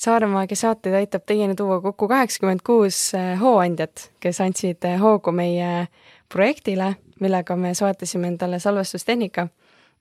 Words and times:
Saaremaagia 0.00 0.56
saateid 0.56 0.94
aitab 0.96 1.26
teieni 1.28 1.54
tuua 1.54 1.80
kokku 1.84 2.06
kaheksakümmend 2.08 2.62
kuus 2.64 3.14
äh, 3.14 3.34
hooandjat, 3.40 4.06
kes 4.20 4.38
andsid 4.40 4.86
äh, 4.88 4.94
hoogu 5.00 5.32
meie 5.36 5.88
projektile, 6.32 6.94
millega 7.20 7.56
me 7.56 7.74
soetasime 7.76 8.30
endale 8.32 8.58
salvestustehnika. 8.58 9.48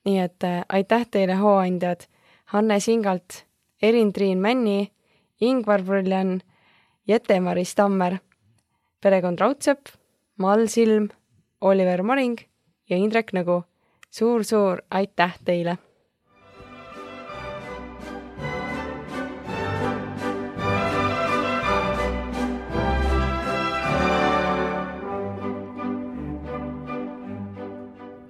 nii 0.06 0.20
et 0.20 0.44
äh, 0.48 0.62
aitäh 0.70 1.04
teile, 1.12 1.36
hooandjad 1.36 2.08
Hanne 2.46 2.80
Singalt, 2.80 3.44
Erin-Triin 3.82 4.40
Männi, 4.40 4.92
Ingvar 5.42 5.84
Bruljan, 5.84 6.42
Jette-Maris 7.08 7.76
Tammer, 7.76 8.18
perekond 9.02 9.40
Raudsepp, 9.40 9.88
Mall 10.38 10.68
Silm, 10.68 11.10
Oliver 11.62 12.04
Moring 12.04 12.40
ja 12.90 12.98
Indrek 12.98 13.36
Nõgu 13.36 13.66
suur,. 14.10 14.48
suur-suur 14.48 14.82
aitäh 14.92 15.36
teile! 15.46 15.78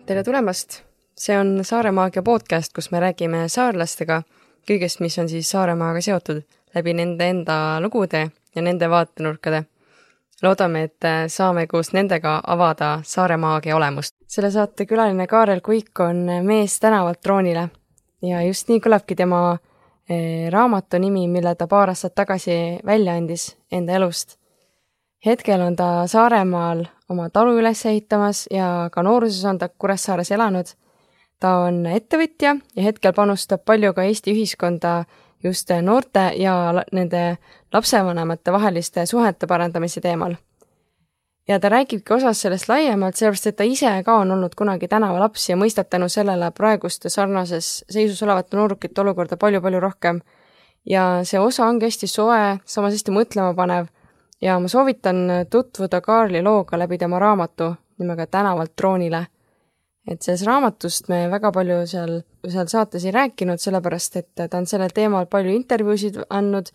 Tere 0.09 0.23
tulemast! 0.23 0.81
see 1.19 1.35
on 1.37 1.59
Saaremaagia 1.63 2.23
podcast, 2.23 2.73
kus 2.73 2.87
me 2.91 2.97
räägime 2.99 3.43
saarlastega 3.45 4.23
kõigest, 4.65 5.03
mis 5.05 5.17
on 5.21 5.27
siis 5.29 5.49
Saaremaaga 5.53 6.01
seotud 6.01 6.39
läbi 6.73 6.95
nende 6.97 7.27
enda 7.29 7.57
lugude 7.83 8.23
ja 8.55 8.63
nende 8.65 8.89
vaatenurkade. 8.89 9.59
loodame, 10.41 10.83
et 10.83 11.07
saame 11.27 11.67
koos 11.67 11.93
nendega 11.93 12.41
avada 12.47 13.01
Saaremaagia 13.03 13.75
olemust. 13.75 14.15
selle 14.27 14.51
saate 14.51 14.85
külaline 14.85 15.27
Kaarel 15.27 15.61
Kuik 15.61 15.99
on 15.99 16.25
Mees 16.41 16.79
tänavalt 16.79 17.21
troonile 17.21 17.69
ja 18.21 18.41
just 18.41 18.67
nii 18.67 18.79
kõlabki 18.79 19.15
tema 19.15 19.59
eh, 20.09 20.49
raamatu 20.49 20.97
nimi, 20.97 21.27
mille 21.27 21.55
ta 21.55 21.67
paar 21.67 21.93
aastat 21.93 22.15
tagasi 22.15 22.79
välja 22.85 23.13
andis 23.13 23.57
enda 23.71 23.93
elust. 23.93 24.38
Hetkel 25.25 25.61
on 25.61 25.75
ta 25.75 26.07
Saaremaal 26.07 26.85
oma 27.09 27.29
talu 27.29 27.57
üles 27.59 27.85
ehitamas 27.85 28.47
ja 28.51 28.89
ka 28.91 29.03
nooruses 29.03 29.45
on 29.45 29.57
ta 29.57 29.69
Kuressaares 29.69 30.31
elanud. 30.31 30.65
ta 31.39 31.55
on 31.63 31.85
ettevõtja 31.85 32.57
ja 32.75 32.83
hetkel 32.83 33.13
panustab 33.13 33.63
palju 33.65 33.93
ka 33.93 34.03
Eesti 34.03 34.33
ühiskonda 34.35 35.05
just 35.43 35.69
noorte 35.81 36.31
ja 36.35 36.83
nende 36.91 37.37
lapsevanemate 37.73 38.51
vaheliste 38.51 39.05
suhete 39.05 39.47
parandamise 39.47 40.01
teemal. 40.01 40.35
ja 41.47 41.59
ta 41.59 41.69
räägibki 41.69 42.13
osas 42.13 42.41
sellest 42.41 42.69
laiemalt, 42.69 43.15
sellepärast 43.15 43.47
et 43.47 43.55
ta 43.55 43.63
ise 43.63 44.03
ka 44.05 44.15
on 44.15 44.31
olnud 44.31 44.55
kunagi 44.55 44.87
tänavalaps 44.87 45.49
ja 45.49 45.55
mõistab 45.55 45.89
tänu 45.89 46.09
sellele 46.09 46.51
praeguste 46.51 47.09
sarnases 47.09 47.85
seisus 47.89 48.23
olevate 48.23 48.57
noorukite 48.57 49.01
olukorda 49.01 49.37
palju-palju 49.37 49.79
rohkem. 49.79 50.21
ja 50.85 51.23
see 51.23 51.39
osa 51.39 51.65
ongi 51.65 51.85
hästi 51.85 52.07
soe, 52.07 52.59
samas 52.65 52.93
hästi 52.93 53.11
mõtlemapanev 53.11 53.87
ja 54.41 54.59
ma 54.59 54.67
soovitan 54.67 55.27
tutvuda 55.49 56.01
Kaarli 56.01 56.41
looga 56.41 56.79
läbi 56.79 56.97
tema 56.97 57.19
raamatu 57.19 57.73
nimega 57.99 58.27
Tänavalt 58.27 58.75
troonile. 58.75 59.25
et 60.07 60.21
sellest 60.21 60.47
raamatust 60.47 61.09
me 61.09 61.27
väga 61.31 61.51
palju 61.51 61.75
seal, 61.87 62.21
seal 62.47 62.67
saates 62.67 63.03
ei 63.05 63.11
rääkinud, 63.11 63.59
sellepärast 63.61 64.15
et 64.15 64.29
ta 64.35 64.57
on 64.57 64.65
sellel 64.65 64.89
teemal 64.95 65.25
palju 65.25 65.51
intervjuusid 65.53 66.17
andnud 66.29 66.71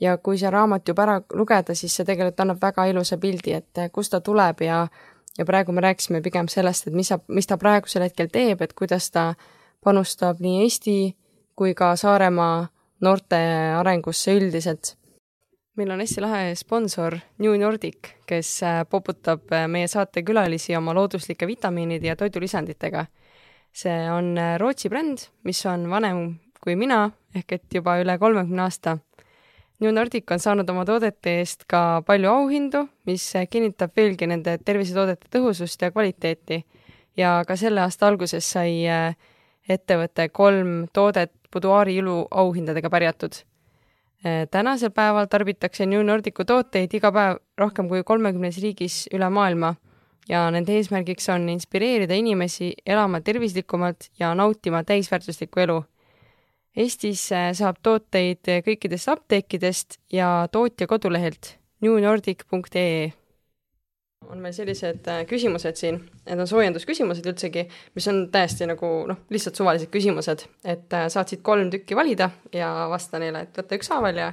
ja 0.00 0.16
kui 0.18 0.38
see 0.38 0.50
raamat 0.50 0.88
juba 0.88 1.02
ära 1.02 1.20
lugeda, 1.34 1.74
siis 1.74 1.96
see 1.96 2.06
tegelikult 2.06 2.40
annab 2.40 2.62
väga 2.62 2.86
ilusa 2.88 3.18
pildi, 3.18 3.52
et 3.52 3.82
kust 3.92 4.14
ta 4.14 4.20
tuleb 4.20 4.62
ja 4.64 4.86
ja 5.38 5.44
praegu 5.44 5.72
me 5.72 5.80
rääkisime 5.80 6.20
pigem 6.22 6.48
sellest, 6.48 6.86
et 6.86 6.94
mis 6.94 7.08
sa, 7.08 7.18
mis 7.28 7.46
ta 7.46 7.58
praegusel 7.58 8.02
hetkel 8.02 8.30
teeb, 8.32 8.62
et 8.62 8.72
kuidas 8.74 9.10
ta 9.10 9.34
panustab 9.84 10.40
nii 10.40 10.62
Eesti 10.62 10.96
kui 11.56 11.74
ka 11.74 11.94
Saaremaa 11.96 12.68
noorte 13.00 13.38
arengusse 13.78 14.34
üldiselt 14.34 14.96
meil 15.78 15.90
on 15.94 16.00
hästi 16.02 16.22
lahe 16.22 16.54
sponsor 16.58 17.14
New 17.38 17.54
Nordic, 17.60 18.10
kes 18.26 18.50
äh, 18.66 18.80
poputab 18.90 19.52
äh, 19.54 19.68
meie 19.70 19.86
saatekülalisi 19.88 20.74
oma 20.76 20.94
looduslike 20.96 21.46
vitamiinide 21.46 22.10
ja 22.10 22.16
toidulisanditega. 22.16 23.06
see 23.72 24.10
on 24.10 24.38
äh, 24.38 24.56
Rootsi 24.58 24.88
bränd, 24.88 25.28
mis 25.44 25.60
on 25.66 25.86
vanem 25.90 26.40
kui 26.60 26.74
mina, 26.76 27.10
ehk 27.34 27.52
et 27.52 27.74
juba 27.74 27.98
üle 28.02 28.18
kolmekümne 28.18 28.64
aasta. 28.64 28.96
New 29.78 29.92
Nordic 29.94 30.30
on 30.34 30.42
saanud 30.42 30.70
oma 30.70 30.82
toodete 30.84 31.36
eest 31.38 31.62
ka 31.70 32.02
palju 32.06 32.30
auhindu, 32.32 32.88
mis 33.06 33.28
kinnitab 33.50 33.94
veelgi 33.96 34.26
nende 34.26 34.56
tervisetoodete 34.58 35.30
tõhusust 35.30 35.82
ja 35.82 35.92
kvaliteeti. 35.94 36.64
ja 37.16 37.44
ka 37.46 37.56
selle 37.56 37.80
aasta 37.80 38.06
alguses 38.06 38.50
sai 38.50 38.86
ettevõte 39.68 40.28
kolm 40.28 40.88
toodet 40.92 41.32
Buduaari 41.52 41.96
ilu 41.96 42.26
auhindadega 42.30 42.90
pärjatud 42.90 43.44
tänasel 44.50 44.90
päeval 44.90 45.28
tarbitakse 45.30 45.86
New 45.86 46.02
Nordicu 46.02 46.44
tooteid 46.44 46.94
iga 46.94 47.12
päev 47.14 47.36
rohkem 47.58 47.88
kui 47.88 48.02
kolmekümnes 48.02 48.58
riigis 48.62 49.04
üle 49.14 49.28
maailma 49.30 49.74
ja 50.28 50.48
nende 50.50 50.74
eesmärgiks 50.76 51.28
on 51.32 51.48
inspireerida 51.52 52.16
inimesi 52.18 52.72
elama 52.86 53.20
tervislikumalt 53.20 54.10
ja 54.18 54.34
nautima 54.34 54.82
täisväärtuslikku 54.84 55.60
elu. 55.64 55.78
Eestis 56.78 57.24
äh, 57.32 57.52
saab 57.58 57.78
tooteid 57.82 58.50
kõikidest 58.66 59.10
apteekidest 59.10 59.98
ja 60.12 60.48
tootja 60.52 60.86
kodulehelt 60.86 61.56
newnordic.ee 61.82 63.12
on 64.28 64.42
meil 64.42 64.52
sellised 64.52 65.08
äh, 65.08 65.22
küsimused 65.28 65.80
siin, 65.80 65.98
need 66.28 66.42
on 66.42 66.48
soojendusküsimused 66.50 67.26
üldsegi, 67.30 67.64
mis 67.96 68.08
on 68.10 68.26
täiesti 68.32 68.68
nagu 68.68 68.90
noh, 69.08 69.24
lihtsalt 69.32 69.58
suvalised 69.58 69.90
küsimused, 69.92 70.44
et 70.68 70.96
äh, 70.96 71.08
saad 71.12 71.32
siit 71.32 71.42
kolm 71.46 71.72
tükki 71.72 71.96
valida 71.96 72.30
ja 72.52 72.70
vasta 72.92 73.20
neile, 73.22 73.46
et 73.46 73.60
võta 73.60 73.80
ükshaaval 73.80 74.20
ja 74.20 74.32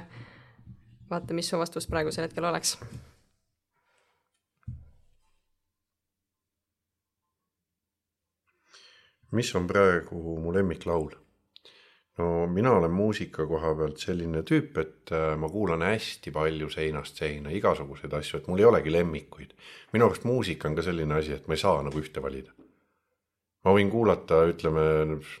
vaata, 1.10 1.36
mis 1.36 1.48
su 1.50 1.60
vastus 1.60 1.88
praegusel 1.90 2.28
hetkel 2.28 2.48
oleks. 2.52 2.76
mis 9.36 9.54
on 9.58 9.66
praegu 9.68 10.38
mu 10.40 10.52
lemmiklaul? 10.54 11.25
No 12.18 12.46
mina 12.46 12.72
olen 12.72 12.90
muusika 12.90 13.46
koha 13.46 13.74
pealt 13.76 14.00
selline 14.00 14.42
tüüp, 14.46 14.78
et 14.80 15.12
äh, 15.12 15.32
ma 15.38 15.48
kuulan 15.52 15.84
hästi 15.84 16.32
palju 16.32 16.68
seinast 16.72 17.18
seina 17.20 17.52
igasuguseid 17.54 18.14
asju, 18.16 18.40
et 18.40 18.46
mul 18.50 18.62
ei 18.62 18.68
olegi 18.68 18.92
lemmikuid. 18.92 19.52
minu 19.92 20.08
arust 20.08 20.24
muusika 20.24 20.68
on 20.68 20.78
ka 20.78 20.84
selline 20.86 21.18
asi, 21.18 21.34
et 21.36 21.48
ma 21.48 21.56
ei 21.56 21.64
saa 21.64 21.82
nagu 21.84 22.00
ühte 22.00 22.22
valida. 22.22 22.54
ma 23.64 23.74
võin 23.74 23.90
kuulata, 23.90 24.44
ütleme, 24.52 24.86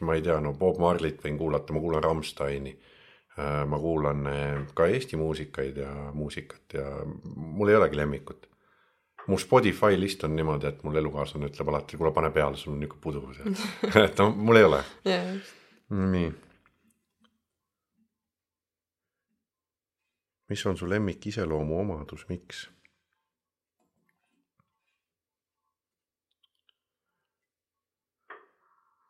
ma 0.02 0.18
ei 0.18 0.22
tea, 0.22 0.40
no 0.42 0.52
Bob 0.52 0.80
Marlit 0.82 1.22
võin 1.24 1.38
kuulata, 1.38 1.72
ma 1.72 1.80
kuulan 1.80 2.04
Rammsteini. 2.04 2.76
Äh, 3.36 3.62
ma 3.68 3.78
kuulan 3.78 4.26
äh, 4.32 4.60
ka 4.74 4.86
Eesti 4.88 5.16
muusikaid 5.20 5.76
ja 5.76 5.90
muusikat 6.16 6.76
ja 6.76 6.86
mul 7.36 7.68
ei 7.68 7.76
olegi 7.76 7.96
lemmikut 7.96 8.46
mu 9.26 9.36
Spotify 9.38 9.98
list 9.98 10.24
on 10.24 10.36
niimoodi, 10.38 10.68
et 10.70 10.82
mul 10.86 10.96
elukaaslane 10.96 11.50
ütleb 11.50 11.68
alati, 11.68 11.98
kuule 11.98 12.12
pane 12.14 12.30
peale, 12.30 12.56
sul 12.56 12.72
on 12.72 12.80
niisugune 12.80 13.02
puder 13.02 13.34
seal 13.36 14.02
et 14.06 14.22
no 14.22 14.30
mul 14.30 14.60
ei 14.60 14.68
ole 14.68 14.82
yeah.. 15.04 15.34
nii 15.90 16.30
mis 20.48 20.66
on 20.66 20.76
su 20.76 20.88
lemmik 20.88 21.26
iseloomuomadus, 21.26 22.26
miks? 22.28 22.68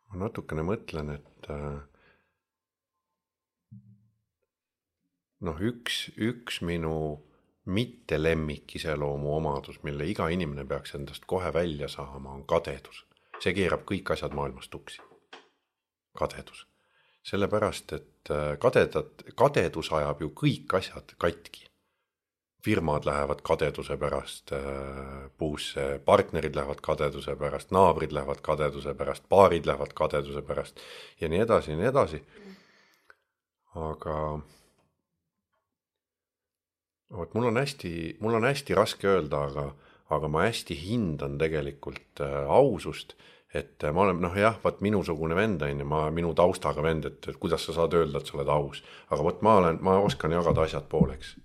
ma 0.08 0.22
natukene 0.22 0.62
mõtlen, 0.62 1.10
et 1.16 1.48
äh, 1.50 1.80
noh, 5.44 5.64
üks, 5.70 6.06
üks 6.16 6.62
minu 6.62 6.94
mitte 7.66 8.20
lemmik 8.22 8.76
iseloomuomadus, 8.78 9.82
mille 9.82 10.06
iga 10.08 10.30
inimene 10.32 10.64
peaks 10.64 10.94
endast 10.96 11.26
kohe 11.26 11.50
välja 11.52 11.90
saama, 11.90 12.32
on 12.38 12.46
kadedus. 12.46 13.04
see 13.42 13.52
keerab 13.52 13.84
kõik 13.90 14.14
asjad 14.14 14.32
maailmas 14.32 14.70
tuksi. 14.72 15.02
kadedus 16.16 16.64
sellepärast 17.26 17.92
et 17.96 18.30
äh, 18.30 18.54
kadedat, 18.62 19.24
kadedus 19.38 19.90
ajab 19.94 20.22
ju 20.22 20.32
kõik 20.42 20.76
asjad 20.78 21.16
katki. 21.18 21.64
firmad 22.66 23.04
lähevad 23.06 23.44
kadeduse 23.46 23.94
pärast 23.96 24.50
äh, 24.52 25.30
puusse, 25.38 26.00
partnerid 26.04 26.56
lähevad 26.56 26.80
kadeduse 26.82 27.36
pärast, 27.38 27.70
naabrid 27.70 28.12
lähevad 28.12 28.40
kadeduse 28.42 28.94
pärast, 28.94 29.22
paarid 29.28 29.66
lähevad 29.66 29.92
kadeduse 29.94 30.42
pärast 30.42 30.80
ja 31.20 31.28
nii 31.28 31.44
edasi 31.44 31.70
ja 31.70 31.76
nii 31.76 31.86
edasi. 31.86 32.22
aga 33.74 34.16
vot 37.10 37.34
mul 37.34 37.46
on 37.52 37.56
hästi, 37.56 38.16
mul 38.20 38.34
on 38.34 38.44
hästi 38.44 38.74
raske 38.74 39.06
öelda, 39.08 39.44
aga, 39.50 39.66
aga 40.10 40.28
ma 40.28 40.46
hästi 40.48 40.74
hindan 40.80 41.38
tegelikult 41.38 42.20
äh, 42.20 42.50
ausust 42.50 43.14
et 43.56 43.86
ma 43.94 44.04
olen 44.04 44.20
noh, 44.20 44.36
jah, 44.36 44.58
vot 44.62 44.80
minusugune 44.84 45.36
vend 45.38 45.62
on 45.62 45.82
ju, 45.82 45.88
ma 45.88 46.04
minu 46.14 46.32
taustaga 46.36 46.84
vend, 46.84 47.08
et, 47.08 47.28
et 47.30 47.40
kuidas 47.40 47.64
sa 47.66 47.74
saad 47.76 47.94
öelda, 47.96 48.20
et 48.20 48.28
sa 48.28 48.38
oled 48.38 48.52
aus, 48.52 48.82
aga 49.10 49.26
vot 49.26 49.42
ma 49.46 49.56
olen, 49.62 49.80
ma 49.84 49.98
oskan 50.04 50.34
jagada 50.36 50.66
asjad 50.66 50.88
pooleks 50.92 51.36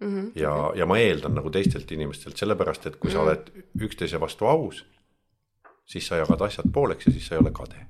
mm. 0.00 0.08
-hmm. 0.08 0.30
ja, 0.34 0.72
ja 0.74 0.86
ma 0.86 0.98
eeldan 0.98 1.34
nagu 1.34 1.50
teistelt 1.50 1.92
inimestelt, 1.92 2.36
sellepärast 2.36 2.86
et 2.86 2.96
kui 2.96 3.10
mm 3.10 3.16
-hmm. 3.16 3.18
sa 3.18 3.18
mhm. 3.18 3.28
oled 3.28 3.66
üksteise 3.88 4.20
vastu 4.20 4.46
aus, 4.46 4.84
siis 5.86 6.06
sa 6.06 6.16
jagad 6.16 6.40
asjad 6.40 6.72
pooleks 6.72 7.06
ja 7.06 7.12
siis 7.12 7.26
sa 7.26 7.34
ei 7.34 7.40
ole 7.40 7.50
kade. 7.50 7.86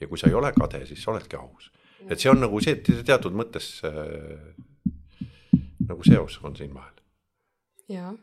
ja 0.00 0.06
kui 0.08 0.18
sa 0.18 0.26
ei 0.26 0.34
ole 0.34 0.52
kade, 0.52 0.86
siis 0.86 1.02
sa 1.02 1.10
oledki 1.10 1.36
aus. 1.36 1.72
et 2.08 2.20
see 2.20 2.30
on 2.30 2.40
nagu 2.40 2.60
see 2.60 2.74
teatud 3.04 3.32
mõttes 3.32 3.80
äh, 3.84 4.54
nagu 5.88 6.02
seos 6.04 6.40
on 6.42 6.56
siin 6.56 6.74
vahel. 6.74 6.94
jaa. 7.88 8.14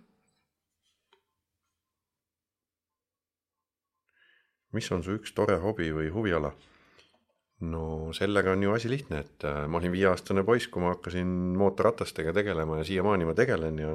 Mis 4.75 4.91
on 4.91 5.03
su 5.03 5.18
üks 5.19 5.33
tore 5.38 5.57
hobi 5.63 5.91
või 5.95 6.12
huviala? 6.13 6.53
no 7.62 8.09
sellega 8.18 8.56
on 8.56 8.63
ju 8.65 8.71
asi 8.73 8.89
lihtne, 8.89 9.19
et 9.21 9.44
äh, 9.45 9.65
ma 9.69 9.77
olin 9.77 9.94
viieaastane 9.94 10.44
poiss, 10.45 10.69
kui 10.71 10.81
ma 10.81 10.95
hakkasin 10.95 11.27
mootorratastega 11.59 12.33
tegelema 12.33 12.79
ja 12.79 12.88
siiamaani 12.88 13.27
ma 13.29 13.35
tegelen 13.38 13.77
ja 13.83 13.91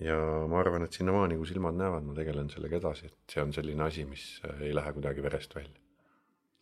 ja 0.00 0.16
ma 0.48 0.60
arvan, 0.60 0.86
et 0.86 0.94
sinnamaani, 0.96 1.36
kui 1.36 1.50
silmad 1.50 1.76
näevad, 1.76 2.04
ma 2.06 2.14
tegelen 2.16 2.48
sellega 2.52 2.78
edasi, 2.78 3.10
et 3.10 3.34
see 3.34 3.42
on 3.42 3.50
selline 3.52 3.82
asi, 3.84 4.06
mis 4.08 4.26
äh, 4.46 4.68
ei 4.68 4.76
lähe 4.76 4.92
kuidagi 4.94 5.24
verest 5.24 5.56
välja. 5.58 5.74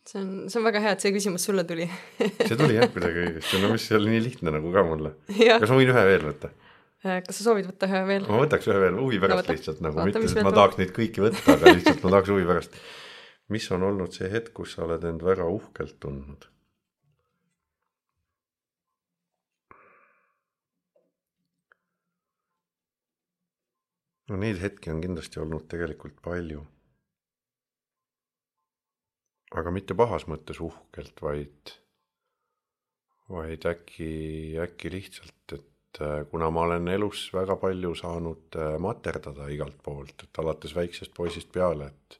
see 0.09 0.23
on, 0.23 0.33
see 0.49 0.59
on 0.59 0.65
väga 0.65 0.81
hea, 0.83 0.95
et 0.97 1.05
see 1.05 1.13
küsimus 1.13 1.45
sulle 1.45 1.63
tuli 1.69 1.85
see 2.17 2.57
tuli 2.57 2.79
jah 2.79 2.89
kuidagi 2.91 3.27
õigesti, 3.27 3.61
no 3.61 3.71
mis 3.75 3.85
see 3.87 3.99
oli 4.01 4.15
nii 4.15 4.25
lihtne 4.31 4.57
nagu 4.57 4.73
ka 4.73 4.83
mulle. 4.87 5.13
kas 5.61 5.69
ma 5.69 5.77
võin 5.77 5.93
ühe 5.93 6.05
veel 6.09 6.27
võtta? 6.31 6.51
Äh, 7.01 7.23
kas 7.25 7.39
sa 7.39 7.47
soovid 7.47 7.65
võtta 7.65 7.87
ühe 7.89 7.99
veel? 8.05 8.25
ma 8.29 8.43
võtaks 8.43 8.67
ühe 8.69 8.77
veel 8.83 8.97
huvi 9.01 9.17
pärast 9.21 9.47
no, 9.47 9.53
lihtsalt 9.55 9.79
nagu, 9.81 10.03
mitte 10.05 10.21
et 10.21 10.45
ma 10.45 10.51
tahaks 10.53 10.77
neid 10.77 10.91
kõiki 10.93 11.23
võtta, 11.23 11.55
aga 11.55 11.71
lihtsalt 11.73 12.03
ma 12.05 12.11
tahaks 12.13 12.29
huvi 12.29 12.43
pärast. 12.45 12.75
mis 13.49 13.69
on 13.73 13.85
olnud 13.87 14.13
see 14.13 14.29
hetk, 14.29 14.51
kus 14.59 14.75
sa 14.75 14.83
oled 14.85 15.07
end 15.09 15.25
väga 15.25 15.47
uhkelt 15.49 15.97
tundnud? 16.03 16.45
no 24.29 24.37
neid 24.45 24.61
hetki 24.61 24.93
on 24.93 25.01
kindlasti 25.01 25.41
olnud 25.41 25.65
tegelikult 25.73 26.21
palju. 26.21 26.61
aga 29.57 29.73
mitte 29.73 29.97
pahas 29.97 30.29
mõttes 30.29 30.61
uhkelt, 30.61 31.17
vaid, 31.25 31.73
vaid 33.33 33.65
äkki, 33.73 34.13
äkki 34.69 34.93
lihtsalt, 34.99 35.57
et 35.57 35.70
äh, 36.01 36.23
kuna 36.31 36.49
ma 36.53 36.65
olen 36.67 36.87
elus 36.87 37.27
väga 37.33 37.57
palju 37.59 37.93
saanud 37.99 38.57
äh, 38.57 38.75
materdada 38.79 39.49
igalt 39.51 39.79
poolt, 39.83 40.23
et 40.23 40.41
alates 40.43 40.75
väiksest 40.75 41.13
poisist 41.17 41.51
peale, 41.51 41.91
et 41.91 42.19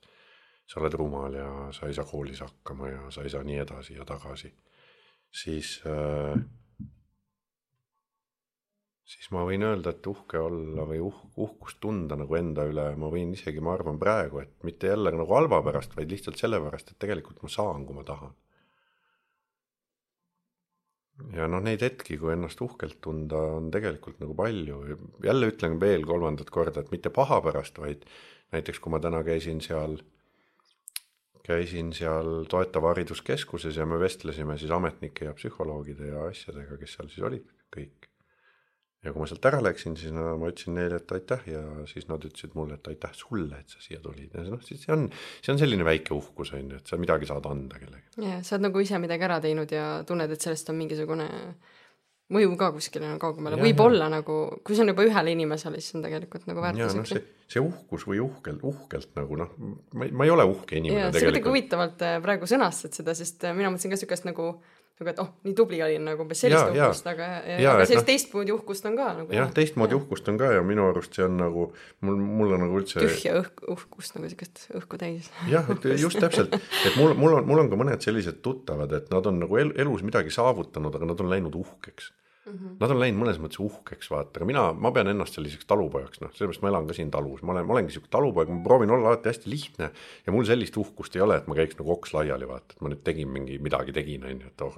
sa 0.67 0.79
oled 0.81 0.95
rumal 0.99 1.35
ja 1.35 1.51
sa 1.75 1.87
ei 1.87 1.95
saa 1.95 2.07
koolis 2.07 2.43
hakkama 2.43 2.89
ja 2.89 3.11
sa 3.11 3.23
ei 3.23 3.31
saa 3.33 3.43
nii 3.43 3.61
edasi 3.63 3.97
ja 3.97 4.07
tagasi, 4.07 4.53
siis 5.43 5.77
äh, 5.87 6.35
siis 9.11 9.31
ma 9.35 9.43
võin 9.47 9.65
öelda, 9.67 9.91
et 9.91 10.07
uhke 10.07 10.39
olla 10.39 10.85
või 10.87 11.01
uh-, 11.03 11.23
uhkust 11.45 11.81
tunda 11.83 12.17
nagu 12.19 12.37
enda 12.39 12.65
üle, 12.69 12.87
ma 12.99 13.09
võin 13.11 13.33
isegi, 13.35 13.63
ma 13.63 13.75
arvan 13.75 13.99
praegu, 14.01 14.41
et 14.43 14.53
mitte 14.67 14.91
jälle 14.91 15.13
nagu 15.15 15.35
halva 15.35 15.61
pärast, 15.65 15.95
vaid 15.97 16.11
lihtsalt 16.13 16.39
sellepärast, 16.39 16.93
et 16.93 17.01
tegelikult 17.01 17.41
ma 17.43 17.51
saan, 17.51 17.85
kui 17.87 17.97
ma 17.97 18.05
tahan. 18.07 18.33
Ja 21.35 21.47
noh, 21.51 21.61
neid 21.63 21.83
hetki, 21.85 22.17
kui 22.21 22.33
ennast 22.33 22.61
uhkelt 22.63 22.99
tunda, 23.03 23.39
on 23.57 23.71
tegelikult 23.73 24.19
nagu 24.23 24.35
palju, 24.37 24.81
jälle 25.25 25.51
ütlen 25.51 25.79
veel 25.81 26.05
kolmandat 26.07 26.51
korda, 26.53 26.83
et 26.83 26.91
mitte 26.93 27.13
paha 27.13 27.41
pärast, 27.45 27.79
vaid 27.81 28.05
näiteks 28.55 28.81
kui 28.83 28.93
ma 28.93 28.99
täna 29.03 29.23
käisin 29.27 29.61
seal, 29.63 29.97
käisin 31.47 31.91
seal 31.97 32.45
toetava 32.51 32.93
hariduskeskuses 32.93 33.79
ja 33.79 33.87
me 33.87 33.99
vestlesime 34.01 34.57
siis 34.61 34.71
ametnike 34.75 35.29
ja 35.29 35.35
psühholoogide 35.37 36.13
ja 36.13 36.27
asjadega, 36.29 36.77
kes 36.81 36.97
seal 36.97 37.11
siis 37.13 37.27
olid 37.31 37.47
kõik 37.71 38.10
ja 39.01 39.13
kui 39.13 39.23
ma 39.23 39.27
sealt 39.29 39.45
ära 39.49 39.61
läksin, 39.65 39.95
siis 39.97 40.13
no, 40.13 40.27
ma 40.37 40.51
ütlesin 40.51 40.75
neile, 40.77 40.99
et 41.01 41.13
aitäh 41.15 41.47
ja 41.49 41.61
siis 41.89 42.05
nad 42.09 42.21
ütlesid 42.27 42.53
mulle, 42.57 42.77
et 42.77 42.89
aitäh 42.91 43.13
sulle, 43.17 43.57
et 43.57 43.73
sa 43.73 43.81
siia 43.81 44.01
tulid 44.03 44.35
ja 44.37 44.45
noh, 44.45 44.61
siis 44.65 44.83
see 44.85 44.93
on, 44.93 45.07
see 45.41 45.53
on 45.55 45.61
selline 45.61 45.87
väike 45.87 46.13
uhkus 46.13 46.53
on 46.57 46.75
ju, 46.75 46.81
et 46.81 46.91
sa 46.91 46.99
midagi 47.01 47.29
saad 47.29 47.47
anda 47.49 47.81
kellelegi. 47.81 48.21
ja 48.21 48.39
sa 48.45 48.55
oled 48.57 48.67
nagu 48.69 48.83
ise 48.83 49.01
midagi 49.01 49.25
ära 49.27 49.39
teinud 49.43 49.73
ja 49.73 49.87
tunned, 50.07 50.33
et 50.33 50.45
sellest 50.45 50.69
on 50.69 50.77
mingisugune 50.83 51.29
mõju 52.31 52.53
ka 52.59 52.69
kuskile 52.75 53.09
nagu 53.09 53.19
kaugemale, 53.21 53.57
võib-olla 53.59 54.07
nagu, 54.11 54.37
kui 54.63 54.77
see 54.77 54.85
on 54.85 54.93
juba 54.93 55.03
ühele 55.07 55.33
inimesele, 55.35 55.81
siis 55.81 55.97
on 55.97 56.05
tegelikult 56.05 56.45
nagu 56.47 56.63
väärtuslik. 56.63 57.01
No, 57.01 57.07
see, 57.09 57.47
see 57.51 57.63
uhkus 57.63 58.05
või 58.07 58.21
uhkelt, 58.23 58.61
uhkelt 58.67 59.17
nagu 59.17 59.39
noh, 59.41 59.51
ma 59.97 60.07
ei, 60.07 60.13
ma 60.15 60.27
ei 60.27 60.31
ole 60.31 60.45
uhke 60.47 60.77
inimene 60.79 61.07
ja, 61.07 61.09
tegelikult. 61.09 61.25
sa 61.25 61.31
kuidagi 61.31 61.51
huvitavalt 61.51 62.05
äh, 62.07 62.19
praegu 62.23 62.47
sõnastad 62.47 62.95
seda, 62.95 63.17
sest 63.17 63.43
äh, 63.49 63.57
mina 63.57 63.73
mõtlesin 63.73 63.91
ka 63.91 63.99
siukest 63.99 64.29
nagu 64.29 64.53
nagu 64.99 65.09
et 65.11 65.19
oh, 65.23 65.29
nii 65.47 65.55
tubli 65.57 65.79
olin 65.81 66.03
nagu 66.05 66.25
umbes 66.25 66.43
sellist 66.43 66.75
ja, 66.75 66.87
uhkust, 66.89 67.07
aga, 67.09 67.27
aga 67.41 67.85
sellist 67.85 68.01
no, 68.01 68.07
teistmoodi 68.09 68.55
uhkust 68.55 68.87
on 68.89 68.97
ka 68.99 69.07
nagu. 69.19 69.35
jah, 69.35 69.51
teistmoodi 69.55 69.97
uhkust 69.97 70.29
on 70.31 70.39
ka 70.41 70.51
ja 70.55 70.63
minu 70.65 70.85
arust 70.89 71.17
see 71.17 71.25
on 71.25 71.37
nagu 71.41 71.67
mul, 72.05 72.21
mul 72.21 72.55
on 72.57 72.65
nagu 72.65 72.79
üldse. 72.81 73.01
tühja 73.01 73.35
õhk, 73.41 73.65
uhkust 73.75 74.17
nagu 74.17 74.31
siukest 74.31 74.65
õhku 74.77 75.01
täis. 75.01 75.31
jah, 75.51 75.69
et 75.73 75.89
just 76.01 76.21
täpselt, 76.21 76.53
et 76.57 76.97
mul, 76.99 77.15
mul 77.17 77.39
on, 77.39 77.47
mul 77.49 77.63
on 77.63 77.71
ka 77.71 77.79
mõned 77.81 78.05
sellised 78.05 78.43
tuttavad, 78.45 78.93
et 78.97 79.09
nad 79.13 79.31
on 79.31 79.41
nagu 79.45 79.61
el, 79.61 79.73
elus 79.81 80.05
midagi 80.05 80.33
saavutanud, 80.33 80.99
aga 80.99 81.13
nad 81.13 81.23
on 81.23 81.31
läinud 81.33 81.57
uhkeks 81.63 82.11
Mm 82.51 82.57
-hmm. 82.57 82.75
Nad 82.79 82.91
on 82.91 82.99
läinud 82.99 83.21
mõnes 83.21 83.39
mõttes 83.39 83.59
uhkeks, 83.63 84.09
vaata, 84.11 84.39
aga 84.39 84.45
mina, 84.45 84.63
ma 84.73 84.91
pean 84.91 85.07
ennast 85.07 85.37
selliseks 85.37 85.67
talupojaks, 85.69 86.21
noh, 86.21 86.31
sellepärast 86.35 86.61
ma 86.61 86.71
elan 86.71 86.87
ka 86.87 86.93
siin 86.97 87.11
talus, 87.11 87.43
ma 87.43 87.53
olen, 87.53 87.65
ma 87.65 87.73
olengi 87.77 87.95
sihuke 87.95 88.11
talupoeg, 88.11 88.49
ma 88.49 88.63
proovin 88.65 88.91
olla 88.91 89.13
alati 89.13 89.29
hästi 89.29 89.49
lihtne 89.49 89.91
ja 90.25 90.33
mul 90.35 90.45
sellist 90.45 90.77
uhkust 90.77 91.15
ei 91.15 91.21
ole, 91.21 91.37
et 91.37 91.47
ma 91.47 91.55
käiks 91.55 91.79
nagu 91.79 91.91
oks 91.91 92.13
laiali, 92.13 92.47
vaata, 92.47 92.75
et 92.75 92.81
ma 92.81 92.91
nüüd 92.91 93.03
tegin 93.07 93.31
mingi, 93.31 93.57
midagi 93.59 93.95
tegin, 93.95 94.25
on 94.27 94.41
ju, 94.41 94.47
et 94.51 94.61
oh, 94.61 94.75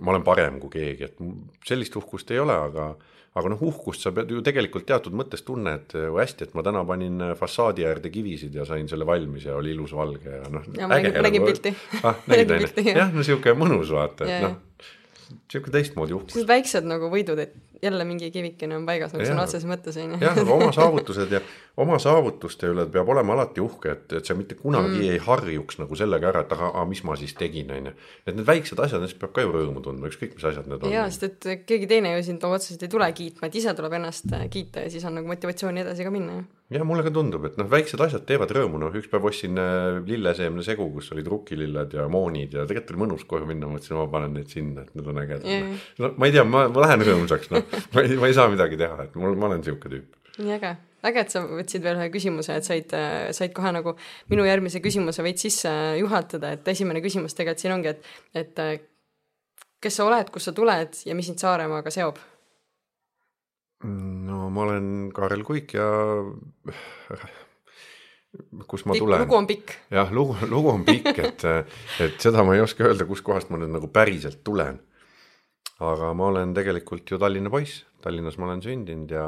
ma 0.00 0.14
olen 0.14 0.26
parem 0.26 0.58
kui 0.60 0.70
keegi, 0.70 1.04
et 1.04 1.22
sellist 1.68 1.96
uhkust 1.96 2.30
ei 2.34 2.42
ole, 2.42 2.58
aga 2.68 2.94
aga 3.32 3.48
noh, 3.48 3.62
uhkust 3.64 4.02
sa 4.04 4.10
pead 4.12 4.28
ju 4.28 4.42
tegelikult 4.44 4.84
teatud 4.88 5.14
mõttes 5.16 5.40
tunned 5.46 5.94
ju 5.96 6.18
hästi, 6.18 6.48
et 6.48 6.56
ma 6.58 6.64
täna 6.66 6.82
panin 6.84 7.30
fassaadi 7.38 7.86
äärde 7.88 8.10
kivisid 8.12 8.54
ja 8.54 8.66
sain 8.68 8.88
selle 8.88 9.06
valmis 9.08 9.46
ja 9.48 9.56
oli 9.56 9.72
ilus 9.72 9.94
valge 9.96 10.28
ja 10.28 10.50
noh. 10.52 10.66
ja 10.76 10.88
ma 10.88 10.98
nägin, 10.98 11.16
nägin 11.22 11.46
pilti. 11.46 11.72
ah, 12.02 12.18
nägid 12.28 12.50
onju, 12.58 12.68
jah, 12.90 13.14
no 13.14 13.24
sihuke 13.24 13.54
mõnus 13.56 13.94
vaata, 13.94 14.28
et 14.28 14.44
noh 14.44 14.58
sihuke 15.52 15.72
teistmoodi 15.74 16.16
uhkus. 16.16 16.36
väiksed 16.48 16.86
nagu 16.88 17.10
võidud, 17.12 17.40
et 17.42 17.56
jälle 17.82 18.04
mingi 18.04 18.30
kivikene 18.30 18.76
on 18.76 18.86
paigas 18.86 19.14
nagu 19.14 19.26
sõna 19.26 19.46
otseses 19.46 19.66
mõttes 19.68 19.98
on 19.98 20.14
ju. 20.14 20.20
jah, 20.22 20.38
aga 20.38 20.54
oma 20.54 20.70
saavutused 20.78 21.34
ja 21.34 21.40
oma 21.82 21.98
saavutuste 22.02 22.68
üle 22.70 22.84
peab 22.92 23.08
olema 23.14 23.34
alati 23.36 23.62
uhke, 23.64 23.96
et, 23.96 24.14
et 24.18 24.28
sa 24.28 24.36
mitte 24.38 24.56
kunagi 24.58 24.98
mm. 24.98 25.10
ei 25.14 25.20
harjuks 25.24 25.80
nagu 25.80 25.98
sellega 25.98 26.30
ära, 26.30 26.44
et 26.46 26.54
aga, 26.54 26.70
aga 26.70 26.86
mis 26.88 27.02
ma 27.08 27.16
siis 27.18 27.34
tegin, 27.38 27.72
on 27.74 27.90
ju. 27.90 27.94
et 28.26 28.34
need 28.36 28.46
väiksed 28.48 28.78
asjad, 28.78 29.00
nendest 29.02 29.20
peab 29.20 29.34
ka 29.36 29.46
ju 29.46 29.54
rõõmu 29.56 29.84
tundma, 29.84 30.10
ükskõik 30.12 30.36
mis 30.36 30.48
asjad 30.52 30.68
need 30.70 30.84
on. 30.84 30.94
jaa, 30.94 31.08
sest 31.10 31.28
et 31.28 31.68
keegi 31.68 31.90
teine 31.90 32.14
ju 32.16 32.26
sind 32.28 32.44
otseselt 32.48 32.86
ei 32.86 32.92
tule 32.92 33.12
kiitma, 33.16 33.48
et 33.48 33.60
ise 33.62 33.74
tuleb 33.78 33.98
ennast 33.98 34.30
äh, 34.36 34.48
kiita 34.52 34.84
ja 34.84 34.92
siis 34.92 35.06
on 35.08 35.16
nagu 35.18 35.32
motivatsiooni 35.32 35.84
edasi 35.84 36.06
ka 36.06 36.14
minna 36.14 36.42
jah, 36.72 36.84
mulle 36.88 37.04
ka 37.06 37.12
tundub, 37.14 37.44
et 37.48 37.56
noh, 37.60 37.68
väiksed 37.70 38.00
asjad 38.04 38.24
teevad 38.28 38.52
rõõmu, 38.54 38.80
noh, 38.80 38.92
üks 38.96 39.08
päev 39.12 39.26
ostsin 39.28 39.58
äh, 39.60 39.98
lilleseemne 40.08 40.64
segu, 40.66 40.86
kus 40.94 41.10
olid 41.14 41.28
rukkililled 41.32 41.96
ja 41.96 42.06
moonid 42.12 42.56
ja 42.56 42.66
tegelikult 42.68 42.94
oli 42.94 43.02
mõnus 43.04 43.26
koju 43.28 43.48
minna, 43.48 43.68
mõtlesin, 43.70 43.96
ma 43.98 44.06
panen 44.12 44.36
neid 44.38 44.52
sinna, 44.52 44.86
et 44.86 44.96
need 44.96 45.08
on 45.12 45.20
ägedad 45.22 45.48
yeah.. 45.48 45.88
no 46.02 46.12
ma 46.20 46.28
ei 46.28 46.36
tea, 46.36 46.44
ma, 46.48 46.64
ma 46.72 46.84
lähen 46.86 47.04
rõõmsaks, 47.08 47.52
noh, 47.52 47.71
ma 47.94 48.04
ei, 48.04 48.16
ma 48.20 48.30
ei 48.30 48.36
saa 48.36 48.48
midagi 48.52 48.78
teha, 48.80 49.06
et 49.06 49.18
mul, 49.20 49.36
ma 49.38 49.50
olen 49.50 49.64
sihuke 49.66 49.92
tüüp. 49.92 50.18
nii 50.38 50.56
äge, 50.56 50.72
äge, 51.10 51.26
et 51.26 51.34
sa 51.34 51.44
võtsid 51.46 51.84
veel 51.84 52.00
ühe 52.00 52.08
küsimuse, 52.14 52.56
et 52.58 52.68
said, 52.68 52.96
said 53.36 53.54
kohe 53.56 53.72
nagu 53.74 53.96
minu 54.32 54.46
järgmise 54.48 54.82
küsimuse 54.84 55.24
veits 55.26 55.48
sisse 55.48 55.72
juhatada, 56.00 56.54
et 56.56 56.68
esimene 56.74 57.04
küsimus 57.04 57.36
tegelikult 57.38 57.64
siin 57.64 57.76
ongi, 57.76 57.94
et, 57.94 58.12
et 58.38 58.66
kes 59.82 59.98
sa 59.98 60.06
oled, 60.08 60.30
kust 60.32 60.50
sa 60.50 60.56
tuled 60.56 61.02
ja 61.08 61.16
mis 61.18 61.28
sind 61.30 61.42
Saaremaaga 61.42 61.92
seob 61.92 62.20
no 63.82 64.48
ma 64.50 64.66
olen 64.66 65.10
Kaarel 65.14 65.42
Kuik 65.46 65.74
ja 65.74 65.86
kus 68.68 68.86
ma 68.86 68.96
tulen. 68.96 69.24
lugu 69.24 69.36
on 69.36 69.46
pikk. 69.46 69.74
jah, 69.90 70.12
lugu, 70.12 70.36
lugu 70.48 70.70
on 70.72 70.84
pikk, 70.86 71.18
et, 71.18 71.44
et 72.00 72.16
seda 72.22 72.44
ma 72.46 72.56
ei 72.56 72.64
oska 72.64 72.86
öelda, 72.86 73.06
kuskohast 73.08 73.52
ma 73.52 73.60
nüüd 73.60 73.74
nagu 73.74 73.90
päriselt 73.92 74.42
tulen. 74.44 74.80
Aga 75.82 76.12
ma 76.14 76.28
olen 76.30 76.54
tegelikult 76.54 77.10
ju 77.10 77.18
Tallinna 77.18 77.50
poiss, 77.50 77.84
Tallinnas 78.02 78.38
ma 78.38 78.46
olen 78.46 78.62
sündinud 78.62 79.10
ja, 79.10 79.26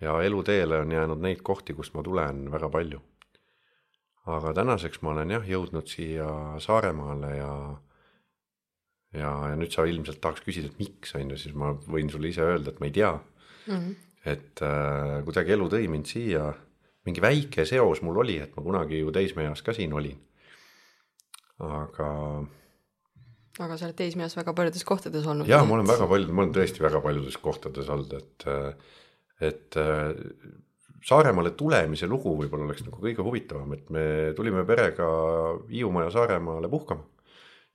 ja 0.00 0.18
eluteele 0.22 0.82
on 0.82 0.92
jäänud 0.92 1.22
neid 1.22 1.42
kohti, 1.42 1.74
kust 1.74 1.94
ma 1.94 2.02
tulen 2.02 2.50
väga 2.52 2.70
palju. 2.70 3.00
aga 4.26 4.52
tänaseks 4.54 5.02
ma 5.02 5.10
olen 5.10 5.30
jah 5.30 5.46
jõudnud 5.46 5.88
siia 5.90 6.28
Saaremaale 6.62 7.36
ja 7.36 7.54
ja, 9.12 9.30
ja 9.50 9.56
nüüd 9.58 9.72
sa 9.74 9.84
ilmselt 9.88 10.20
tahaks 10.22 10.44
küsida, 10.46 10.70
et 10.70 10.80
miks, 10.80 11.14
on 11.18 11.32
ju, 11.32 11.38
siis 11.40 11.54
ma 11.58 11.72
võin 11.74 12.10
sulle 12.12 12.30
ise 12.32 12.44
öelda, 12.44 12.72
et 12.72 12.80
ma 12.80 12.88
ei 12.88 12.94
tea 12.96 13.12
mm. 13.12 13.74
-hmm. 13.74 13.94
et 14.34 14.62
äh, 14.64 15.18
kuidagi 15.26 15.56
elu 15.56 15.68
tõi 15.74 15.88
mind 15.92 16.08
siia, 16.08 16.52
mingi 17.06 17.24
väike 17.24 17.66
seos 17.68 18.02
mul 18.02 18.22
oli, 18.24 18.38
et 18.40 18.56
ma 18.56 18.62
kunagi 18.62 19.02
ju 19.02 19.12
teismeeas 19.12 19.62
ka 19.62 19.72
siin 19.76 19.92
olin. 19.92 20.18
aga. 21.58 22.10
Aga 23.60 23.76
sa 23.76 23.88
oled 23.88 23.98
teismeeas 23.98 24.36
väga 24.38 24.54
paljudes 24.56 24.84
kohtades 24.88 25.26
olnud. 25.28 25.48
ja 25.50 25.62
ma 25.64 25.76
olen 25.76 25.88
väga 25.88 26.08
palju, 26.08 26.32
ma 26.32 26.44
olen 26.44 26.56
tõesti 26.56 26.84
väga 26.84 27.02
paljudes 27.04 27.38
kohtades 27.42 27.88
olnud, 27.92 28.12
et, 28.18 28.48
äh, 28.48 28.98
et 29.52 29.80
äh, 29.80 30.12
Saaremaale 31.02 31.50
tulemise 31.58 32.06
lugu 32.06 32.36
võib-olla 32.38 32.68
oleks 32.68 32.84
nagu 32.86 33.00
kõige 33.02 33.24
huvitavam, 33.26 33.72
et 33.74 33.88
me 33.90 34.04
tulime 34.38 34.62
perega 34.62 35.08
Hiiumaa 35.66 36.04
ja 36.06 36.12
Saaremaale 36.14 36.70
puhkama 36.70 37.02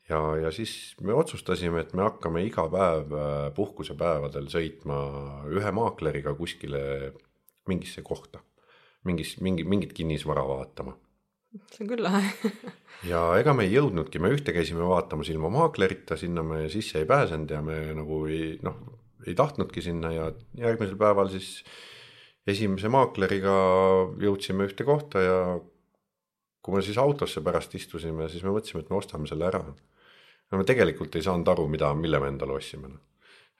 ja, 0.10 0.20
ja 0.42 0.52
siis 0.52 0.96
me 1.04 1.14
otsustasime, 1.14 1.82
et 1.84 1.94
me 1.98 2.06
hakkame 2.06 2.44
iga 2.48 2.68
päev 2.72 3.14
äh, 3.14 3.34
puhkusepäevadel 3.56 4.48
sõitma 4.52 5.00
ühe 5.52 5.74
maakleriga 5.76 6.34
kuskile 6.38 6.82
mingisse 7.68 8.04
kohta, 8.06 8.40
mingis, 9.08 9.38
mingi, 9.44 9.68
mingit 9.68 9.94
kinnisvara 9.98 10.46
vaatama. 10.48 10.96
See 11.72 11.84
on 11.86 11.92
küll 11.92 12.04
lahe 12.04 12.54
ja 13.12 13.22
ega 13.40 13.54
me 13.58 13.68
ei 13.68 13.74
jõudnudki, 13.76 14.22
me 14.24 14.32
ühte 14.36 14.54
käisime 14.56 14.86
vaatamas 14.88 15.32
ilma 15.34 15.52
maaklerita, 15.54 16.18
sinna 16.20 16.44
me 16.46 16.66
sisse 16.74 17.02
ei 17.02 17.10
pääsenud 17.10 17.52
ja 17.54 17.62
me 17.66 17.80
nagu 17.98 18.24
ei 18.32 18.58
noh, 18.66 18.78
ei 19.28 19.36
tahtnudki 19.38 19.84
sinna 19.84 20.12
ja 20.14 20.30
järgmisel 20.60 21.00
päeval 21.00 21.32
siis 21.34 21.62
esimese 22.48 22.92
maakleriga 22.92 23.56
jõudsime 24.24 24.68
ühte 24.70 24.88
kohta 24.88 25.24
ja 25.24 25.40
kui 26.64 26.76
me 26.76 26.84
siis 26.84 27.00
autosse 27.00 27.44
pärast 27.44 27.76
istusime, 27.80 28.28
siis 28.32 28.44
me 28.44 28.52
mõtlesime, 28.52 28.84
et 28.84 28.90
me 28.92 29.00
ostame 29.00 29.28
selle 29.30 29.48
ära. 29.48 29.64
no 29.64 30.60
me 30.60 30.68
tegelikult 30.68 31.16
ei 31.16 31.24
saanud 31.24 31.48
aru, 31.52 31.68
mida, 31.72 31.94
mille 31.96 32.20
me 32.24 32.32
endale 32.34 32.60
ostsime 32.60 32.92
noh 32.92 33.07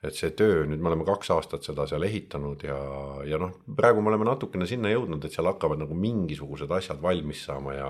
et 0.02 0.14
see 0.14 0.30
töö, 0.38 0.62
nüüd 0.70 0.78
me 0.78 0.92
oleme 0.92 1.04
kaks 1.06 1.32
aastat 1.34 1.66
seda 1.66 1.86
seal 1.90 2.04
ehitanud 2.06 2.62
ja, 2.62 2.78
ja 3.26 3.38
noh, 3.42 3.56
praegu 3.76 4.02
me 4.02 4.12
oleme 4.12 4.28
natukene 4.28 4.68
sinna 4.70 4.92
jõudnud, 4.92 5.24
et 5.26 5.34
seal 5.34 5.48
hakkavad 5.50 5.80
nagu 5.82 5.96
mingisugused 5.98 6.70
asjad 6.70 7.02
valmis 7.02 7.42
saama 7.48 7.74
ja 7.74 7.88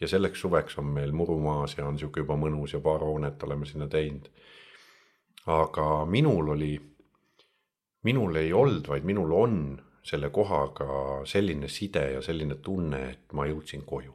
ja 0.00 0.08
selleks 0.08 0.40
suveks 0.42 0.78
on 0.80 0.88
meil 0.96 1.12
muru 1.14 1.36
maas 1.38 1.76
ja 1.78 1.84
on 1.86 1.98
sihuke 1.98 2.24
juba 2.24 2.34
mõnus 2.40 2.72
ja 2.74 2.80
paar 2.82 3.04
hoonet 3.06 3.42
oleme 3.46 3.68
sinna 3.68 3.86
teinud. 3.88 4.30
aga 5.46 6.04
minul 6.06 6.48
oli, 6.54 6.72
minul 8.06 8.36
ei 8.36 8.52
olnud, 8.52 8.88
vaid 8.88 9.04
minul 9.04 9.32
on 9.36 9.56
selle 10.02 10.30
kohaga 10.30 11.22
selline 11.26 11.68
side 11.68 12.02
ja 12.14 12.22
selline 12.22 12.56
tunne, 12.62 13.02
et 13.10 13.32
ma 13.32 13.46
jõudsin 13.46 13.84
koju. 13.86 14.14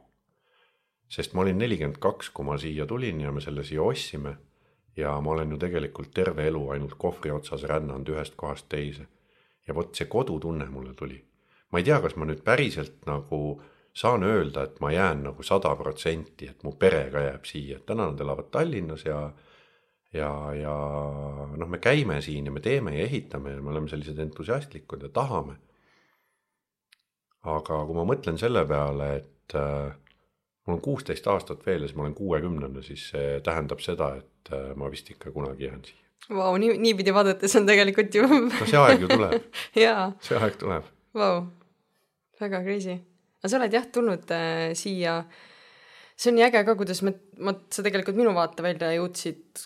sest 1.08 1.32
ma 1.32 1.46
olin 1.46 1.58
nelikümmend 1.58 2.02
kaks, 2.02 2.30
kui 2.30 2.44
ma 2.44 2.58
siia 2.58 2.86
tulin 2.86 3.20
ja 3.20 3.32
me 3.32 3.40
selle 3.40 3.64
siia 3.64 3.82
ostsime 3.82 4.36
ja 4.98 5.14
ma 5.20 5.30
olen 5.30 5.54
ju 5.54 5.58
tegelikult 5.62 6.10
terve 6.14 6.48
elu 6.50 6.64
ainult 6.74 6.96
kohvri 6.98 7.30
otsas 7.30 7.62
rännanud 7.70 8.08
ühest 8.14 8.34
kohast 8.36 8.68
teise. 8.68 9.06
ja 9.68 9.74
vot 9.74 9.94
see 9.94 10.06
kodutunne 10.08 10.66
mulle 10.70 10.94
tuli. 10.94 11.18
ma 11.72 11.78
ei 11.78 11.84
tea, 11.84 12.00
kas 12.00 12.16
ma 12.16 12.26
nüüd 12.26 12.42
päriselt 12.44 13.06
nagu 13.06 13.60
saan 13.94 14.22
öelda, 14.22 14.64
et 14.64 14.80
ma 14.80 14.90
jään 14.92 15.22
nagu 15.30 15.42
sada 15.42 15.74
protsenti, 15.76 16.48
et 16.48 16.62
mu 16.62 16.72
pere 16.72 17.10
ka 17.10 17.20
jääb 17.20 17.44
siia, 17.44 17.76
et 17.76 17.86
täna 17.86 18.10
nad 18.10 18.20
elavad 18.20 18.50
Tallinnas 18.50 19.04
ja 19.04 19.20
ja, 20.12 20.30
ja 20.56 20.74
noh, 21.56 21.68
me 21.68 21.78
käime 21.78 22.20
siin 22.24 22.46
ja 22.48 22.52
me 22.52 22.60
teeme 22.64 22.96
ja 22.96 23.04
ehitame 23.04 23.52
ja 23.56 23.62
me 23.62 23.70
oleme 23.70 23.88
sellised 23.88 24.18
entusiastlikud 24.18 25.02
ja 25.02 25.08
tahame. 25.08 25.58
aga 27.48 27.84
kui 27.86 27.96
ma 27.96 28.04
mõtlen 28.04 28.38
selle 28.40 28.64
peale, 28.66 29.12
et 29.16 29.54
äh, 29.56 29.94
mul 30.68 30.76
on 30.76 30.84
kuusteist 30.84 31.26
aastat 31.32 31.64
veel 31.66 31.82
ja 31.82 31.88
siis 31.88 31.96
ma 31.96 32.04
olen 32.04 32.14
kuuekümnene, 32.18 32.82
siis 32.84 33.08
see 33.14 33.38
tähendab 33.44 33.80
seda, 33.84 34.12
et 34.20 34.52
äh, 34.52 34.70
ma 34.76 34.90
vist 34.92 35.08
ikka 35.10 35.32
kunagi 35.34 35.68
jään 35.68 35.80
siia. 35.86 36.04
Vau, 36.28 36.52
nii, 36.60 36.74
niipidi 36.82 37.14
vaadates 37.14 37.54
on 37.56 37.66
tegelikult 37.68 38.14
ju 38.14 38.26
no 38.28 38.66
see 38.68 38.80
aeg 38.80 39.04
ju 39.06 39.08
tuleb 39.08 39.36
jaa. 39.86 40.10
see 40.24 40.36
aeg 40.36 40.58
tuleb. 40.60 40.90
Vau, 41.16 41.46
väga 42.40 42.60
crazy. 42.66 42.98
aga 43.40 43.50
sa 43.50 43.60
oled 43.60 43.78
jah 43.78 43.88
tulnud 43.94 44.34
äh, 44.36 44.68
siia, 44.76 45.22
see 46.18 46.32
on 46.32 46.38
nii 46.38 46.46
äge 46.50 46.62
ka, 46.68 46.76
kuidas 46.76 47.00
me, 47.06 47.14
ma, 47.40 47.56
sa 47.72 47.86
tegelikult 47.86 48.20
minu 48.20 48.36
vaatevälja 48.36 48.92
jõudsid 48.98 49.64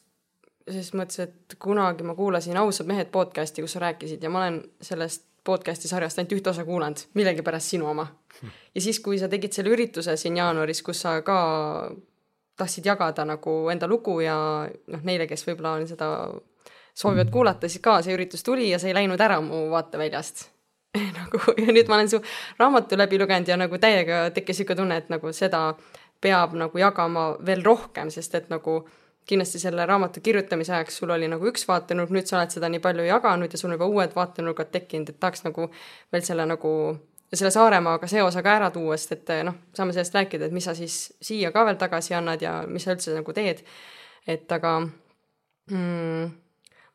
ses 0.71 0.93
mõttes, 0.95 1.19
et 1.25 1.57
kunagi 1.59 2.07
ma 2.07 2.15
kuulasin 2.15 2.59
Ausad 2.61 2.87
mehed 2.87 3.11
podcast'i, 3.15 3.65
kus 3.65 3.75
sa 3.75 3.83
rääkisid 3.83 4.23
ja 4.23 4.31
ma 4.31 4.45
olen 4.45 4.61
sellest 4.85 5.27
podcast'i 5.45 5.89
sarjast 5.91 6.19
ainult 6.19 6.37
ühte 6.37 6.51
osa 6.51 6.65
kuulanud, 6.65 7.03
millegipärast 7.19 7.75
sinu 7.75 7.89
oma. 7.91 8.07
Ja 8.75 8.81
siis, 8.81 9.01
kui 9.01 9.19
sa 9.19 9.29
tegid 9.29 9.53
selle 9.53 9.73
ürituse 9.75 10.17
siin 10.17 10.37
jaanuaris, 10.37 10.83
kus 10.83 11.03
sa 11.05 11.19
ka 11.27 11.39
tahtsid 12.57 12.87
jagada 12.87 13.25
nagu 13.25 13.69
enda 13.73 13.89
lugu 13.89 14.21
ja 14.21 14.37
noh, 14.69 15.05
neile, 15.05 15.27
kes 15.27 15.47
võib-olla 15.47 15.77
on 15.79 15.87
seda 15.89 16.09
soovivad 16.95 17.31
kuulata, 17.33 17.69
siis 17.69 17.83
ka 17.83 18.01
see 18.05 18.15
üritus 18.17 18.45
tuli 18.45 18.71
ja 18.71 18.79
see 18.79 18.93
ei 18.93 18.99
läinud 19.01 19.21
ära 19.21 19.41
mu 19.45 19.67
vaateväljast. 19.73 20.49
Nagu 21.19 21.55
ja 21.57 21.73
nüüd 21.73 21.89
ma 21.89 21.97
olen 21.97 22.11
su 22.13 22.19
raamatu 22.59 22.99
läbi 23.01 23.19
lugenud 23.19 23.49
ja 23.49 23.57
nagu 23.57 23.79
täiega 23.81 24.27
tekkis 24.37 24.59
sihuke 24.61 24.77
tunne, 24.77 24.99
et 25.01 25.09
nagu 25.09 25.31
seda 25.33 25.71
peab 26.21 26.53
nagu 26.53 26.79
jagama 26.79 27.31
veel 27.41 27.65
rohkem, 27.65 28.11
sest 28.13 28.35
et 28.37 28.51
nagu 28.53 28.83
kindlasti 29.27 29.61
selle 29.63 29.87
raamatu 29.87 30.21
kirjutamise 30.21 30.75
ajaks 30.75 30.97
sul 30.99 31.11
oli 31.15 31.29
nagu 31.31 31.47
üks 31.47 31.65
vaatenurk, 31.69 32.11
nüüd 32.15 32.27
sa 32.27 32.41
oled 32.41 32.55
seda 32.55 32.69
nii 32.73 32.83
palju 32.83 33.07
jaganud 33.07 33.53
ja 33.53 33.61
sul 33.61 33.71
on 33.71 33.79
juba 33.79 33.89
uued 33.91 34.15
vaatenurgad 34.17 34.73
tekkinud, 34.75 35.13
et 35.13 35.21
tahaks 35.23 35.45
nagu 35.47 35.69
veel 36.13 36.27
selle 36.27 36.47
nagu 36.49 36.73
selle 37.33 37.51
Saaremaaga 37.55 38.09
seose 38.11 38.43
ka 38.45 38.57
ära 38.59 38.69
tuua, 38.73 38.97
sest 39.01 39.15
et 39.17 39.31
noh, 39.47 39.57
saame 39.77 39.95
sellest 39.97 40.17
rääkida, 40.19 40.49
et 40.49 40.55
mis 40.55 40.67
sa 40.69 40.75
siis 40.77 40.97
siia 41.25 41.53
ka 41.55 41.65
veel 41.65 41.79
tagasi 41.81 42.17
annad 42.19 42.43
ja 42.45 42.59
mis 42.69 42.85
sa 42.85 42.93
üldse 42.97 43.15
nagu 43.17 43.33
teed. 43.37 43.65
et 44.27 44.53
aga 44.53 44.77
mm, 45.71 46.27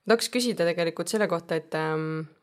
ma 0.05 0.13
tahaks 0.13 0.29
küsida 0.31 0.67
tegelikult 0.67 1.09
selle 1.11 1.27
kohta, 1.27 1.57
et 1.57 1.73
ähm, 1.75 2.19
äh, 2.21 2.36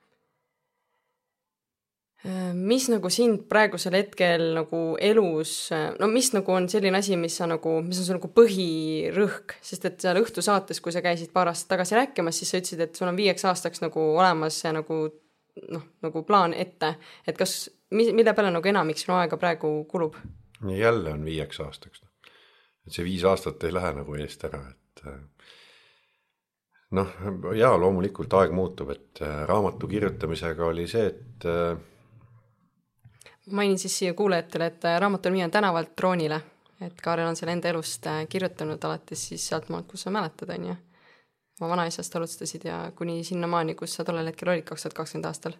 mis 2.54 2.86
nagu 2.88 3.10
sind 3.12 3.42
praegusel 3.50 3.98
hetkel 3.98 4.46
nagu 4.56 4.78
elus, 4.96 5.68
no 6.00 6.08
mis 6.08 6.30
nagu 6.32 6.54
on 6.54 6.70
selline 6.72 6.96
asi, 6.96 7.18
mis 7.20 7.36
sa 7.36 7.48
nagu, 7.50 7.74
mis 7.84 8.00
on 8.00 8.06
su 8.06 8.16
nagu 8.16 8.30
põhirõhk, 8.32 9.58
sest 9.60 9.84
et 9.90 9.98
seal 10.00 10.20
õhtusaates, 10.22 10.80
kui 10.80 10.94
sa 10.94 11.02
käisid 11.04 11.34
paar 11.34 11.50
aastat 11.52 11.74
tagasi 11.74 11.98
rääkimas, 11.98 12.40
siis 12.40 12.54
sa 12.54 12.62
ütlesid, 12.62 12.80
et 12.86 12.96
sul 12.96 13.10
on 13.10 13.18
viieks 13.18 13.44
aastaks 13.50 13.84
nagu 13.84 14.06
olemas 14.14 14.62
see 14.64 14.72
nagu 14.72 15.02
noh, 15.68 15.84
nagu 16.02 16.24
plaan 16.26 16.54
ette, 16.56 16.94
et 17.26 17.36
kas 17.38 17.68
mille 17.94 18.34
peale 18.34 18.50
nagu 18.54 18.72
enamik 18.72 18.98
sinu 18.98 19.18
aega 19.18 19.38
praegu 19.40 19.76
kulub? 19.90 20.16
jälle 20.64 21.12
on 21.12 21.24
viieks 21.24 21.60
aastaks. 21.60 22.02
et 22.86 22.92
see 22.92 23.04
viis 23.04 23.24
aastat 23.28 23.64
ei 23.64 23.74
lähe 23.74 23.92
nagu 24.00 24.16
eest 24.16 24.44
ära, 24.48 24.62
et 24.70 25.06
äh, 25.06 25.20
noh, 26.96 27.16
jaa, 27.56 27.74
loomulikult 27.80 28.32
aeg 28.40 28.54
muutub, 28.56 28.90
et 28.94 29.22
äh, 29.22 29.42
raamatu 29.48 29.88
kirjutamisega 29.90 30.66
oli 30.66 30.86
see, 30.90 31.06
et 31.12 31.46
äh, 31.48 31.76
mainin 33.50 33.78
siis 33.78 33.98
siia 33.98 34.14
kuulajatele, 34.14 34.66
et 34.66 34.88
raamat 34.98 35.26
on 35.26 35.32
Viian 35.32 35.50
tänavalt 35.50 35.96
troonile, 35.96 36.40
et 36.80 37.00
Kaarel 37.02 37.28
on 37.28 37.36
selle 37.36 37.52
enda 37.52 37.68
elust 37.68 38.06
kirjutanud 38.28 38.84
alates 38.84 39.28
siis 39.28 39.48
sealtmaalt, 39.48 39.86
kus 39.90 40.06
sa 40.06 40.10
mäletad, 40.10 40.50
on 40.58 40.66
ju. 40.70 40.76
oma 41.60 41.70
vanaisast 41.70 42.16
alustasid 42.16 42.64
ja 42.64 42.92
kuni 42.96 43.24
sinnamaani, 43.24 43.74
kus 43.74 43.94
sa 43.94 44.04
tollel 44.04 44.26
hetkel 44.26 44.48
olid, 44.48 44.64
kaks 44.64 44.82
tuhat 44.82 44.94
kakskümmend 44.94 45.30
aastal 45.30 45.54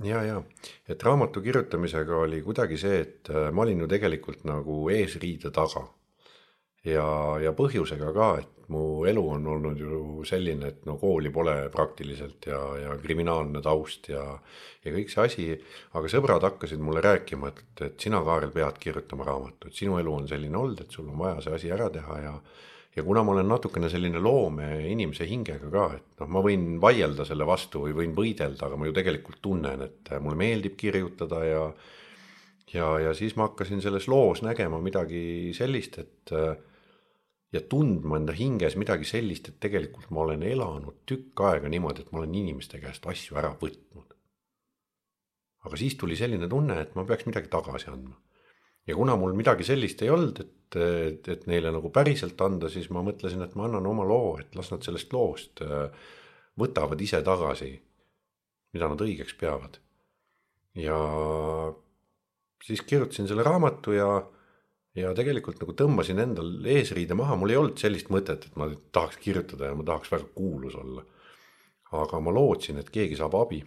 ja, 0.00 0.22
ja 0.22 0.42
et 0.88 1.02
raamatu 1.02 1.42
kirjutamisega 1.42 2.16
oli 2.16 2.42
kuidagi 2.42 2.78
see, 2.80 3.00
et 3.00 3.30
äh, 3.30 3.50
ma 3.52 3.66
olin 3.66 3.84
ju 3.84 3.88
tegelikult 3.90 4.44
nagu 4.48 4.84
eesriide 4.92 5.52
taga. 5.54 5.84
Ja, 6.86 7.06
ja 7.42 7.52
põhjusega 7.56 8.10
ka, 8.14 8.32
et 8.42 8.68
mu 8.72 9.04
elu 9.08 9.22
on 9.34 9.46
olnud 9.54 9.78
ju 9.78 10.24
selline, 10.26 10.72
et 10.72 10.88
no 10.88 10.96
kooli 11.00 11.30
pole 11.34 11.54
praktiliselt 11.74 12.48
ja, 12.48 12.60
ja 12.80 12.96
kriminaalne 13.02 13.62
taust 13.64 14.08
ja, 14.12 14.24
ja 14.84 14.94
kõik 14.94 15.12
see 15.12 15.26
asi. 15.26 15.46
aga 15.98 16.10
sõbrad 16.10 16.46
hakkasid 16.46 16.82
mulle 16.82 17.04
rääkima, 17.04 17.52
et, 17.52 17.64
et 17.86 18.08
sina, 18.08 18.22
Kaarel, 18.24 18.52
pead 18.54 18.80
kirjutama 18.82 19.28
raamatu, 19.28 19.68
et 19.68 19.78
sinu 19.78 19.98
elu 20.00 20.18
on 20.22 20.28
selline 20.30 20.58
olnud, 20.58 20.84
et 20.84 20.94
sul 20.94 21.08
on 21.08 21.18
vaja 21.18 21.40
see 21.44 21.58
asi 21.60 21.74
ära 21.74 21.90
teha 21.92 22.20
ja 22.26 22.36
ja 22.92 23.00
kuna 23.02 23.22
ma 23.24 23.32
olen 23.32 23.48
natukene 23.48 23.88
selline 23.88 24.20
loomeinimese 24.20 25.24
hingega 25.24 25.70
ka, 25.72 25.84
et 25.96 26.18
noh, 26.20 26.28
ma 26.28 26.42
võin 26.44 26.74
vaielda 26.80 27.24
selle 27.24 27.46
vastu 27.48 27.86
või 27.86 27.94
võin 27.96 28.12
võidelda, 28.12 28.66
aga 28.66 28.76
ma 28.76 28.84
ju 28.84 28.92
tegelikult 28.98 29.40
tunnen, 29.40 29.80
et 29.86 30.10
mulle 30.20 30.36
meeldib 30.36 30.76
kirjutada 30.76 31.40
ja 31.46 31.62
ja, 32.74 32.88
ja 33.00 33.14
siis 33.16 33.32
ma 33.36 33.48
hakkasin 33.48 33.80
selles 33.84 34.08
loos 34.12 34.42
nägema 34.44 34.80
midagi 34.80 35.54
sellist, 35.56 35.98
et 36.04 36.34
ja 37.52 37.60
tundma 37.68 38.16
enda 38.16 38.32
hinges 38.36 38.78
midagi 38.80 39.04
sellist, 39.08 39.48
et 39.48 39.60
tegelikult 39.60 40.10
ma 40.10 40.24
olen 40.24 40.42
elanud 40.46 41.02
tükk 41.08 41.44
aega 41.50 41.68
niimoodi, 41.68 42.06
et 42.06 42.12
ma 42.12 42.22
olen 42.22 42.34
inimeste 42.42 42.80
käest 42.80 43.06
asju 43.06 43.38
ära 43.40 43.52
võtnud. 43.60 44.16
aga 45.62 45.78
siis 45.78 45.94
tuli 45.94 46.16
selline 46.18 46.48
tunne, 46.50 46.80
et 46.80 46.94
ma 46.98 47.04
peaks 47.06 47.28
midagi 47.28 47.50
tagasi 47.52 47.90
andma 47.92 48.16
ja 48.86 48.96
kuna 48.96 49.16
mul 49.16 49.36
midagi 49.38 49.66
sellist 49.66 50.02
ei 50.02 50.10
olnud, 50.10 50.40
et, 50.42 50.76
et, 50.80 51.28
et 51.36 51.46
neile 51.50 51.72
nagu 51.74 51.90
päriselt 51.94 52.40
anda, 52.42 52.70
siis 52.72 52.88
ma 52.94 53.04
mõtlesin, 53.06 53.44
et 53.44 53.54
ma 53.58 53.68
annan 53.68 53.86
oma 53.86 54.06
loo, 54.06 54.34
et 54.42 54.56
las 54.58 54.72
nad 54.72 54.82
sellest 54.86 55.14
loost 55.14 55.62
äh, 55.64 56.10
võtavad 56.58 57.00
ise 57.00 57.22
tagasi, 57.24 57.72
mida 58.74 58.90
nad 58.90 59.06
õigeks 59.06 59.36
peavad. 59.40 59.78
ja 60.78 60.98
siis 62.64 62.80
kirjutasin 62.88 63.28
selle 63.28 63.44
raamatu 63.44 63.92
ja, 63.92 64.08
ja 64.98 65.12
tegelikult 65.16 65.60
nagu 65.62 65.74
tõmbasin 65.76 66.20
endal 66.22 66.66
eesriide 66.68 67.16
maha, 67.18 67.36
mul 67.38 67.54
ei 67.54 67.60
olnud 67.60 67.80
sellist 67.80 68.10
mõtet, 68.12 68.46
et 68.48 68.58
ma 68.60 68.68
tahaks 68.92 69.20
kirjutada 69.22 69.70
ja 69.70 69.78
ma 69.78 69.86
tahaks 69.88 70.12
väga 70.12 70.28
kuulus 70.36 70.76
olla. 70.78 71.04
aga 71.92 72.20
ma 72.24 72.32
lootsin, 72.32 72.78
et 72.80 72.88
keegi 72.90 73.16
saab 73.16 73.34
abi. 73.36 73.62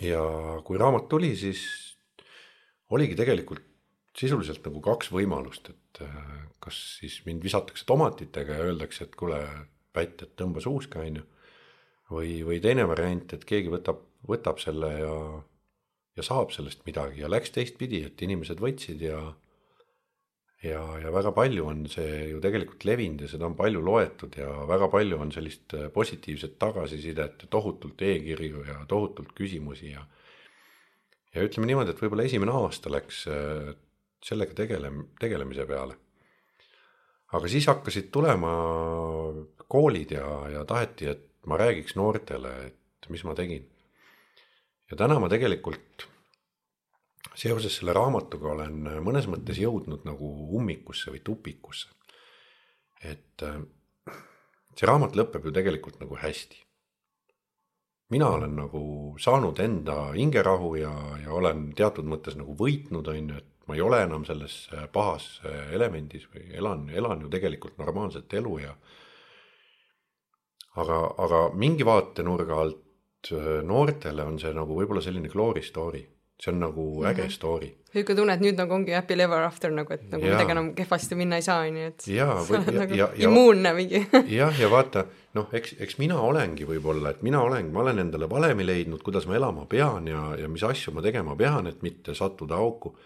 ja 0.00 0.22
kui 0.64 0.78
raamat 0.78 1.08
tuli, 1.08 1.34
siis 1.36 1.62
oligi 2.90 3.16
tegelikult 3.18 3.64
sisuliselt 4.18 4.64
nagu 4.66 4.80
kaks 4.82 5.10
võimalust, 5.14 5.70
et 5.70 6.02
äh, 6.02 6.30
kas 6.62 6.78
siis 6.98 7.20
mind 7.26 7.42
visatakse 7.44 7.86
tomatitega 7.86 8.58
ja 8.58 8.68
öeldakse, 8.70 9.06
et 9.06 9.16
kuule, 9.18 9.40
pätt, 9.94 10.22
et 10.22 10.34
tõmba 10.38 10.62
suuska, 10.62 11.02
on 11.02 11.20
ju. 11.20 11.26
või, 12.10 12.38
või 12.46 12.58
teine 12.64 12.86
variant, 12.88 13.34
et 13.34 13.44
keegi 13.46 13.70
võtab, 13.70 14.00
võtab 14.26 14.58
selle 14.62 14.90
ja, 14.98 15.14
ja 16.18 16.24
saab 16.26 16.50
sellest 16.54 16.82
midagi 16.86 17.22
ja 17.22 17.30
läks 17.30 17.52
teistpidi, 17.54 18.02
et 18.08 18.22
inimesed 18.26 18.62
võtsid 18.62 19.04
ja 19.04 19.20
ja, 20.62 20.82
ja 21.02 21.12
väga 21.14 21.32
palju 21.36 21.66
on 21.70 21.84
see 21.90 22.30
ju 22.32 22.40
tegelikult 22.42 22.84
levinud 22.88 23.22
ja 23.24 23.30
seda 23.30 23.46
on 23.46 23.56
palju 23.58 23.82
loetud 23.84 24.38
ja 24.40 24.50
väga 24.68 24.88
palju 24.90 25.20
on 25.22 25.32
sellist 25.34 25.74
äh, 25.78 25.88
positiivset 25.94 26.58
tagasisidet, 26.58 27.46
tohutult 27.50 28.02
e-kirju 28.02 28.64
ja 28.66 28.80
tohutult 28.90 29.34
küsimusi 29.38 29.92
ja 29.92 30.04
ja 31.34 31.44
ütleme 31.44 31.68
niimoodi, 31.68 31.92
et 31.92 32.02
võib-olla 32.02 32.24
esimene 32.26 32.54
aasta 32.56 32.90
läks 32.90 33.22
äh, 33.30 33.70
sellega 34.24 34.56
tegele-, 34.56 34.92
tegelemise 35.20 35.66
peale. 35.68 35.96
aga 37.32 37.48
siis 37.48 37.66
hakkasid 37.68 38.10
tulema 38.10 38.52
koolid 39.68 40.14
ja, 40.16 40.28
ja 40.48 40.64
taheti, 40.64 41.10
et 41.12 41.26
ma 41.46 41.58
räägiks 41.60 41.94
noortele, 41.96 42.54
et 42.66 43.10
mis 43.12 43.24
ma 43.24 43.34
tegin. 43.36 43.68
ja 44.90 44.96
täna 44.96 45.18
ma 45.20 45.28
tegelikult 45.28 46.07
seoses 47.34 47.78
selle 47.78 47.94
raamatuga 47.96 48.52
olen 48.52 48.78
mõnes 49.04 49.28
mõttes 49.30 49.58
jõudnud 49.60 50.06
nagu 50.08 50.30
ummikusse 50.58 51.12
või 51.14 51.20
tupikusse. 51.24 51.88
et 53.02 53.42
äh, 53.42 53.60
see 54.74 54.86
raamat 54.86 55.16
lõpeb 55.16 55.44
ju 55.44 55.52
tegelikult 55.54 56.00
nagu 56.00 56.16
hästi. 56.16 56.64
mina 58.10 58.28
olen 58.28 58.56
nagu 58.56 58.82
saanud 59.18 59.58
enda 59.60 60.12
hingerahu 60.12 60.74
ja, 60.76 60.94
ja 61.22 61.32
olen 61.32 61.72
teatud 61.76 62.04
mõttes 62.04 62.36
nagu 62.36 62.56
võitnud, 62.56 63.08
on 63.08 63.34
ju, 63.34 63.36
et 63.36 63.68
ma 63.68 63.76
ei 63.76 63.82
ole 63.84 64.02
enam 64.02 64.24
selles 64.24 64.68
pahas 64.92 65.40
elemendis 65.72 66.24
või 66.32 66.48
elan, 66.56 66.88
elan 66.88 67.20
ju 67.20 67.28
tegelikult 67.28 67.78
normaalset 67.78 68.32
elu 68.40 68.58
ja 68.58 68.72
aga, 70.82 70.98
aga 71.24 71.40
mingi 71.58 71.86
vaatenurga 71.86 72.60
alt 72.62 73.32
äh, 73.32 73.50
noortele 73.66 74.26
on 74.26 74.38
see 74.40 74.54
nagu 74.56 74.76
võib-olla 74.78 75.02
selline 75.04 75.30
glory 75.32 75.64
story, 75.66 76.02
see 76.42 76.52
on 76.52 76.60
nagu 76.60 76.84
mm 76.94 77.02
-hmm. 77.02 77.10
äge 77.10 77.30
story. 77.30 77.74
niisugune 77.94 78.16
tunne, 78.16 78.32
et 78.32 78.40
nüüd 78.40 78.56
nagu 78.56 78.74
ongi 78.74 78.92
happy 78.92 79.14
ever 79.14 79.42
after 79.42 79.70
nagu, 79.70 79.92
et 79.92 80.10
nagu 80.10 80.24
ja. 80.24 80.32
midagi 80.32 80.50
enam 80.50 80.74
kehvasti 80.74 81.14
minna 81.14 81.36
ei 81.36 81.42
saa, 81.42 81.60
on 81.60 81.76
ju, 81.76 81.86
et 81.86 82.06
jaa, 82.06 82.36
sa 82.44 82.54
oled 82.54 82.74
ja, 82.74 82.80
nagu 82.80 82.94
ja, 82.94 83.08
ja, 83.16 83.28
immuunne 83.28 83.74
mingi 83.74 84.06
jah, 84.38 84.60
ja 84.60 84.70
vaata, 84.70 85.04
noh, 85.34 85.48
eks, 85.52 85.74
eks 85.80 85.98
mina 85.98 86.20
olengi 86.20 86.66
võib-olla, 86.68 87.10
et 87.10 87.22
mina 87.22 87.42
olen, 87.42 87.72
ma 87.72 87.80
olen 87.80 87.98
endale 87.98 88.30
valemi 88.30 88.66
leidnud, 88.66 89.02
kuidas 89.02 89.26
ma 89.26 89.34
elama 89.34 89.66
pean 89.66 90.08
ja, 90.08 90.24
ja 90.38 90.48
mis 90.48 90.62
asju 90.62 90.94
ma 90.94 91.02
tegema 91.02 91.36
pean, 91.36 91.66
et 91.66 91.82
mitte 91.82 92.14
sattuda 92.14 92.56
auku. 92.56 92.96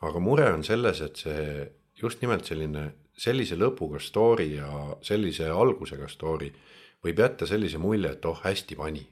aga 0.00 0.18
mure 0.18 0.52
on 0.52 0.64
selles, 0.64 1.00
et 1.00 1.16
see 1.16 1.72
just 2.02 2.20
nimelt 2.20 2.44
selline, 2.44 2.90
sellise 3.16 3.56
lõpuga 3.56 4.00
story 4.00 4.54
ja 4.56 4.96
sellise 5.02 5.48
algusega 5.48 6.08
story 6.08 6.52
võib 7.04 7.18
jätta 7.18 7.46
sellise 7.46 7.78
mulje, 7.78 8.10
et 8.12 8.24
oh, 8.24 8.40
hästi 8.42 8.76
pani. 8.76 9.06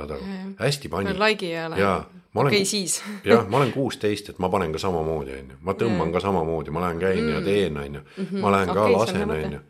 Saad 0.00 0.16
aru, 0.16 0.32
hästi 0.60 0.92
pani. 0.92 1.14
like'i 1.18 1.52
ei 1.54 1.66
ole. 1.66 1.90
okei, 2.34 2.64
siis. 2.68 3.00
jah, 3.30 3.46
ma 3.48 3.60
olen 3.60 3.72
kuusteist, 3.74 4.32
et 4.34 4.38
ma 4.42 4.50
panen 4.52 4.72
ka 4.74 4.82
samamoodi, 4.82 5.36
onju, 5.42 5.60
ma 5.66 5.76
tõmban 5.78 6.08
Jaa. 6.10 6.16
ka 6.16 6.24
samamoodi, 6.28 6.74
ma 6.74 6.86
lähen 6.86 7.02
käin 7.02 7.28
ja 7.28 7.42
teen, 7.44 7.78
onju, 7.84 8.06
ma 8.38 8.54
lähen 8.56 8.72
ka 8.72 8.80
see 8.80 8.86
on 8.86 8.96
lasen, 8.98 9.36
onju, 9.36 9.60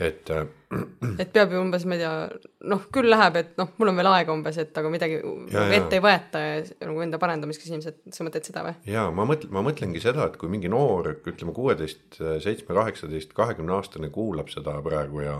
et 0.00 0.30
äh, 0.34 0.46
et 1.22 1.30
peab 1.34 1.52
ju 1.54 1.60
umbes, 1.60 1.84
ma 1.88 1.96
ei 1.96 2.02
tea, 2.02 2.12
noh, 2.70 2.86
küll 2.94 3.10
läheb, 3.12 3.38
et 3.40 3.52
noh, 3.60 3.70
mul 3.78 3.92
on 3.92 4.00
veel 4.00 4.10
aega 4.10 4.34
umbes, 4.34 4.58
et 4.62 4.80
aga 4.80 4.90
midagi 4.92 5.20
jaa. 5.52 5.68
ette 5.76 5.98
ei 5.98 6.04
võeta 6.04 6.42
ja 6.42 6.56
nagu 6.88 7.04
enda 7.04 7.20
parendamiseks 7.22 7.70
ilmselt, 7.70 8.00
sa 8.14 8.26
mõtled 8.26 8.48
seda 8.48 8.64
või? 8.66 8.74
ja 8.90 9.06
ma 9.14 9.26
mõtlen, 9.28 9.52
ma 9.54 9.62
mõtlengi 9.66 10.02
seda, 10.02 10.28
et 10.30 10.38
kui 10.40 10.50
mingi 10.52 10.70
noor, 10.72 11.12
ütleme 11.20 11.54
kuueteist, 11.56 12.18
seitsme, 12.18 12.74
kaheksateist, 12.74 13.34
kahekümne 13.36 13.76
aastane 13.78 14.10
kuulab 14.14 14.50
seda 14.52 14.76
praegu 14.84 15.24
ja, 15.24 15.38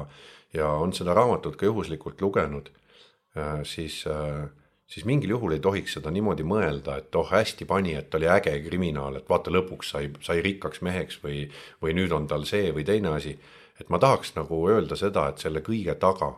ja 0.55 0.71
on 0.81 0.95
seda 0.97 1.17
raamatut 1.17 1.59
ka 1.61 1.69
juhuslikult 1.69 2.23
lugenud, 2.25 2.71
siis, 3.67 4.05
siis 4.87 5.05
mingil 5.05 5.35
juhul 5.35 5.57
ei 5.57 5.63
tohiks 5.63 5.97
seda 5.99 6.13
niimoodi 6.15 6.47
mõelda, 6.47 6.99
et 7.03 7.17
oh, 7.19 7.27
hästi 7.31 7.67
pani, 7.67 7.97
et 7.99 8.15
oli 8.15 8.29
äge 8.31 8.55
kriminaal, 8.67 9.19
et 9.19 9.29
vaata, 9.29 9.51
lõpuks 9.55 9.91
sai, 9.97 10.11
sai 10.23 10.43
rikkaks 10.45 10.83
meheks 10.87 11.19
või, 11.25 11.45
või 11.83 11.97
nüüd 11.99 12.15
on 12.15 12.29
tal 12.31 12.47
see 12.47 12.73
või 12.73 12.87
teine 12.87 13.15
asi. 13.17 13.39
et 13.81 13.89
ma 13.91 13.99
tahaks 13.99 14.37
nagu 14.37 14.61
öelda 14.71 14.97
seda, 14.97 15.29
et 15.29 15.43
selle 15.43 15.65
kõige 15.67 15.95
taga 15.99 16.31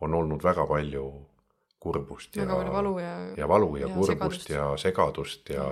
on 0.00 0.14
olnud 0.14 0.42
väga 0.42 0.66
palju 0.66 1.04
kurbust 1.80 2.36
väga 2.36 2.56
palju 2.56 2.72
valu 2.72 2.94
ja 3.00 3.12
ja 3.36 3.48
valu 3.48 3.76
ja, 3.76 3.86
ja 3.86 3.88
ja 3.88 3.94
kurbust 3.94 4.46
segadust. 4.46 4.50
ja 4.50 4.64
segadust 4.76 5.52
ja, 5.54 5.66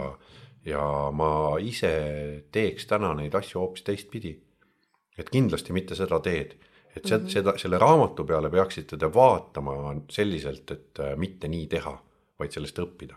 ja 0.64 0.84
ma 1.12 1.30
ise 1.60 1.92
teeks 2.52 2.88
täna 2.88 3.12
neid 3.18 3.34
asju 3.34 3.60
hoopis 3.60 3.84
teistpidi. 3.84 4.38
et 5.18 5.30
kindlasti 5.30 5.74
mitte 5.74 5.98
seda 5.98 6.20
teed, 6.22 6.54
et 6.96 7.06
seda 7.06 7.18
mm, 7.18 7.24
-hmm. 7.26 7.32
seda, 7.32 7.54
selle 7.58 7.78
raamatu 7.78 8.24
peale 8.24 8.50
peaksite 8.50 8.96
te 8.96 9.08
vaatama 9.14 9.94
selliselt, 10.10 10.70
et 10.70 11.00
äh, 11.00 11.16
mitte 11.16 11.48
nii 11.48 11.66
teha, 11.66 11.94
vaid 12.38 12.52
sellest 12.52 12.78
õppida. 12.78 13.16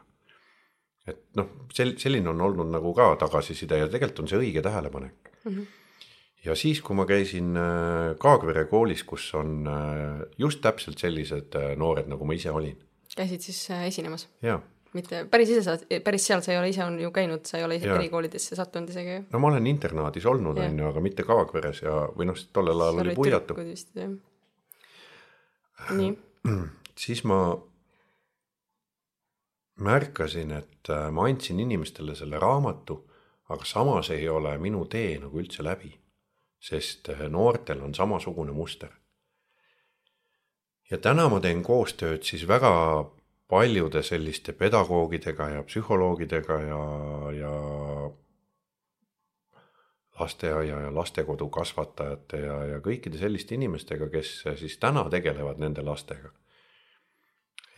et 1.07 1.21
noh, 1.35 1.47
sel-, 1.73 1.97
selline 1.97 2.29
on 2.29 2.41
olnud 2.41 2.69
nagu 2.71 2.93
ka 2.93 3.15
tagasiside 3.19 3.77
ja 3.77 3.87
tegelikult 3.87 4.19
on 4.19 4.27
see 4.27 4.41
õige 4.41 4.61
tähelepanek 4.61 5.31
mm. 5.45 5.51
-hmm 5.51 5.65
ja 6.45 6.55
siis, 6.55 6.81
kui 6.81 6.95
ma 6.95 7.05
käisin 7.05 7.57
äh, 7.57 8.17
Kaagvere 8.17 8.65
koolis, 8.65 9.03
kus 9.03 9.33
on 9.37 9.67
äh, 9.67 10.21
just 10.37 10.61
täpselt 10.61 10.97
sellised 10.97 11.53
noored, 11.77 12.07
nagu 12.09 12.25
ma 12.25 12.33
ise 12.33 12.51
olin. 12.51 12.77
käisid 13.15 13.41
siis 13.41 13.69
esinemas? 13.69 14.27
jaa, 14.41 14.61
mitte, 14.97 15.23
päris 15.31 15.53
ise 15.53 15.63
sa, 15.65 15.77
päris 16.03 16.25
seal 16.27 16.43
sa 16.43 16.51
ei 16.53 16.59
ole 16.59 16.69
ise 16.71 16.83
on 16.83 16.99
ju 16.99 17.11
käinud, 17.15 17.45
sa 17.47 17.59
ei 17.59 17.65
ole 17.67 17.77
ise 17.79 17.89
erikoolidesse 17.93 18.57
sattunud 18.59 18.91
isegi 18.91 19.15
ju. 19.15 19.23
no 19.31 19.39
ma 19.39 19.51
olen 19.53 19.67
internaadis 19.71 20.25
olnud, 20.27 20.59
on 20.59 20.79
ju, 20.79 20.89
aga 20.91 21.03
mitte 21.03 21.25
Kaagveres 21.27 21.83
ja, 21.85 21.95
või 22.17 22.27
noh, 22.31 22.39
tollel 22.53 22.85
ajal 22.87 23.03
oli 23.05 23.15
Puiatu. 23.15 23.57
nii, 25.97 26.13
siis 27.05 27.23
ma 27.29 27.41
märkasin, 29.81 30.51
et 30.51 30.89
äh, 30.89 31.07
ma 31.11 31.25
andsin 31.29 31.59
inimestele 31.59 32.15
selle 32.15 32.39
raamatu, 32.39 32.99
aga 33.49 33.65
samas 33.65 34.11
ei 34.13 34.27
ole 34.29 34.53
minu 34.61 34.85
tee 34.85 35.17
nagu 35.19 35.39
üldse 35.39 35.63
läbi, 35.65 35.93
sest 36.61 37.09
äh, 37.15 37.25
noortel 37.29 37.81
on 37.81 37.95
samasugune 37.95 38.51
muster. 38.51 38.91
ja 40.91 40.97
täna 40.97 41.29
ma 41.31 41.39
teen 41.39 41.63
koostööd 41.63 42.25
siis 42.27 42.41
väga 42.47 42.71
paljude 43.51 44.03
selliste 44.03 44.55
pedagoogidega 44.55 45.49
ja 45.57 45.63
psühholoogidega 45.67 46.59
ja, 46.63 46.83
ja 47.35 47.55
lasteaia 50.19 50.79
ja 50.85 50.91
lastekodu 50.95 51.49
kasvatajate 51.49 52.43
ja, 52.45 52.59
ja 52.75 52.77
kõikide 52.83 53.19
selliste 53.19 53.57
inimestega, 53.57 54.09
kes 54.13 54.37
siis 54.61 54.77
täna 54.81 55.03
tegelevad 55.13 55.59
nende 55.61 55.83
lastega. 55.85 56.31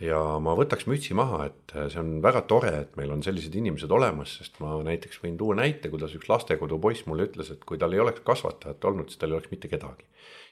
ja 0.04 0.20
ma 0.44 0.56
võtaks 0.58 0.88
mütsi 0.90 1.16
maha, 1.16 1.46
et 1.48 1.74
see 1.94 2.00
on 2.02 2.16
väga 2.24 2.42
tore, 2.50 2.74
et 2.86 2.96
meil 3.00 3.14
on 3.14 3.22
sellised 3.24 3.54
inimesed 3.56 3.92
olemas, 3.92 4.38
sest 4.40 4.58
ma 4.64 4.76
näiteks 4.84 5.22
võin 5.24 5.38
tuua 5.40 5.56
näite, 5.56 5.92
kuidas 5.94 6.16
üks 6.18 6.30
lastekodu 6.30 6.80
poiss 6.86 7.06
mulle 7.08 7.30
ütles, 7.30 7.54
et 7.54 7.64
kui 7.70 7.80
tal 7.80 7.94
ei 7.94 8.02
oleks 8.04 8.26
kasvatajat 8.26 8.90
olnud, 8.90 9.12
siis 9.12 9.22
tal 9.22 9.32
ei 9.32 9.40
oleks 9.40 9.54
mitte 9.54 9.72
kedagi. 9.72 10.10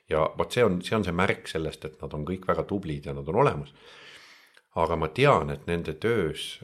ja 0.09 0.27
vot 0.37 0.53
see 0.53 0.63
on, 0.63 0.79
see 0.85 0.95
on 0.95 1.07
see 1.07 1.17
märk 1.23 1.49
sellest, 1.49 1.85
et 1.85 1.99
nad 2.01 2.13
on 2.13 2.23
kõik 2.27 2.47
väga 2.47 2.63
tublid 2.69 3.09
ja 3.09 3.17
nad 3.17 3.27
on 3.27 3.41
olemas. 3.43 3.73
Aga 4.75 4.95
ma 4.95 5.07
tean, 5.07 5.49
et 5.49 5.67
nende 5.67 5.93
töös 5.93 6.63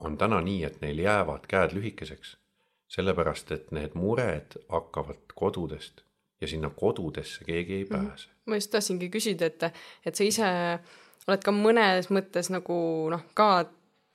on 0.00 0.18
täna 0.18 0.40
nii, 0.40 0.64
et 0.64 0.80
neil 0.80 0.98
jäävad 0.98 1.48
käed 1.48 1.74
lühikeseks 1.76 2.36
sellepärast, 2.90 3.52
et 3.54 3.70
need 3.70 3.94
mured 3.94 4.56
hakkavad 4.68 5.34
kodudest 5.34 6.02
ja 6.40 6.48
sinna 6.48 6.70
kodudesse 6.70 7.44
keegi 7.44 7.74
ei 7.74 7.84
pääse 7.84 8.28
mm. 8.28 8.50
ma 8.50 8.58
just 8.58 8.70
tahtsingi 8.70 9.10
küsida, 9.10 9.46
et, 9.46 9.68
et 10.06 10.14
sa 10.14 10.24
ise 10.24 10.48
oled 11.28 11.44
ka 11.44 11.54
mõnes 11.54 12.10
mõttes 12.10 12.50
nagu 12.50 12.76
noh, 13.12 13.22
ka 13.34 13.68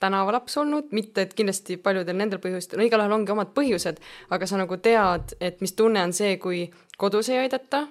tänavalaps 0.04 0.58
olnud, 0.60 0.92
mitte 0.92 1.24
et 1.24 1.34
kindlasti 1.38 1.78
paljudel 1.82 2.18
nendel 2.20 2.42
põhjustel, 2.44 2.82
no 2.82 2.86
igalühel 2.86 3.16
ongi 3.16 3.32
omad 3.32 3.54
põhjused, 3.56 4.02
aga 4.36 4.50
sa 4.50 4.60
nagu 4.60 4.78
tead, 4.84 5.38
et 5.40 5.62
mis 5.64 5.74
tunne 5.78 6.04
on 6.04 6.14
see, 6.14 6.36
kui 6.42 6.66
kodus 7.00 7.30
ei 7.32 7.46
aidata 7.46 7.86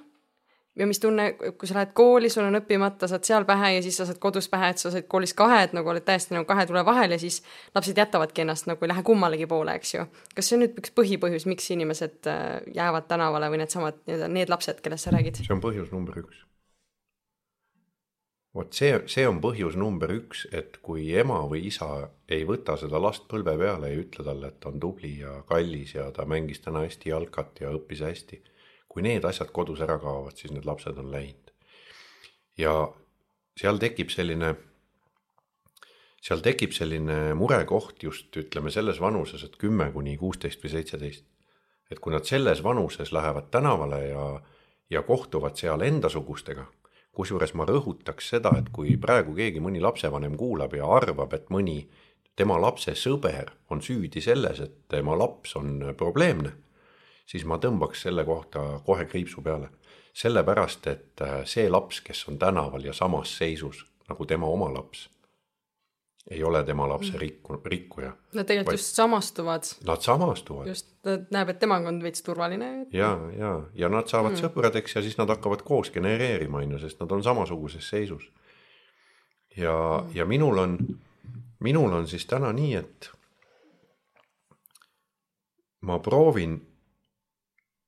ja 0.77 0.87
mis 0.87 1.01
tunne, 1.01 1.33
kui 1.33 1.69
sa 1.69 1.77
lähed 1.79 1.93
kooli, 1.95 2.29
sul 2.33 2.47
on 2.49 2.59
õppimata, 2.59 3.09
saad 3.11 3.27
seal 3.27 3.47
pähe 3.49 3.75
ja 3.77 3.83
siis 3.85 3.99
sa 4.01 4.07
saad 4.09 4.19
kodus 4.23 4.49
pähe, 4.51 4.73
et 4.75 4.83
sa 4.83 4.91
said 4.93 5.07
koolis 5.11 5.35
kahe, 5.39 5.63
et 5.67 5.75
nagu 5.77 5.91
oled 5.91 6.05
täiesti 6.07 6.35
nagu 6.35 6.47
kahe 6.49 6.67
tule 6.67 6.83
vahel 6.87 7.15
ja 7.15 7.19
siis 7.21 7.41
lapsed 7.75 7.99
jätavadki 7.99 8.43
ennast 8.45 8.69
nagu 8.71 8.85
ei 8.85 8.91
lähe 8.91 9.05
kummalegi 9.07 9.47
poole, 9.51 9.77
eks 9.79 9.95
ju. 9.95 10.07
kas 10.35 10.49
see 10.51 10.59
on 10.59 10.65
nüüd 10.65 10.81
üks 10.83 10.95
põhipõhjus, 10.99 11.47
miks 11.51 11.71
inimesed 11.75 12.31
äh, 12.31 12.49
jäävad 12.75 13.07
tänavale 13.11 13.53
või 13.53 13.63
needsamad 13.63 14.03
nii-öelda 14.03 14.33
need 14.35 14.51
lapsed, 14.51 14.83
kellest 14.83 15.07
sa 15.07 15.15
räägid? 15.15 15.45
see 15.45 15.55
on 15.55 15.63
põhjus 15.63 15.95
number 15.95 16.19
üks. 16.25 16.43
vot 18.55 18.75
see, 18.75 18.97
see 19.11 19.27
on 19.31 19.39
põhjus 19.45 19.79
number 19.79 20.11
üks, 20.15 20.49
et 20.51 20.81
kui 20.83 21.07
ema 21.15 21.39
või 21.51 21.69
isa 21.71 22.09
ei 22.31 22.43
võta 22.49 22.75
seda 22.81 22.99
last 23.03 23.29
põlve 23.31 23.55
peale, 23.61 23.93
ei 23.93 24.03
ütle 24.03 24.27
talle, 24.27 24.51
et 24.51 24.59
ta 24.59 24.75
on 24.75 24.83
tubli 24.83 25.21
ja 25.21 25.39
kallis 25.47 25.95
ja 25.95 26.11
ta 26.11 26.27
mängis 26.27 26.67
täna 26.67 26.83
hästi 26.83 27.15
jalkat 27.15 27.63
ja 27.63 27.71
õppis 27.79 28.03
hästi. 28.03 28.43
Kui 28.95 29.03
need 29.03 29.25
asjad 29.27 29.51
kodus 29.55 29.83
ära 29.83 29.99
kaovad, 29.99 30.39
siis 30.39 30.53
need 30.55 30.67
lapsed 30.69 30.99
on 31.03 31.11
läinud. 31.11 31.51
ja 32.59 32.73
seal 33.59 33.81
tekib 33.83 34.13
selline, 34.15 34.55
seal 36.23 36.43
tekib 36.43 36.73
selline 36.73 37.35
murekoht 37.35 38.03
just 38.07 38.37
ütleme 38.39 38.71
selles 38.71 39.01
vanuses, 39.03 39.43
et 39.43 39.59
kümme 39.59 39.91
kuni 39.93 40.17
kuusteist 40.17 40.63
või 40.63 40.71
seitseteist. 40.77 41.27
et 41.91 42.01
kui 42.01 42.15
nad 42.15 42.25
selles 42.25 42.63
vanuses 42.63 43.13
lähevad 43.13 43.51
tänavale 43.51 44.01
ja, 44.07 44.25
ja 44.91 45.03
kohtuvad 45.03 45.59
seal 45.59 45.83
endasugustega 45.83 46.67
kusjuures 47.15 47.55
ma 47.55 47.67
rõhutaks 47.69 48.33
seda, 48.35 48.53
et 48.59 48.71
kui 48.75 48.97
praegu 49.01 49.35
keegi, 49.37 49.63
mõni 49.63 49.83
lapsevanem 49.83 50.35
kuulab 50.39 50.75
ja 50.75 50.89
arvab, 50.91 51.35
et 51.37 51.51
mõni 51.55 51.85
tema 52.37 52.59
lapse 52.59 52.95
sõber 52.99 53.53
on 53.71 53.83
süüdi 53.83 54.23
selles, 54.23 54.61
et 54.61 54.75
tema 54.91 55.17
laps 55.19 55.55
on 55.61 55.93
probleemne, 55.99 56.55
siis 57.27 57.45
ma 57.45 57.59
tõmbaks 57.59 58.05
selle 58.07 58.25
kohta 58.25 58.81
kohe 58.87 59.05
kriipsu 59.05 59.43
peale. 59.43 59.69
sellepärast, 60.15 60.87
et 60.87 61.21
see 61.45 61.67
laps, 61.71 62.01
kes 62.01 62.29
on 62.29 62.39
tänaval 62.39 62.85
ja 62.85 62.93
samas 62.93 63.33
seisus 63.39 63.81
nagu 64.09 64.27
tema 64.27 64.47
oma 64.47 64.69
laps, 64.71 65.09
ei 66.31 66.45
ole 66.45 66.63
tema 66.65 66.89
lapse 66.89 67.19
rikku, 67.19 67.61
rikkuja. 67.65 68.13
Nad 68.33 68.47
tegelikult 68.47 68.73
Vaid- 68.73 68.79
just 68.79 68.97
samastuvad, 68.97 69.63
Nad 69.87 70.01
samastuvad 70.01 70.69
just 70.69 70.95
ta 71.03 71.19
näeb, 71.31 71.49
et 71.53 71.59
temaga 71.59 71.89
on 71.89 72.03
veits 72.03 72.23
turvaline. 72.23 72.87
ja, 72.93 73.19
ja, 73.39 73.63
ja 73.75 73.89
nad 73.89 74.09
saavad 74.09 74.33
mm. 74.33 74.41
sõpradeks 74.45 74.97
ja 74.97 75.03
siis 75.03 75.19
nad 75.19 75.29
hakkavad 75.29 75.63
koos 75.63 75.91
genereerima, 75.91 76.59
on 76.59 76.77
ju, 76.77 76.79
sest 76.79 77.01
nad 77.01 77.13
on 77.13 77.23
samasuguses 77.23 77.89
seisus. 77.89 78.31
ja 79.57 79.75
mm., 80.05 80.17
ja 80.17 80.25
minul 80.25 80.59
on, 80.59 80.79
minul 81.61 81.93
on 81.93 82.09
siis 82.09 82.27
täna 82.27 82.53
nii, 82.53 82.75
et 82.75 83.11
ma 85.81 85.99
proovin 85.99 86.57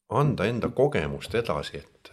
anda 0.08 0.46
enda 0.46 0.68
kogemust 0.70 1.34
edasi, 1.34 1.80
et, 1.82 2.10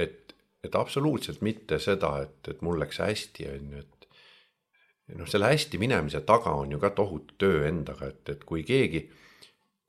et, 0.00 0.34
et 0.64 0.78
absoluutselt 0.78 1.42
mitte 1.44 1.78
seda, 1.82 2.16
et, 2.24 2.38
et 2.48 2.62
mul 2.64 2.80
läks 2.80 3.02
hästi, 3.04 3.48
on 3.52 3.74
ju, 3.74 3.82
et 3.82 5.18
noh, 5.18 5.28
selle 5.28 5.50
hästi 5.52 5.80
minemise 5.80 6.24
taga 6.24 6.54
on 6.56 6.72
ju 6.72 6.80
ka 6.80 6.94
tohutu 6.96 7.36
töö 7.38 7.66
endaga, 7.68 8.08
et, 8.14 8.24
et 8.32 8.44
kui 8.48 8.64
keegi 8.64 9.04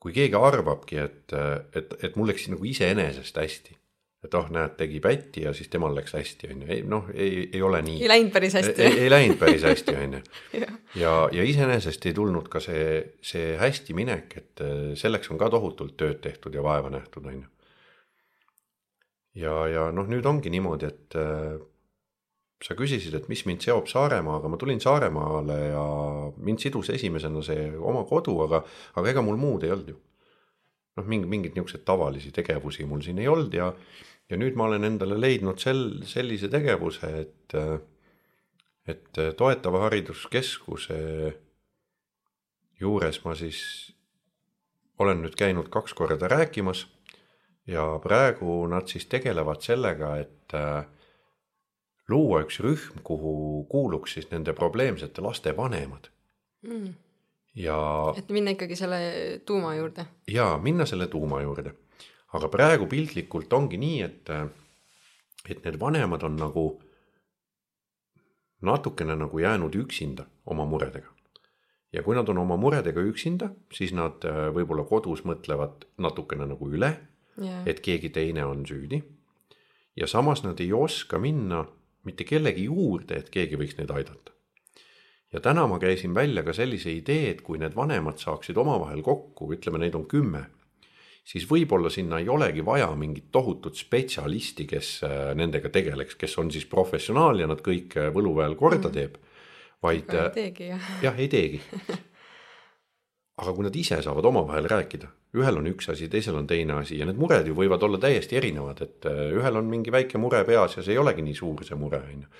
kui 0.06 0.12
keegi 0.14 0.36
arvabki, 0.38 1.00
et, 1.02 1.32
et, 1.74 1.94
et 2.04 2.16
mul 2.18 2.28
läks 2.30 2.44
nagu 2.52 2.66
iseenesest 2.68 3.38
hästi, 3.40 3.72
et 4.26 4.34
oh, 4.38 4.48
näed, 4.52 4.74
tegi 4.78 5.00
pätti 5.02 5.44
ja 5.46 5.52
siis 5.56 5.70
temal 5.72 5.94
läks 5.96 6.16
hästi, 6.16 6.50
on 6.52 6.64
ju, 6.64 6.70
ei 6.74 6.82
noh, 6.86 7.10
ei, 7.14 7.46
ei 7.54 7.62
ole 7.62 7.82
nii. 7.86 8.00
ei 8.02 8.10
läinud 8.10 8.32
päris 8.34 8.56
hästi 8.58 8.82
ei,. 8.82 8.98
ei 9.04 9.12
läinud 9.12 9.38
päris 9.40 9.66
hästi, 9.66 9.96
on 10.02 10.18
ju. 10.18 10.24
Ja, 10.96 11.12
ja 11.34 11.44
iseenesest 11.44 12.06
ei 12.08 12.14
tulnud 12.16 12.46
ka 12.48 12.60
see, 12.62 13.18
see 13.24 13.50
hästi 13.60 13.92
minek, 13.96 14.30
et 14.38 14.62
eh, 14.64 14.94
selleks 14.96 15.28
on 15.34 15.40
ka 15.40 15.50
tohutult 15.52 15.92
tööd 16.00 16.22
tehtud 16.24 16.54
ja 16.56 16.64
vaeva 16.64 16.88
nähtud, 16.94 17.26
on 17.28 17.42
ju. 17.42 17.48
ja, 19.42 19.56
ja 19.68 19.88
noh, 19.92 20.08
nüüd 20.08 20.24
ongi 20.26 20.52
niimoodi, 20.54 20.88
et 20.88 21.18
eh, 21.20 21.58
sa 22.64 22.76
küsisid, 22.78 23.14
et 23.18 23.28
mis 23.28 23.44
mind 23.48 23.66
seob 23.66 23.90
Saaremaaga, 23.90 24.48
ma 24.48 24.58
tulin 24.60 24.80
Saaremaale 24.80 25.58
ja 25.68 25.84
mind 26.40 26.64
sidus 26.64 26.90
esimesena 26.94 27.44
see 27.44 27.68
oma 27.76 28.06
kodu, 28.08 28.38
aga, 28.46 28.62
aga 28.96 29.12
ega 29.12 29.24
mul 29.26 29.36
muud 29.40 29.66
ei 29.66 29.74
olnud 29.76 29.92
ju. 29.92 30.00
noh, 30.96 31.06
mingi, 31.06 31.28
mingeid 31.30 31.56
niisuguseid 31.56 31.84
tavalisi 31.88 32.32
tegevusi 32.34 32.86
mul 32.88 33.04
siin 33.04 33.20
ei 33.22 33.28
olnud 33.28 33.54
ja, 33.54 33.70
ja 34.30 34.38
nüüd 34.40 34.56
ma 34.58 34.68
olen 34.70 34.88
endale 34.88 35.18
leidnud 35.20 35.60
sel, 35.62 35.84
sellise 36.08 36.50
tegevuse, 36.52 37.10
et, 37.24 37.56
et 38.88 39.22
toetava 39.38 39.86
hariduskeskuse 39.86 40.98
juures 42.80 43.22
ma 43.24 43.36
siis 43.38 43.60
olen 45.00 45.22
nüüd 45.24 45.36
käinud 45.36 45.68
kaks 45.72 45.94
korda 45.96 46.28
rääkimas 46.32 46.86
ja 47.68 47.84
praegu 48.02 48.62
nad 48.70 48.88
siis 48.88 49.08
tegelevad 49.12 49.60
sellega, 49.64 50.16
et 50.22 50.54
luua 52.08 52.44
üks 52.44 52.60
rühm, 52.62 53.00
kuhu 53.04 53.64
kuuluks 53.68 54.14
siis 54.16 54.30
nende 54.30 54.54
probleemsete 54.56 55.24
laste 55.24 55.56
vanemad 55.56 56.12
Mm. 56.66 56.94
Ja 57.56 57.76
et 58.18 58.30
minna 58.34 58.52
ikkagi 58.54 58.76
selle 58.76 59.00
tuuma 59.46 59.74
juurde. 59.74 60.06
ja 60.28 60.58
minna 60.62 60.86
selle 60.86 61.06
tuuma 61.06 61.42
juurde. 61.42 61.72
aga 62.32 62.48
praegu 62.48 62.86
piltlikult 62.86 63.52
ongi 63.52 63.78
nii, 63.80 64.02
et, 64.02 64.30
et 65.48 65.64
need 65.64 65.80
vanemad 65.80 66.22
on 66.28 66.36
nagu 66.36 66.66
natukene 68.62 69.16
nagu 69.16 69.38
jäänud 69.38 69.74
üksinda 69.74 70.26
oma 70.46 70.64
muredega. 70.64 71.08
ja 71.92 72.02
kui 72.02 72.16
nad 72.16 72.28
on 72.28 72.38
oma 72.38 72.56
muredega 72.56 73.00
üksinda, 73.00 73.50
siis 73.72 73.92
nad 73.92 74.24
äh, 74.24 74.48
võib-olla 74.52 74.84
kodus 74.84 75.24
mõtlevad 75.24 75.86
natukene 75.98 76.46
nagu 76.46 76.68
üle, 76.68 76.92
jah, 77.40 77.62
et 77.66 77.80
keegi 77.80 78.10
teine 78.10 78.44
on 78.44 78.66
süüdi. 78.66 79.02
ja 79.96 80.06
samas 80.06 80.44
nad 80.44 80.60
ei 80.60 80.72
oska 80.72 81.18
minna 81.18 81.64
mitte 82.04 82.24
kellegi 82.24 82.68
juurde, 82.68 83.16
et 83.16 83.30
keegi 83.30 83.56
võiks 83.58 83.78
neid 83.78 83.90
aidata. 83.90 84.35
Ja 85.32 85.40
täna 85.40 85.66
ma 85.66 85.78
käisin 85.82 86.14
välja 86.14 86.42
ka 86.46 86.54
sellise 86.56 86.92
idee, 86.94 87.30
et 87.30 87.42
kui 87.46 87.58
need 87.58 87.74
vanemad 87.76 88.20
saaksid 88.22 88.56
omavahel 88.56 89.02
kokku, 89.04 89.50
ütleme, 89.56 89.80
neid 89.82 89.96
on 89.98 90.06
kümme, 90.10 90.46
siis 91.26 91.46
võib-olla 91.50 91.90
sinna 91.90 92.20
ei 92.22 92.28
olegi 92.30 92.64
vaja 92.64 92.88
mingit 92.98 93.30
tohutut 93.34 93.78
spetsialisti, 93.78 94.66
kes 94.70 94.90
äh, 95.06 95.30
nendega 95.38 95.70
tegeleks, 95.74 96.18
kes 96.18 96.38
on 96.42 96.52
siis 96.54 96.66
professionaal 96.70 97.42
ja 97.42 97.50
nad 97.50 97.62
kõik 97.66 97.98
äh, 97.98 98.10
võluväel 98.14 98.54
korda 98.58 98.92
teeb, 98.94 99.18
vaid 99.82 100.10
aga 100.12 100.28
äh, 100.28 100.28
ei 100.28 100.36
teegi 100.40 100.68
jah. 100.70 100.90
jah, 101.08 101.18
ei 101.18 101.30
teegi. 101.32 101.62
aga 103.42 103.52
kui 103.52 103.66
nad 103.66 103.74
ise 103.76 103.98
saavad 104.04 104.30
omavahel 104.30 104.68
rääkida, 104.70 105.10
ühel 105.36 105.58
on 105.58 105.66
üks 105.74 105.90
asi, 105.92 106.06
teisel 106.08 106.38
on 106.38 106.46
teine 106.48 106.78
asi 106.78 107.00
ja 107.00 107.08
need 107.08 107.18
mured 107.20 107.50
ju 107.50 107.56
võivad 107.58 107.82
olla 107.84 107.98
täiesti 108.00 108.38
erinevad, 108.38 108.80
et 108.86 109.10
ühel 109.10 109.58
on 109.58 109.66
mingi 109.68 109.92
väike 109.92 110.16
mure 110.22 110.40
peas 110.48 110.78
ja 110.78 110.86
see 110.86 110.94
ei 110.94 111.02
olegi 111.02 111.26
nii 111.26 111.36
suur, 111.36 111.66
see 111.66 111.76
mure 111.76 112.00
on 112.00 112.22
ju. 112.22 112.30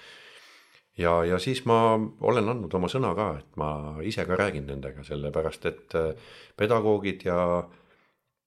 ja, 0.99 1.17
ja 1.25 1.39
siis 1.43 1.65
ma 1.69 1.97
olen 2.21 2.53
andnud 2.53 2.75
oma 2.79 2.91
sõna 2.93 3.15
ka, 3.17 3.31
et 3.41 3.59
ma 3.61 3.71
ise 4.07 4.25
ka 4.29 4.39
räägin 4.39 4.69
nendega, 4.71 5.05
sellepärast 5.07 5.67
et 5.73 5.99
äh, 5.99 6.31
pedagoogid 6.57 7.27
ja 7.29 7.41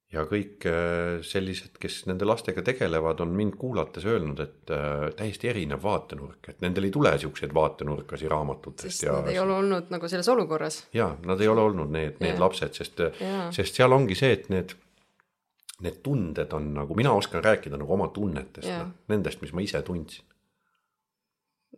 ja 0.10 0.24
kõik 0.26 0.66
äh, 0.66 1.20
sellised, 1.26 1.76
kes 1.82 2.02
nende 2.10 2.26
lastega 2.26 2.64
tegelevad, 2.66 3.22
on 3.22 3.34
mind 3.38 3.56
kuulates 3.62 4.08
öelnud, 4.10 4.40
et 4.42 4.74
äh, 4.74 5.06
täiesti 5.18 5.52
erinev 5.52 5.84
vaatenurk, 5.84 6.50
et 6.50 6.64
nendel 6.66 6.88
ei 6.90 6.94
tule 6.94 7.12
siukseid 7.22 7.54
vaatenurkasi 7.54 8.30
raamatutest 8.32 8.88
sest 8.90 9.06
ja 9.06 9.20
nad 9.20 9.30
ei 9.30 9.40
ole 9.42 9.58
olnud 9.60 9.94
nagu 9.94 10.10
selles 10.10 10.30
olukorras. 10.34 10.82
ja 10.98 11.12
nad 11.26 11.42
ei 11.42 11.52
ole 11.52 11.62
olnud 11.62 11.94
need, 11.94 12.18
need 12.24 12.36
Jaa. 12.36 12.42
lapsed, 12.42 12.74
sest, 12.82 13.04
Jaa. 13.22 13.50
sest 13.54 13.78
seal 13.78 13.94
ongi 13.94 14.18
see, 14.18 14.34
et 14.34 14.50
need, 14.50 14.74
need 15.86 16.02
tunded 16.06 16.58
on 16.58 16.74
nagu, 16.82 16.98
mina 16.98 17.14
oskan 17.14 17.46
rääkida 17.46 17.78
nagu 17.78 17.94
oma 17.94 18.10
tunnetest 18.16 18.72
Jaa., 18.72 18.90
nendest, 19.14 19.46
mis 19.46 19.54
ma 19.54 19.62
ise 19.62 19.84
tundsin. 19.86 20.26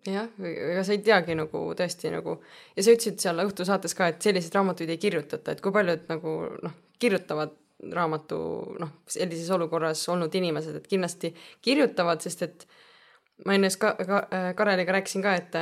jah, 0.08 0.30
ega 0.48 0.84
sa 0.84 0.96
ei 0.96 1.02
teagi 1.06 1.36
nagu 1.38 1.64
tõesti 1.78 2.12
nagu 2.14 2.38
ja 2.76 2.84
sa 2.84 2.94
ütlesid 2.94 3.22
seal 3.22 3.44
õhtusaates 3.46 3.96
ka, 3.98 4.12
et 4.12 4.22
selliseid 4.24 4.56
raamatuid 4.58 4.90
ei 4.90 5.02
kirjutata, 5.02 5.54
et 5.54 5.64
kui 5.64 5.74
paljud 5.76 6.08
nagu 6.12 6.36
noh, 6.64 6.78
kirjutavad 7.02 7.58
raamatu 7.92 8.38
noh, 8.82 8.94
sellises 9.10 9.50
olukorras 9.54 10.04
olnud 10.14 10.34
inimesed, 10.38 10.78
et 10.78 10.88
kindlasti 10.90 11.34
kirjutavad, 11.66 12.22
sest 12.22 12.46
et 12.46 12.68
ma 13.46 13.56
enne 13.58 13.72
ka, 13.80 13.96
ka 13.98 14.22
Kareliga 14.58 14.94
rääkisin 14.98 15.24
ka, 15.26 15.34
et, 15.40 15.58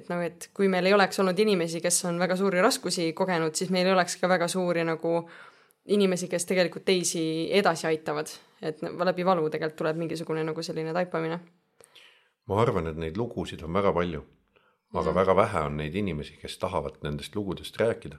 et 0.00 0.10
nagu, 0.12 0.26
et 0.26 0.50
kui 0.56 0.68
meil 0.72 0.88
ei 0.88 0.96
oleks 0.96 1.20
olnud 1.22 1.38
inimesi, 1.38 1.80
kes 1.84 2.04
on 2.10 2.20
väga 2.20 2.36
suuri 2.36 2.60
raskusi 2.64 3.08
kogenud, 3.16 3.56
siis 3.56 3.72
meil 3.72 3.88
ei 3.88 3.96
oleks 3.96 4.18
ka 4.20 4.28
väga 4.30 4.48
suuri 4.52 4.84
nagu 4.88 5.22
inimesi, 5.92 6.28
kes 6.30 6.46
tegelikult 6.46 6.84
teisi 6.86 7.24
edasi 7.56 7.88
aitavad, 7.88 8.30
et 8.62 8.82
läbi 8.82 9.26
valu 9.26 9.48
tegelikult 9.50 9.80
tuleb 9.80 10.04
mingisugune 10.04 10.44
nagu 10.46 10.62
selline 10.62 10.92
taipamine. 10.94 11.40
Ma 12.48 12.60
arvan, 12.62 12.86
et 12.90 12.98
neid 12.98 13.16
lugusid 13.16 13.62
on 13.62 13.72
väga 13.72 13.92
palju, 13.92 14.22
aga 14.92 15.08
Jaa. 15.10 15.14
väga 15.20 15.36
vähe 15.36 15.64
on 15.68 15.76
neid 15.80 15.94
inimesi, 15.94 16.36
kes 16.40 16.58
tahavad 16.58 16.98
nendest 17.02 17.36
lugudest 17.36 17.76
rääkida. 17.80 18.18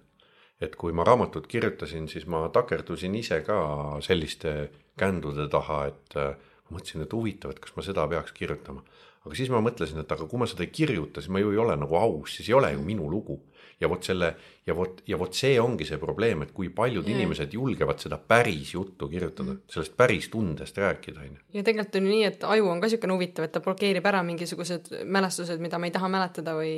et 0.61 0.75
kui 0.79 0.93
ma 0.93 1.03
raamatut 1.03 1.47
kirjutasin, 1.47 2.07
siis 2.07 2.25
ma 2.25 2.47
takerdusin 2.49 3.15
ise 3.15 3.41
ka 3.43 3.55
selliste 4.01 4.69
kändude 4.97 5.49
taha, 5.51 5.85
et 5.87 6.15
äh, 6.15 6.35
mõtlesin, 6.71 7.03
et 7.03 7.13
huvitav, 7.13 7.51
et 7.51 7.59
kas 7.59 7.73
ma 7.75 7.83
seda 7.83 8.05
peaks 8.07 8.31
kirjutama. 8.31 8.83
Aga 9.23 9.37
siis 9.37 9.49
ma 9.51 9.61
mõtlesin, 9.63 10.01
et 10.03 10.11
aga 10.11 10.25
kui 10.27 10.39
ma 10.39 10.47
seda 10.49 10.65
ei 10.65 10.71
kirjuta, 10.73 11.21
siis 11.23 11.31
ma 11.31 11.39
ju 11.39 11.53
ei 11.53 11.59
ole 11.61 11.75
nagu 11.79 11.95
aus, 11.95 12.35
siis 12.35 12.49
ei 12.49 12.55
ole 12.57 12.73
ju 12.73 12.83
minu 12.83 13.09
lugu. 13.11 13.39
ja 13.81 13.89
vot 13.89 14.05
selle 14.05 14.27
ja 14.67 14.75
vot, 14.77 14.99
ja 15.09 15.17
vot 15.19 15.33
see 15.35 15.57
ongi 15.59 15.83
see 15.83 15.97
probleem, 15.99 16.43
et 16.45 16.51
kui 16.55 16.69
paljud 16.71 17.07
Jaa. 17.07 17.17
inimesed 17.17 17.55
julgevad 17.57 17.99
seda 17.99 18.17
päris 18.17 18.73
juttu 18.73 19.09
kirjutada, 19.11 19.55
sellest 19.67 19.95
päris 19.97 20.29
tundest 20.31 20.77
rääkida, 20.77 21.19
on 21.19 21.31
ju. 21.33 21.41
ja 21.57 21.63
tegelikult 21.63 21.97
on 21.99 22.07
ju 22.07 22.11
nii, 22.13 22.23
et 22.29 22.43
aju 22.47 22.69
on 22.69 22.79
ka 22.79 22.87
niisugune 22.87 23.17
huvitav, 23.17 23.47
et 23.47 23.55
ta 23.55 23.63
blokeerib 23.65 24.05
ära 24.07 24.21
mingisugused 24.23 24.91
mälestused, 25.03 25.59
mida 25.59 25.79
me 25.79 25.89
ei 25.89 25.95
taha 25.95 26.11
mäletada 26.11 26.55
või 26.55 26.75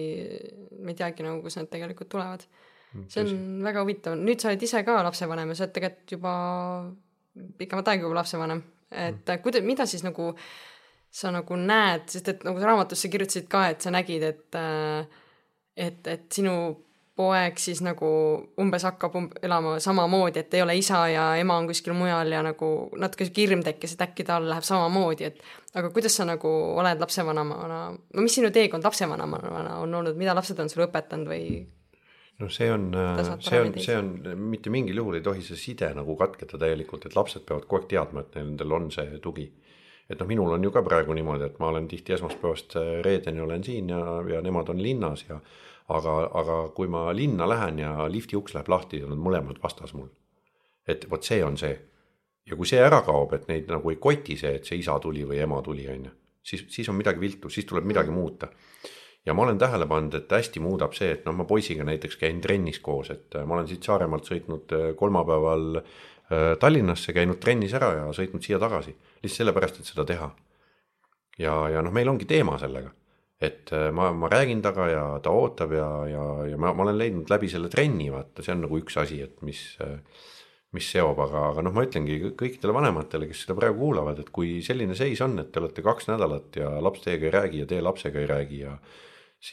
me 0.80 0.96
ei 0.96 1.02
teagi 1.02 1.26
nagu, 1.28 1.44
kust 1.44 1.60
need 1.62 1.70
tegelikult 1.74 2.10
tulevad. 2.16 2.46
see 3.12 3.26
on 3.26 3.66
väga 3.66 3.84
huvitav, 3.84 4.16
nüüd 4.16 4.40
sa 4.40 4.50
oled 4.54 4.64
ise 4.64 4.82
ka 4.88 5.02
lapsevanem 5.04 5.52
ja 5.52 5.58
sa 5.60 5.66
oled 5.68 5.76
tegelikult 5.76 6.16
juba 6.16 6.36
pikemat 7.60 7.92
aega 7.92 8.08
juba 8.08 8.22
lapsevanem, 8.22 8.64
et 8.92 9.20
mm. 9.20 9.44
kuida-, 9.44 9.66
mida 9.66 9.86
siis 9.90 10.06
nagu 10.08 10.32
sa 11.16 11.32
nagu 11.32 11.56
näed, 11.60 12.10
sest 12.12 12.34
et 12.34 12.42
nagu 12.48 12.60
sa 12.60 12.72
raamatus 12.72 13.06
sa 13.06 13.12
kirjutasid 13.12 13.48
ka, 13.52 13.70
et 13.72 13.86
sa 13.86 13.94
nägid, 13.94 14.24
et 14.24 14.58
et, 15.76 16.08
et 16.08 16.26
sinu 16.32 16.56
poeg 17.16 17.60
siis 17.60 17.80
nagu 17.84 18.08
umbes 18.60 18.84
hakkab 18.84 19.14
umb- 19.16 19.38
elama 19.44 19.78
samamoodi, 19.84 20.42
et 20.42 20.58
ei 20.58 20.64
ole 20.66 20.76
isa 20.76 21.06
ja 21.08 21.28
ema 21.40 21.56
on 21.62 21.70
kuskil 21.70 21.96
mujal 21.96 22.32
ja 22.32 22.42
nagu 22.44 22.72
natuke 23.00 23.28
sihuke 23.28 23.46
hirm 23.46 23.64
tekkis, 23.64 23.96
et 23.96 24.04
äkki 24.04 24.26
tal 24.28 24.50
läheb 24.50 24.68
samamoodi, 24.68 25.30
et 25.30 25.40
aga 25.80 25.92
kuidas 25.96 26.18
sa 26.20 26.28
nagu 26.28 26.52
oled 26.82 27.00
lapsevanemana, 27.00 27.80
no 27.96 28.26
mis 28.26 28.36
sinu 28.36 28.52
teekond 28.56 28.84
lapsevanemana 28.84 29.80
on 29.80 29.96
olnud, 30.02 30.20
mida 30.20 30.36
lapsed 30.36 30.60
on 30.60 30.72
sulle 30.72 30.90
õpetanud 30.90 31.32
või 31.32 31.48
no 32.44 32.50
see 32.52 32.68
on, 32.72 32.90
saab 33.24 33.44
see 33.48 33.62
on, 33.64 33.74
see 33.80 33.96
on, 33.96 34.12
mitte 34.52 34.74
mingil 34.74 35.00
juhul 35.00 35.22
ei 35.22 35.24
tohi 35.24 35.44
see 35.46 35.60
side 35.60 35.94
nagu 35.96 36.18
katkeda 36.20 36.60
täielikult, 36.60 37.08
et 37.08 37.16
lapsed 37.16 37.48
peavad 37.48 37.64
kogu 37.64 37.80
aeg 37.80 37.94
teadma, 37.96 38.26
et 38.26 38.36
nendel 38.42 38.76
on 38.76 38.92
see 38.92 39.22
tugi. 39.24 39.48
Et 40.10 40.20
noh, 40.20 40.28
minul 40.30 40.54
on 40.54 40.64
ju 40.64 40.72
ka 40.72 40.84
praegu 40.86 41.14
niimoodi, 41.18 41.48
et 41.50 41.60
ma 41.60 41.72
olen 41.72 41.88
tihti 41.90 42.14
esmaspäevast 42.14 42.76
äh, 42.78 42.92
reedeni 43.06 43.42
olen 43.42 43.64
siin 43.64 43.90
ja, 43.90 44.02
ja 44.30 44.42
nemad 44.46 44.70
on 44.70 44.82
linnas 44.82 45.26
ja 45.30 45.40
aga, 45.90 46.16
aga 46.42 46.60
kui 46.78 46.90
ma 46.92 47.08
linna 47.16 47.48
lähen 47.50 47.80
ja 47.82 48.08
lifti 48.12 48.38
uks 48.38 48.56
läheb 48.56 48.70
lahti, 48.72 49.02
on 49.06 49.18
mõlemad 49.22 49.62
vastas 49.64 49.94
mul. 49.94 50.10
et 50.88 51.08
vot 51.10 51.24
see 51.24 51.44
on 51.44 51.58
see. 51.58 51.78
ja 52.46 52.56
kui 52.56 52.68
see 52.70 52.82
ära 52.82 53.02
kaob, 53.02 53.34
et 53.34 53.48
neid 53.50 53.70
nagu 53.70 53.90
ei 53.90 53.98
koti 54.02 54.38
see, 54.38 54.56
et 54.60 54.66
see 54.66 54.78
isa 54.78 55.00
tuli 55.02 55.26
või 55.26 55.42
ema 55.42 55.62
tuli, 55.66 55.88
on 55.90 56.06
ju, 56.06 56.12
siis, 56.44 56.66
siis 56.70 56.90
on 56.90 56.96
midagi 56.96 57.20
viltu, 57.20 57.50
siis 57.50 57.66
tuleb 57.66 57.86
midagi 57.86 58.14
muuta 58.14 58.52
ja 59.26 59.34
ma 59.34 59.42
olen 59.42 59.58
tähele 59.58 59.88
pannud, 59.90 60.14
et 60.14 60.32
hästi 60.32 60.62
muudab 60.62 60.94
see, 60.94 61.12
et 61.18 61.26
noh, 61.26 61.34
ma 61.34 61.48
poisiga 61.50 61.86
näiteks 61.86 62.20
käin 62.22 62.42
trennis 62.42 62.80
koos, 62.80 63.10
et 63.10 63.36
äh, 63.36 63.46
ma 63.46 63.58
olen 63.58 63.70
siit 63.70 63.84
Saaremaalt 63.84 64.30
sõitnud 64.30 64.78
äh, 64.78 64.92
kolmapäeval 64.98 65.82
Tallinnasse, 66.60 67.14
käinud 67.14 67.38
trennis 67.38 67.76
ära 67.78 67.92
ja 67.94 68.06
sõitnud 68.18 68.42
siia 68.42 68.58
tagasi, 68.58 68.96
lihtsalt 69.26 69.44
sellepärast, 69.44 69.82
et 69.82 69.90
seda 69.90 70.06
teha. 70.08 70.30
ja, 71.42 71.56
ja 71.74 71.82
noh, 71.84 71.94
meil 71.96 72.10
ongi 72.10 72.28
teema 72.30 72.60
sellega, 72.62 72.94
et 73.44 73.74
ma, 73.94 74.12
ma 74.16 74.30
räägin 74.32 74.62
temaga 74.64 74.88
ja 74.92 75.04
ta 75.24 75.34
ootab 75.36 75.76
ja, 75.76 75.90
ja, 76.08 76.24
ja 76.52 76.62
ma, 76.62 76.72
ma 76.74 76.86
olen 76.86 77.02
leidnud 77.02 77.34
läbi 77.34 77.52
selle 77.52 77.70
trenni, 77.74 78.08
vaata, 78.14 78.46
see 78.46 78.56
on 78.56 78.64
nagu 78.68 78.80
üks 78.80 78.96
asi, 79.02 79.20
et 79.26 79.44
mis 79.44 79.66
äh, 79.84 80.00
mis 80.76 80.88
seob, 80.92 81.20
aga, 81.24 81.50
aga 81.52 81.64
noh, 81.66 81.74
ma 81.76 81.86
ütlengi 81.86 82.20
kõikidele 82.38 82.76
vanematele, 82.76 83.30
kes 83.30 83.46
seda 83.46 83.56
praegu 83.58 83.80
kuulavad, 83.82 84.20
et 84.22 84.32
kui 84.36 84.60
selline 84.66 84.96
seis 84.98 85.22
on, 85.26 85.38
et 85.42 85.52
te 85.54 85.62
olete 85.62 85.84
kaks 85.86 86.10
nädalat 86.12 86.60
ja 86.60 86.72
laps 86.84 87.04
teiega 87.06 87.30
ei 87.30 87.36
räägi 87.36 87.62
ja 87.64 87.70
teie 87.70 87.84
lapsega 87.86 88.22
ei 88.22 88.32
räägi 88.32 88.64
ja 88.66 88.78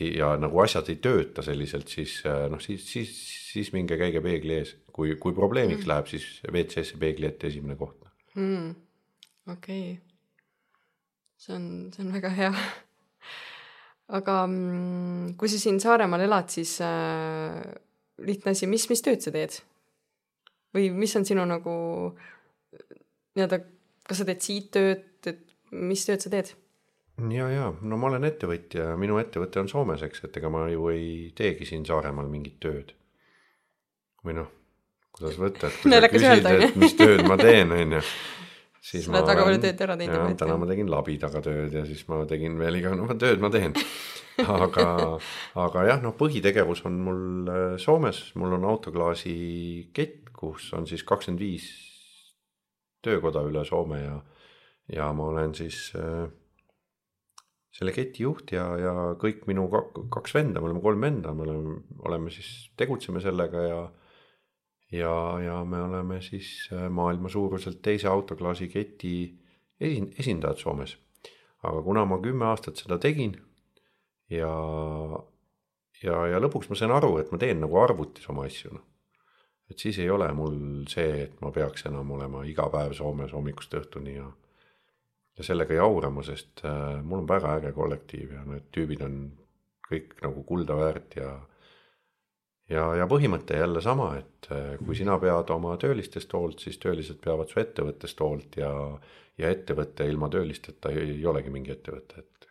ja 0.00 0.30
nagu 0.40 0.60
asjad 0.62 0.86
ei 0.88 0.96
tööta 1.04 1.42
selliselt, 1.44 1.90
siis 1.90 2.22
noh, 2.24 2.60
siis, 2.64 2.84
siis, 2.88 3.10
siis 3.52 3.72
minge 3.74 3.98
käige 4.00 4.22
peegli 4.24 4.54
ees, 4.56 4.70
kui, 4.94 5.18
kui 5.20 5.34
probleemiks 5.36 5.82
mm. 5.82 5.90
läheb, 5.90 6.08
siis 6.08 6.28
WC-sse 6.48 6.96
peegli 7.02 7.28
ette 7.28 7.50
esimene 7.50 7.76
koht 7.76 8.06
mm.. 8.38 8.70
Okei 9.50 9.92
okay., 9.92 10.00
see 11.42 11.56
on, 11.56 11.68
see 11.94 12.04
on 12.04 12.12
väga 12.14 12.30
hea 12.36 12.52
aga 14.12 14.38
mm, 14.46 15.34
kui 15.40 15.50
sa 15.50 15.60
siin 15.60 15.80
Saaremaal 15.82 16.26
elad, 16.26 16.50
siis 16.52 16.76
äh, 16.84 17.60
lihtne 18.22 18.54
asi, 18.54 18.68
mis, 18.70 18.88
mis 18.90 19.04
tööd 19.04 19.24
sa 19.24 19.34
teed? 19.34 19.60
või 20.72 20.88
mis 20.96 21.12
on 21.18 21.26
sinu 21.28 21.44
nagu 21.44 21.72
nii-öelda, 23.36 23.58
kas 24.08 24.22
sa 24.22 24.26
teed 24.28 24.40
siit 24.40 24.70
tööd, 24.72 25.04
et 25.28 25.42
mis 25.72 26.04
tööd 26.08 26.24
sa 26.24 26.32
teed? 26.32 26.54
ja, 27.32 27.48
ja 27.52 27.68
no 27.80 28.00
ma 28.00 28.10
olen 28.12 28.28
ettevõtja, 28.28 28.94
minu 29.00 29.20
ettevõte 29.20 29.60
on 29.62 29.70
Soomes, 29.72 30.04
eks, 30.06 30.24
et 30.28 30.40
ega 30.40 30.50
ma 30.52 30.66
ju 30.72 30.88
ei 30.92 31.30
teegi 31.36 31.68
siin 31.68 31.86
Saaremaal 31.88 32.30
mingit 32.32 32.58
tööd. 32.62 32.94
või 34.22 34.36
noh, 34.38 34.52
kuidas 35.12 35.40
võtta, 35.40 35.68
et 35.68 35.82
kui 35.82 35.92
sa 35.92 36.12
küsid, 36.12 36.48
et 36.68 36.80
mis 36.80 36.96
tööd 36.96 37.24
ma 37.28 37.40
teen, 37.40 37.72
on 37.74 37.98
ju 37.98 38.04
siis 38.82 39.06
sa 39.06 39.14
oled 39.14 39.28
väga 39.30 39.46
palju 39.46 39.62
tööd 39.62 39.84
ära 39.86 39.96
teinud. 40.00 40.18
jah, 40.18 40.34
täna 40.42 40.58
ma 40.58 40.68
tegin 40.70 40.90
labidaga 40.90 41.42
tööd 41.44 41.76
ja 41.76 41.84
siis 41.86 42.02
ma 42.10 42.22
tegin 42.28 42.58
veel 42.58 42.80
iga 42.80 42.94
no, 42.98 43.06
tööd 43.18 43.42
ma 43.42 43.50
teen 43.54 43.76
aga, 44.42 44.86
aga 45.60 45.86
jah, 45.86 46.02
noh, 46.02 46.16
põhitegevus 46.18 46.84
on 46.88 46.98
mul 47.06 47.22
äh, 47.52 47.64
Soomes, 47.82 48.24
mul 48.40 48.56
on 48.58 48.66
autoklaasi 48.72 49.34
kett, 49.94 50.32
kus 50.34 50.72
on 50.76 50.88
siis 50.90 51.04
kakskümmend 51.06 51.42
viis 51.42 51.70
töökoda 53.04 53.42
üle 53.46 53.64
Soome 53.68 54.00
ja, 54.02 54.16
ja 54.92 55.10
ma 55.16 55.28
olen 55.30 55.54
siis 55.58 55.90
äh, 55.98 56.26
selle 57.72 57.94
keti 57.94 58.26
juht 58.26 58.52
ja, 58.54 58.66
ja 58.80 58.94
kõik 59.20 59.46
minu 59.50 59.68
kaks 59.70 60.34
venda, 60.36 60.60
me 60.60 60.70
oleme 60.70 60.84
kolm 60.84 61.06
venda, 61.06 61.32
me 61.36 61.46
oleme, 61.46 61.76
oleme 62.04 62.32
siis, 62.34 62.50
tegutseme 62.78 63.22
sellega 63.24 63.66
ja 63.68 63.82
ja, 64.92 65.14
ja 65.40 65.64
me 65.64 65.82
oleme 65.82 66.20
siis 66.22 66.68
äh, 66.72 66.88
maailma 66.90 67.28
suuruselt 67.32 67.82
teise 67.82 68.08
autoklaasi 68.08 68.68
keti 68.68 69.14
esin-, 69.80 70.12
esindajad 70.18 70.60
Soomes. 70.62 70.96
aga 71.62 71.82
kuna 71.82 72.04
ma 72.04 72.18
kümme 72.18 72.44
aastat 72.50 72.76
seda 72.76 72.98
tegin 72.98 73.36
ja, 74.30 74.54
ja, 76.02 76.16
ja 76.26 76.40
lõpuks 76.42 76.70
ma 76.70 76.78
sain 76.78 76.94
aru, 76.94 77.16
et 77.18 77.30
ma 77.32 77.38
teen 77.38 77.60
nagu 77.62 77.78
arvutis 77.80 78.28
oma 78.28 78.46
asju, 78.48 78.74
noh 78.74 78.88
et 79.72 79.78
siis 79.78 79.98
ei 80.02 80.10
ole 80.12 80.28
mul 80.36 80.56
see, 80.90 81.24
et 81.24 81.38
ma 81.40 81.50
peaks 81.54 81.86
enam 81.88 82.10
olema 82.12 82.42
iga 82.48 82.66
päev 82.72 82.92
Soomes 82.98 83.32
hommikust 83.32 83.74
õhtuni 83.78 84.16
ja 84.18 84.28
ja 85.38 85.46
sellega 85.46 85.78
jaurama, 85.78 86.20
sest 86.26 86.60
äh, 86.68 86.98
mul 87.00 87.22
on 87.22 87.28
väga 87.28 87.54
äge 87.56 87.70
kollektiiv 87.72 88.34
ja 88.36 88.42
need 88.44 88.66
tüübid 88.74 89.00
on 89.06 89.14
kõik 89.86 90.18
nagu 90.20 90.42
kulda 90.48 90.76
väärt 90.76 91.16
ja 91.16 91.30
ja, 92.72 92.86
ja 92.98 93.08
põhimõte 93.10 93.58
jälle 93.60 93.82
sama, 93.84 94.12
et 94.20 94.50
äh, 94.52 94.74
kui 94.82 94.96
sina 94.98 95.18
pead 95.22 95.50
oma 95.54 95.76
töölistest 95.80 96.32
hoolt, 96.36 96.62
siis 96.64 96.80
töölised 96.82 97.20
peavad 97.24 97.52
su 97.52 97.60
ettevõttest 97.62 98.24
hoolt 98.24 98.60
ja 98.62 98.72
ja 99.40 99.50
ettevõte 99.52 100.06
ilma 100.08 100.28
töölisteta 100.28 100.92
ei, 100.92 101.16
ei 101.16 101.26
olegi 101.26 101.50
mingi 101.50 101.72
ettevõte, 101.72 102.20
et 102.20 102.48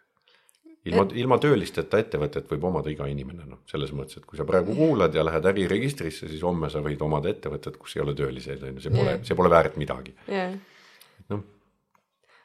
ilma, 0.89 1.05
ilma 1.17 1.37
töölisteta 1.41 1.99
ettevõtet 2.01 2.49
võib 2.49 2.65
omada 2.71 2.89
iga 2.91 3.07
inimene, 3.11 3.45
noh, 3.49 3.61
selles 3.69 3.93
mõttes, 3.95 4.17
et 4.17 4.27
kui 4.27 4.39
sa 4.39 4.47
praegu 4.49 4.75
kuulad 4.77 5.15
ja 5.15 5.25
lähed 5.27 5.45
äriregistrisse, 5.53 6.29
siis 6.31 6.43
homme 6.45 6.71
sa 6.73 6.81
võid 6.83 7.01
omada 7.05 7.29
ettevõtet, 7.31 7.77
kus 7.81 7.95
ei 7.97 8.05
ole 8.05 8.15
tööliseid, 8.17 8.63
on 8.65 8.79
ju, 8.79 8.85
see 8.87 8.95
pole 8.95 9.09
yeah., 9.11 9.25
see 9.27 9.37
pole 9.37 9.51
väärt 9.53 9.77
midagi 9.81 10.15
yeah.. 10.27 10.55
noh. 11.33 11.45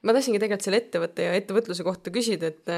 Ma 0.07 0.15
tahtsingi 0.15 0.41
tegelikult 0.41 0.67
selle 0.67 0.81
ettevõtte 0.85 1.27
ja 1.27 1.35
ettevõtluse 1.41 1.87
kohta 1.87 2.15
küsida, 2.15 2.53
et 2.53 2.73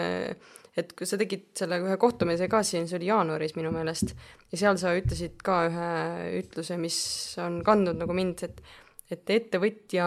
et 0.78 0.92
kui 0.94 1.08
sa 1.10 1.18
tegid 1.18 1.48
selle 1.58 1.80
ühe 1.82 1.96
kohtumise 1.98 2.46
ka 2.50 2.60
siin, 2.62 2.86
see 2.86 3.00
oli 3.00 3.08
jaanuaris 3.08 3.56
minu 3.56 3.72
meelest, 3.74 4.12
ja 4.52 4.60
seal 4.60 4.78
sa 4.78 4.92
ütlesid 4.94 5.40
ka 5.42 5.64
ühe 5.66 5.88
ütluse, 6.38 6.76
mis 6.78 6.98
on 7.42 7.62
kandnud 7.66 7.98
nagu 7.98 8.16
mind, 8.16 8.46
et 8.46 8.62
et 9.08 9.30
ettevõtja 9.32 10.06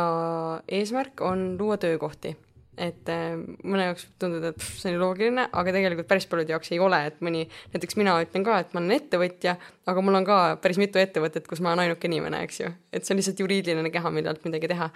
eesmärk 0.70 1.24
on 1.26 1.56
luua 1.58 1.80
töökohti 1.82 2.36
et 2.80 3.10
äh, 3.12 3.34
mõne 3.68 3.90
jaoks 3.90 4.06
võib 4.06 4.20
tunduda, 4.24 4.52
et 4.54 4.60
pff, 4.60 4.78
see 4.80 4.94
on 4.94 5.02
loogiline, 5.02 5.44
aga 5.60 5.74
tegelikult 5.76 6.08
päris 6.08 6.28
paljude 6.32 6.54
jaoks 6.54 6.72
ei 6.72 6.80
ole, 6.84 7.00
et 7.10 7.18
mõni, 7.26 7.44
näiteks 7.74 7.98
mina 8.00 8.14
ütlen 8.24 8.46
ka, 8.48 8.60
et 8.64 8.72
ma 8.76 8.80
olen 8.80 8.96
ettevõtja, 8.96 9.58
aga 9.92 10.04
mul 10.06 10.20
on 10.22 10.28
ka 10.28 10.38
päris 10.64 10.80
mitu 10.80 11.02
ettevõtet, 11.02 11.48
kus 11.50 11.60
ma 11.64 11.74
olen 11.74 11.86
ainuke 11.86 12.08
inimene, 12.08 12.40
eks 12.48 12.62
ju. 12.62 12.72
et 12.96 13.04
see 13.04 13.16
on 13.16 13.20
lihtsalt 13.20 13.44
juriidiline 13.44 13.92
keha, 13.92 14.14
millelt 14.16 14.46
midagi 14.48 14.72
teha. 14.72 14.88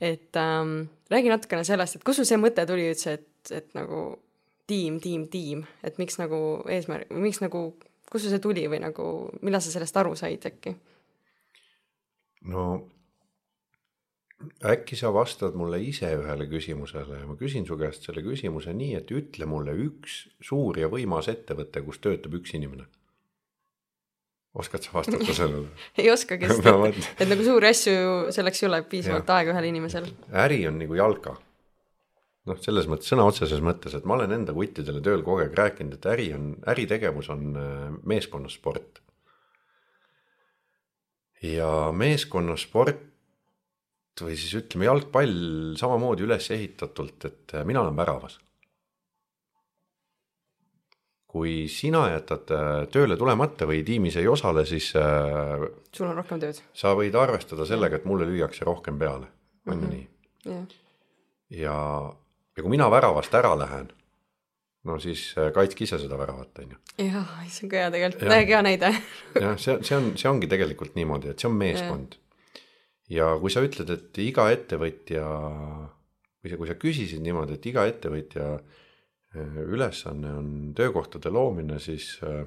et 0.00 0.38
ähm, 0.38 0.76
räägi 1.10 1.32
natukene 1.34 1.66
sellest, 1.66 1.98
et 1.98 2.06
kust 2.06 2.22
sul 2.22 2.28
see 2.28 2.38
mõte 2.40 2.66
tuli 2.68 2.86
üldse, 2.92 3.18
et, 3.18 3.54
et 3.54 3.74
nagu 3.74 4.04
tiim, 4.70 5.00
tiim, 5.02 5.26
tiim, 5.32 5.64
et 5.82 5.98
miks 5.98 6.20
nagu 6.22 6.62
eesmärk, 6.70 7.10
miks 7.10 7.42
nagu, 7.42 7.72
kust 8.12 8.28
sul 8.28 8.36
see 8.36 8.44
tuli 8.44 8.68
või 8.70 8.78
nagu, 8.84 9.08
millal 9.42 9.64
sa 9.64 9.74
sellest 9.74 9.98
aru 9.98 10.14
said 10.18 10.46
äkki? 10.52 10.76
no 12.46 12.68
äkki 14.64 14.96
sa 14.96 15.10
vastad 15.14 15.56
mulle 15.58 15.80
ise 15.82 16.10
ühele 16.14 16.46
küsimusele 16.50 17.22
ja 17.22 17.26
ma 17.26 17.34
küsin 17.38 17.66
su 17.66 17.78
käest 17.78 18.06
selle 18.06 18.22
küsimuse 18.22 18.74
nii, 18.76 18.94
et 19.00 19.10
ütle 19.14 19.48
mulle 19.50 19.74
üks 19.86 20.20
suur 20.44 20.78
ja 20.78 20.90
võimas 20.92 21.30
ettevõte, 21.32 21.82
kus 21.86 21.98
töötab 22.02 22.38
üks 22.38 22.54
inimene. 22.54 22.86
oskad 24.58 24.82
sa 24.82 24.94
vastata 24.94 25.34
sellele 25.34 25.66
ei 26.00 26.10
oskagi, 26.10 26.48
sest 26.50 26.70
et, 26.70 27.10
et 27.18 27.28
nagu 27.30 27.44
suuri 27.46 27.68
asju, 27.72 27.98
selleks 28.34 28.62
ei 28.62 28.70
ole 28.70 28.80
piisavalt 28.94 29.34
aega 29.34 29.52
ühel 29.56 29.68
inimesel. 29.72 30.06
äri 30.46 30.62
on 30.70 30.78
nagu 30.84 30.94
jalka. 30.98 31.34
noh, 32.46 32.62
selles 32.62 32.86
mõttes 32.90 33.10
sõna 33.10 33.26
otseses 33.26 33.62
mõttes, 33.62 33.98
et 33.98 34.06
ma 34.06 34.20
olen 34.20 34.38
enda 34.38 34.54
kuttidele 34.54 35.02
tööl 35.02 35.26
kogu 35.26 35.42
aeg 35.42 35.58
rääkinud, 35.58 35.98
et 35.98 36.10
äri 36.14 36.30
on, 36.38 36.54
äritegevus 36.66 37.34
on 37.34 37.58
äh, 37.58 37.84
meeskonnasport. 38.06 39.02
ja 41.42 41.90
meeskonnasport 41.90 43.08
või 44.24 44.36
siis 44.38 44.52
ütleme, 44.58 44.88
jalgpall 44.88 45.74
samamoodi 45.78 46.26
üles 46.26 46.50
ehitatult, 46.54 47.24
et 47.28 47.56
äh, 47.56 47.64
mina 47.68 47.82
olen 47.84 47.96
väravas. 47.96 48.38
kui 51.28 51.66
sina 51.68 52.06
jätad 52.08 52.48
äh, 52.56 52.68
tööle 52.88 53.16
tulemata 53.20 53.66
või 53.68 53.82
tiimis 53.84 54.14
ei 54.16 54.28
osale, 54.28 54.62
siis 54.66 54.86
äh, 54.96 55.66
sul 55.92 56.08
on 56.08 56.16
rohkem 56.16 56.40
tööd. 56.40 56.62
sa 56.72 56.94
võid 56.96 57.14
arvestada 57.20 57.66
sellega, 57.68 58.00
et 58.00 58.06
mulle 58.08 58.24
lüüakse 58.26 58.64
rohkem 58.64 58.98
peale, 58.98 59.28
on 59.68 59.82
ju 59.82 59.90
mhm. 59.90 59.92
nii? 59.92 60.06
Ja, 61.58 61.76
ja 62.56 62.62
kui 62.62 62.72
mina 62.72 62.88
väravast 62.90 63.34
ära 63.34 63.52
lähen, 63.60 63.90
no 64.88 64.96
siis 65.02 65.34
kaitske 65.54 65.84
ise 65.84 66.00
seda 66.00 66.16
väravat, 66.16 66.62
on 66.64 66.72
ju. 66.72 66.80
jah, 67.10 67.36
see 67.50 67.66
on 67.66 67.74
ka 67.74 67.82
hea 67.82 67.92
tegelikult, 67.98 68.32
täiega 68.32 68.56
hea 68.56 68.62
näide. 68.64 68.94
Jah, 69.36 69.60
see, 69.60 69.76
see 69.82 70.00
on, 70.00 70.10
see 70.16 70.32
ongi 70.32 70.48
tegelikult 70.48 70.96
niimoodi, 70.96 71.34
et 71.34 71.44
see 71.44 71.50
on 71.50 71.60
meeskond 71.60 72.16
ja 73.12 73.30
kui 73.40 73.52
sa 73.52 73.62
ütled, 73.64 73.88
et 73.92 74.20
iga 74.22 74.48
ettevõtja 74.52 75.24
või 76.44 76.60
kui 76.60 76.68
sa 76.68 76.76
küsisid 76.78 77.22
niimoodi, 77.24 77.56
et 77.56 77.66
iga 77.70 77.86
ettevõtja 77.88 78.46
äh, 78.58 79.58
ülesanne 79.64 80.34
on 80.40 80.52
töökohtade 80.76 81.32
loomine, 81.32 81.80
siis 81.82 82.14
äh, 82.26 82.44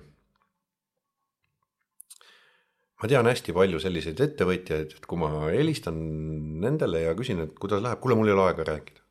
ma 3.01 3.09
tean 3.09 3.29
hästi 3.29 3.55
palju 3.57 3.81
selliseid 3.81 4.21
ettevõtjaid, 4.27 4.97
et 4.97 5.09
kui 5.09 5.19
ma 5.21 5.31
helistan 5.49 5.97
nendele 6.63 7.05
ja 7.07 7.15
küsin, 7.17 7.41
et 7.47 7.57
kuidas 7.59 7.81
läheb, 7.83 8.01
kuule, 8.03 8.17
mul 8.19 8.29
ei 8.29 8.37
ole 8.37 8.47
aega 8.47 8.67
rääkida. 8.71 9.05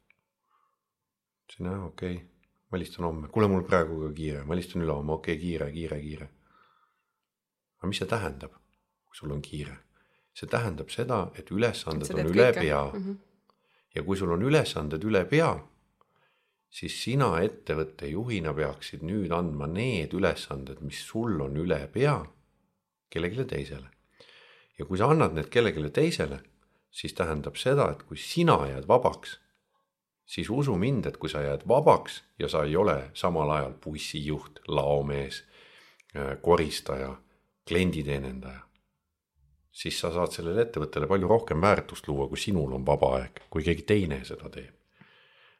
ütlesin, 1.48 1.72
jah, 1.72 1.86
okei 1.90 2.16
okay., 2.16 2.26
ma 2.70 2.78
helistan 2.78 3.08
homme, 3.08 3.28
kuule, 3.34 3.50
mul 3.50 3.66
praegu 3.66 4.04
ka 4.04 4.12
kiire, 4.14 4.44
ma 4.46 4.54
helistan 4.54 4.86
ülehomme, 4.86 5.18
okei 5.18 5.34
okay,, 5.34 5.44
kiire, 5.44 5.70
kiire, 5.74 6.02
kiire. 6.06 6.32
aga 7.80 7.90
mis 7.90 7.98
see 7.98 8.10
tähendab, 8.10 8.54
kui 9.10 9.18
sul 9.18 9.34
on 9.34 9.42
kiire? 9.42 9.78
See 10.40 10.48
tähendab 10.48 10.88
seda, 10.92 11.26
et 11.36 11.50
ülesanded 11.52 12.14
on 12.16 12.30
üle 12.32 12.48
kõike. 12.48 12.60
pea 12.60 12.84
mm. 12.86 13.02
-hmm. 13.04 13.16
ja 13.94 14.04
kui 14.06 14.16
sul 14.16 14.32
on 14.32 14.42
ülesanded 14.48 15.04
üle 15.04 15.24
pea, 15.28 15.52
siis 16.70 16.96
sina 17.02 17.32
ettevõtte 17.44 18.08
juhina 18.08 18.54
peaksid 18.54 19.02
nüüd 19.06 19.34
andma 19.34 19.66
need 19.66 20.14
ülesanded, 20.16 20.80
mis 20.80 21.02
sul 21.06 21.40
on 21.40 21.56
üle 21.56 21.80
pea, 21.92 22.22
kellelegi 23.10 23.44
teisele. 23.44 23.90
ja 24.78 24.86
kui 24.86 24.98
sa 24.98 25.10
annad 25.12 25.34
need 25.36 25.50
kellelegi 25.52 25.90
teisele, 25.90 26.40
siis 26.90 27.12
tähendab 27.14 27.56
seda, 27.60 27.90
et 27.92 28.02
kui 28.08 28.16
sina 28.16 28.56
jääd 28.70 28.88
vabaks, 28.88 29.36
siis 30.24 30.48
usu 30.50 30.76
mind, 30.76 31.06
et 31.06 31.16
kui 31.20 31.28
sa 31.28 31.42
jääd 31.42 31.66
vabaks 31.68 32.22
ja 32.38 32.48
sa 32.48 32.64
ei 32.64 32.76
ole 32.76 33.10
samal 33.14 33.50
ajal 33.50 33.74
bussijuht, 33.84 34.62
laomees, 34.68 35.44
koristaja, 36.42 37.14
klienditeenindaja, 37.68 38.69
siis 39.72 40.00
sa 40.00 40.10
saad 40.12 40.32
sellele 40.34 40.64
ettevõttele 40.66 41.06
palju 41.10 41.28
rohkem 41.28 41.60
väärtust 41.62 42.08
luua, 42.08 42.28
kui 42.28 42.38
sinul 42.38 42.72
on 42.74 42.86
vaba 42.86 43.14
aeg, 43.20 43.44
kui 43.50 43.64
keegi 43.66 43.86
teine 43.86 44.24
seda 44.24 44.50
teeb. 44.50 44.74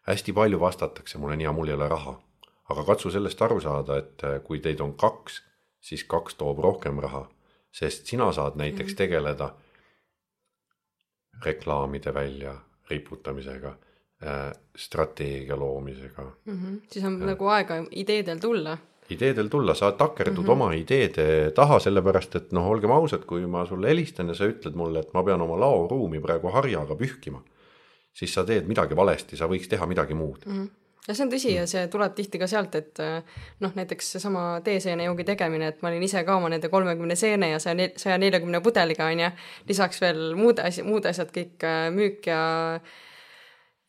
hästi 0.09 0.33
palju 0.33 0.61
vastatakse 0.61 1.19
mulle 1.19 1.37
nii, 1.37 1.47
aga 1.47 1.57
mul 1.57 1.69
ei 1.69 1.75
ole 1.75 1.89
raha. 1.89 2.21
aga 2.71 2.85
katsu 2.85 3.11
sellest 3.11 3.43
aru 3.43 3.61
saada, 3.61 3.97
et 3.99 4.23
kui 4.45 4.61
teid 4.61 4.81
on 4.81 4.95
kaks, 4.95 5.43
siis 5.81 6.05
kaks 6.05 6.35
toob 6.35 6.59
rohkem 6.59 6.99
raha, 7.01 7.29
sest 7.73 8.07
sina 8.07 8.33
saad 8.33 8.57
näiteks 8.57 8.95
tegeleda 8.95 9.55
reklaamide 11.45 12.15
välja 12.15 12.55
riputamisega, 12.91 13.77
strateegia 14.77 15.57
loomisega 15.57 16.23
mm. 16.45 16.55
-hmm. 16.55 16.81
siis 16.93 17.05
on 17.05 17.21
ja. 17.21 17.27
nagu 17.27 17.47
aega 17.47 17.75
ideedel 17.91 18.39
tulla 18.39 18.79
ideedel 19.15 19.49
tulla, 19.49 19.75
sa 19.75 19.93
takerdud 19.93 20.43
mm 20.43 20.47
-hmm. 20.47 20.51
oma 20.53 20.73
ideede 20.73 21.51
taha, 21.55 21.79
sellepärast 21.79 22.37
et 22.37 22.53
noh, 22.53 22.67
olgem 22.67 22.91
ausad, 22.91 23.25
kui 23.27 23.47
ma 23.47 23.67
sulle 23.67 23.89
helistan 23.89 24.29
ja 24.29 24.35
sa 24.35 24.45
ütled 24.45 24.75
mulle, 24.75 25.01
et 25.01 25.15
ma 25.15 25.23
pean 25.23 25.41
oma 25.41 25.61
laoruumi 25.61 26.21
praegu 26.21 26.49
harjaga 26.49 26.95
pühkima, 26.95 27.43
siis 28.13 28.35
sa 28.35 28.45
teed 28.45 28.69
midagi 28.69 28.97
valesti, 28.97 29.37
sa 29.37 29.47
võiks 29.47 29.69
teha 29.69 29.87
midagi 29.87 30.15
muud 30.15 30.47
mm. 30.47 30.53
-hmm 30.53 30.69
ja 31.09 31.15
see 31.15 31.25
on 31.25 31.33
tõsi 31.33 31.53
ja 31.55 31.67
see 31.67 31.89
tuleb 31.89 32.15
tihti 32.15 32.39
ka 32.39 32.47
sealt, 32.47 32.75
et 32.75 33.01
noh, 33.61 33.73
näiteks 33.75 34.13
seesama 34.13 34.61
teeseenejoogi 34.65 35.25
tegemine, 35.25 35.71
et 35.73 35.83
ma 35.83 35.89
olin 35.89 36.03
ise 36.03 36.23
ka 36.25 36.37
oma 36.37 36.51
nende 36.53 36.69
kolmekümne 36.69 37.17
seene 37.17 37.51
ja 37.51 37.59
saja, 37.59 37.89
saja 37.97 38.19
neljakümne 38.19 38.61
pudeliga 38.61 39.09
onju, 39.11 39.31
lisaks 39.69 40.01
veel 40.01 40.35
muud 40.39 40.59
asjad, 40.59 40.87
muud 40.87 41.09
asjad 41.11 41.33
kõik 41.35 41.67
müük 41.97 42.27
ja 42.27 42.43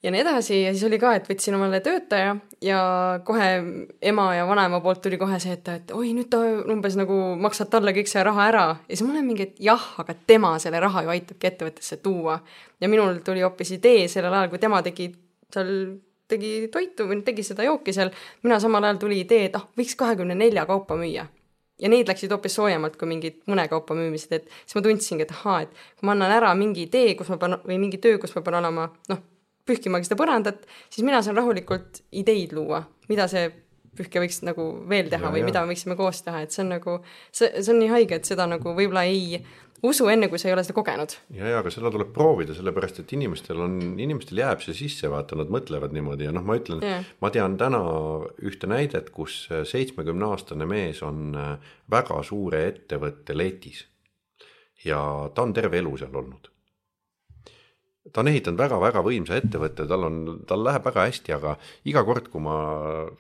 ja 0.04 0.12
nii 0.12 0.22
edasi 0.24 0.62
ja 0.64 0.74
siis 0.74 0.84
oli 0.88 1.00
ka, 1.02 1.14
et 1.16 1.28
võtsin 1.30 1.56
omale 1.56 1.80
töötaja 1.86 2.36
ja 2.66 2.82
kohe 3.26 3.50
ema 4.12 4.28
ja 4.36 4.46
vanaema 4.50 4.82
poolt 4.82 5.02
tuli 5.06 5.20
kohe 5.22 5.40
see, 5.42 5.54
et, 5.58 5.68
et 5.70 5.94
oi, 5.96 6.14
nüüd 6.18 6.30
ta 6.32 6.42
umbes 6.74 6.98
nagu 7.00 7.18
maksad 7.42 7.70
talle 7.74 7.94
kõik 7.96 8.10
see 8.10 8.24
raha 8.26 8.48
ära 8.50 8.68
ja 8.76 8.96
siis 8.96 9.04
ma 9.06 9.16
olen 9.16 9.28
mingi, 9.28 9.50
et 9.50 9.60
jah, 9.62 9.84
aga 10.02 10.16
tema 10.28 10.56
selle 10.64 10.82
raha 10.82 11.06
ju 11.06 11.14
aitabki 11.14 11.52
ettevõttesse 11.52 12.02
tuua. 12.02 12.40
ja 12.82 12.90
minul 12.90 13.22
tuli 13.26 13.46
hoopis 13.46 13.76
idee 13.78 14.08
sellel 14.08 14.34
ajal, 14.34 14.50
kui 14.54 14.62
tema 14.62 14.82
tegi 14.86 15.12
seal 15.54 15.76
tegi 16.32 16.70
toitu 16.72 17.06
või 17.10 17.22
tegi 17.28 17.44
seda 17.44 17.66
jooki 17.68 17.94
seal, 17.94 18.12
mina 18.44 18.60
samal 18.64 18.88
ajal 18.88 19.02
tuli 19.04 19.20
idee, 19.26 19.50
et 19.50 19.56
ah, 19.60 19.68
võiks 19.78 19.98
kahekümne 20.00 20.38
nelja 20.38 20.66
kaupa 20.70 20.96
müüa 20.98 21.28
ja 21.82 21.90
need 21.90 22.10
läksid 22.10 22.32
hoopis 22.32 22.56
soojemalt 22.58 22.96
kui 23.00 23.10
mingid 23.10 23.42
mõne 23.50 23.66
kaupa 23.70 23.98
müümised, 23.98 24.34
et 24.38 24.50
siis 24.64 24.78
ma 24.78 24.86
tundsingi, 24.86 25.26
et 25.26 25.34
ahaa, 25.34 25.64
et 25.66 25.74
kui 25.98 26.08
ma 26.08 26.16
annan 26.16 26.32
ära 26.34 26.54
mingi 26.58 26.86
idee, 26.88 27.16
kus 27.20 27.32
ma 27.34 27.40
pean 27.42 27.58
või 27.66 27.80
mingi 27.82 28.00
töö, 28.02 28.20
kus 28.22 28.36
ma 28.38 28.44
pean 28.46 28.60
olema 28.62 28.88
noh, 29.10 29.24
pühkimagi 29.72 30.10
seda 30.10 30.20
põrandat, 30.20 30.68
siis 30.92 31.08
mina 31.08 31.24
saan 31.24 31.40
rahulikult 31.40 32.04
ideid 32.22 32.56
luua, 32.58 32.84
mida 33.10 33.28
see 33.32 33.50
pühkija 33.98 34.24
võiks 34.24 34.40
nagu 34.48 34.68
veel 34.90 35.10
teha 35.12 35.28
ja, 35.28 35.34
või 35.34 35.44
ja. 35.44 35.50
mida 35.50 35.64
me 35.64 35.74
võiksime 35.74 35.98
koos 36.00 36.22
teha, 36.26 36.46
et 36.46 36.56
see 36.56 36.64
on 36.64 36.72
nagu, 36.78 37.02
see, 37.34 37.50
see 37.58 37.74
on 37.74 37.82
nii 37.82 37.92
haige, 37.92 38.22
et 38.22 38.30
seda 38.30 38.48
nagu 38.50 38.76
võib-olla 38.78 39.04
ei 39.10 39.42
usu 39.88 40.08
enne, 40.14 40.30
kui 40.30 40.40
sa 40.40 40.48
ei 40.50 40.56
ole 40.56 40.64
seda 40.64 40.78
kogenud. 40.78 41.16
ja, 41.36 41.50
ja 41.54 41.60
aga 41.62 41.74
seda 41.74 41.92
tuleb 41.94 42.14
proovida, 42.16 42.56
sellepärast 42.58 43.02
et 43.04 43.14
inimestel 43.18 43.60
on, 43.66 43.78
inimestel 44.00 44.44
jääb 44.44 44.64
see 44.64 44.78
sisse, 44.78 45.10
vaata, 45.12 45.38
nad 45.40 45.52
mõtlevad 45.54 45.96
niimoodi 45.96 46.28
ja 46.28 46.36
noh, 46.36 46.46
ma 46.48 46.58
ütlen, 46.60 46.86
ma 47.24 47.34
tean 47.34 47.58
täna 47.60 47.82
ühte 48.48 48.70
näidet, 48.72 49.12
kus 49.16 49.44
seitsmekümne 49.74 50.30
aastane 50.30 50.70
mees 50.70 51.02
on 51.06 51.34
väga 51.92 52.22
suure 52.28 52.64
ettevõtte 52.70 53.36
letis. 53.38 53.86
ja 54.86 55.02
ta 55.36 55.44
on 55.44 55.54
terve 55.54 55.82
elu 55.82 55.98
seal 56.00 56.16
olnud 56.16 56.52
ta 58.10 58.24
on 58.24 58.32
ehitanud 58.32 58.60
väga-väga 58.60 59.04
võimsa 59.06 59.38
ettevõtte, 59.38 59.86
tal 59.90 60.08
on, 60.08 60.22
tal 60.50 60.64
läheb 60.66 60.86
väga 60.88 61.06
hästi, 61.06 61.34
aga 61.38 61.54
iga 61.90 62.02
kord, 62.08 62.32
kui 62.34 62.42
ma 62.42 62.56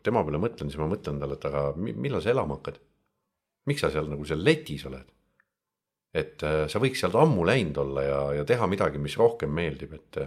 tema 0.05 0.23
peale 0.25 0.41
mõtlen, 0.41 0.71
siis 0.71 0.81
ma 0.81 0.89
mõtlen 0.89 1.19
talle, 1.21 1.37
et 1.37 1.45
aga 1.51 1.65
millal 1.77 2.23
sa 2.23 2.33
elama 2.33 2.57
hakkad? 2.57 2.81
miks 3.69 3.83
sa 3.83 3.91
seal 3.93 4.07
nagu 4.09 4.25
seal 4.25 4.41
letis 4.41 4.87
oled? 4.89 5.05
et 6.17 6.41
äh, 6.43 6.65
sa 6.67 6.81
võiks 6.81 6.99
sealt 6.99 7.15
ammu 7.15 7.45
läinud 7.47 7.77
olla 7.77 8.03
ja, 8.03 8.17
ja 8.39 8.47
teha 8.47 8.65
midagi, 8.67 8.99
mis 8.99 9.15
rohkem 9.19 9.53
meeldib, 9.53 9.93
et 9.99 10.21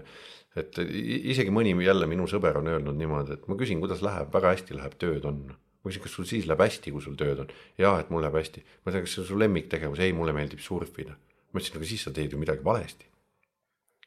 et 0.55 0.79
isegi 0.79 1.51
mõni 1.51 1.73
jälle 1.83 2.07
minu 2.07 2.29
sõber 2.31 2.61
on 2.61 2.71
öelnud 2.71 2.95
niimoodi, 2.95 3.35
et 3.35 3.49
ma 3.51 3.57
küsin, 3.59 3.81
kuidas 3.83 4.05
läheb, 4.07 4.31
väga 4.33 4.53
hästi 4.55 4.77
läheb, 4.79 4.95
tööd 5.03 5.27
on. 5.27 5.41
ma 5.51 5.91
küsin, 5.91 6.05
kas 6.05 6.15
sul 6.15 6.29
siis 6.31 6.47
läheb 6.47 6.63
hästi, 6.63 6.93
kui 6.95 7.03
sul 7.03 7.19
tööd 7.19 7.43
on? 7.43 7.51
jaa, 7.79 7.99
et 7.99 8.15
mul 8.15 8.23
läheb 8.23 8.39
hästi. 8.39 8.63
ma 8.85 8.95
ütlen, 8.95 9.03
kas 9.09 9.17
see 9.17 9.25
on 9.25 9.29
su 9.33 9.41
lemmiktegevus? 9.43 10.05
ei, 10.07 10.15
mulle 10.15 10.37
meeldib 10.37 10.63
surfida. 10.63 11.19
ma 11.51 11.59
ütlesin, 11.59 11.81
aga 11.83 11.91
siis 11.91 12.07
sa 12.07 12.15
teed 12.15 12.33
ju 12.33 12.39
midagi 12.39 12.65
valesti 12.65 13.11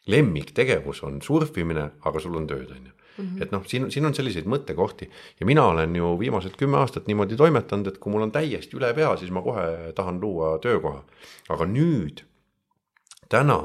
lemmiktegevus 0.08 1.04
on 1.04 1.22
surfimine, 1.22 1.90
aga 2.06 2.20
sul 2.20 2.36
on 2.40 2.48
tööd, 2.48 2.72
on 2.72 2.86
ju. 2.90 2.94
Mhm. 3.18 3.42
et 3.42 3.52
noh, 3.52 3.64
siin, 3.66 3.88
siin 3.92 4.06
on 4.06 4.14
selliseid 4.14 4.46
mõttekohti 4.46 5.08
ja 5.40 5.46
mina 5.50 5.64
olen 5.66 5.96
ju 5.96 6.12
viimased 6.20 6.54
kümme 6.58 6.78
aastat 6.78 7.08
niimoodi 7.10 7.36
toimetanud, 7.36 7.88
et 7.90 7.98
kui 7.98 8.14
mul 8.14 8.28
on 8.28 8.32
täiesti 8.32 8.78
üle 8.78 8.92
pea, 8.94 9.16
siis 9.18 9.32
ma 9.34 9.42
kohe 9.42 9.92
tahan 9.98 10.20
luua 10.22 10.60
töökoha. 10.62 11.02
aga 11.50 11.66
nüüd, 11.66 12.22
täna 13.30 13.58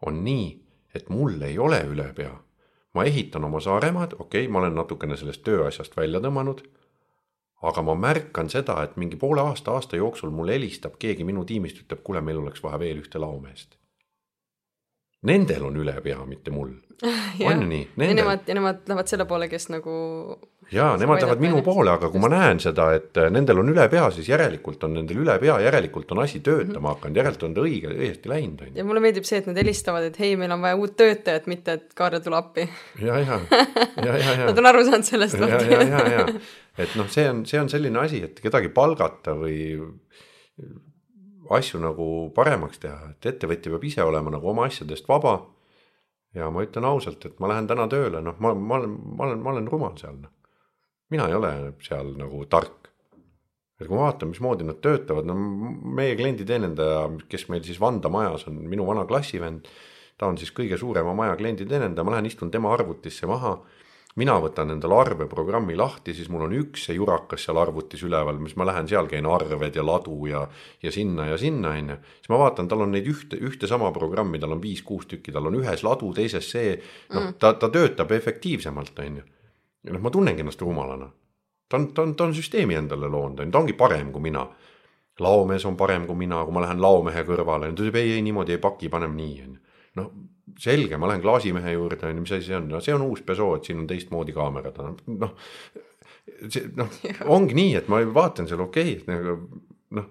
on 0.00 0.24
nii, 0.24 0.48
et 0.94 1.10
mul 1.12 1.42
ei 1.42 1.58
ole 1.58 1.82
üle 1.84 2.08
pea. 2.16 2.32
ma 2.94 3.04
ehitan 3.04 3.44
oma 3.44 3.60
Saaremaad, 3.60 4.16
okei 4.18 4.46
okay,, 4.46 4.52
ma 4.52 4.64
olen 4.64 4.74
natukene 4.74 5.16
sellest 5.16 5.44
tööasjast 5.44 5.96
välja 5.96 6.20
tõmmanud. 6.20 6.64
aga 7.62 7.82
ma 7.82 7.94
märkan 7.94 8.48
seda, 8.48 8.82
et 8.82 8.96
mingi 8.96 9.16
poole 9.16 9.40
aasta, 9.40 9.76
aasta 9.76 9.96
jooksul 9.96 10.30
mulle 10.30 10.56
helistab 10.56 10.96
keegi 10.98 11.24
minu 11.24 11.44
tiimist, 11.44 11.84
ütleb, 11.84 12.00
kuule, 12.02 12.20
meil 12.20 12.38
oleks 12.38 12.62
vaja 12.62 12.78
veel 12.78 13.04
ühte 13.04 13.20
laomeest 13.20 13.75
Nendel 15.26 15.64
on 15.66 15.78
üle 15.82 15.96
pea, 16.04 16.18
mitte 16.28 16.54
mul. 16.54 16.74
on 17.44 17.62
ju 17.62 17.68
nii? 17.68 17.88
ja 18.00 18.14
nemad, 18.16 18.46
ja 18.48 18.54
nemad 18.56 18.86
lähevad 18.88 19.10
selle 19.10 19.26
poole, 19.28 19.50
kes 19.52 19.68
nagu 19.68 19.94
jaa, 20.72 20.94
nemad 20.96 21.20
lähevad 21.20 21.42
minu 21.44 21.60
poole, 21.66 21.90
aga 21.92 22.08
kui 22.10 22.20
ma 22.22 22.30
näen 22.32 22.60
seda, 22.62 22.86
et 22.96 23.18
äh, 23.20 23.28
nendel 23.32 23.60
on 23.60 23.68
üle 23.70 23.84
pea, 23.92 24.06
siis 24.14 24.30
järelikult 24.30 24.86
on 24.88 24.96
nendel 24.96 25.20
üle 25.22 25.36
pea, 25.42 25.58
järelikult 25.66 26.14
on 26.16 26.22
asi 26.24 26.40
töötama 26.40 26.80
mhm. 26.80 26.94
hakanud, 26.94 27.20
järelikult 27.20 27.46
on 27.50 27.56
ta 27.58 27.66
õige, 27.66 27.92
õigesti 27.92 28.32
läinud, 28.32 28.62
on 28.64 28.70
ju. 28.70 28.76
ja 28.80 28.86
mulle 28.88 29.02
meeldib 29.04 29.28
see, 29.28 29.42
et 29.42 29.50
nad 29.50 29.60
helistavad, 29.60 30.08
et 30.08 30.16
hei, 30.22 30.32
meil 30.40 30.56
on 30.56 30.64
vaja 30.64 30.80
uut 30.80 30.96
töötajat, 30.98 31.50
mitte 31.52 31.76
et 31.76 31.92
Kaarel 31.98 32.24
tule 32.24 32.40
appi. 32.40 32.66
ja, 33.02 33.20
ja, 33.20 33.40
ja, 34.06 34.16
ja, 34.16 34.32
ja. 34.32 34.48
Nad 34.48 34.64
on 34.64 34.72
aru 34.72 34.86
saanud 34.88 35.10
sellest. 35.10 35.38
ja, 35.42 35.60
ja, 35.60 35.82
ja, 35.84 36.02
ja, 36.16 36.26
et 36.80 36.96
noh, 36.98 37.12
see 37.12 37.28
on, 37.30 37.44
see 37.48 37.60
on 37.60 37.70
selline 37.72 38.02
asi, 38.02 38.24
et 38.30 38.40
kedagi 38.40 38.72
palgata 38.74 39.36
või 39.36 39.60
asju 41.54 41.80
nagu 41.82 42.06
paremaks 42.36 42.80
teha, 42.82 43.12
et 43.12 43.28
ettevõtja 43.32 43.72
peab 43.72 43.84
ise 43.88 44.04
olema 44.04 44.32
nagu 44.34 44.50
oma 44.50 44.66
asjadest 44.70 45.08
vaba. 45.08 45.38
ja 46.36 46.50
ma 46.52 46.64
ütlen 46.66 46.84
ausalt, 46.84 47.24
et 47.24 47.38
ma 47.40 47.48
lähen 47.48 47.66
täna 47.66 47.86
tööle, 47.88 48.20
noh, 48.20 48.36
ma, 48.44 48.52
ma 48.54 48.76
olen, 48.76 48.96
ma 49.16 49.24
olen, 49.24 49.38
ma 49.40 49.52
olen 49.54 49.68
rumal 49.72 49.94
seal, 49.96 50.18
noh. 50.20 50.32
mina 51.10 51.28
ei 51.30 51.34
ole 51.34 51.52
seal 51.80 52.12
nagu 52.18 52.44
tark. 52.52 52.90
et 53.80 53.86
kui 53.86 53.94
ma 53.96 54.08
vaatan, 54.08 54.32
mismoodi 54.32 54.64
nad 54.64 54.80
töötavad, 54.84 55.28
no 55.28 55.36
meie 55.36 56.16
klienditeenindaja, 56.16 57.08
kes 57.28 57.48
meil 57.52 57.64
siis 57.64 57.80
Vanda 57.80 58.08
majas 58.08 58.46
on, 58.48 58.60
minu 58.68 58.86
vana 58.88 59.04
klassivend, 59.08 59.68
ta 60.16 60.26
on 60.26 60.38
siis 60.40 60.52
kõige 60.52 60.78
suurema 60.80 61.14
maja 61.14 61.36
klienditeenindaja, 61.36 62.04
ma 62.04 62.16
lähen 62.16 62.30
istun 62.30 62.50
tema 62.50 62.72
arvutisse 62.72 63.28
maha 63.28 63.58
mina 64.16 64.36
võtan 64.40 64.72
endale 64.72 64.96
arveprogrammi 64.96 65.76
lahti, 65.76 66.14
siis 66.16 66.30
mul 66.32 66.46
on 66.46 66.54
üks 66.56 66.86
see 66.88 66.96
jurakas 66.96 67.44
seal 67.46 67.60
arvutis 67.60 68.02
üleval, 68.06 68.38
mis 68.40 68.56
ma 68.56 68.66
lähen 68.68 68.88
seal 68.88 69.08
käin 69.10 69.28
arved 69.28 69.76
ja 69.76 69.84
ladu 69.84 70.16
ja, 70.30 70.46
ja 70.82 70.92
sinna 70.92 71.28
ja 71.30 71.38
sinna, 71.40 71.74
on 71.76 71.92
ju. 71.92 71.98
siis 72.20 72.32
ma 72.32 72.40
vaatan, 72.44 72.68
tal 72.68 72.86
on 72.86 72.94
neid 72.96 73.08
ühte, 73.12 73.36
ühte 73.36 73.68
sama 73.68 73.92
programmi, 73.96 74.40
tal 74.42 74.56
on 74.56 74.62
viis-kuus 74.62 75.08
tükki, 75.10 75.34
tal 75.34 75.50
on 75.50 75.58
ühes 75.60 75.84
ladu, 75.84 76.12
teises 76.16 76.48
see, 76.50 76.76
noh 77.12 77.26
mm., 77.26 77.36
ta, 77.42 77.52
ta 77.60 77.68
töötab 77.72 78.14
efektiivsemalt, 78.16 79.04
on 79.04 79.20
ju. 79.20 79.26
ja 79.86 79.96
noh, 79.96 80.04
ma 80.04 80.12
tunnengi 80.14 80.44
ennast 80.44 80.64
rumalana. 80.64 81.10
ta 81.68 81.80
on, 81.80 81.90
ta 81.92 82.06
on, 82.06 82.14
ta 82.16 82.24
on 82.24 82.34
süsteemi 82.36 82.78
endale 82.78 83.10
loonud, 83.12 83.42
on 83.42 83.50
ju, 83.50 83.52
ta 83.52 83.64
ongi 83.64 83.76
parem 83.76 84.14
kui 84.14 84.30
mina 84.30 84.46
laomees 85.20 85.64
on 85.64 85.76
parem 85.76 86.06
kui 86.06 86.16
mina, 86.16 86.42
kui 86.44 86.52
ma 86.52 86.64
lähen 86.64 86.80
laomehe 86.80 87.24
kõrvale, 87.24 87.70
ta 87.72 87.84
ütleb 87.84 88.00
ei, 88.00 88.16
ei 88.16 88.24
niimoodi 88.24 88.56
ei 88.56 88.62
paki, 88.62 88.88
paneme 88.92 89.16
nii, 89.16 89.36
on 89.44 89.52
ju. 89.52 89.60
noh, 90.00 90.10
selge, 90.60 90.96
ma 91.00 91.10
lähen 91.10 91.24
klaasimehe 91.24 91.76
juurde, 91.76 92.00
on 92.08 92.16
ju, 92.16 92.24
mis 92.24 92.34
asi 92.36 92.50
see 92.50 92.58
on, 92.58 92.68
no 92.72 92.80
see 92.84 92.94
on 92.96 93.04
uus 93.06 93.22
Peugeot, 93.26 93.60
et 93.60 93.68
siin 93.68 93.82
on 93.82 93.88
teistmoodi 93.90 94.34
kaamerad, 94.36 94.80
noh. 95.12 95.36
see 96.48 96.70
noh, 96.76 96.98
ongi 97.36 97.56
nii, 97.58 97.76
et 97.80 97.90
ma 97.92 98.00
vaatan 98.16 98.48
seal 98.50 98.64
okei 98.64 98.96
okay,, 98.96 99.02
et 99.02 99.10
nagu 99.10 99.36
noh, 99.96 100.10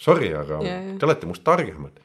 sorry, 0.00 0.32
aga 0.36 0.60
ja, 0.64 0.80
ja. 0.90 0.98
te 0.98 1.08
olete 1.08 1.30
must 1.30 1.44
targemad. 1.46 2.02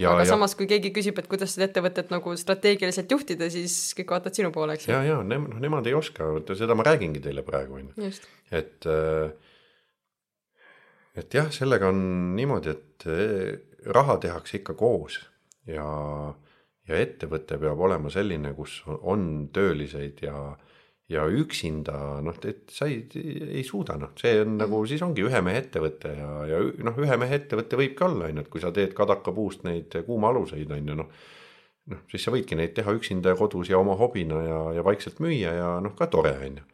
Ja, 0.00 0.14
aga 0.14 0.22
ja, 0.24 0.30
samas, 0.30 0.54
kui 0.56 0.64
keegi 0.70 0.88
küsib, 0.94 1.18
et 1.20 1.26
kuidas 1.28 1.52
seda 1.52 1.66
ettevõtet 1.66 2.08
nagu 2.14 2.32
strateegiliselt 2.40 3.10
juhtida, 3.12 3.50
siis 3.52 3.74
kõik 3.98 4.14
vaatavad 4.14 4.38
sinu 4.38 4.48
poole, 4.54 4.78
eks 4.78 4.86
ju. 4.88 4.94
ja, 4.94 5.02
ja 5.04 5.18
ne, 5.26 5.36
noh, 5.42 5.58
nemad 5.60 5.88
ei 5.90 5.92
oska, 5.98 6.30
seda 6.56 6.76
ma 6.78 6.86
räägingi 6.86 7.20
teile 7.24 7.44
praegu, 7.44 7.76
on 7.76 7.90
ju. 7.90 8.12
et, 8.56 8.88
äh, 8.88 9.34
et 11.20 11.36
jah, 11.36 11.50
sellega 11.52 11.90
on 11.92 12.00
niimoodi, 12.38 12.72
et 12.72 13.06
äh, 13.10 13.60
raha 13.92 14.16
tehakse 14.22 14.62
ikka 14.62 14.78
koos 14.80 15.18
ja 15.68 15.84
ja 16.88 16.98
ettevõte 16.98 17.58
peab 17.62 17.80
olema 17.80 18.10
selline, 18.10 18.54
kus 18.56 18.80
on 18.88 19.48
tööliseid 19.54 20.22
ja, 20.24 20.36
ja 21.12 21.26
üksinda 21.30 21.98
noh, 22.24 22.40
et 22.48 22.72
sa 22.74 22.88
ei, 22.90 23.04
ei 23.14 23.62
suuda, 23.66 23.98
noh, 24.00 24.14
see 24.18 24.40
on 24.42 24.56
nagu 24.58 24.80
mm. 24.80 24.90
siis 24.90 25.04
ongi 25.06 25.26
ühe 25.26 25.44
mehe 25.44 25.62
ettevõte 25.62 26.16
ja, 26.16 26.32
ja 26.50 26.64
noh, 26.88 26.98
ühe 27.04 27.20
mehe 27.20 27.38
ettevõte 27.38 27.78
võibki 27.78 28.08
olla, 28.08 28.30
on 28.30 28.42
ju, 28.42 28.46
et 28.46 28.50
kui 28.52 28.64
sa 28.64 28.74
teed 28.74 28.96
kadakapuust 28.98 29.62
neid 29.68 29.94
kuumaaluseid, 30.08 30.74
on 30.74 30.92
ju, 30.92 30.98
noh. 31.04 31.14
noh, 31.94 32.04
siis 32.10 32.26
sa 32.26 32.34
võidki 32.34 32.58
neid 32.58 32.74
teha 32.78 32.94
üksinda 32.98 33.34
ja 33.34 33.38
kodus 33.38 33.70
ja 33.70 33.78
oma 33.78 33.96
hobina 34.00 34.42
ja, 34.42 34.60
ja 34.78 34.86
vaikselt 34.86 35.22
müüa 35.22 35.56
ja 35.60 35.72
noh, 35.84 35.96
ka 35.98 36.10
tore 36.10 36.36
on 36.38 36.62
ju 36.62 36.68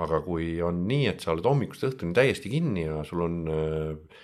aga 0.00 0.22
kui 0.24 0.54
on 0.64 0.84
nii, 0.88 1.08
et 1.10 1.24
sa 1.24 1.34
oled 1.34 1.46
hommikust 1.46 1.84
õhtuni 1.90 2.16
täiesti 2.16 2.52
kinni 2.52 2.86
ja 2.86 3.02
sul 3.04 3.26
on 3.26 3.34
äh, 3.52 4.22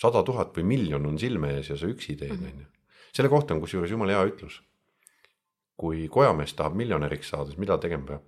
sada 0.00 0.22
tuhat 0.26 0.52
või 0.58 0.66
miljon 0.74 1.06
on 1.08 1.18
silme 1.20 1.54
ees 1.56 1.72
ja 1.72 1.78
sa 1.80 1.88
üksi 1.88 2.16
teed, 2.20 2.36
on 2.36 2.64
ju. 2.64 2.68
Selle 3.12 3.30
kohta 3.32 3.54
on 3.54 3.62
kusjuures 3.62 3.92
jumala 3.92 4.16
hea 4.16 4.26
ütlus. 4.32 4.60
kui 5.82 6.06
kojamees 6.12 6.54
tahab 6.54 6.76
miljonäriks 6.78 7.32
saada, 7.32 7.50
siis 7.50 7.60
mida 7.60 7.78
tegema 7.82 8.06
peab? 8.06 8.26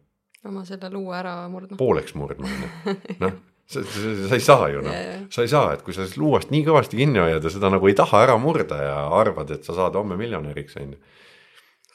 oma 0.48 0.64
selle 0.68 0.90
luua 0.92 1.18
ära 1.22 1.34
murdma. 1.48 1.78
pooleks 1.80 2.14
murdma, 2.18 2.48
on 2.48 2.64
ju. 2.64 2.96
noh, 3.24 3.36
sa, 3.66 3.82
sa, 3.82 4.14
sa 4.28 4.38
ei 4.38 4.44
saa 4.44 4.70
ju 4.72 4.84
noh 4.84 4.96
sa 5.32 5.44
ei 5.44 5.50
saa, 5.50 5.74
et 5.74 5.84
kui 5.84 5.94
sa 5.94 6.02
sellest 6.02 6.20
luuast 6.20 6.52
nii 6.54 6.64
kõvasti 6.66 7.00
kinni 7.00 7.22
hoiad 7.22 7.44
ja 7.44 7.52
seda 7.52 7.70
nagu 7.72 7.88
ei 7.88 7.96
taha 7.98 8.24
ära 8.26 8.38
murda 8.40 8.80
ja 8.82 8.96
arvad, 9.18 9.54
et 9.56 9.66
sa 9.66 9.76
saad 9.76 9.96
homme 9.98 10.18
miljonäriks, 10.20 10.76
on 10.80 10.94
ju. 10.94 11.00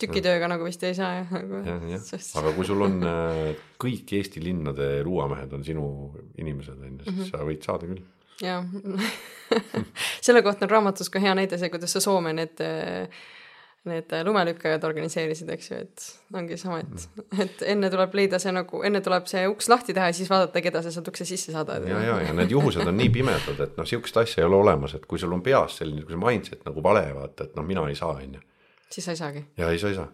tükitööga 0.02 0.50
nagu 0.52 0.66
vist 0.68 0.84
ei 0.88 0.96
saa 0.98 1.20
jah, 1.20 1.34
nagu 1.36 1.62
jah, 1.66 2.06
sest 2.06 2.38
aga 2.40 2.54
kui 2.56 2.68
sul 2.68 2.86
on 2.88 3.00
äh, 3.06 3.44
kõik 3.82 4.16
Eesti 4.20 4.44
linnade 4.44 4.92
luuamehed 5.06 5.54
on 5.58 5.66
sinu 5.68 5.90
inimesed, 6.42 6.80
on 6.80 6.98
ju, 7.04 7.12
siis 7.12 7.34
sa 7.34 7.44
võid 7.46 7.66
saada 7.66 7.90
küll. 7.90 8.02
Jah 8.42 8.64
selle 10.26 10.42
kohta 10.46 10.66
on 10.66 10.70
raamatus 10.78 11.10
ka 11.10 11.20
hea 11.24 11.36
näide 11.36 11.58
see, 11.58 11.70
kuidas 11.74 11.92
sa 11.96 12.02
Soome 12.04 12.34
need, 12.38 12.62
need 13.90 14.14
lumelükkajad 14.28 14.84
organiseerisid, 14.84 15.50
eks 15.56 15.70
ju, 15.72 15.80
et 15.86 16.06
ongi 16.36 16.58
sama, 16.60 16.80
et, 16.84 17.08
Mm. 17.30 17.42
et 17.46 17.64
enne 17.74 17.90
tuleb 17.90 18.14
leida 18.20 18.40
see 18.40 18.52
nagu, 18.56 18.82
enne 18.86 19.02
tuleb 19.02 19.28
see 19.32 19.46
uks 19.50 19.70
lahti 19.72 19.94
teha 19.96 20.10
ja 20.12 20.16
siis 20.18 20.30
vaadata, 20.30 20.62
keda 20.62 20.82
sa 20.86 20.92
sealt 20.92 21.08
ukse 21.12 21.26
sisse 21.26 21.52
saadad. 21.56 21.88
ja, 21.88 22.00
ja, 22.04 22.20
ja 22.28 22.34
need 22.34 22.52
juhused 22.52 22.88
on 22.88 22.98
nii 22.98 23.10
pimedad, 23.10 23.60
et 23.66 23.78
noh, 23.80 23.88
sihukest 23.88 24.18
asja 24.24 24.44
ei 24.44 24.48
ole 24.50 24.60
olemas, 24.60 24.94
et 25.00 25.06
kui 25.10 25.20
sul 25.20 25.34
on 25.34 25.42
peas 25.46 25.78
selline, 25.82 26.04
kui 26.06 26.16
see 26.16 26.22
mindset 26.24 26.66
nagu 26.68 26.84
vale, 26.84 27.06
vaata, 27.16 27.50
et 27.50 27.56
noh, 27.60 27.66
mina 27.66 27.88
ei 27.90 27.96
saa, 27.96 28.16
on 28.20 28.34
ju. 28.40 28.42
siis 28.90 29.06
sa 29.06 29.12
ei 29.16 29.22
saagi. 29.24 29.46
ja 29.58 29.70
ei, 29.72 29.80
sa 29.80 29.88
ei 29.92 29.96
saa. 29.96 30.08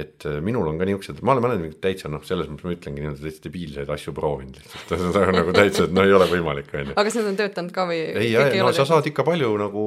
Et 0.00 0.26
äh, 0.28 0.38
minul 0.44 0.68
on 0.70 0.80
ka 0.80 0.88
niisugused, 0.88 1.20
ma 1.26 1.36
olen, 1.36 1.60
mingit 1.60 1.80
täitsa 1.84 2.10
noh, 2.12 2.24
selles 2.26 2.48
mõttes 2.50 2.66
ma 2.66 2.74
ütlengi 2.76 3.04
niimoodi 3.04 3.26
täitsa 3.26 3.44
debiilseid 3.46 3.92
asju 3.96 4.14
proovinud 4.16 4.58
lihtsalt, 4.60 4.94
seda 5.04 5.26
on 5.26 5.38
nagu 5.40 5.54
täitsa, 5.56 5.86
et 5.86 5.94
no 5.96 6.06
ei 6.06 6.16
ole 6.16 6.30
võimalik, 6.30 6.72
on 6.74 6.92
ju. 6.92 6.96
aga 6.96 7.14
need 7.14 7.30
on 7.32 7.38
töötanud 7.42 7.76
ka 7.76 7.86
või? 7.90 8.00
ei, 8.24 8.34
no 8.60 8.72
sa 8.76 8.88
saad 8.88 9.06
ikka 9.10 9.26
palju 9.28 9.52
nagu, 9.60 9.84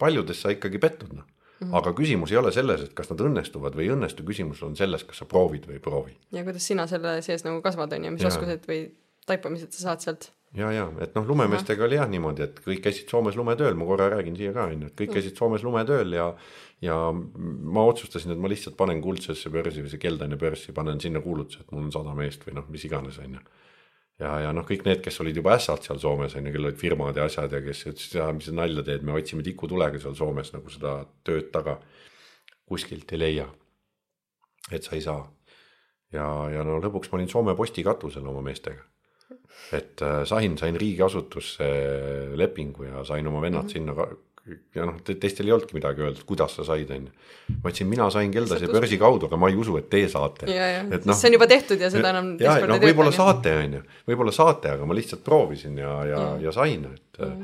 paljudes 0.00 0.44
sa 0.44 0.54
ikkagi 0.54 0.80
pettud 0.82 1.16
noh 1.16 1.26
mm 1.60 1.70
-hmm. 1.70 1.76
aga 1.76 1.92
küsimus 1.92 2.32
ei 2.32 2.38
ole 2.38 2.52
selles, 2.52 2.82
et 2.82 2.94
kas 2.94 3.10
nad 3.10 3.20
õnnestuvad 3.20 3.76
või 3.76 3.88
ei 3.88 3.92
õnnestu, 3.94 4.24
küsimus 4.26 4.62
on 4.62 4.76
selles, 4.76 5.04
kas 5.04 5.18
sa 5.18 5.24
proovid 5.24 5.66
või 5.66 5.78
ei 5.78 5.84
proovi. 5.84 6.16
ja 6.32 6.44
kuidas 6.44 6.66
sina 6.66 6.86
selle 6.86 7.22
sees 7.22 7.44
nagu 7.44 7.62
kasvad, 7.62 7.92
on 7.92 8.04
ju, 8.04 8.10
mis 8.10 8.22
Jaa. 8.22 8.32
oskused 8.32 8.66
või 8.68 8.90
taipamised 9.26 9.72
sa 9.72 9.88
saad 9.88 10.00
sealt? 10.00 10.32
ja, 10.56 10.70
ja 10.72 10.86
et 11.04 11.14
noh, 11.16 11.26
lumemeestega 11.28 11.84
oli 11.84 11.98
jah 11.98 12.08
niimoodi, 12.08 12.46
et 12.46 12.60
kõik 12.64 12.80
käisid 12.86 13.10
Soomes 13.10 13.36
lumetööl, 13.36 13.76
ma 13.76 13.86
korra 13.88 14.08
räägin 14.14 14.36
siia 14.38 14.54
ka 14.56 14.68
onju, 14.70 14.90
et 14.90 14.96
kõik 14.96 15.12
käisid 15.18 15.36
Soomes 15.36 15.64
lumetööl 15.66 16.14
ja 16.16 16.32
ja 16.82 16.96
ma 17.12 17.82
otsustasin, 17.90 18.32
et 18.32 18.38
ma 18.38 18.50
lihtsalt 18.50 18.76
panen 18.78 19.00
kuldsesse 19.02 19.50
börsi 19.50 19.82
või 19.82 19.90
see 19.90 20.02
Keldaine 20.02 20.36
börsi, 20.38 20.72
panen 20.72 21.00
sinna 21.02 21.20
kuulutuse, 21.24 21.64
et 21.64 21.72
mul 21.74 21.88
on 21.88 21.94
sada 21.94 22.14
meest 22.14 22.44
või 22.46 22.54
noh, 22.60 22.68
mis 22.70 22.84
iganes 22.86 23.18
onju. 23.18 23.40
ja, 24.22 24.34
ja 24.44 24.52
noh, 24.54 24.66
kõik 24.66 24.84
need, 24.86 25.02
kes 25.02 25.18
olid 25.24 25.40
juba 25.40 25.56
ässad 25.58 25.82
seal 25.84 25.98
Soomes 26.02 26.36
onju, 26.38 26.52
kellel 26.54 26.70
olid 26.70 26.80
firmad 26.80 27.18
ja 27.18 27.26
asjad 27.26 27.52
ja 27.52 27.62
kes 27.64 27.82
ütlesid, 27.90 28.20
et 28.22 28.38
mis 28.38 28.46
sa 28.50 28.54
nalja 28.54 28.84
teed, 28.86 29.02
me 29.02 29.16
otsime 29.18 29.42
tikutulega 29.46 30.00
seal 30.02 30.14
Soomes 30.18 30.54
nagu 30.54 30.70
seda 30.70 31.00
tööd 31.26 31.50
taga. 31.54 31.80
kuskilt 32.68 33.12
ei 33.12 33.18
leia. 33.18 33.48
et 34.70 34.84
sa 34.84 34.94
ei 34.94 35.00
saa. 35.00 35.26
ja, 36.12 36.28
ja 36.52 36.62
no 36.64 36.78
lõpuks 36.78 37.10
ma 37.10 37.18
olin 37.18 37.28
Soome 37.28 37.56
posti 37.56 37.82
katusel 37.82 38.26
oma 38.26 38.42
meestega 38.42 38.86
et 39.72 40.02
äh, 40.02 40.22
sain, 40.28 40.56
sain 40.58 40.76
riigiasutusse 40.80 41.66
äh, 41.66 42.32
lepingu 42.38 42.88
ja 42.88 43.04
sain 43.04 43.26
oma 43.26 43.42
vennad 43.44 43.64
mm 43.64 43.68
-hmm. 43.68 43.72
sinna 43.72 43.94
ja 44.74 44.86
noh, 44.88 44.96
teistel 45.04 45.48
ei 45.48 45.52
olnudki 45.52 45.76
midagi 45.76 46.02
öelda, 46.04 46.22
kuidas 46.26 46.54
sa 46.56 46.64
said, 46.64 46.90
onju. 46.90 47.10
ma 47.62 47.70
ütlesin, 47.70 47.88
mina 47.90 48.10
sain 48.10 48.32
Keldase 48.32 48.70
börsi 48.72 48.98
kaudu, 48.98 49.26
aga 49.26 49.36
ma 49.36 49.50
ei 49.52 49.56
usu, 49.60 49.76
et 49.76 49.90
teie 49.92 50.08
saate. 50.08 50.46
Et, 50.48 51.04
noh, 51.04 51.16
see 51.16 51.28
on 51.28 51.36
juba 51.36 51.46
tehtud 51.50 51.80
ja 51.80 51.90
seda 51.92 52.12
enam 52.14 52.30
teist 52.38 52.60
korda 52.62 52.78
ei 52.78 52.84
võib-olla 52.86 53.12
tööta, 53.12 53.24
saate, 53.24 53.54
onju, 53.64 53.82
võib-olla 54.08 54.32
saate, 54.32 54.70
aga 54.70 54.88
ma 54.88 54.94
lihtsalt 54.94 55.24
proovisin 55.24 55.78
ja, 55.78 55.94
ja 56.04 56.22
Jah., 56.22 56.42
ja 56.42 56.52
sain, 56.52 56.86
et 56.94 57.20
Mhm. 57.26 57.42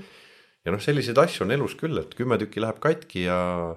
ja 0.65 0.73
noh, 0.73 0.81
selliseid 0.81 1.19
asju 1.19 1.45
on 1.45 1.51
elus 1.51 1.75
küll, 1.75 1.99
et 1.99 2.15
kümme 2.15 2.39
tükki 2.39 2.63
läheb 2.63 2.81
katki 2.81 3.27
ja 3.27 3.77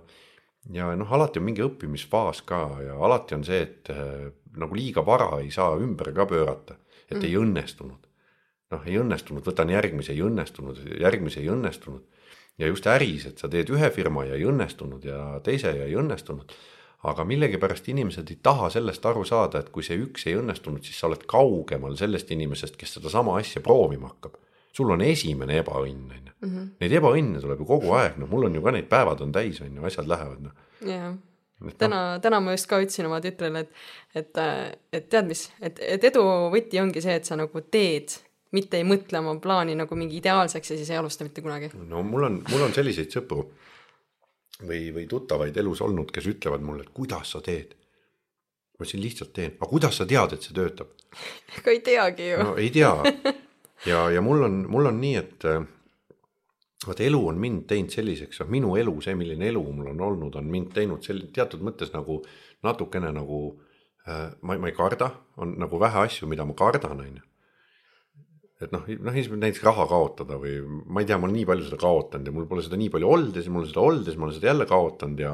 ja 0.73 0.89
noh, 0.95 1.13
alati 1.13 1.39
on 1.39 1.47
mingi 1.47 1.63
õppimisfaas 1.63 2.43
ka 2.45 2.61
ja 2.83 2.97
alati 3.07 3.37
on 3.37 3.43
see, 3.47 3.61
et 3.63 3.91
äh, 3.93 4.27
nagu 4.57 4.75
liiga 4.75 5.03
vara 5.05 5.39
ei 5.41 5.51
saa 5.51 5.77
ümber 5.79 6.11
ka 6.15 6.25
pöörata, 6.29 6.75
et 7.09 7.17
mm. 7.17 7.25
ei 7.25 7.35
õnnestunud. 7.39 8.07
noh, 8.71 8.81
ei 8.85 8.97
õnnestunud, 8.99 9.45
võtan 9.47 9.69
järgmise, 9.71 10.11
ei 10.11 10.23
õnnestunud, 10.25 10.81
järgmise 10.99 11.39
ei 11.39 11.51
õnnestunud. 11.53 12.03
ja 12.57 12.67
just 12.67 12.87
äris, 12.87 13.27
et 13.29 13.37
sa 13.37 13.49
teed 13.49 13.69
ühe 13.69 13.89
firma 13.95 14.25
ja 14.25 14.35
ei 14.35 14.47
õnnestunud 14.47 15.05
ja 15.05 15.39
teise 15.43 15.75
ja 15.75 15.85
ei 15.85 15.95
õnnestunud. 15.95 16.51
aga 17.07 17.23
millegipärast 17.23 17.87
inimesed 17.87 18.29
ei 18.33 18.39
taha 18.43 18.69
sellest 18.73 19.05
aru 19.05 19.23
saada, 19.25 19.59
et 19.59 19.69
kui 19.69 19.83
see 19.83 19.99
üks 20.01 20.27
ei 20.27 20.35
õnnestunud, 20.35 20.83
siis 20.83 20.99
sa 20.99 21.07
oled 21.07 21.23
kaugemal 21.29 21.95
sellest 21.95 22.31
inimesest, 22.31 22.75
kes 22.75 22.97
sedasama 22.97 23.37
asja 23.39 23.61
proovima 23.61 24.11
hakkab. 24.13 24.37
sul 24.73 24.91
on 24.91 25.01
esimene 25.01 25.61
ebaõnn, 25.61 26.11
on 26.11 26.25
ju. 26.25 26.33
Neid 26.81 26.91
ebaõnne 26.93 27.39
tuleb 27.41 27.63
ju 27.63 27.65
kogu 27.65 27.93
aeg, 27.97 28.17
noh, 28.21 28.29
mul 28.29 28.45
on 28.45 28.55
ju 28.55 28.61
ka 28.61 28.71
neid 28.71 28.85
päevad 28.89 29.21
on 29.21 29.31
täis, 29.31 29.61
on 29.61 29.73
ju, 29.73 29.85
asjad 29.85 30.05
lähevad, 30.05 30.43
noh. 30.43 30.51
jah, 30.85 31.15
täna, 31.77 32.01
täna 32.21 32.39
ma 32.43 32.53
just 32.55 32.69
ka 32.69 32.79
ütlesin 32.81 33.07
oma 33.09 33.19
tütrele, 33.23 33.65
et, 33.65 33.83
et, 34.15 34.41
et 34.93 35.09
tead 35.09 35.29
mis, 35.29 35.47
et, 35.61 35.79
et 35.81 36.03
edu 36.11 36.23
võti 36.53 36.81
ongi 36.81 37.01
see, 37.03 37.17
et 37.17 37.29
sa 37.29 37.37
nagu 37.39 37.63
teed, 37.73 38.13
mitte 38.55 38.79
ei 38.79 38.85
mõtle 38.87 39.21
oma 39.21 39.35
plaani 39.43 39.75
nagu 39.77 39.97
mingi 39.99 40.19
ideaalseks 40.21 40.71
ja 40.71 40.77
siis 40.79 40.91
ei 40.93 40.99
alusta 40.99 41.27
mitte 41.27 41.43
kunagi. 41.45 41.71
no 41.89 42.03
mul 42.05 42.29
on, 42.29 42.37
mul 42.51 42.67
on 42.67 42.75
selliseid 42.75 43.11
sõpru 43.13 43.43
või, 44.61 44.87
või 44.93 45.07
tuttavaid 45.09 45.57
elus 45.57 45.81
olnud, 45.85 46.13
kes 46.13 46.29
ütlevad 46.29 46.63
mulle, 46.65 46.85
et 46.87 46.93
kuidas 46.95 47.33
sa 47.35 47.41
teed. 47.45 47.73
ma 48.77 48.85
ütlesin 48.85 49.01
lihtsalt 49.01 49.33
teen, 49.33 49.57
aga 49.57 49.69
kuidas 49.71 49.97
sa 49.97 50.05
tead, 50.05 50.37
et 50.37 50.45
see 50.45 50.55
töötab? 50.55 50.93
ega 51.57 51.73
ei 51.73 51.81
teagi 51.81 52.29
ju 52.31 52.43
no.. 52.43 52.53
ei 52.61 52.69
tea. 52.73 52.93
ja, 53.91 54.05
ja 54.13 54.21
mul 54.21 54.45
on, 54.45 54.61
mul 54.69 54.93
on 54.93 55.01
nii, 55.01 55.15
et 55.25 55.49
vaata 56.85 57.05
elu 57.07 57.21
on 57.31 57.39
mind 57.41 57.63
teinud 57.69 57.93
selliseks, 57.93 58.41
noh 58.43 58.51
minu 58.53 58.75
elu, 58.77 58.93
see, 59.01 59.15
milline 59.17 59.47
elu 59.49 59.63
mul 59.63 59.93
on 59.93 60.03
olnud, 60.09 60.35
on 60.37 60.51
mind 60.51 60.73
teinud 60.75 61.05
sel-, 61.05 61.25
teatud 61.33 61.63
mõttes 61.65 61.93
nagu 61.95 62.19
natukene 62.65 63.09
nagu 63.15 63.39
äh, 64.05 64.27
ma, 64.41 64.57
ma 64.57 64.69
ei 64.69 64.75
karda, 64.77 65.09
on 65.41 65.55
nagu 65.61 65.79
vähe 65.81 66.05
asju, 66.05 66.29
mida 66.29 66.45
ma 66.45 66.57
kardan, 66.57 67.01
on 67.01 67.17
ju. 67.17 67.25
Et 68.57 68.71
noh, 68.73 68.85
noh 68.89 69.13
näiteks 69.13 69.61
raha 69.65 69.83
kaotada 69.89 70.39
või 70.41 70.55
ma 70.65 71.03
ei 71.03 71.09
tea, 71.09 71.17
ma 71.21 71.27
olen 71.27 71.35
nii 71.37 71.45
palju 71.45 71.67
seda 71.67 71.77
kaotanud 71.81 72.25
ja 72.25 72.33
mul 72.33 72.47
pole 72.49 72.63
seda 72.65 72.79
nii 72.81 72.89
palju 72.93 73.09
olnud 73.13 73.35
ja 73.37 73.43
siis 73.43 73.53
mul 73.53 73.61
on 73.61 73.69
seda 73.69 73.83
olnud 73.85 74.01
ja 74.01 74.09
siis 74.09 74.17
ma 74.17 74.25
olen 74.25 74.37
seda 74.39 74.49
jälle 74.49 74.65
kaotanud 74.69 75.21
ja 75.21 75.33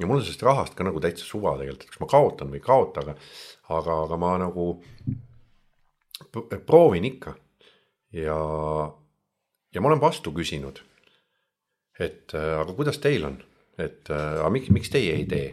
ja 0.00 0.08
mul 0.08 0.16
on 0.16 0.24
sellest 0.24 0.46
rahast 0.46 0.76
ka 0.78 0.86
nagu 0.86 1.02
täitsa 1.02 1.26
suva 1.28 1.52
tegelikult, 1.58 1.84
et 1.84 1.92
kas 1.92 2.00
ma 2.00 2.08
kaotan 2.08 2.50
või 2.50 2.62
ei 2.62 2.64
kaota, 2.64 3.04
aga 3.04 3.14
aga, 3.76 3.98
aga 4.06 4.18
ma 4.20 4.32
nagu 4.42 4.66
proovin 6.66 7.04
ikka. 7.08 7.34
Ja, 8.14 8.38
ja 9.74 9.82
ma 9.82 9.90
olen 9.90 10.02
vastu 10.02 10.32
küsinud, 10.34 10.80
et 12.00 12.34
äh, 12.34 12.54
aga 12.60 12.74
kuidas 12.76 12.98
teil 13.02 13.26
on, 13.28 13.38
et 13.78 14.10
äh, 14.10 14.38
aga 14.40 14.50
miks, 14.54 14.70
miks 14.74 14.92
teie 14.94 15.16
ei 15.18 15.26
tee? 15.30 15.52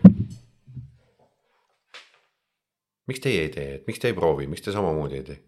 miks 3.09 3.19
teie 3.24 3.41
ei 3.43 3.51
tee, 3.51 3.69
et 3.80 3.88
miks 3.89 3.99
te 3.99 4.11
ei 4.11 4.15
proovi, 4.17 4.47
miks 4.47 4.63
te 4.65 4.74
samamoodi 4.76 5.19
ei 5.19 5.28
tee? 5.32 5.39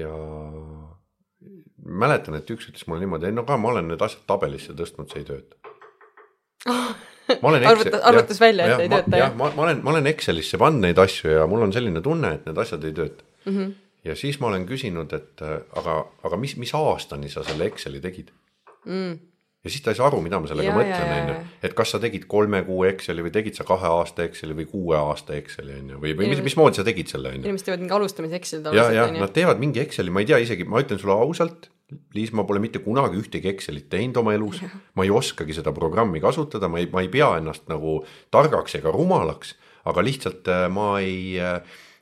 ja 0.00 0.10
mäletan, 1.84 2.38
et 2.38 2.50
üks 2.50 2.70
ütles 2.70 2.86
mulle 2.88 3.04
niimoodi, 3.04 3.28
ei 3.28 3.36
no 3.36 3.44
ka 3.46 3.58
ma 3.60 3.70
olen 3.74 3.92
need 3.92 4.02
asjad 4.02 4.24
tabelisse 4.30 4.74
tõstnud, 4.76 5.10
see 5.12 5.22
ei 5.22 5.28
tööta. 5.28 5.74
ma 7.42 7.50
olen 7.50 7.66
Arvuta- 7.68 8.00
arvutas 8.08 8.40
välja, 8.40 8.66
et 8.74 8.86
ei 8.86 8.90
ma, 8.90 9.00
tööta, 9.02 9.16
jah? 9.20 9.28
jah, 9.28 9.38
ma, 9.38 9.50
ma 9.56 9.66
olen, 9.68 9.84
ma 9.84 9.94
olen 9.94 10.10
Excelisse 10.10 10.60
pannud 10.60 10.86
neid 10.86 11.00
asju 11.00 11.36
ja 11.36 11.46
mul 11.50 11.66
on 11.68 11.74
selline 11.76 12.02
tunne, 12.04 12.34
et 12.38 12.48
need 12.48 12.60
asjad 12.64 12.84
ei 12.88 12.96
tööta 12.96 13.26
mm. 13.44 13.52
-hmm. 13.56 13.72
Ja 14.04 14.16
siis 14.18 14.40
ma 14.40 14.50
olen 14.50 14.66
küsinud, 14.68 15.12
et 15.16 15.44
äh, 15.44 15.60
aga, 15.80 16.00
aga 16.26 16.40
mis, 16.40 16.56
mis 16.60 16.74
aastani 16.76 17.30
sa 17.32 17.44
selle 17.46 17.70
Exceli 17.70 18.02
tegid? 18.04 18.32
Mm.. 18.84 19.16
ja 19.64 19.72
siis 19.72 19.80
ta 19.80 19.94
ei 19.94 19.96
saa 19.96 20.10
aru, 20.10 20.18
mida 20.20 20.36
ma 20.40 20.48
sellega 20.50 20.68
Ja, 20.68 20.76
mõtlen, 20.76 21.12
on 21.14 21.30
ju 21.32 21.36
et 21.64 21.76
kas 21.76 21.94
sa 21.94 22.00
tegid 22.02 22.26
kolme 22.28 22.60
kuu 22.66 22.82
Exceli 22.90 23.24
või 23.24 23.32
tegid 23.32 23.56
sa 23.56 23.64
kahe 23.68 23.88
aasta 23.88 24.26
Exceli 24.26 24.56
või 24.58 24.66
kuue 24.68 24.98
aasta 24.98 25.36
Exceli 25.38 25.78
on 25.78 25.94
ju, 25.94 26.00
või, 26.02 26.16
või 26.18 26.32
mis, 26.34 26.42
mismoodi 26.44 26.80
sa 26.80 26.84
tegid 26.86 27.12
selle 27.12 27.32
on 27.32 27.38
ju. 27.40 27.46
inimesed 27.48 27.70
teevad 27.70 27.84
mingi 27.84 27.96
alustamise 27.96 28.40
Exceli 28.40 28.66
tavaliselt 28.66 29.06
onju. 29.08 29.22
Nad. 29.24 29.32
teevad 29.38 29.62
mingi 29.62 29.80
Exceli, 29.84 30.12
ma 30.12 30.24
ei 30.24 30.28
tea 30.28 30.42
isegi, 30.44 30.66
ma 30.68 30.84
ütlen 30.84 31.00
sulle 31.00 31.16
ausalt, 31.16 31.70
Liis, 32.16 32.30
ma 32.34 32.42
pole 32.48 32.58
mitte 32.64 32.80
kunagi 32.82 33.18
ühtegi 33.20 33.50
Excelit 33.52 33.90
teinud 33.92 34.16
oma 34.18 34.32
elus, 34.34 34.56
ma 34.96 35.04
ei 35.04 35.12
oskagi 35.14 35.54
seda 35.54 35.70
programmi 35.76 36.18
kasutada, 36.18 36.66
ma 36.72 36.80
ei, 36.80 36.88
ma 36.90 37.04
ei 37.04 37.10
pea 37.12 37.28
ennast 37.38 37.68
nagu 37.70 37.98
targaks 38.34 38.80
ega 38.80 38.90
rumalaks, 38.90 39.52
aga 39.86 40.02
lihtsalt 40.02 40.48
äh, 40.50 40.64
ma 40.72 40.88
ei, 41.04 41.36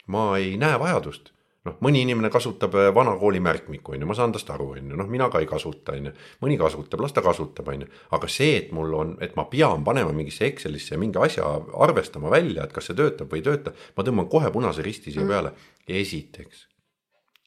ma 0.06 0.28
ei 0.38 0.54
näe 0.62 0.78
vajadust 0.80 1.32
noh, 1.68 1.76
mõni 1.84 2.02
inimene 2.04 2.30
kasutab 2.32 2.74
äh, 2.78 2.88
vana 2.94 3.14
kooli 3.20 3.40
märkmikku, 3.44 3.94
on 3.94 4.02
ju, 4.02 4.08
ma 4.08 4.16
saan 4.18 4.34
tast 4.34 4.50
aru, 4.54 4.70
on 4.76 4.90
ju, 4.92 4.98
noh, 4.98 5.10
mina 5.10 5.28
ka 5.32 5.42
ei 5.42 5.48
kasuta, 5.50 5.94
on 5.98 6.10
ju. 6.10 6.14
mõni 6.42 6.58
kasutab, 6.60 7.04
las 7.04 7.14
ta 7.16 7.24
kasutab, 7.24 7.70
on 7.72 7.84
ju, 7.84 7.90
aga 8.18 8.30
see, 8.30 8.56
et 8.58 8.74
mul 8.76 8.96
on, 8.98 9.14
et 9.24 9.36
ma 9.38 9.46
pean 9.50 9.84
panema 9.86 10.14
mingisse 10.16 10.48
Excelisse 10.48 10.98
mingi 11.00 11.20
asja 11.22 11.46
arvestama 11.86 12.32
välja, 12.32 12.66
et 12.66 12.74
kas 12.74 12.90
see 12.90 12.98
töötab 12.98 13.30
või 13.32 13.42
ei 13.42 13.46
tööta, 13.46 13.76
ma 13.96 14.06
tõmban 14.06 14.28
kohe 14.32 14.50
punase 14.54 14.84
risti 14.84 15.14
siia 15.14 15.28
peale. 15.28 15.54
esiteks, 15.88 16.66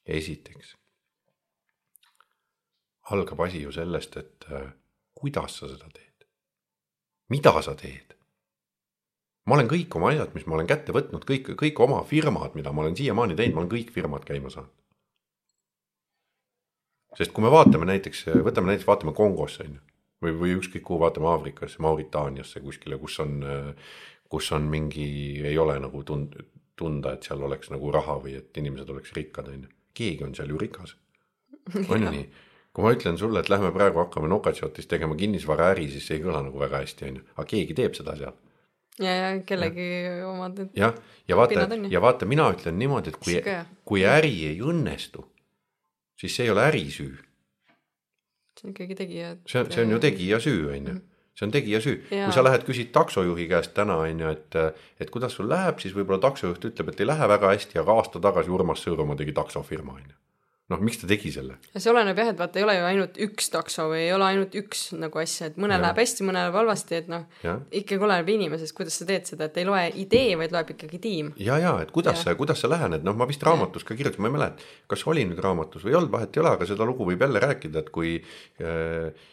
esiteks 0.05 0.75
algab 3.11 3.39
asi 3.45 3.61
ju 3.61 3.71
sellest, 3.71 4.17
et 4.17 4.47
äh, 4.51 4.71
kuidas 5.13 5.59
sa 5.59 5.69
seda 5.69 5.89
teed, 5.93 6.27
mida 7.29 7.53
sa 7.61 7.75
teed 7.77 8.15
ma 9.45 9.57
olen 9.57 9.69
kõik 9.69 9.95
oma 9.97 10.11
asjad, 10.13 10.33
mis 10.37 10.47
ma 10.49 10.57
olen 10.57 10.69
kätte 10.69 10.95
võtnud, 10.95 11.25
kõik, 11.27 11.51
kõik 11.59 11.81
oma 11.85 12.01
firmad, 12.07 12.55
mida 12.57 12.73
ma 12.73 12.85
olen 12.85 12.97
siiamaani 12.97 13.37
teinud, 13.37 13.55
ma 13.57 13.63
olen 13.63 13.73
kõik 13.75 13.93
firmad 13.95 14.25
käima 14.27 14.51
saanud. 14.53 14.73
sest 17.15 17.31
kui 17.31 17.45
me 17.45 17.51
vaatame 17.51 17.87
näiteks, 17.87 18.25
võtame 18.43 18.73
näiteks, 18.73 18.87
vaatame 18.89 19.13
Kongosse 19.15 19.63
on 19.63 19.77
ju, 19.77 19.83
või, 20.25 20.33
või 20.41 20.55
ükskõik 20.57 20.83
kuhu, 20.83 20.99
vaatame 20.99 21.29
Aafrikasse, 21.31 21.79
Mauritaaniasse 21.79 22.59
kuskile, 22.59 22.97
kus 22.99 23.19
on, 23.23 23.37
kus 24.29 24.51
on 24.51 24.67
mingi, 24.67 25.05
ei 25.47 25.57
ole 25.57 25.77
nagu 25.79 26.01
tund-, 26.03 26.35
tunda, 26.75 27.13
et 27.15 27.23
seal 27.23 27.43
oleks 27.47 27.71
nagu 27.71 27.91
raha 27.95 28.17
või 28.23 28.35
et 28.41 28.57
inimesed 28.59 28.89
oleks 28.91 29.13
rikkad, 29.15 29.47
on 29.47 29.63
ju. 29.63 29.71
keegi 29.95 30.27
on 30.27 30.35
seal 30.35 30.51
ju 30.51 30.59
rikas. 30.59 30.97
on 31.87 32.03
ju 32.03 32.11
nii? 32.17 32.27
kui 32.75 32.83
ma 32.83 32.91
ütlen 32.91 33.15
sulle, 33.17 33.39
et 33.39 33.49
lähme 33.49 33.71
praegu 33.71 34.01
hakkame 34.01 34.27
Nokatšotis 34.27 34.89
tegema 34.91 35.15
kinnisvaraäri, 35.15 35.87
siis 35.93 36.09
see 36.09 36.17
ei 36.17 36.25
kõla 36.25 36.41
nagu 36.43 36.59
väga 36.59 36.81
hästi, 36.83 37.07
on 37.07 37.21
ju, 37.21 37.27
aga 37.37 37.45
keegi 37.53 37.77
teeb 37.77 37.95
seda 37.95 38.17
seal. 38.19 38.35
Ja, 38.99 39.15
ja 39.15 39.29
kellegi 39.47 39.87
omad. 40.25 40.61
jah, 40.77 40.95
ja 41.27 41.37
vaata, 41.37 41.67
ja 41.89 42.01
vaata, 42.01 42.27
mina 42.29 42.49
ütlen 42.53 42.77
niimoodi, 42.79 43.13
et 43.13 43.19
kui, 43.21 43.39
kui 43.85 44.05
äri 44.07 44.33
ei 44.49 44.59
õnnestu, 44.63 45.25
siis 46.19 46.35
see 46.37 46.47
ei 46.47 46.53
ole 46.53 46.67
äri 46.69 46.85
süü. 46.93 47.15
see 48.55 48.69
on 48.69 48.75
ikkagi 48.75 48.95
tegija. 48.95 49.35
see 49.47 49.63
on, 49.63 49.71
see 49.71 49.85
on 49.85 49.95
ju 49.95 50.01
tegija 50.07 50.39
süü, 50.43 50.61
on 50.71 50.91
ju 50.91 50.97
see 51.35 51.47
on 51.47 51.51
tegija 51.51 51.81
süü. 51.83 51.97
kui 52.09 52.35
sa 52.35 52.43
lähed, 52.43 52.63
küsid 52.67 52.93
taksojuhi 52.95 53.49
käest 53.51 53.73
täna 53.75 53.97
on 54.05 54.19
ju, 54.23 54.35
et, 54.35 54.59
et 54.99 55.09
kuidas 55.11 55.35
sul 55.35 55.49
läheb, 55.51 55.81
siis 55.83 55.95
võib-olla 55.95 56.21
taksojuht 56.29 56.71
ütleb, 56.71 56.93
et 56.93 57.01
ei 57.03 57.09
lähe 57.11 57.27
väga 57.27 57.51
hästi, 57.51 57.81
aga 57.81 57.99
aasta 57.99 58.23
tagasi 58.23 58.53
Urmas 58.55 58.85
Sõõrumaa 58.85 59.19
tegi 59.19 59.35
taksofirma 59.35 59.99
on 59.99 60.05
ju 60.07 60.24
noh, 60.71 60.81
miks 60.81 60.97
ta 61.01 61.09
tegi 61.09 61.29
selle? 61.33 61.59
see 61.75 61.91
oleneb 61.91 62.17
jah, 62.17 62.31
et 62.33 62.39
vaata, 62.39 62.59
ei 62.59 62.65
ole 62.65 62.75
ju 62.77 62.87
ainult 62.89 63.19
üks 63.27 63.51
takso 63.53 63.85
või 63.91 64.01
ei 64.07 64.13
ole 64.15 64.29
ainult 64.31 64.55
üks 64.57 64.87
nagu 64.97 65.21
asja, 65.21 65.51
et 65.51 65.59
mõnel 65.61 65.83
läheb 65.83 66.01
hästi, 66.01 66.25
mõnel 66.25 66.47
läheb 66.47 66.57
halvasti, 66.57 66.99
et 67.03 67.11
noh, 67.11 67.27
ikkagi 67.81 68.07
oleneb 68.07 68.31
inimesest, 68.35 68.75
kuidas 68.77 68.97
sa 68.99 69.07
teed 69.09 69.29
seda, 69.29 69.49
et 69.49 69.59
ei 69.61 69.67
loe 69.69 69.85
idee, 70.01 70.33
vaid 70.39 70.55
loeb 70.55 70.73
ikkagi 70.75 71.01
tiim. 71.03 71.31
ja, 71.41 71.59
ja 71.61 71.75
et 71.85 71.93
kuidas 71.95 72.19
ja. 72.21 72.31
sa, 72.31 72.37
kuidas 72.39 72.63
sa 72.63 72.71
lähened, 72.71 73.05
noh, 73.05 73.17
ma 73.17 73.29
vist 73.29 73.45
raamatus 73.45 73.85
ka 73.85 73.97
kirjutasin, 73.97 74.25
ma 74.25 74.31
ei 74.31 74.37
mäleta, 74.39 74.69
kas 74.91 75.05
oli 75.11 75.27
nüüd 75.29 75.41
raamatus 75.45 75.85
või 75.85 75.93
ei 75.93 75.99
olnud, 76.01 76.13
vahet 76.17 76.37
ei 76.37 76.45
ole, 76.45 76.55
aga 76.57 76.69
seda 76.69 76.89
lugu 76.89 77.07
võib 77.11 77.25
jälle 77.27 77.43
rääkida, 77.45 77.85
et 77.85 77.93
kui 77.93 78.17
äh, 78.17 79.29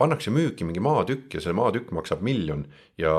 pannakse 0.00 0.32
müüki 0.32 0.68
mingi 0.68 0.84
maatükk 0.84 1.36
ja 1.36 1.44
see 1.44 1.56
maatükk 1.56 1.92
maksab 1.96 2.20
miljon 2.24 2.66
ja, 3.00 3.14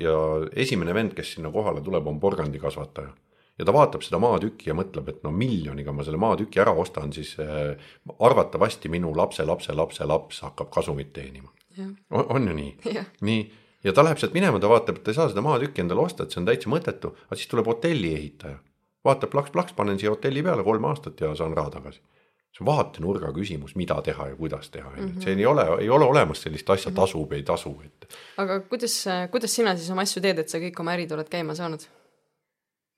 ja 0.00 0.16
esimene 0.56 0.96
vend, 0.96 1.16
kes 1.16 1.36
sinna 1.36 1.52
kohale 1.52 1.84
tuleb, 1.84 2.08
on 2.08 2.20
porgandikasvataja 2.20 3.12
ja 3.58 3.64
ta 3.64 3.74
vaatab 3.74 4.04
seda 4.04 4.20
maatükki 4.22 4.70
ja 4.70 4.76
mõtleb, 4.76 5.10
et 5.12 5.22
no 5.24 5.32
miljoniga 5.34 5.94
ma 5.94 6.04
selle 6.06 6.20
maatüki 6.20 6.60
ära 6.62 6.74
ostan, 6.76 7.12
siis 7.16 7.34
äh, 7.42 7.76
arvatavasti 8.18 8.90
minu 8.92 9.14
lapse, 9.16 9.44
lapse, 9.48 9.74
lapse 9.76 10.08
laps 10.08 10.42
hakkab 10.46 10.72
kasumit 10.74 11.12
teenima. 11.16 11.52
On, 12.10 12.24
on 12.32 12.48
ju 12.48 12.56
nii? 12.56 12.98
nii, 13.28 13.40
ja 13.84 13.92
ta 13.92 14.04
läheb 14.04 14.20
sealt 14.20 14.36
minema, 14.36 14.60
ta 14.60 14.70
vaatab, 14.72 15.00
et 15.00 15.04
ta 15.04 15.12
ei 15.12 15.18
saa 15.18 15.28
seda 15.32 15.44
maatükki 15.44 15.84
endale 15.84 16.04
osta, 16.04 16.24
et 16.24 16.32
see 16.32 16.40
on 16.40 16.48
täitsa 16.48 16.72
mõttetu, 16.72 17.12
aga 17.28 17.38
siis 17.38 17.52
tuleb 17.52 17.68
hotelli 17.68 18.14
ehitaja. 18.16 18.58
vaatab 19.04 19.30
plaks-plaks, 19.30 19.76
panen 19.76 20.00
siia 20.00 20.10
hotelli 20.10 20.42
peale 20.42 20.64
kolm 20.66 20.84
aastat 20.88 21.20
ja 21.20 21.34
saan 21.38 21.56
raha 21.56 21.76
tagasi 21.78 22.00
see 22.56 22.64
on 22.64 22.70
vaatenurga 22.70 23.34
küsimus, 23.36 23.74
mida 23.76 23.98
teha 24.02 24.30
ja 24.30 24.36
kuidas 24.36 24.70
teha, 24.72 24.88
on 24.88 24.96
ju, 24.96 25.08
et 25.10 25.26
see 25.26 25.34
ei 25.36 25.44
ole, 25.46 25.66
ei 25.82 25.90
ole 25.92 26.06
olemas 26.08 26.40
sellist 26.40 26.70
asja, 26.72 26.92
tasub, 26.96 27.32
ei 27.36 27.42
tasu, 27.44 27.74
et. 27.84 28.06
aga 28.40 28.62
kuidas, 28.70 28.94
kuidas 29.30 29.52
sina 29.52 29.76
siis 29.76 29.90
oma 29.92 30.06
asju 30.08 30.22
teed, 30.24 30.40
et 30.40 30.48
sa 30.48 30.60
kõik 30.62 30.80
oma 30.80 30.94
ärid 30.96 31.12
oled 31.12 31.28
käima 31.28 31.56
saanud? 31.58 31.84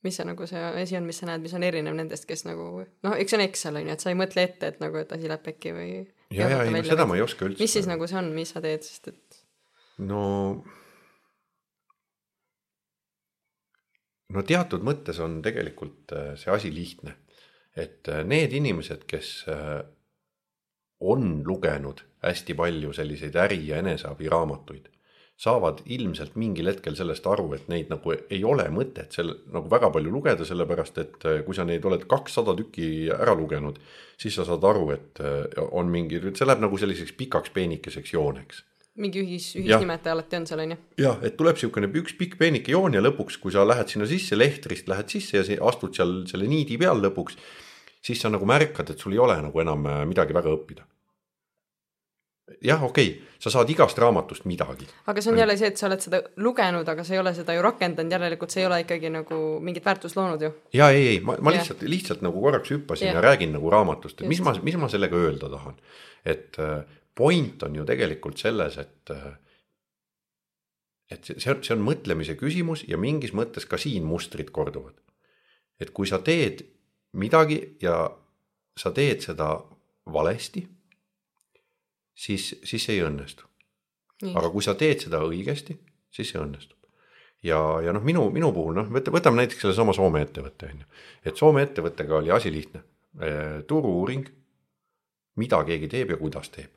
Mis 0.07 0.18
see 0.18 0.26
nagu 0.28 0.46
see 0.46 0.62
asi 0.82 0.96
on, 0.99 1.07
mis 1.09 1.18
sa 1.20 1.28
näed, 1.28 1.42
mis 1.42 1.55
on 1.59 1.66
erinev 1.66 1.96
nendest, 1.99 2.26
kes 2.28 2.44
nagu 2.46 2.68
noh, 2.84 3.14
eks 3.18 3.34
see 3.34 3.38
on 3.38 3.44
Excel 3.44 3.80
on 3.80 3.88
ju, 3.88 3.94
et 3.96 4.05
sa 4.05 4.12
ei 4.12 4.18
mõtle 4.18 4.44
ette, 4.46 4.72
et 4.72 4.82
nagu, 4.82 4.99
et 5.01 5.12
asi 5.14 5.30
läheb 5.30 5.44
pekki 5.44 5.74
või. 5.74 5.92
ja, 6.34 6.51
ja 6.55 6.64
ei 6.64 6.74
no 6.74 6.82
seda 6.86 7.07
ma 7.09 7.18
ei 7.18 7.24
oska 7.24 7.49
üldse. 7.49 7.62
mis 7.62 7.74
siis 7.78 7.88
nagu 7.90 8.07
see 8.11 8.20
on, 8.20 8.32
mis 8.36 8.55
sa 8.55 8.62
teed, 8.64 8.86
sest 8.86 9.11
et. 9.12 9.40
no. 10.11 10.24
no 14.34 14.44
teatud 14.46 14.86
mõttes 14.86 15.18
on 15.24 15.40
tegelikult 15.44 16.14
äh, 16.14 16.34
see 16.38 16.55
asi 16.55 16.74
lihtne, 16.74 17.16
et 17.74 18.11
äh, 18.12 18.22
need 18.28 18.55
inimesed, 18.55 19.03
kes 19.11 19.32
äh, 19.51 19.80
on 21.01 21.42
lugenud 21.46 22.05
hästi 22.22 22.55
palju 22.59 22.94
selliseid 22.94 23.36
äri 23.38 23.61
ja 23.66 23.82
eneseabiraamatuid 23.82 24.88
saavad 25.39 25.84
ilmselt 25.86 26.34
mingil 26.39 26.66
hetkel 26.66 26.97
sellest 26.99 27.26
aru, 27.30 27.53
et 27.55 27.68
neid 27.70 27.93
nagu 27.93 28.14
ei 28.16 28.41
ole 28.47 28.64
mõtet 28.74 29.14
seal 29.14 29.30
nagu 29.55 29.70
väga 29.70 29.91
palju 29.95 30.11
lugeda, 30.11 30.47
sellepärast 30.47 30.99
et 31.03 31.26
äh, 31.30 31.43
kui 31.47 31.55
sa 31.55 31.66
neid 31.68 31.84
oled 31.86 32.09
kakssada 32.11 32.57
tükki 32.59 32.89
ära 33.14 33.36
lugenud, 33.39 33.78
siis 34.18 34.34
sa 34.34 34.47
saad 34.49 34.66
aru, 34.66 34.89
et 34.97 35.22
äh, 35.22 35.47
on 35.70 35.93
mingi, 35.93 36.18
see 36.32 36.49
läheb 36.49 36.64
nagu 36.66 36.80
selliseks 36.80 37.14
pikaks 37.20 37.55
peenikeseks 37.55 38.16
jooneks. 38.16 38.64
Mingi 38.99 39.22
ühis, 39.22 39.53
ühisnimetaja 39.55 40.16
alati 40.16 40.41
on 40.41 40.49
seal, 40.51 40.64
on 40.64 40.74
ju. 40.74 40.80
jah, 41.05 41.22
et 41.22 41.39
tuleb 41.39 41.55
niisugune 41.55 41.93
üks 42.01 42.18
pikk 42.18 42.34
peenike 42.41 42.74
joon 42.74 42.99
ja 42.99 43.03
lõpuks, 43.05 43.39
kui 43.39 43.55
sa 43.55 43.62
lähed 43.62 43.95
sinna 43.95 44.11
sisse, 44.11 44.34
lehtrist 44.34 44.91
lähed 44.91 45.14
sisse 45.14 45.39
ja 45.39 45.59
astud 45.70 45.95
seal 45.95 46.24
selle 46.26 46.51
niidi 46.51 46.80
peal 46.82 46.99
lõpuks, 47.05 47.39
siis 48.03 48.18
sa 48.18 48.34
nagu 48.34 48.49
märkad, 48.49 48.91
et 48.91 48.99
sul 48.99 49.14
ei 49.14 49.22
ole 49.22 49.39
nagu 49.39 49.62
enam 49.62 49.86
äh, 49.86 50.03
midagi 50.11 50.34
väga 50.34 50.51
õppida 50.51 50.82
jah, 52.64 52.82
okei 52.84 53.09
okay,, 53.09 53.36
sa 53.38 53.51
saad 53.51 53.70
igast 53.70 53.99
raamatust 53.99 54.44
midagi. 54.49 54.86
aga 55.07 55.22
see 55.22 55.32
on 55.32 55.38
jälle 55.38 55.57
see, 55.57 55.70
et 55.72 55.80
sa 55.80 55.86
oled 55.88 56.03
seda 56.03 56.20
lugenud, 56.44 56.88
aga 56.88 57.05
sa 57.05 57.14
ei 57.14 57.22
ole 57.22 57.32
seda 57.36 57.57
ju 57.57 57.64
rakendanud, 57.64 58.12
järelikult 58.12 58.55
sa 58.55 58.61
ei 58.61 58.68
ole 58.68 58.80
ikkagi 58.84 59.11
nagu 59.14 59.40
mingit 59.64 59.86
väärtust 59.86 60.18
loonud 60.18 60.42
ju. 60.42 60.53
ja 60.76 60.90
ei, 60.94 61.07
ei, 61.14 61.18
ma, 61.24 61.36
ma 61.40 61.55
lihtsalt, 61.55 61.82
lihtsalt 61.88 62.22
nagu 62.26 62.42
korraks 62.42 62.72
hüppasin 62.74 63.11
ja, 63.11 63.18
ja 63.18 63.24
räägin 63.24 63.53
nagu 63.57 63.70
raamatust, 63.72 64.22
et 64.22 64.30
mis 64.30 64.42
ma, 64.44 64.55
mis 64.62 64.78
ma 64.80 64.90
sellega 64.92 65.16
öelda 65.16 65.51
tahan. 65.53 65.76
et 66.24 66.59
äh, 66.62 66.80
point 67.14 67.62
on 67.62 67.76
ju 67.76 67.84
tegelikult 67.88 68.38
selles, 68.38 68.78
et 68.78 69.14
äh, 69.14 69.28
et 71.11 71.24
see, 71.24 71.38
see 71.40 71.53
on, 71.55 71.62
see 71.64 71.76
on 71.76 71.84
mõtlemise 71.84 72.36
küsimus 72.38 72.84
ja 72.88 72.99
mingis 73.01 73.32
mõttes 73.36 73.66
ka 73.68 73.80
siin 73.80 74.05
mustrid 74.05 74.51
korduvad. 74.55 74.99
et 75.80 75.94
kui 75.94 76.07
sa 76.11 76.18
teed 76.18 76.64
midagi 77.12 77.76
ja 77.82 78.11
sa 78.78 78.90
teed 78.94 79.22
seda 79.24 79.55
valesti 80.12 80.66
siis, 82.18 82.50
siis 82.64 82.84
see 82.84 82.98
ei 82.98 83.04
õnnestu. 83.06 83.46
aga 84.34 84.50
kui 84.50 84.64
sa 84.66 84.74
teed 84.74 85.04
seda 85.04 85.20
õigesti, 85.22 85.76
siis 86.10 86.32
see 86.32 86.40
õnnestub. 86.42 86.78
ja, 87.46 87.58
ja 87.84 87.94
noh, 87.94 88.02
minu, 88.02 88.24
minu 88.34 88.50
puhul 88.54 88.74
noh, 88.80 88.88
võtame 88.90 89.44
näiteks 89.44 89.62
sellesama 89.62 89.94
Soome 89.94 90.24
ettevõtte 90.26 90.72
on 90.72 90.80
ju, 90.82 90.88
et 91.30 91.38
Soome 91.38 91.62
ettevõttega 91.62 92.18
oli 92.18 92.34
asi 92.34 92.52
lihtne. 92.52 92.82
turu-uuring, 93.66 94.26
mida 95.40 95.62
keegi 95.64 95.88
teeb 95.88 96.10
ja 96.12 96.18
kuidas 96.18 96.50
teeb 96.54 96.74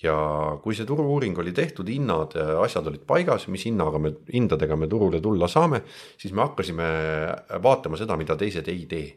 ja 0.00 0.14
kui 0.62 0.76
see 0.76 0.86
turu-uuring 0.88 1.36
oli 1.42 1.52
tehtud, 1.52 1.88
hinnad, 1.92 2.36
asjad 2.62 2.86
olid 2.88 3.02
paigas, 3.08 3.48
mis 3.52 3.66
hinnaga 3.68 3.98
me, 4.00 4.14
hindadega 4.32 4.76
me 4.76 4.88
turule 4.88 5.20
tulla 5.20 5.48
saame, 5.48 5.82
siis 6.16 6.32
me 6.32 6.46
hakkasime 6.46 6.86
vaatama 7.62 8.00
seda, 8.00 8.16
mida 8.16 8.36
teised 8.40 8.68
ei 8.72 8.86
tee. 8.88 9.10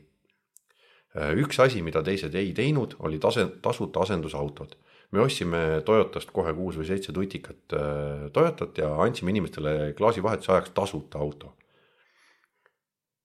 üks 1.39 1.59
asi, 1.61 1.83
mida 1.85 2.01
teised 2.03 2.35
ei 2.35 2.51
teinud, 2.57 2.97
oli 2.99 3.19
tase, 3.21 3.45
tasuta 3.61 4.01
asendusautod 4.03 4.75
me 5.13 5.21
ostsime 5.21 5.59
Toyotast 5.85 6.31
kohe 6.33 6.53
kuus 6.57 6.77
või 6.79 6.87
seitse 6.89 7.13
tutikat 7.13 7.75
äh, 7.77 8.25
Toyotat 8.33 8.81
ja 8.81 8.89
andsime 9.03 9.33
inimestele 9.33 9.93
klaasivahetuse 9.97 10.51
ajaks 10.55 10.73
tasuta 10.73 11.21
auto. 11.21 11.53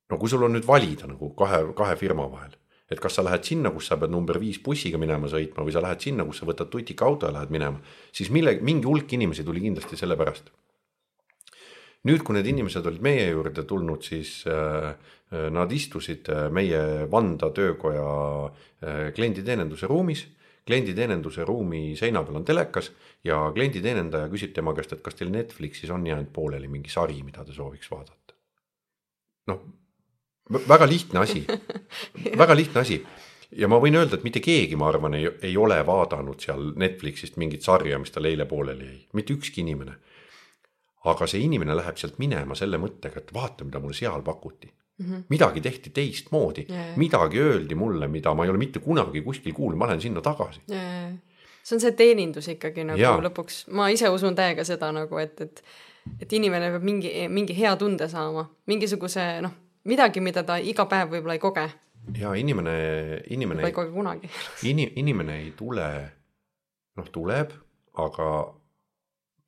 no 0.09 0.17
kui 0.17 0.29
sul 0.29 0.45
on 0.45 0.55
nüüd 0.57 0.65
valida 0.69 1.09
nagu 1.09 1.35
kahe, 1.37 1.65
kahe 1.77 1.97
firma 2.01 2.29
vahel, 2.33 2.55
et 2.89 3.01
kas 3.01 3.19
sa 3.19 3.25
lähed 3.25 3.45
sinna, 3.45 3.73
kus 3.73 3.91
sa 3.91 3.99
pead 4.01 4.13
number 4.13 4.39
viis 4.41 4.61
bussiga 4.65 5.01
minema 5.01 5.29
sõitma 5.29 5.65
või 5.65 5.75
sa 5.75 5.83
lähed 5.85 6.01
sinna, 6.05 6.25
kus 6.25 6.41
sa 6.41 6.49
võtad 6.49 6.71
tutika 6.73 7.09
auto 7.09 7.29
ja 7.29 7.37
lähed 7.37 7.53
minema, 7.53 7.81
siis 8.13 8.31
mille, 8.33 8.57
mingi 8.65 8.89
hulk 8.89 9.13
inimesi 9.13 9.45
tuli 9.45 9.65
kindlasti 9.65 10.01
selle 10.01 10.17
pärast. 10.17 10.53
nüüd, 12.09 12.23
kui 12.25 12.37
need 12.37 12.47
inimesed 12.47 12.87
olid 12.87 13.05
meie 13.05 13.31
juurde 13.31 13.65
tulnud, 13.69 14.05
siis 14.05 14.45
äh, 14.47 14.93
äh 15.33 15.51
nad 15.53 15.73
istusid 15.73 16.29
meie 16.53 17.09
Vanda 17.11 17.51
töökoja 17.53 18.53
klienditeeninduse 19.13 19.87
ruumis 19.87 20.23
klienditeeninduse 20.69 21.45
ruumi 21.49 21.97
seina 21.97 22.23
peal 22.25 22.41
on 22.41 22.47
telekas 22.47 22.93
ja 23.25 23.41
klienditeenindaja 23.55 24.29
küsib 24.33 24.53
tema 24.57 24.75
käest, 24.77 24.93
et 24.95 25.03
kas 25.05 25.17
teil 25.19 25.33
Netflixis 25.33 25.93
on 25.95 26.07
jäänud 26.07 26.31
pooleli 26.35 26.69
mingi 26.69 26.93
sari, 26.93 27.23
mida 27.25 27.45
te 27.45 27.57
sooviks 27.57 27.91
vaadata. 27.91 28.37
noh, 29.49 29.65
väga 30.69 30.89
lihtne 30.89 31.25
asi 31.25 31.47
väga 32.43 32.57
lihtne 32.57 32.85
asi 32.85 33.01
ja 33.57 33.69
ma 33.69 33.81
võin 33.81 33.97
öelda, 33.97 34.19
et 34.19 34.27
mitte 34.27 34.43
keegi, 34.45 34.77
ma 34.77 34.91
arvan, 34.93 35.17
ei, 35.17 35.31
ei 35.49 35.57
ole 35.57 35.79
vaadanud 35.87 36.41
seal 36.45 36.73
Netflixist 36.77 37.41
mingit 37.41 37.65
sarja, 37.65 37.99
mis 37.99 38.13
tal 38.13 38.29
eile 38.29 38.45
pooleli 38.49 38.91
jäi, 38.91 38.99
mitte 39.17 39.37
ükski 39.37 39.65
inimene. 39.65 39.97
aga 41.09 41.27
see 41.31 41.41
inimene 41.41 41.77
läheb 41.79 41.97
sealt 41.97 42.19
minema 42.19 42.57
selle 42.59 42.77
mõttega, 42.83 43.23
et 43.23 43.31
vaata, 43.33 43.65
mida 43.65 43.81
mulle 43.81 43.97
seal 43.97 44.23
pakuti 44.27 44.69
Mm 44.99 45.07
-hmm. 45.07 45.25
midagi 45.29 45.61
tehti 45.61 45.91
teistmoodi 45.91 46.67
yeah., 46.71 46.97
midagi 46.97 47.39
öeldi 47.39 47.75
mulle, 47.75 48.09
mida 48.09 48.35
ma 48.35 48.45
ei 48.45 48.51
ole 48.51 48.59
mitte 48.59 48.81
kunagi 48.83 49.23
kuskil 49.23 49.53
kuulnud, 49.55 49.79
ma 49.79 49.87
lähen 49.87 50.01
sinna 50.01 50.21
tagasi 50.21 50.61
yeah.. 50.71 51.13
see 51.63 51.77
on 51.77 51.81
see 51.81 51.93
teenindus 51.93 52.49
ikkagi 52.49 52.85
nagu 52.85 53.01
ja. 53.01 53.13
lõpuks, 53.23 53.69
ma 53.71 53.89
ise 53.95 54.09
usun 54.09 54.35
täiega 54.35 54.65
seda 54.65 54.91
nagu, 54.93 55.19
et, 55.19 55.41
et, 55.41 55.63
et 56.21 56.33
inimene 56.33 56.71
peab 56.71 56.83
mingi, 56.83 57.13
mingi 57.29 57.59
hea 57.59 57.77
tunde 57.77 58.09
saama, 58.09 58.49
mingisuguse 58.67 59.41
noh, 59.41 59.55
midagi, 59.85 60.21
mida 60.21 60.43
ta 60.43 60.59
iga 60.59 60.87
päev 60.91 61.15
võib-olla 61.15 61.39
ei 61.39 61.45
koge. 61.47 61.69
ja 62.19 62.35
inimene, 62.35 62.77
inimene. 63.31 63.67
ei 63.67 63.73
koge 63.73 63.93
kunagi 63.95 64.31
Ini, 64.63 64.93
inimene 64.97 65.39
ei 65.45 65.53
tule, 65.57 65.89
noh, 66.97 67.11
tuleb, 67.13 67.55
aga 67.95 68.58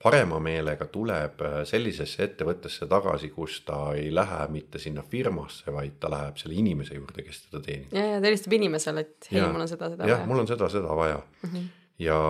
parema 0.00 0.38
meelega 0.40 0.86
tuleb 0.92 1.42
äh, 1.44 1.56
sellisesse 1.68 2.24
ettevõttesse 2.24 2.88
tagasi, 2.88 3.30
kus 3.34 3.60
ta 3.66 3.78
ei 3.98 4.08
lähe 4.14 4.40
mitte 4.52 4.80
sinna 4.80 5.04
firmasse, 5.06 5.68
vaid 5.74 5.98
ta 6.00 6.10
läheb 6.12 6.38
selle 6.40 6.56
inimese 6.60 6.96
juurde, 6.96 7.24
kes 7.26 7.44
teda 7.46 7.62
teenib. 7.66 7.92
ja, 7.92 8.06
ja 8.14 8.20
ta 8.20 8.30
helistab 8.30 8.56
inimesele, 8.56 9.04
et 9.04 9.30
hei, 9.32 9.42
mul 9.44 9.64
on 9.66 9.70
seda, 9.70 9.90
seda 9.92 10.08
jah, 10.08 10.22
vaja. 10.22 10.28
mul 10.30 10.44
on 10.44 10.48
seda, 10.48 10.68
seda 10.72 10.96
vaja 10.96 11.18
mm. 11.20 11.50
-hmm. 11.50 11.66
ja, 12.06 12.20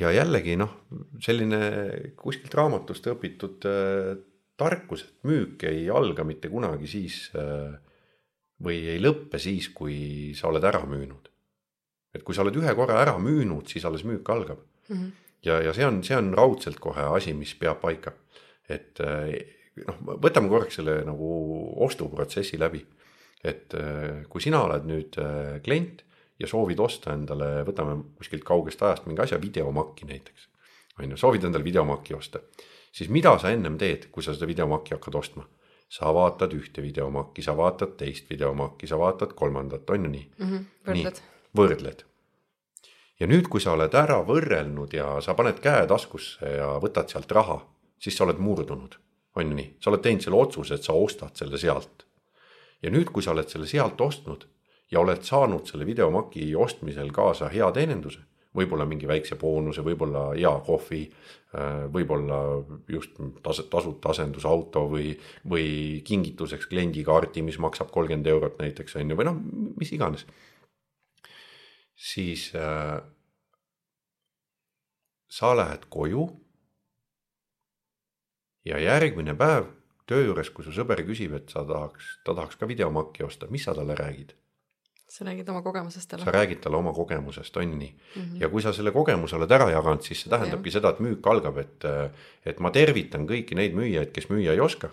ja 0.00 0.12
jällegi 0.20 0.56
noh, 0.60 0.72
selline 1.20 1.60
kuskilt 2.16 2.56
raamatust 2.56 3.10
õpitud 3.12 3.68
äh, 3.68 4.14
tarkus, 4.56 5.04
et 5.04 5.28
müük 5.28 5.66
ei 5.68 5.90
alga 5.90 6.24
mitte 6.24 6.48
kunagi 6.48 6.88
siis 6.88 7.26
äh, 7.36 7.74
või 8.64 8.78
ei 8.88 9.02
lõppe 9.02 9.36
siis, 9.42 9.68
kui 9.68 10.32
sa 10.38 10.48
oled 10.48 10.64
ära 10.64 10.80
müünud. 10.88 11.28
et 12.14 12.22
kui 12.22 12.34
sa 12.34 12.40
oled 12.40 12.56
ühe 12.56 12.74
korra 12.74 13.02
ära 13.02 13.18
müünud, 13.18 13.68
siis 13.68 13.84
alles 13.84 14.04
müük 14.04 14.30
algab 14.30 14.64
mm. 14.88 14.96
-hmm 14.96 15.12
ja, 15.44 15.60
ja 15.62 15.74
see 15.76 15.86
on, 15.86 16.02
see 16.06 16.16
on 16.16 16.32
raudselt 16.36 16.80
kohe 16.82 17.04
asi, 17.16 17.34
mis 17.36 17.54
peab 17.58 17.80
paika. 17.82 18.12
et 18.68 19.00
noh, 19.00 19.98
võtame 20.24 20.48
korraks 20.48 20.78
selle 20.80 21.00
nagu 21.06 21.30
ostuprotsessi 21.84 22.58
läbi. 22.60 22.84
et 23.44 23.74
kui 24.28 24.40
sina 24.40 24.62
oled 24.64 24.86
nüüd 24.88 25.18
äh, 25.20 25.58
klient 25.64 26.04
ja 26.40 26.48
soovid 26.48 26.80
osta 26.80 27.12
endale, 27.14 27.62
võtame 27.66 27.98
kuskilt 28.18 28.44
kaugest 28.46 28.82
ajast 28.82 29.04
mingi 29.06 29.22
asja, 29.22 29.40
videomakki 29.40 30.08
näiteks. 30.08 30.48
on 31.00 31.10
ju, 31.10 31.18
soovid 31.20 31.44
endale 31.44 31.64
videomakki 31.64 32.14
osta, 32.14 32.40
siis 32.92 33.10
mida 33.10 33.36
sa 33.38 33.52
ennem 33.52 33.78
teed, 33.78 34.08
kui 34.10 34.22
sa 34.22 34.34
seda 34.34 34.48
videomakki 34.50 34.96
hakkad 34.96 35.20
ostma? 35.20 35.46
sa 35.94 36.08
vaatad 36.10 36.50
ühte 36.56 36.82
videomakki, 36.82 37.42
sa 37.44 37.52
vaatad 37.54 37.92
teist 38.00 38.30
videomakki, 38.30 38.88
sa 38.90 38.96
vaatad 38.98 39.36
kolmandat, 39.36 39.90
on 39.90 40.08
ju 40.08 40.10
nii 40.10 40.24
mm? 40.38 40.46
-hmm, 40.48 40.64
võrdled. 40.88 41.20
võrdled 41.54 42.04
ja 43.20 43.28
nüüd, 43.30 43.48
kui 43.50 43.62
sa 43.62 43.74
oled 43.76 43.94
ära 43.94 44.20
võrrelnud 44.26 44.94
ja 44.96 45.14
sa 45.24 45.36
paned 45.38 45.60
käe 45.62 45.86
taskusse 45.90 46.56
ja 46.58 46.74
võtad 46.82 47.12
sealt 47.12 47.30
raha, 47.32 47.60
siis 48.00 48.16
sa 48.16 48.26
oled 48.26 48.40
murdunud, 48.42 48.98
on 49.38 49.50
ju 49.50 49.58
nii, 49.58 49.70
sa 49.82 49.92
oled 49.92 50.02
teinud 50.04 50.24
selle 50.24 50.40
otsuse, 50.40 50.78
et 50.78 50.86
sa 50.86 50.96
ostad 50.98 51.36
selle 51.38 51.60
sealt. 51.60 52.06
ja 52.82 52.90
nüüd, 52.92 53.08
kui 53.14 53.22
sa 53.24 53.32
oled 53.32 53.48
selle 53.48 53.66
sealt 53.70 54.00
ostnud 54.00 54.44
ja 54.92 55.00
oled 55.00 55.22
saanud 55.24 55.66
selle 55.66 55.86
videomaki 55.88 56.50
ostmisel 56.56 57.10
kaasa 57.14 57.48
hea 57.48 57.70
teeninduse, 57.72 58.20
võib-olla 58.54 58.84
mingi 58.86 59.08
väikse 59.08 59.38
boonuse, 59.40 59.82
võib-olla 59.82 60.26
hea 60.34 60.52
kohvi, 60.66 61.00
äh, 61.56 61.86
võib-olla 61.94 62.40
just 62.90 63.16
tas-, 63.42 63.64
tasuta 63.70 64.12
asendusauto 64.12 64.84
või, 64.90 65.14
või 65.50 66.02
kingituseks 66.06 66.68
kliendikaardi, 66.70 67.42
mis 67.46 67.58
maksab 67.62 67.90
kolmkümmend 67.94 68.30
eurot 68.30 68.60
näiteks 68.60 69.00
on 69.00 69.10
ju, 69.10 69.18
või 69.18 69.30
noh, 69.30 69.40
mis 69.80 69.94
iganes 69.96 70.26
siis 71.96 72.52
äh, 72.54 73.02
sa 75.28 75.56
lähed 75.56 75.86
koju. 75.88 76.40
ja 78.64 78.78
järgmine 78.80 79.34
päev 79.36 79.66
töö 80.08 80.22
juures, 80.24 80.48
kui 80.50 80.64
su 80.64 80.72
sõber 80.72 81.02
küsib, 81.04 81.34
et 81.36 81.52
sa 81.52 81.64
tahaks, 81.68 82.18
ta 82.24 82.32
tahaks 82.32 82.56
ka 82.56 82.68
videomakki 82.68 83.24
osta, 83.26 83.48
mis 83.52 83.64
sa 83.64 83.74
talle 83.76 83.96
räägid? 83.98 84.32
sa 85.14 85.24
räägid 85.24 85.48
oma 85.48 85.62
kogemusest 85.62 86.08
talle. 86.10 86.24
sa 86.24 86.32
räägid 86.32 86.60
talle 86.64 86.76
oma 86.76 86.92
kogemusest, 86.92 87.56
on 87.56 87.78
nii 87.78 87.90
mm. 87.92 88.22
-hmm. 88.22 88.40
ja 88.40 88.48
kui 88.48 88.62
sa 88.62 88.72
selle 88.72 88.90
kogemuse 88.90 89.36
oled 89.36 89.50
ära 89.50 89.70
jaganud, 89.70 90.02
siis 90.02 90.22
see 90.22 90.30
tähendabki 90.30 90.68
ja. 90.68 90.72
seda, 90.72 90.90
et 90.90 91.00
müük 91.00 91.26
algab, 91.26 91.58
et, 91.58 91.84
et 92.44 92.60
ma 92.60 92.70
tervitan 92.70 93.26
kõiki 93.26 93.54
neid 93.54 93.74
müüjaid, 93.74 94.10
kes 94.12 94.28
müüa 94.28 94.52
ei 94.52 94.60
oska 94.60 94.90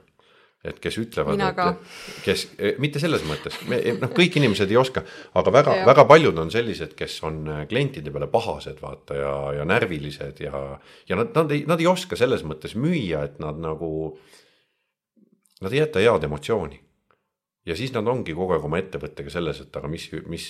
et 0.63 0.77
kes 0.81 0.97
ütlevad, 1.01 1.41
et 1.41 2.21
kes, 2.25 2.43
e, 2.59 2.73
mitte 2.81 3.01
selles 3.01 3.23
mõttes, 3.25 3.57
e, 3.65 3.95
noh, 3.97 4.11
kõik 4.13 4.37
inimesed 4.37 4.69
ei 4.69 4.77
oska, 4.77 5.01
aga 5.39 5.53
väga, 5.53 5.77
väga 5.89 6.05
paljud 6.09 6.37
on 6.43 6.53
sellised, 6.53 6.93
kes 6.97 7.17
on 7.27 7.41
äh, 7.49 7.63
klientide 7.71 8.13
peale 8.13 8.29
pahased, 8.31 8.77
vaata 8.83 9.17
ja, 9.17 9.33
ja 9.57 9.65
närvilised 9.65 10.43
ja, 10.45 10.61
ja 11.09 11.17
nad, 11.17 11.33
nad 11.37 11.55
ei, 11.55 11.65
nad 11.69 11.81
ei 11.81 11.89
oska 11.89 12.19
selles 12.19 12.45
mõttes 12.45 12.77
müüa, 12.77 13.25
et 13.25 13.41
nad 13.41 13.57
nagu, 13.61 13.91
nad 15.65 15.73
ei 15.73 15.81
jäta 15.81 16.03
head 16.03 16.29
emotsiooni 16.29 16.81
ja 17.65 17.75
siis 17.77 17.93
nad 17.93 18.07
ongi 18.09 18.33
kogu 18.37 18.55
aeg 18.55 18.65
oma 18.65 18.79
ettevõttega 18.81 19.31
selles, 19.33 19.61
et 19.63 19.77
aga 19.77 19.89
mis, 19.91 20.07
mis, 20.29 20.47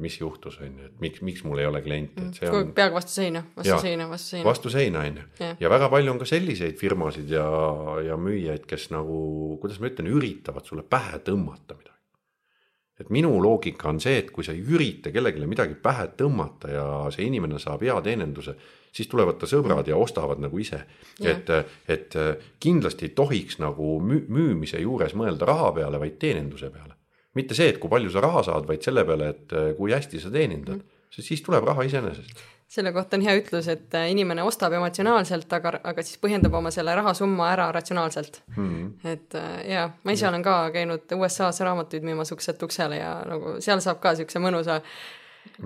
mis 0.00 0.16
juhtus, 0.20 0.56
on 0.64 0.80
ju, 0.82 0.88
et 0.88 1.04
miks, 1.04 1.22
miks 1.26 1.44
mul 1.44 1.60
ei 1.60 1.68
ole 1.68 1.82
kliente, 1.84 2.24
et 2.26 2.40
see 2.40 2.48
on. 2.48 2.72
peaaegu 2.76 2.96
vastu 2.96 3.16
seina, 3.18 3.44
vastu 3.56 3.74
ja, 3.74 3.78
seina, 3.84 4.08
vastu 4.10 4.34
seina. 4.34 4.48
vastu 4.48 4.72
seina, 4.72 5.04
on 5.04 5.20
ju. 5.20 5.52
ja 5.60 5.72
väga 5.72 5.90
palju 5.92 6.14
on 6.14 6.20
ka 6.22 6.28
selliseid 6.28 6.80
firmasid 6.80 7.32
ja, 7.36 7.46
ja 8.06 8.18
müüjaid, 8.20 8.64
kes 8.70 8.88
nagu, 8.94 9.20
kuidas 9.62 9.80
ma 9.82 9.92
ütlen, 9.92 10.10
üritavad 10.16 10.68
sulle 10.68 10.86
pähe 10.86 11.20
tõmmata 11.26 11.76
midagi. 11.76 11.99
Et 13.00 13.10
minu 13.10 13.32
loogika 13.42 13.88
on 13.88 14.00
see, 14.00 14.18
et 14.20 14.30
kui 14.34 14.44
sa 14.44 14.52
ei 14.52 14.60
ürita 14.60 15.12
kellelegi 15.14 15.48
midagi 15.48 15.78
pähe 15.80 16.10
tõmmata 16.18 16.70
ja 16.72 16.84
see 17.14 17.26
inimene 17.30 17.58
saab 17.62 17.82
hea 17.86 17.96
teeninduse 18.04 18.56
siis 18.92 19.08
tulevad 19.08 19.38
ta 19.38 19.46
sõbrad 19.46 19.88
ja 19.88 19.98
ostavad 19.98 20.40
nagu 20.42 20.58
ise. 20.58 20.82
et, 21.22 21.50
et 21.88 22.16
kindlasti 22.60 23.06
ei 23.06 23.14
tohiks 23.14 23.60
nagu 23.62 23.98
müümise 24.02 24.80
juures 24.82 25.14
mõelda 25.14 25.46
raha 25.46 25.72
peale, 25.78 26.00
vaid 26.02 26.18
teeninduse 26.18 26.70
peale. 26.70 26.96
mitte 27.34 27.54
see, 27.54 27.68
et 27.70 27.78
kui 27.78 27.90
palju 27.90 28.10
sa 28.10 28.20
raha 28.20 28.42
saad, 28.42 28.66
vaid 28.66 28.82
selle 28.82 29.04
peale, 29.06 29.28
et 29.30 29.52
kui 29.78 29.92
hästi 29.94 30.20
sa 30.20 30.30
teenindad 30.30 30.80
mm., 30.80 30.96
sest 31.10 31.28
siis 31.28 31.42
tuleb 31.42 31.64
raha 31.66 31.86
iseenesest 31.86 32.42
selle 32.70 32.92
kohta 32.94 33.18
on 33.18 33.24
hea 33.26 33.34
ütlus, 33.40 33.66
et 33.72 33.94
inimene 34.12 34.44
ostab 34.46 34.74
emotsionaalselt, 34.78 35.52
aga, 35.58 35.74
aga 35.90 36.04
siis 36.06 36.20
põhjendab 36.22 36.54
oma 36.54 36.70
selle 36.74 36.94
rahasumma 36.94 37.48
ära 37.50 37.70
ratsionaalselt 37.74 38.42
mm. 38.54 38.66
-hmm. 38.66 39.14
et 39.14 39.38
jaa, 39.72 39.88
ma 40.04 40.14
ise 40.14 40.28
olen 40.28 40.44
ka 40.46 40.58
käinud 40.74 41.16
USA-s 41.18 41.64
raamatuid 41.66 42.06
müümas 42.06 42.30
ukselt 42.36 42.62
uksele 42.62 43.00
ja 43.02 43.14
nagu 43.26 43.56
seal 43.60 43.82
saab 43.82 43.98
ka 44.04 44.14
siukse 44.14 44.38
mõnusa 44.38 44.80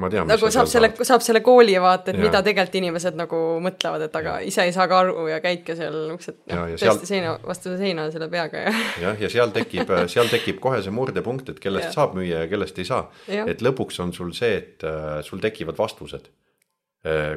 ma 0.01 0.09
tean. 0.11 0.29
nagu 0.31 0.51
saab 0.55 0.69
selle, 0.71 0.91
saab 1.07 1.23
selle 1.27 1.41
kooli 1.45 1.75
vaata, 1.83 2.13
et 2.13 2.19
ja. 2.19 2.23
mida 2.25 2.41
tegelikult 2.47 2.79
inimesed 2.81 3.19
nagu 3.19 3.41
mõtlevad, 3.65 4.07
et 4.07 4.17
aga 4.21 4.37
ja. 4.39 4.47
ise 4.51 4.65
ei 4.69 4.73
saa 4.77 4.87
ka 4.91 5.01
aru 5.05 5.27
ja 5.31 5.41
käidki 5.45 5.77
seal 5.79 5.99
uksed 6.15 6.39
noh, 6.41 6.63
tõesti 6.71 6.85
seal... 6.85 7.03
seina, 7.11 7.35
vastu 7.45 7.75
seina 7.81 8.07
selle 8.15 8.31
peaga 8.33 8.65
ja. 8.65 8.73
jah, 9.05 9.21
ja 9.27 9.33
seal 9.37 9.53
tekib, 9.55 9.93
seal 10.15 10.31
tekib 10.33 10.63
kohe 10.65 10.81
see 10.85 10.95
murdepunkt, 10.95 11.53
et 11.55 11.61
kellest 11.63 11.91
ja. 11.91 11.97
saab 11.99 12.17
müüa 12.19 12.47
ja 12.47 12.51
kellest 12.51 12.81
ei 12.81 12.89
saa. 12.89 13.05
et 13.45 13.65
lõpuks 13.67 14.01
on 14.05 14.17
sul 14.17 14.33
see, 14.37 14.57
et 14.63 14.89
äh, 14.89 15.21
sul 15.27 15.43
tekivad 15.45 15.79
vastused 15.81 16.33
Äh, 16.33 16.44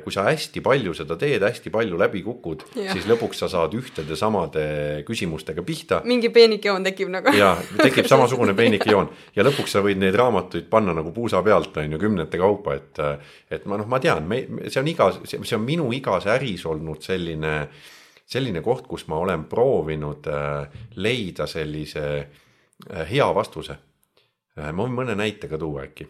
kui 0.04 0.14
sa 0.16 0.24
hästi 0.30 0.62
palju 0.64 0.94
seda 0.96 1.18
teed, 1.20 1.44
hästi 1.44 1.68
palju 1.74 1.98
läbi 2.00 2.22
kukud, 2.24 2.62
siis 2.72 3.04
lõpuks 3.10 3.42
sa 3.42 3.50
saad 3.52 3.74
ühtede 3.76 4.16
samade 4.16 4.62
küsimustega 5.08 5.64
pihta. 5.68 6.00
mingi 6.08 6.30
peenike 6.32 6.70
joon 6.70 6.86
tekib 6.88 7.12
nagu. 7.12 7.34
ja, 7.36 7.50
tekib 7.82 8.08
samasugune 8.08 8.56
peenike 8.56 8.88
joon 8.94 9.10
ja 9.36 9.44
lõpuks 9.44 9.76
sa 9.76 9.82
võid 9.84 10.00
neid 10.00 10.16
raamatuid 10.16 10.70
panna 10.72 10.96
nagu 10.96 11.12
puusa 11.12 11.42
pealt, 11.44 11.76
on 11.84 11.98
ju, 11.98 12.00
kümnete 12.00 12.40
kaupa, 12.40 12.78
et. 12.80 13.02
et 13.52 13.66
ma 13.68 13.80
noh, 13.82 13.90
ma 13.92 14.00
tean, 14.00 14.24
me, 14.30 14.40
see 14.70 14.80
on 14.80 14.88
igas, 14.88 15.20
see 15.28 15.58
on 15.58 15.66
minu 15.66 15.90
igas 15.96 16.30
äris 16.32 16.64
olnud 16.70 17.04
selline, 17.04 17.56
selline 18.24 18.64
koht, 18.64 18.88
kus 18.88 19.04
ma 19.12 19.20
olen 19.20 19.50
proovinud 19.52 20.30
äh, 20.32 20.86
leida 20.96 21.48
sellise 21.48 22.06
äh, 22.22 23.04
hea 23.10 23.28
vastuse. 23.36 23.76
ma 24.58 24.80
võin 24.80 24.96
mõne 24.96 25.14
näite 25.20 25.52
ka 25.52 25.60
tuua 25.60 25.84
äkki, 25.90 26.08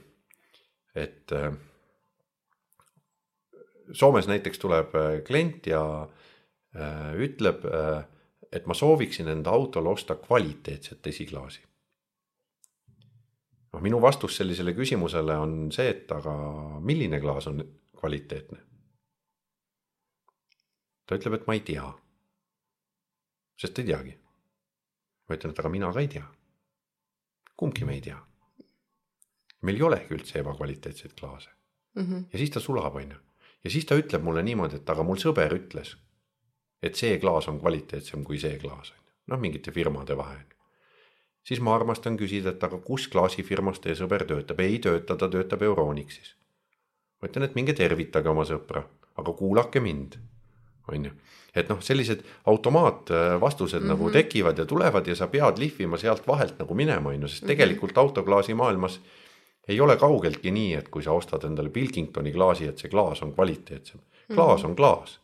et 0.96 1.34
Soomes 3.92 4.28
näiteks 4.28 4.60
tuleb 4.60 4.96
äh, 4.96 5.24
klient 5.24 5.68
ja 5.68 5.82
äh, 6.76 7.16
ütleb, 7.16 7.66
äh, 7.66 8.04
et 8.52 8.68
ma 8.68 8.74
sooviksin 8.74 9.28
enda 9.28 9.50
autole 9.50 9.90
osta 9.90 10.16
kvaliteetset 10.16 11.08
esiklaasi. 11.08 11.62
noh, 13.74 13.82
minu 13.82 14.02
vastus 14.02 14.38
sellisele 14.38 14.74
küsimusele 14.74 15.36
on 15.38 15.72
see, 15.72 15.90
et 15.90 16.12
aga 16.12 16.34
milline 16.80 17.20
klaas 17.22 17.48
on 17.48 17.64
kvaliteetne? 18.00 18.60
ta 21.08 21.16
ütleb, 21.16 21.40
et 21.40 21.48
ma 21.48 21.56
ei 21.56 21.64
tea. 21.64 21.88
sest 23.58 23.74
ta 23.74 23.82
ei 23.82 23.92
teagi. 23.92 24.18
ma 25.28 25.36
ütlen, 25.36 25.54
et 25.56 25.60
aga 25.60 25.70
mina 25.70 25.94
ka 25.94 26.04
ei 26.04 26.08
tea. 26.08 26.26
kumbki 27.56 27.86
me 27.86 27.94
ei 27.94 28.02
tea. 28.02 28.20
meil 29.62 29.80
ei 29.80 29.88
olegi 29.92 30.14
üldse 30.16 30.40
ebakvaliteetseid 30.40 31.16
klaase 31.20 31.50
mm. 31.96 32.04
-hmm. 32.04 32.28
ja 32.34 32.38
siis 32.38 32.52
ta 32.52 32.60
sulab, 32.60 32.96
on 32.96 33.12
ju 33.12 33.27
ja 33.64 33.72
siis 33.74 33.86
ta 33.86 33.98
ütleb 34.00 34.24
mulle 34.24 34.44
niimoodi, 34.44 34.82
et 34.82 34.90
aga 34.90 35.04
mul 35.04 35.20
sõber 35.22 35.54
ütles, 35.56 35.96
et 36.84 37.00
see 37.00 37.18
klaas 37.22 37.50
on 37.52 37.60
kvaliteetsem 37.62 38.24
kui 38.28 38.40
see 38.42 38.60
klaas 38.62 38.94
on 38.94 39.02
ju, 39.02 39.16
noh 39.34 39.42
mingite 39.42 39.74
firmade 39.76 40.18
vahe 40.18 40.36
on 40.36 40.46
ju. 40.46 40.58
siis 41.48 41.64
ma 41.64 41.76
armastan 41.76 42.18
küsida, 42.20 42.54
et 42.56 42.64
aga 42.64 42.80
kus 42.84 43.08
klaasifirmas 43.08 43.80
teie 43.84 43.96
sõber 43.96 44.28
töötab, 44.30 44.60
ei 44.60 44.80
tööta, 44.80 45.16
ta 45.16 45.30
töötab 45.30 45.64
Euronixis. 45.64 46.36
ma 47.22 47.30
ütlen, 47.30 47.50
et 47.50 47.56
minge 47.56 47.74
tervitage 47.74 48.30
oma 48.30 48.46
sõpra, 48.46 48.84
aga 49.18 49.34
kuulake 49.34 49.80
mind, 49.84 50.20
on 50.88 51.10
ju 51.10 51.18
et 51.58 51.70
noh, 51.72 51.80
sellised 51.82 52.22
automaatvastused 52.46 53.80
mm 53.80 53.86
-hmm. 53.86 53.90
nagu 53.90 54.04
mhm. 54.04 54.14
tekivad 54.14 54.58
ja 54.58 54.66
tulevad 54.66 55.08
ja 55.08 55.16
sa 55.16 55.28
pead 55.28 55.58
lihvima 55.58 55.98
sealt 55.98 56.28
vahelt 56.28 56.60
nagu 56.60 56.74
minema, 56.74 57.10
on 57.10 57.22
ju, 57.22 57.28
sest 57.28 57.44
mhm. 57.44 57.48
tegelikult 57.48 57.98
autoklaasi 57.98 58.54
maailmas 58.54 59.02
ei 59.68 59.80
ole 59.82 59.98
kaugeltki 60.00 60.52
nii, 60.52 60.74
et 60.80 60.90
kui 60.90 61.04
sa 61.04 61.16
ostad 61.18 61.44
endale 61.48 61.72
Pilkingtoni 61.74 62.34
klaasi, 62.36 62.72
et 62.72 62.84
see 62.84 62.92
klaas 62.92 63.24
on 63.26 63.34
kvaliteetsem. 63.36 64.04
klaas 64.34 64.66
on 64.68 64.76
klaas. 64.76 65.20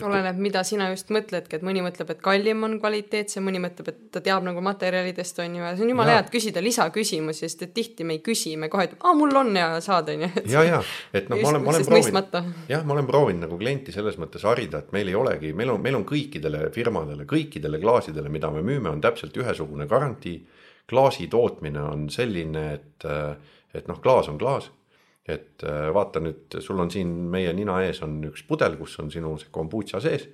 oleneb, 0.00 0.38
mida 0.40 0.62
sina 0.64 0.86
just 0.88 1.10
mõtledki, 1.12 1.58
et 1.58 1.64
mõni 1.66 1.82
mõtleb, 1.84 2.08
et 2.14 2.20
kallim 2.24 2.62
on 2.64 2.78
kvaliteetsem, 2.80 3.44
mõni 3.44 3.60
mõtleb, 3.60 3.90
et 3.92 3.98
ta 4.14 4.22
teab 4.24 4.46
nagu 4.46 4.62
materjalidest 4.64 5.42
on 5.44 5.58
ju 5.58 5.60
ja 5.60 5.74
see 5.76 5.84
on 5.84 5.90
jumala 5.92 6.14
hea, 6.14 6.22
et 6.22 6.30
küsida 6.32 6.62
lisaküsimusi, 6.64 7.42
sest 7.44 7.66
et 7.66 7.74
tihti 7.76 8.06
me 8.08 8.16
ei 8.16 8.22
küsi, 8.24 8.54
me 8.56 8.70
kohe 8.72 8.86
ütleme, 8.88 9.02
aa 9.04 9.18
mul 9.18 9.36
on 9.42 9.52
ja 9.60 9.66
saad 9.84 10.08
on 10.14 10.24
ju. 10.24 10.30
ja, 10.54 10.62
ja 10.64 10.80
et 11.12 11.28
noh, 11.28 11.42
ma 11.42 11.52
olen, 11.52 11.66
ma 11.66 11.74
olen 11.74 11.84
proovinud 11.90 12.40
jah, 12.72 12.86
ma 12.88 12.96
olen 12.96 13.10
proovinud 13.12 13.44
nagu 13.44 13.60
klienti 13.60 13.92
selles 13.92 14.16
mõttes 14.22 14.48
harida, 14.48 14.80
et 14.80 14.96
meil 14.96 15.12
ei 15.12 15.20
olegi, 15.20 15.52
meil 15.52 15.74
on, 15.74 15.84
meil 15.84 16.00
on 16.00 16.08
kõikidele 16.08 16.70
firmadele, 16.72 17.28
kõikidele 17.28 17.82
klaasidele, 17.84 18.32
mida 18.32 18.48
me 18.56 18.64
müüme, 18.64 18.88
on 18.88 19.04
täpselt 19.04 19.36
ühesugune 19.36 19.84
garantii. 19.90 20.40
klaasi 20.88 21.28
tootmine 21.28 21.82
on 21.82 22.08
selline, 22.10 22.62
et, 22.72 23.04
et 23.74 23.88
noh, 23.88 24.00
klaas 24.02 24.28
on 24.32 24.38
klaas. 24.38 24.70
et 25.30 25.62
äh, 25.62 25.90
vaata 25.94 26.20
nüüd, 26.22 26.56
sul 26.64 26.80
on 26.80 26.90
siin 26.90 27.10
meie 27.30 27.52
nina 27.54 27.76
ees 27.84 28.00
on 28.02 28.16
üks 28.30 28.42
pudel, 28.48 28.78
kus 28.80 28.96
on 28.98 29.10
sinu 29.12 29.36
see 29.38 29.52
kombutša 29.52 30.00
sees 30.02 30.24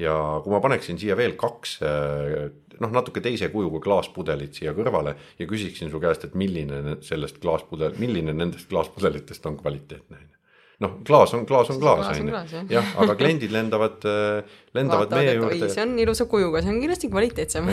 ja 0.00 0.14
kui 0.44 0.52
ma 0.54 0.60
paneksin 0.62 0.98
siia 1.00 1.16
veel 1.18 1.34
kaks 1.40 1.74
äh, 1.84 2.46
noh, 2.80 2.92
natuke 2.94 3.20
teise 3.24 3.50
kujuga 3.52 3.82
klaaspudelit 3.84 4.56
siia 4.56 4.74
kõrvale 4.76 5.16
ja 5.38 5.48
küsiksin 5.48 5.90
su 5.92 6.00
käest, 6.02 6.28
et 6.28 6.38
milline 6.38 6.80
ne- 6.86 7.00
sellest 7.04 7.42
klaaspudel, 7.42 7.98
milline 8.00 8.34
nendest 8.36 8.70
klaaspudelitest 8.72 9.50
on 9.50 9.58
kvaliteetne 9.60 10.16
on 10.16 10.28
ju. 10.28 10.41
noh, 10.82 10.98
klaas 11.06 11.32
on, 11.36 11.44
klaas 11.48 11.70
on 11.72 11.78
klaas 11.82 12.08
on 12.12 12.28
ju 12.28 12.62
jah., 12.72 12.92
aga 13.02 13.14
kliendid 13.18 13.52
lendavad, 13.54 14.02
lendavad 14.74 15.12
vaatavad, 15.12 15.14
meie 15.18 15.34
juurde 15.36 15.68
see 15.72 15.84
on 15.84 15.94
ilusa 16.02 16.26
kujuga, 16.30 16.62
see 16.64 16.72
on 16.72 16.80
kindlasti 16.82 17.10
kvaliteetsem. 17.12 17.70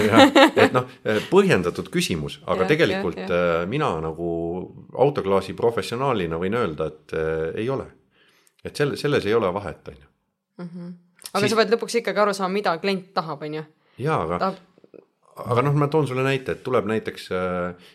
et 0.65 0.75
noh, 0.75 0.87
põhjendatud 1.31 1.89
küsimus, 1.93 2.39
aga 2.45 2.65
Jah, 2.65 2.71
tegelikult 2.73 3.19
jah, 3.23 3.33
äh, 3.33 3.65
mina 3.71 3.91
nagu 4.03 4.29
autoklaasi 4.93 5.55
professionaalina 5.57 6.39
võin 6.41 6.57
öelda, 6.59 6.89
et 6.93 7.17
äh, 7.17 7.61
ei 7.63 7.69
ole. 7.73 7.89
et 8.63 8.75
selle, 8.75 8.97
selles 8.99 9.25
ei 9.25 9.35
ole 9.37 9.51
vahet, 9.55 9.91
on 9.91 9.99
ju. 9.99 10.09
aga 11.29 11.43
Siis- 11.43 11.53
sa 11.53 11.61
pead 11.61 11.75
lõpuks 11.75 11.99
ikkagi 12.01 12.25
aru 12.25 12.33
saama, 12.37 12.53
mida 12.59 12.77
klient 12.81 13.13
tahab, 13.15 13.45
on 13.47 13.61
ju. 13.61 13.67
jaa, 14.05 14.23
aga 14.25 14.41
tahab, 14.45 14.65
aga 15.49 15.63
noh, 15.63 15.77
ma 15.79 15.87
toon 15.87 16.07
sulle 16.07 16.25
näite, 16.25 16.57
et 16.57 16.65
tuleb 16.65 16.89
näiteks, 16.89 17.29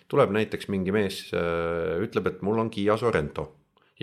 tuleb 0.08 0.32
näiteks 0.32 0.70
mingi 0.72 0.94
mees, 0.96 1.26
ütleb, 2.00 2.32
et 2.32 2.40
mul 2.46 2.62
on 2.62 2.72
Kiia 2.72 2.96
Sorento 2.96 3.50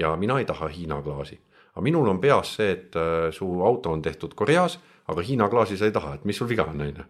ja 0.01 0.15
mina 0.17 0.39
ei 0.39 0.45
taha 0.45 0.67
Hiina 0.67 1.01
klaasi. 1.01 1.39
aga 1.71 1.81
minul 1.81 2.07
on 2.11 2.19
peas 2.19 2.55
see, 2.57 2.71
et 2.71 2.95
äh, 2.99 3.29
su 3.31 3.47
auto 3.63 3.91
on 3.91 4.01
tehtud 4.01 4.33
Koreas, 4.35 4.79
aga 5.07 5.23
Hiina 5.23 5.47
klaasi 5.49 5.77
sa 5.77 5.87
ei 5.87 5.93
taha, 5.95 6.15
et 6.17 6.25
mis 6.27 6.37
sul 6.37 6.49
viga 6.49 6.65
on, 6.67 6.81
on 6.81 6.89
ju. 6.89 7.05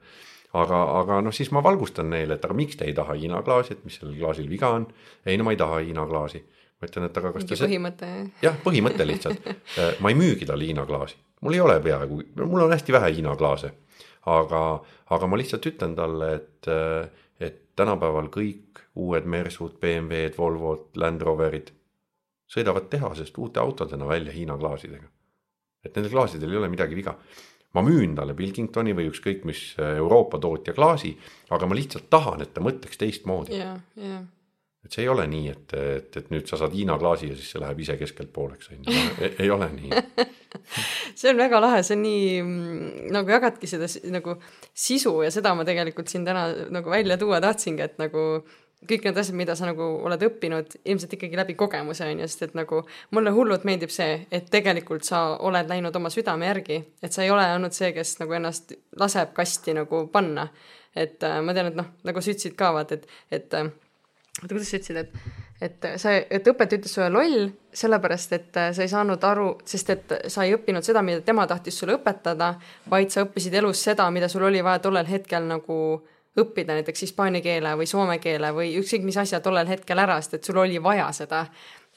aga, 0.62 0.82
aga 1.00 1.22
noh, 1.26 1.34
siis 1.34 1.52
ma 1.56 1.64
valgustan 1.64 2.10
neile, 2.14 2.38
et 2.38 2.46
aga 2.46 2.58
miks 2.58 2.78
te 2.78 2.86
ei 2.90 2.94
taha 2.98 3.16
Hiina 3.18 3.42
klaasi, 3.48 3.78
et 3.78 3.86
mis 3.88 3.98
sellel 4.00 4.20
klaasil 4.20 4.50
viga 4.50 4.74
on. 4.78 4.88
ei 5.26 5.40
no 5.40 5.48
ma 5.48 5.56
ei 5.56 5.62
taha 5.62 5.82
Hiina 5.82 6.06
klaasi. 6.08 6.44
ma 6.82 6.90
ütlen, 6.90 7.08
et 7.10 7.18
aga 7.24 7.34
kas 7.34 7.46
te 7.46 7.56
mingi 7.56 7.66
põhimõte. 7.66 8.12
jah, 8.46 8.62
põhimõte 8.66 9.08
lihtsalt. 9.08 9.52
ma 10.04 10.14
ei 10.14 10.20
müügi 10.22 10.50
talle 10.50 10.70
Hiina 10.70 10.86
klaasi, 10.86 11.18
mul 11.42 11.58
ei 11.58 11.66
ole 11.66 11.80
peaaegu, 11.82 12.22
mul 12.46 12.68
on 12.68 12.78
hästi 12.78 13.00
vähe 13.00 13.12
Hiina 13.18 13.36
klaase. 13.40 13.74
aga, 14.38 14.64
aga 15.10 15.28
ma 15.28 15.42
lihtsalt 15.42 15.66
ütlen 15.66 15.98
talle, 15.98 16.34
et, 16.38 16.74
et 17.42 17.62
tänapäeval 17.76 18.30
kõik 18.30 18.86
uued 19.02 19.26
Mersud, 19.26 19.80
BMW-d, 19.82 20.38
Volvod, 20.38 20.92
Land 21.02 21.24
Roverid 21.26 21.72
sõidavad 22.52 22.90
tehasest 22.92 23.38
uute 23.38 23.60
autodena 23.60 24.08
välja 24.08 24.34
Hiina 24.36 24.58
klaasidega. 24.58 25.08
et 25.86 25.96
nendel 25.96 26.12
klaasidel 26.12 26.52
ei 26.52 26.58
ole 26.58 26.70
midagi 26.70 26.96
viga. 26.96 27.16
ma 27.74 27.82
müün 27.82 28.16
talle 28.16 28.34
Pilkingtoni 28.34 28.94
või 28.94 29.08
ükskõik 29.08 29.46
mis 29.48 29.76
Euroopa 29.80 30.40
tootja 30.40 30.74
klaasi, 30.74 31.18
aga 31.50 31.66
ma 31.68 31.76
lihtsalt 31.76 32.10
tahan, 32.10 32.42
et 32.42 32.54
ta 32.54 32.62
mõtleks 32.62 33.00
teistmoodi. 33.00 33.58
ja, 33.58 33.78
ja 33.96 34.24
et 34.86 34.96
see 34.96 35.04
ei 35.06 35.10
ole 35.12 35.28
nii, 35.30 35.50
et, 35.52 35.74
et, 35.78 36.16
et 36.18 36.30
nüüd 36.34 36.48
sa 36.50 36.58
saad 36.58 36.74
Hiina 36.74 36.98
klaasi 37.02 37.30
ja 37.30 37.36
siis 37.38 37.52
see 37.54 37.62
läheb 37.62 37.82
ise 37.84 37.98
keskelt 38.00 38.32
pooleks, 38.34 38.72
on 38.74 38.88
ju, 38.88 39.04
ei 39.30 39.52
ole 39.54 39.68
nii. 39.76 40.02
see 41.20 41.30
on 41.30 41.38
väga 41.38 41.60
lahe, 41.62 41.84
see 41.86 41.98
on 42.00 42.02
nii 42.06 42.24
mm, 42.42 42.88
nagu 43.14 43.36
jagadki 43.36 43.70
seda 43.70 43.90
nagu 44.14 44.36
sisu 44.74 45.20
ja 45.26 45.30
seda 45.34 45.54
ma 45.58 45.66
tegelikult 45.68 46.10
siin 46.10 46.26
täna 46.26 46.48
nagu 46.74 46.94
välja 46.94 47.20
tuua 47.22 47.42
tahtsingi, 47.44 47.86
et 47.86 48.02
nagu 48.02 48.26
kõik 48.90 49.06
need 49.06 49.18
asjad, 49.22 49.38
mida 49.38 49.56
sa 49.58 49.68
nagu 49.70 49.86
oled 50.08 50.24
õppinud 50.26 50.78
ilmselt 50.82 51.14
ikkagi 51.18 51.38
läbi 51.38 51.56
kogemuse 51.60 52.08
on 52.08 52.24
ju, 52.24 52.30
sest 52.30 52.48
et 52.48 52.56
nagu 52.58 52.82
mulle 53.16 53.34
hullult 53.36 53.66
meeldib 53.68 53.94
see, 53.94 54.24
et 54.34 54.50
tegelikult 54.54 55.06
sa 55.08 55.22
oled 55.46 55.70
läinud 55.70 55.96
oma 55.98 56.10
südame 56.14 56.50
järgi, 56.50 56.80
et 57.04 57.14
sa 57.14 57.26
ei 57.26 57.32
ole 57.34 57.46
olnud 57.56 57.76
see, 57.78 57.92
kes 57.96 58.18
nagu 58.24 58.38
ennast 58.38 58.74
laseb 59.00 59.36
kasti 59.38 59.78
nagu 59.78 60.08
panna. 60.14 60.50
et 60.96 61.24
äh, 61.24 61.38
ma 61.40 61.54
tean, 61.56 61.70
et 61.70 61.78
noh, 61.78 61.86
nagu 62.04 62.20
sa 62.20 62.34
ütlesid 62.34 62.58
ka 62.60 62.74
vaata, 62.76 62.98
et, 62.98 63.06
et 63.32 63.54
äh, 63.56 63.70
oota, 64.42 64.50
kuidas 64.50 64.68
sa 64.68 64.80
ütlesid, 64.82 64.98
et, 65.00 65.14
et 65.64 65.86
sa, 66.02 66.12
et 66.20 66.50
õpetaja 66.52 66.82
ütles 66.82 66.96
sulle 66.98 67.08
loll, 67.14 67.46
sellepärast 67.72 68.34
et 68.36 68.60
äh, 68.60 68.74
sa 68.76 68.84
ei 68.84 68.92
saanud 68.92 69.24
aru, 69.24 69.54
sest 69.64 69.94
et 69.94 70.16
sa 70.28 70.44
ei 70.44 70.58
õppinud 70.58 70.84
seda, 70.84 71.06
mida 71.06 71.24
tema 71.24 71.46
tahtis 71.48 71.78
sulle 71.80 71.96
õpetada, 71.96 72.56
vaid 72.92 73.14
sa 73.14 73.24
õppisid 73.24 73.56
elus 73.62 73.86
seda, 73.88 74.10
mida 74.12 74.28
sul 74.28 74.44
oli 74.50 74.60
vaja 74.66 74.84
tollel 74.84 75.08
hetkel 75.08 75.48
nagu 75.48 75.78
õppida 76.40 76.78
näiteks 76.78 77.02
hispaania 77.08 77.42
keele 77.44 77.74
või 77.80 77.88
soome 77.90 78.18
keele 78.24 78.54
või 78.56 78.76
ükskõik 78.80 79.04
mis 79.04 79.18
asja 79.18 79.42
tollel 79.44 79.68
hetkel 79.68 80.00
ära, 80.00 80.20
sest 80.22 80.40
et 80.40 80.48
sul 80.48 80.58
oli 80.58 80.80
vaja 80.84 81.12
seda. 81.12 81.46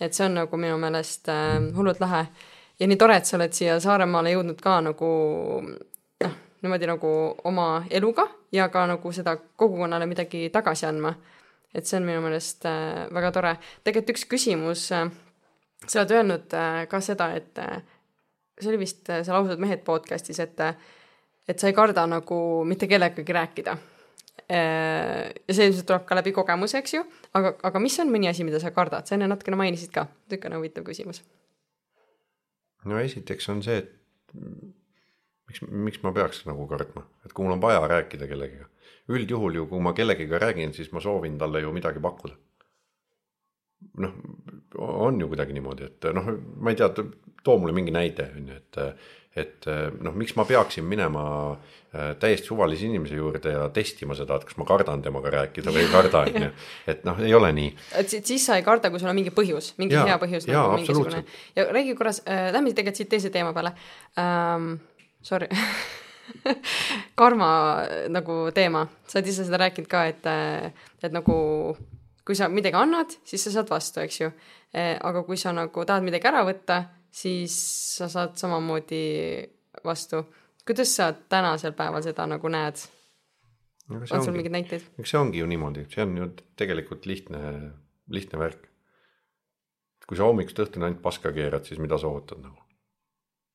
et 0.01 0.15
see 0.15 0.27
on 0.27 0.35
nagu 0.35 0.57
minu 0.57 0.79
meelest 0.79 1.29
äh, 1.29 1.61
hullult 1.77 2.01
lahe 2.01 2.27
ja 2.81 2.87
nii 2.87 2.97
tore, 2.97 3.17
et 3.17 3.27
sa 3.27 3.37
oled 3.37 3.53
siia 3.53 3.81
Saaremaale 3.81 4.33
jõudnud 4.35 4.61
ka 4.61 4.81
nagu 4.81 5.11
noh, 5.63 6.35
niimoodi 6.63 6.87
nagu 6.91 7.13
oma 7.45 7.85
eluga 7.91 8.27
ja 8.53 8.69
ka 8.69 8.87
nagu 8.87 9.13
seda 9.13 9.37
kogukonnale 9.37 10.07
midagi 10.07 10.49
tagasi 10.51 10.87
andma 10.87 11.15
et 11.75 11.87
see 11.87 11.99
on 11.99 12.07
minu 12.07 12.23
meelest 12.25 12.67
äh, 12.71 13.07
väga 13.15 13.33
tore. 13.35 13.57
tegelikult 13.85 14.15
üks 14.15 14.27
küsimus 14.31 14.87
äh,, 14.95 15.11
sa 15.87 16.03
oled 16.03 16.15
öelnud 16.15 16.55
äh, 16.55 16.85
ka 16.91 17.01
seda, 17.03 17.33
et 17.39 17.59
äh, 17.59 17.81
see 18.61 18.71
oli 18.71 18.85
vist 18.85 19.11
äh, 19.11 19.25
seal 19.27 19.41
ausad 19.41 19.63
mehed 19.63 19.83
podcast'is, 19.87 20.41
et 20.45 20.63
äh, 20.63 20.77
et 21.49 21.61
sa 21.61 21.69
ei 21.69 21.77
karda 21.77 22.07
nagu 22.09 22.37
mitte 22.65 22.89
kellegagi 22.89 23.33
rääkida. 23.37 23.77
Ja 24.49 25.55
see 25.55 25.69
ilmselt 25.71 25.87
tuleb 25.89 26.05
ka 26.09 26.19
läbi 26.19 26.35
kogemuse, 26.37 26.81
eks 26.83 26.97
ju, 26.97 27.03
aga, 27.39 27.55
aga 27.65 27.83
mis 27.83 27.97
on 28.03 28.13
mõni 28.13 28.29
asi, 28.31 28.45
mida 28.47 28.61
sa 28.61 28.73
kardad, 28.75 29.09
sa 29.09 29.17
enne 29.17 29.29
natukene 29.31 29.59
mainisid 29.61 29.93
ka, 29.95 30.07
niisugune 30.29 30.61
huvitav 30.61 30.87
küsimus. 30.87 31.23
no 32.85 33.01
esiteks 33.01 33.49
on 33.49 33.63
see, 33.65 33.81
et 33.81 33.93
miks, 35.49 35.63
miks 35.89 36.03
ma 36.05 36.13
peaks 36.17 36.45
nagu 36.49 36.69
kartma, 36.69 37.07
et 37.25 37.33
kui 37.33 37.47
mul 37.47 37.57
on 37.57 37.63
vaja 37.63 37.85
rääkida 37.89 38.29
kellegagi. 38.29 38.71
üldjuhul 39.09 39.61
ju, 39.61 39.67
kui 39.69 39.81
ma 39.81 39.93
kellegagi 39.93 40.41
räägin, 40.41 40.73
siis 40.73 40.93
ma 40.93 41.01
soovin 41.01 41.39
talle 41.39 41.61
ju 41.61 41.73
midagi 41.73 42.01
pakkuda. 42.01 42.37
noh, 44.01 44.15
on 44.79 45.21
ju 45.21 45.29
kuidagi 45.29 45.53
niimoodi, 45.53 45.85
et 45.85 46.07
noh, 46.15 46.31
ma 46.57 46.71
ei 46.73 46.77
tea, 46.77 46.89
too 47.45 47.59
mulle 47.59 47.75
mingi 47.77 47.93
näide 47.93 48.31
on 48.37 48.49
ju, 48.49 48.55
et 48.57 48.79
et 49.37 49.67
noh, 50.01 50.15
miks 50.15 50.37
ma 50.39 50.45
peaksin 50.47 50.85
minema 50.87 51.25
äh, 51.55 52.13
täiesti 52.23 52.47
suvalise 52.47 52.87
inimese 52.87 53.17
juurde 53.19 53.51
ja 53.51 53.65
testima 53.75 54.15
seda, 54.15 54.37
et 54.39 54.45
kas 54.47 54.57
ma 54.61 54.67
kardan 54.69 55.03
temaga 55.03 55.33
rääkida 55.35 55.75
või 55.75 55.83
ei 55.87 55.91
karda, 55.91 56.21
on 56.29 56.47
ju. 56.47 56.51
et 56.93 57.03
noh, 57.09 57.19
ei 57.25 57.35
ole 57.35 57.51
nii 57.57 57.73
et 58.01 58.09
si- 58.13 58.23
siis 58.25 58.47
sa 58.47 58.57
ei 58.61 58.63
karda, 58.67 58.91
kui 58.95 59.03
sul 59.03 59.11
on 59.11 59.19
mingi 59.19 59.33
põhjus, 59.35 59.73
mingi 59.83 59.95
Jaa, 59.99 60.07
hea 60.13 60.19
põhjus 60.23 60.47
jaa, 60.47 60.63
nagu 60.63 60.79
mingisugune 60.79 61.19
absoluutselt.. 61.19 61.57
ja 61.57 61.67
räägi 61.75 61.95
korras 61.99 62.23
äh,, 62.27 62.49
lähme 62.55 62.71
tegelikult 62.75 63.03
siit 63.03 63.11
teise 63.17 63.31
teema 63.35 63.53
peale 63.57 63.75
ähm,. 64.19 64.75
Sorry 65.25 65.49
karma 67.21 67.49
nagu 68.13 68.37
teema, 68.55 68.87
sa 69.09 69.19
oled 69.19 69.29
ise 69.31 69.45
seda 69.47 69.59
rääkinud 69.65 69.89
ka, 69.91 70.05
et, 70.11 70.27
et 71.05 71.13
nagu 71.15 71.37
kui 72.25 72.37
sa 72.39 72.49
midagi 72.53 72.77
annad, 72.81 73.13
siis 73.29 73.45
sa 73.45 73.53
saad 73.59 73.69
vastu, 73.73 74.01
eks 74.05 74.21
ju. 74.23 74.31
aga 74.75 75.23
kui 75.27 75.37
sa 75.41 75.53
nagu 75.55 75.85
tahad 75.87 76.05
midagi 76.07 76.29
ära 76.31 76.43
võtta, 76.49 76.79
siis 77.15 77.55
sa 77.97 78.09
saad 78.11 78.35
samamoodi 78.41 79.05
vastu. 79.85 80.25
kuidas 80.67 80.97
sa 80.97 81.13
tänasel 81.13 81.73
päeval 81.73 82.03
seda 82.03 82.27
nagu 82.27 82.49
näed? 82.49 82.83
on 83.91 84.07
sul 84.09 84.19
ongi, 84.19 84.37
mingeid 84.39 84.57
näiteid? 84.57 84.87
eks 84.99 85.15
see 85.15 85.21
ongi 85.21 85.43
ju 85.43 85.49
niimoodi, 85.49 85.87
see 85.93 86.03
on 86.03 86.17
ju 86.19 86.31
tegelikult 86.59 87.07
lihtne, 87.07 87.41
lihtne 88.11 88.41
värk. 88.41 88.69
kui 90.09 90.19
sa 90.19 90.27
hommikust 90.29 90.61
õhtuni 90.67 90.89
ainult 90.89 91.03
paska 91.05 91.33
keerad, 91.37 91.69
siis 91.69 91.81
mida 91.83 91.99
sa 92.01 92.11
ootad 92.11 92.43
nagu? 92.43 92.59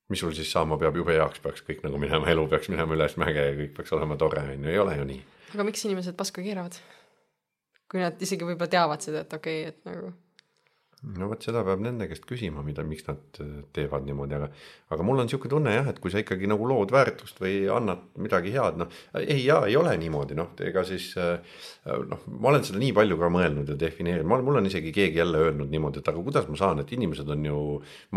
mis 0.09 0.23
sul 0.23 0.33
siis 0.37 0.51
saama 0.51 0.77
peab, 0.81 0.95
jube 0.97 1.17
heaks 1.17 1.43
peaks 1.43 1.65
kõik 1.65 1.83
nagu 1.85 1.99
minema, 2.01 2.29
elu 2.31 2.47
peaks 2.49 2.71
minema 2.73 2.95
üles 2.95 3.17
mäge 3.21 3.43
ja 3.43 3.57
kõik 3.57 3.75
peaks 3.77 3.93
olema 3.97 4.17
tore, 4.17 4.45
on 4.55 4.63
ju, 4.63 4.71
ei 4.71 4.79
ole 4.85 4.95
ju 5.01 5.11
nii. 5.11 5.19
aga 5.57 5.67
miks 5.67 5.85
inimesed 5.85 6.17
paska 6.17 6.45
keeravad? 6.45 6.79
kui 7.89 8.01
nad 8.05 8.21
isegi 8.21 8.45
võib-olla 8.45 8.71
teavad 8.71 9.03
seda, 9.03 9.25
et 9.25 9.33
okei 9.33 9.63
okay,, 9.65 9.73
et 9.73 9.85
nagu 9.89 10.13
no 11.15 11.29
vot 11.31 11.43
seda 11.43 11.61
peab 11.63 11.79
nende 11.83 12.07
käest 12.09 12.25
küsima, 12.27 12.63
mida, 12.65 12.83
miks 12.87 13.05
nad 13.07 13.39
äh, 13.39 13.61
teevad 13.75 14.07
niimoodi, 14.07 14.35
aga 14.35 14.49
aga 14.91 15.05
mul 15.05 15.21
on 15.21 15.29
niisugune 15.29 15.53
tunne 15.53 15.73
jah, 15.75 15.87
et 15.91 15.99
kui 16.03 16.11
sa 16.11 16.19
ikkagi 16.21 16.49
nagu 16.49 16.65
lood 16.67 16.91
väärtust 16.91 17.39
või 17.39 17.61
annad 17.71 18.01
midagi 18.19 18.51
head, 18.55 18.79
noh 18.81 18.91
ei 19.21 19.43
jaa, 19.45 19.61
ei 19.69 19.77
ole 19.79 19.93
niimoodi, 20.01 20.35
noh 20.39 20.51
ega 20.65 20.83
siis 20.87 21.11
äh, 21.21 21.39
noh, 21.85 22.25
ma 22.35 22.51
olen 22.51 22.65
seda 22.67 22.81
nii 22.81 22.91
palju 22.97 23.19
ka 23.21 23.31
mõelnud 23.33 23.71
ja 23.71 23.77
defineerinud, 23.79 24.27
ma, 24.29 24.41
mul 24.43 24.59
on 24.61 24.69
isegi 24.69 24.91
keegi 24.95 25.21
jälle 25.21 25.43
öelnud 25.47 25.71
niimoodi, 25.71 26.03
et 26.03 26.11
aga 26.11 26.23
kuidas 26.25 26.49
ma 26.51 26.59
saan, 26.59 26.83
et 26.83 26.91
inimesed 26.95 27.31
on 27.35 27.47
ju, 27.47 27.61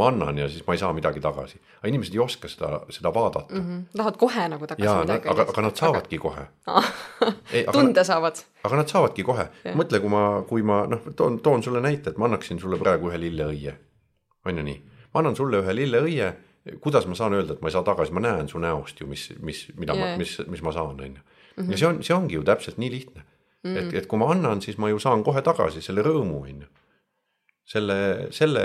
ma 0.00 0.10
annan 0.10 0.42
ja 0.42 0.48
siis 0.50 0.66
ma 0.66 0.76
ei 0.76 0.82
saa 0.82 0.92
midagi 0.96 1.22
tagasi. 1.22 1.60
aga 1.80 1.92
inimesed 1.92 2.16
ei 2.18 2.24
oska 2.24 2.50
seda, 2.50 2.82
seda 2.90 3.14
vaadata 3.14 3.54
mm. 3.54 3.68
mm, 3.68 3.84
tahavad 3.94 4.18
kohe 4.24 4.48
nagu 4.56 4.70
tagasi 4.72 4.88
jaa, 4.88 5.04
midagi. 5.06 5.30
aga, 5.34 5.46
aga 5.54 5.66
nad 5.68 5.84
saavadki 5.84 6.22
kohe. 6.22 6.48
Ei, 7.52 7.62
aga- 7.62 7.76
tunda 7.76 8.04
saavad. 8.06 8.42
Aga 8.62 8.78
nad 8.78 8.92
saavadki 8.92 9.24
kohe, 9.26 9.48
mõtle, 9.78 10.00
kui 10.02 10.12
ma, 10.12 10.22
kui 10.48 10.62
ma 10.66 10.84
noh, 10.90 11.10
toon, 11.18 11.40
toon 11.42 11.62
sulle 11.62 11.82
näite, 11.82 12.12
et 12.12 12.18
ma 12.20 12.28
annaksin 12.28 12.60
sulle 12.62 12.78
praegu 12.78 13.10
ühe 13.10 13.18
lilleõie. 13.18 13.74
on 14.46 14.58
ju 14.58 14.64
nii, 14.66 14.80
ma 15.14 15.22
annan 15.22 15.36
sulle 15.38 15.62
ühe 15.62 15.74
lilleõie 15.76 16.32
kuidas 16.80 17.06
ma 17.10 17.16
saan 17.18 17.34
öelda, 17.34 17.56
et 17.56 17.62
ma 17.62 17.70
ei 17.70 17.74
saa 17.74 17.82
tagasi, 17.86 18.14
ma 18.14 18.22
näen 18.22 18.48
su 18.50 18.60
näost 18.62 19.00
ju, 19.00 19.06
mis, 19.10 19.28
mis, 19.42 19.64
mida 19.78 19.96
yeah. 19.98 20.14
ma, 20.14 20.20
mis, 20.20 20.36
mis 20.50 20.62
ma 20.62 20.74
saan, 20.74 21.00
on 21.00 21.16
ju. 21.18 21.24
ja 21.72 21.78
see 21.78 21.88
on, 21.88 21.98
see 22.06 22.14
ongi 22.14 22.38
ju 22.38 22.44
täpselt 22.46 22.78
nii 22.78 22.90
lihtne 22.90 23.22
mm. 23.22 23.72
-hmm. 23.74 23.78
et, 23.80 23.94
et 24.02 24.06
kui 24.06 24.18
ma 24.18 24.30
annan, 24.30 24.62
siis 24.62 24.78
ma 24.78 24.88
ju 24.88 24.98
saan 25.02 25.24
kohe 25.26 25.42
tagasi 25.42 25.82
selle 25.82 26.04
rõõmu, 26.06 26.42
on 26.42 26.62
ju 26.62 26.70
selle, 27.72 27.96
selle 28.34 28.62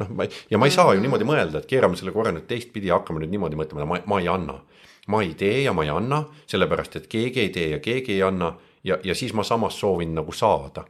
noh, 0.00 0.10
ma 0.10 0.26
ei, 0.26 0.30
ja 0.50 0.58
ma 0.58 0.68
ei 0.68 0.74
saa 0.74 0.94
ju 0.94 1.00
niimoodi 1.00 1.26
mõelda, 1.28 1.62
et 1.62 1.68
keerame 1.70 1.96
selle 1.96 2.12
korra 2.12 2.32
nüüd 2.34 2.48
teistpidi 2.48 2.88
ja 2.90 2.98
hakkame 2.98 3.22
nüüd 3.22 3.32
niimoodi 3.32 3.58
mõtlema, 3.60 3.86
ma, 3.86 4.00
ma 4.06 4.20
ei 4.20 4.28
anna. 4.28 4.60
ma 5.08 5.22
ei 5.24 5.32
tee 5.40 5.62
ja 5.64 5.72
ma 5.72 5.84
ei 5.86 5.88
anna, 5.88 6.24
sellepärast 6.46 6.96
et 6.96 7.06
keegi 7.08 7.40
ei 7.40 7.48
tee 7.48 7.68
ja 7.70 7.78
keegi 7.80 8.12
ei 8.12 8.22
anna 8.22 8.52
ja, 8.88 8.98
ja 9.04 9.14
siis 9.14 9.34
ma 9.36 9.44
samas 9.46 9.78
soovin 9.80 10.14
nagu 10.16 10.32
saada 10.32 10.84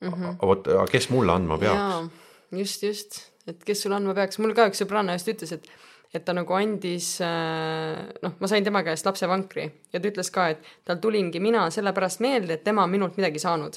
mm. 0.00 0.08
-hmm. 0.08 0.36
vot, 0.42 0.68
kes 0.90 1.10
mulle 1.10 1.32
andma 1.32 1.58
peaks? 1.58 2.14
just, 2.52 2.82
just, 2.82 3.18
et 3.46 3.64
kes 3.64 3.82
sulle 3.82 3.96
andma 3.96 4.14
peaks, 4.14 4.38
mul 4.38 4.54
ka 4.54 4.68
üks 4.70 4.82
sõbranna 4.82 5.18
just 5.18 5.28
ütles, 5.34 5.52
et 5.52 5.68
et 6.14 6.24
ta 6.24 6.32
nagu 6.32 6.54
andis, 6.54 7.18
äh, 7.20 8.06
noh, 8.22 8.36
ma 8.40 8.48
sain 8.48 8.64
tema 8.64 8.82
käest 8.86 9.06
lapsevankri 9.06 9.64
ja 9.92 10.00
ta 10.00 10.08
ütles 10.08 10.30
ka, 10.32 10.48
et 10.54 10.68
tal 10.84 11.00
tulingi 11.02 11.40
mina 11.42 11.66
sellepärast 11.70 12.22
meelde, 12.24 12.56
et 12.56 12.64
tema 12.64 12.84
on 12.86 12.90
minult 12.90 13.16
midagi 13.16 13.42
saanud. 13.42 13.76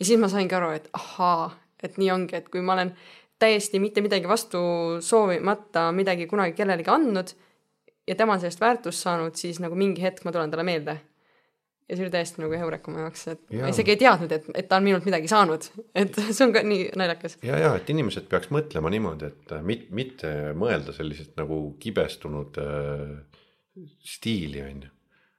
ja 0.00 0.04
siis 0.04 0.20
ma 0.20 0.28
saingi 0.28 0.54
aru, 0.54 0.70
et 0.70 0.88
ahaa, 0.92 1.50
et 1.82 1.98
nii 1.98 2.10
ongi, 2.10 2.36
et 2.36 2.48
kui 2.48 2.62
ma 2.62 2.72
olen 2.72 2.94
täiesti 3.38 3.80
mitte 3.82 4.00
midagi 4.00 4.28
vastu 4.28 4.58
soovimata 5.00 5.90
midagi 5.92 6.26
kunagi 6.26 6.56
kellelegi 6.58 6.90
andnud 6.90 7.34
ja 8.08 8.14
tema 8.14 8.32
on 8.32 8.40
sellest 8.40 8.60
väärtust 8.60 9.04
saanud, 9.04 9.36
siis 9.36 9.60
nagu 9.60 9.74
mingi 9.78 10.02
hetk 10.02 10.24
ma 10.24 10.32
tulen 10.32 10.50
talle 10.50 10.64
meelde. 10.64 10.96
Ja 11.88 11.96
see 11.96 12.04
oli 12.04 12.12
täiesti 12.12 12.42
nagu 12.42 12.58
heureka 12.60 12.92
mu 12.92 13.00
jaoks, 13.02 13.24
et 13.32 13.40
ja. 13.54 13.62
ma 13.64 13.72
isegi 13.72 13.94
ei 13.94 14.00
teadnud, 14.02 14.34
et, 14.36 14.50
et 14.60 14.68
ta 14.68 14.76
on 14.80 14.84
minult 14.84 15.08
midagi 15.08 15.30
saanud, 15.30 15.70
et 15.96 16.20
see 16.34 16.44
on 16.44 16.52
ka 16.56 16.64
nii 16.66 16.90
naljakas. 17.00 17.38
ja, 17.46 17.62
ja 17.64 17.72
et 17.78 17.88
inimesed 17.94 18.28
peaks 18.30 18.52
mõtlema 18.54 18.92
niimoodi, 18.92 19.32
et 19.32 19.56
mit, 19.64 19.88
mitte 19.94 20.34
mõelda 20.58 20.94
sellisest 20.96 21.36
nagu 21.40 21.62
kibestunud 21.80 22.60
äh, 22.62 23.42
stiili, 24.04 24.62
on 24.66 24.86
ju 24.86 24.94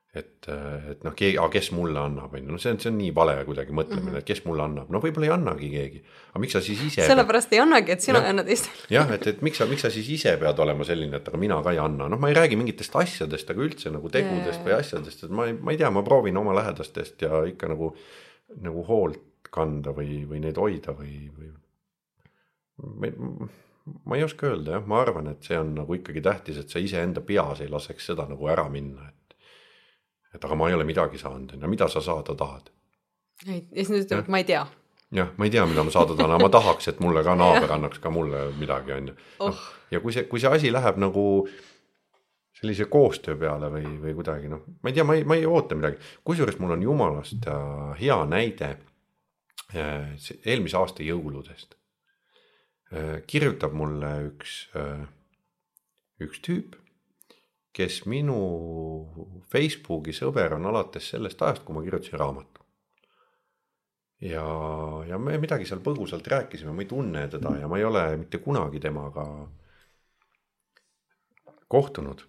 et, 0.09 0.47
et 0.89 1.03
noh, 1.05 1.13
kes 1.13 1.67
mulle 1.77 1.99
annab, 2.01 2.33
on 2.33 2.41
ju, 2.41 2.49
noh, 2.55 2.61
see 2.61 2.71
on, 2.73 2.79
see 2.81 2.89
on 2.89 2.95
nii 2.97 3.11
vale 3.13 3.35
kuidagi 3.45 3.75
mõtlemine 3.75 4.07
mm, 4.07 4.15
-hmm. 4.15 4.23
et 4.23 4.25
kes 4.25 4.41
mulle 4.47 4.63
annab, 4.65 4.89
no 4.89 5.01
võib-olla 5.03 5.27
ei 5.27 5.33
annagi 5.35 5.69
keegi. 5.69 6.01
aga 6.31 6.41
miks 6.41 6.55
sa 6.57 6.61
siis 6.65 6.81
ise. 6.87 7.05
sellepärast 7.05 7.53
ei 7.53 7.61
annagi, 7.61 7.93
et 7.93 8.01
sina 8.01 8.23
ei 8.23 8.31
anna 8.33 8.45
teistele. 8.47 8.87
jah, 8.95 9.13
et, 9.13 9.27
et 9.29 9.43
miks 9.45 9.61
sa, 9.61 9.67
miks 9.69 9.85
sa 9.85 9.93
siis 9.93 10.09
ise 10.15 10.33
pead 10.41 10.63
olema 10.65 10.87
selline, 10.87 11.21
et 11.21 11.29
aga 11.29 11.41
mina 11.41 11.61
ka 11.65 11.75
ei 11.75 11.81
anna, 11.83 12.09
noh, 12.09 12.21
ma 12.21 12.31
ei 12.33 12.37
räägi 12.39 12.57
mingitest 12.57 12.97
asjadest, 13.03 13.53
aga 13.53 13.65
üldse 13.67 13.93
nagu 13.93 14.09
tegudest 14.09 14.57
yeah. 14.57 14.65
või 14.65 14.75
asjadest, 14.79 15.23
et 15.27 15.35
ma 15.41 15.45
ei, 15.51 15.53
ma 15.53 15.75
ei 15.75 15.81
tea, 15.83 15.93
ma 15.93 16.05
proovin 16.07 16.41
oma 16.41 16.57
lähedastest 16.57 17.21
ja 17.27 17.43
ikka 17.51 17.69
nagu, 17.69 17.93
nagu 18.65 18.85
hoolt 18.89 19.53
kanda 19.53 19.93
või, 19.93 20.23
või 20.29 20.41
neid 20.41 20.57
hoida 20.57 20.97
või, 20.97 21.29
või. 21.37 21.53
ma, 22.81 23.13
ma 24.09 24.17
ei 24.17 24.25
oska 24.25 24.49
öelda 24.49 24.79
jah, 24.79 24.89
ma 24.89 25.03
arvan, 25.05 25.29
et 25.35 25.45
see 25.45 25.57
on 25.57 25.75
nagu 25.77 26.01
ikkagi 26.01 26.25
tähtis, 26.25 26.57
et 26.63 26.73
sa 26.73 26.81
iseenda 26.81 27.21
peas 27.21 27.61
ei 27.61 27.69
laseks 27.69 28.09
seda 28.09 28.25
nagu 28.29 28.49
ära 28.49 28.65
minna, 28.73 29.05
et 29.09 29.18
et 30.35 30.45
aga 30.45 30.57
ma 30.57 30.69
ei 30.69 30.77
ole 30.77 30.85
midagi 30.87 31.21
saanud, 31.21 31.55
ju, 31.55 31.71
mida 31.71 31.87
sa 31.89 32.01
saada 32.01 32.35
tahad? 32.35 32.69
ja 33.45 33.55
siis 33.55 33.89
nad 33.93 34.03
ütlevad, 34.03 34.29
ma 34.29 34.41
ei 34.41 34.47
tea. 34.49 34.65
jah, 35.15 35.33
ma 35.37 35.47
ei 35.47 35.53
tea, 35.53 35.65
mida 35.69 35.83
ma 35.83 35.93
saada 35.93 36.15
tahan, 36.15 36.35
aga 36.35 36.45
ma 36.45 36.51
tahaks, 36.53 36.91
et 36.91 37.01
mulle 37.03 37.23
ka 37.25 37.35
naaber 37.39 37.71
annaks 37.77 38.01
ka 38.03 38.11
mulle 38.13 38.49
midagi, 38.59 38.93
on 38.97 39.11
ju. 39.11 39.17
noh, 39.39 39.49
oh. 39.49 39.65
ja 39.91 40.03
kui 40.03 40.15
see, 40.15 40.27
kui 40.29 40.43
see 40.43 40.51
asi 40.59 40.73
läheb 40.73 40.99
nagu 41.01 41.25
sellise 42.59 42.89
koostöö 42.91 43.37
peale 43.39 43.69
või, 43.71 43.87
või 44.03 44.13
kuidagi 44.17 44.51
noh, 44.51 44.65
ma 44.83 44.91
ei 44.91 44.97
tea, 44.97 45.05
ma 45.07 45.15
ei, 45.15 45.25
ma 45.27 45.37
ei 45.39 45.47
oota 45.47 45.77
midagi, 45.79 45.99
kusjuures 46.27 46.59
mul 46.59 46.75
on 46.75 46.83
jumalast 46.83 47.47
äh, 47.47 47.93
hea 48.01 48.17
näide 48.27 48.73
äh, 49.71 50.11
eelmise 50.43 50.79
aasta 50.79 51.05
jõuludest. 51.05 51.77
Äh, 52.91 53.21
kirjutab 53.29 53.75
mulle 53.77 54.11
üks, 54.27 54.65
üks 56.19 56.43
tüüp 56.43 56.75
kes 57.73 58.03
minu 58.09 58.39
Facebooki 59.51 60.13
sõber 60.15 60.55
on 60.57 60.65
alates 60.71 61.11
sellest 61.13 61.41
ajast, 61.41 61.63
kui 61.65 61.75
ma 61.75 61.83
kirjutasin 61.85 62.19
raamatu. 62.19 62.65
ja, 64.21 64.45
ja 65.07 65.17
me 65.17 65.37
midagi 65.39 65.65
seal 65.65 65.79
põgusalt 65.83 66.27
rääkisime, 66.27 66.73
ma 66.73 66.83
ei 66.83 66.89
tunne 66.89 67.27
teda 67.31 67.55
ja 67.61 67.67
ma 67.71 67.77
ei 67.77 67.85
ole 67.87 68.03
mitte 68.17 68.41
kunagi 68.43 68.79
temaga 68.79 69.25
kohtunud. 71.67 72.25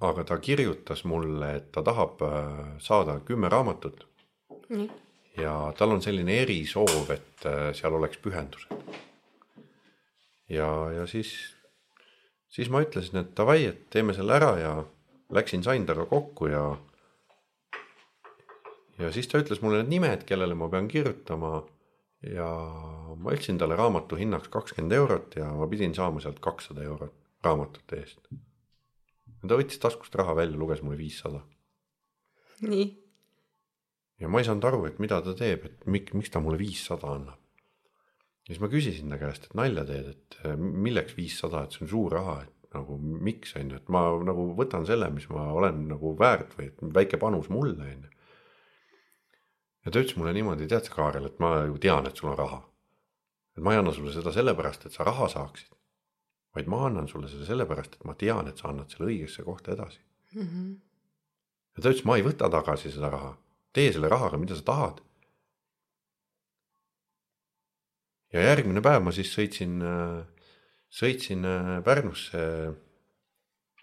aga 0.00 0.24
ta 0.24 0.38
kirjutas 0.38 1.04
mulle, 1.04 1.54
et 1.56 1.72
ta 1.72 1.82
tahab 1.82 2.22
äh, 2.26 2.60
saada 2.82 3.20
kümme 3.20 3.48
raamatut 3.48 4.06
mm.. 4.68 4.88
ja 5.38 5.72
tal 5.78 5.94
on 5.94 6.02
selline 6.02 6.40
erisoov, 6.42 7.10
et 7.14 7.46
äh, 7.46 7.70
seal 7.72 7.94
oleks 7.94 8.18
pühendused. 8.18 8.74
ja, 10.48 10.68
ja 10.90 11.06
siis 11.06 11.61
siis 12.52 12.70
ma 12.72 12.82
ütlesin, 12.84 13.22
et 13.22 13.34
davai, 13.38 13.64
et 13.70 13.84
teeme 13.92 14.14
selle 14.16 14.36
ära 14.36 14.52
ja 14.60 14.72
läksin, 15.32 15.64
sain 15.64 15.86
temaga 15.88 16.08
kokku 16.10 16.50
ja. 16.52 16.64
ja 19.00 19.12
siis 19.14 19.28
ta 19.30 19.40
ütles 19.42 19.62
mulle 19.64 19.82
need 19.82 19.94
nimed, 19.96 20.26
kellele 20.28 20.56
ma 20.58 20.68
pean 20.72 20.90
kirjutama. 20.92 21.62
ja 22.22 22.48
ma 23.18 23.34
ütlesin 23.34 23.58
talle 23.58 23.76
raamatu 23.76 24.16
hinnaks 24.20 24.48
kakskümmend 24.52 24.94
eurot 24.94 25.36
ja 25.36 25.48
ma 25.58 25.66
pidin 25.66 25.94
saama 25.94 26.20
sealt 26.22 26.38
kakssada 26.40 26.84
eurot 26.86 27.14
raamatute 27.42 27.98
eest. 27.98 28.20
ta 29.42 29.58
võttis 29.58 29.80
taskust 29.82 30.14
raha 30.14 30.36
välja, 30.38 30.58
luges 30.58 30.82
mulle 30.82 31.00
viissada. 31.00 31.42
nii. 32.62 32.88
ja 34.20 34.28
ma 34.28 34.38
ei 34.38 34.46
saanud 34.46 34.68
aru, 34.70 34.84
et 34.86 35.00
mida 35.02 35.22
ta 35.24 35.34
teeb, 35.34 35.66
et 35.66 35.86
miks, 35.86 36.14
miks 36.14 36.30
ta 36.30 36.40
mulle 36.44 36.60
viissada 36.60 37.16
annab 37.16 37.41
ja 38.42 38.54
siis 38.54 38.62
ma 38.62 38.70
küsisin 38.72 39.12
ta 39.12 39.18
käest, 39.20 39.46
et 39.46 39.54
nalja 39.58 39.84
teed, 39.86 40.08
et 40.16 40.38
äh, 40.42 40.56
milleks 40.58 41.14
viissada, 41.18 41.62
et 41.62 41.74
see 41.74 41.84
on 41.86 41.92
suur 41.92 42.16
raha, 42.16 42.40
et 42.46 42.74
nagu 42.76 42.96
miks 42.98 43.54
on 43.60 43.70
ju, 43.70 43.78
et 43.78 43.92
ma 43.92 44.02
nagu 44.26 44.48
võtan 44.58 44.86
selle, 44.88 45.10
mis 45.14 45.28
ma 45.30 45.50
olen 45.54 45.84
nagu 45.92 46.14
väärt 46.18 46.56
või 46.58 46.72
väike 46.98 47.20
panus 47.22 47.50
mulle 47.52 47.86
on 47.86 48.08
ju. 48.08 48.10
ja 49.84 49.92
ta 49.92 50.02
ütles 50.02 50.16
mulle 50.18 50.32
niimoodi, 50.34 50.68
tead 50.70 50.88
sa, 50.88 50.94
Kaarel, 50.96 51.28
et 51.30 51.38
ma 51.42 51.54
ju 51.68 51.78
tean, 51.82 52.08
et 52.08 52.18
sul 52.18 52.32
on 52.32 52.38
raha. 52.38 52.62
et 53.56 53.62
ma 53.62 53.74
ei 53.74 53.82
anna 53.82 53.92
sulle 53.92 54.14
seda 54.14 54.32
sellepärast, 54.34 54.86
et 54.86 54.96
sa 54.96 55.06
raha 55.06 55.28
saaksid, 55.28 55.70
vaid 56.56 56.66
ma 56.66 56.86
annan 56.88 57.08
sulle 57.08 57.28
seda 57.30 57.46
sellepärast, 57.46 58.00
et 58.00 58.08
ma 58.08 58.16
tean, 58.18 58.48
et 58.48 58.58
sa 58.58 58.72
annad 58.72 58.90
selle 58.90 59.10
õigesse 59.12 59.44
kohta 59.46 59.76
edasi 59.76 60.00
mm. 60.34 60.42
-hmm. 60.42 60.74
ja 61.76 61.82
ta 61.82 61.94
ütles, 61.94 62.04
ma 62.08 62.18
ei 62.18 62.26
võta 62.26 62.50
tagasi 62.50 62.90
seda 62.90 63.12
raha, 63.12 63.36
tee 63.72 63.92
selle 63.92 64.08
rahaga, 64.08 64.40
mida 64.40 64.58
sa 64.58 64.66
tahad 64.66 65.04
ja 68.32 68.46
järgmine 68.48 68.82
päev 68.84 69.02
ma 69.04 69.12
siis 69.14 69.32
sõitsin, 69.34 69.80
sõitsin 70.92 71.46
äh, 71.48 71.74
Pärnusse 71.84 72.42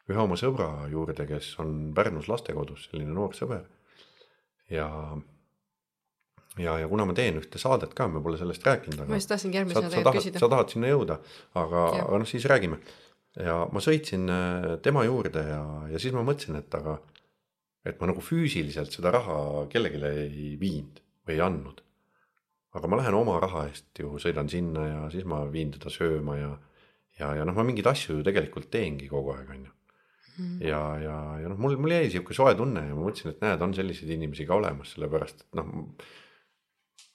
ühe 0.09 0.21
oma 0.21 0.37
sõbra 0.39 0.69
juurde, 0.89 1.25
kes 1.29 1.51
on 1.61 1.91
Pärnus 1.97 2.29
lastekodus, 2.31 2.87
selline 2.89 3.13
noor 3.13 3.35
sõber. 3.37 3.67
ja, 4.69 4.87
ja, 6.57 6.77
ja 6.81 6.87
kuna 6.89 7.05
ma 7.09 7.15
teen 7.17 7.37
ühte 7.41 7.61
saadet 7.61 7.93
ka, 7.97 8.07
me 8.09 8.21
pole 8.25 8.39
sellest 8.41 8.65
rääkinud. 8.65 9.05
ma 9.09 9.19
just 9.19 9.29
tahtsingi 9.29 9.61
järgmisena 9.61 9.91
tegelikult 9.93 10.19
küsida. 10.21 10.41
sa 10.41 10.49
tahad 10.49 10.73
sinna 10.73 10.89
jõuda, 10.89 11.19
aga, 11.61 11.85
aga 12.01 12.21
noh, 12.23 12.29
siis 12.29 12.47
räägime. 12.49 12.81
ja 13.37 13.61
ma 13.71 13.83
sõitsin 13.85 14.25
äh, 14.33 14.71
tema 14.85 15.05
juurde 15.05 15.45
ja, 15.45 15.61
ja 15.93 16.01
siis 16.01 16.15
ma 16.15 16.25
mõtlesin, 16.25 16.57
et 16.61 16.79
aga, 16.79 16.97
et 17.85 18.01
ma 18.01 18.09
nagu 18.09 18.23
füüsiliselt 18.25 18.95
seda 18.95 19.13
raha 19.13 19.67
kellelegi 19.69 20.09
ei 20.25 20.57
viinud 20.61 21.03
või 21.27 21.37
ei 21.37 21.45
andnud 21.45 21.85
aga 22.77 22.89
ma 22.89 22.99
lähen 22.99 23.17
oma 23.17 23.39
raha 23.41 23.65
eest 23.69 24.01
ju 24.01 24.19
sõidan 24.21 24.49
sinna 24.51 24.85
ja 24.85 25.01
siis 25.13 25.25
ma 25.29 25.41
viin 25.49 25.71
teda 25.73 25.91
sööma 25.93 26.37
ja, 26.37 26.53
ja, 27.19 27.33
ja 27.39 27.47
noh, 27.47 27.57
ma 27.57 27.65
mingeid 27.65 27.89
asju 27.89 28.19
ju 28.19 28.25
tegelikult 28.25 28.69
teengi 28.73 29.09
kogu 29.09 29.33
aeg, 29.35 29.51
on 29.55 29.67
ju. 29.67 29.75
Mhm. 30.39 30.61
ja, 30.63 30.81
ja, 31.03 31.17
ja 31.41 31.51
noh, 31.51 31.59
mul, 31.59 31.75
mul 31.81 31.91
jäi 31.97 32.07
sihuke 32.13 32.35
soe 32.37 32.53
tunne 32.55 32.85
ja 32.85 32.95
ma 32.95 33.07
mõtlesin, 33.07 33.33
et 33.33 33.41
näed, 33.43 33.63
on 33.65 33.73
selliseid 33.75 34.13
inimesi 34.15 34.45
ka 34.47 34.55
olemas, 34.55 34.93
sellepärast 34.95 35.43
et 35.43 35.59
noh. 35.59 35.73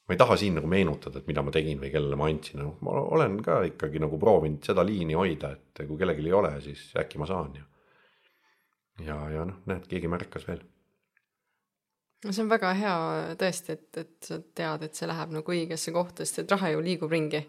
ma 0.04 0.12
ei 0.12 0.20
taha 0.20 0.36
siin 0.36 0.58
nagu 0.58 0.68
meenutada, 0.68 1.22
et 1.22 1.30
mida 1.30 1.40
ma 1.40 1.54
tegin 1.54 1.80
või 1.80 1.92
kellele 1.94 2.18
ma 2.20 2.28
andsin, 2.28 2.60
noh, 2.60 2.74
ma 2.84 2.98
olen 3.16 3.38
ka 3.46 3.62
ikkagi 3.70 4.02
nagu 4.02 4.18
proovinud 4.20 4.66
seda 4.66 4.84
liini 4.84 5.16
hoida, 5.16 5.54
et 5.56 5.86
kui 5.86 5.96
kellelgi 6.00 6.26
ei 6.28 6.36
ole, 6.36 6.52
siis 6.66 6.90
äkki 7.00 7.22
ma 7.22 7.30
saan 7.30 7.56
ja. 7.56 7.64
ja, 9.06 9.18
ja 9.38 9.48
noh, 9.48 9.62
näed, 9.70 9.88
keegi 9.88 10.10
märkas 10.12 10.44
veel 10.50 10.60
no 12.24 12.32
see 12.32 12.44
on 12.44 12.50
väga 12.50 12.72
hea 12.78 12.94
tõesti, 13.40 13.76
et, 13.76 14.00
et 14.00 14.28
sa 14.28 14.38
tead, 14.56 14.86
et 14.86 14.96
see 14.96 15.08
läheb 15.10 15.34
nagu 15.36 15.54
õigesse 15.56 15.92
kohta, 15.94 16.24
sest 16.24 16.44
et 16.44 16.54
raha 16.56 16.72
ju 16.74 16.82
liigub 16.84 17.12
ringi. 17.12 17.42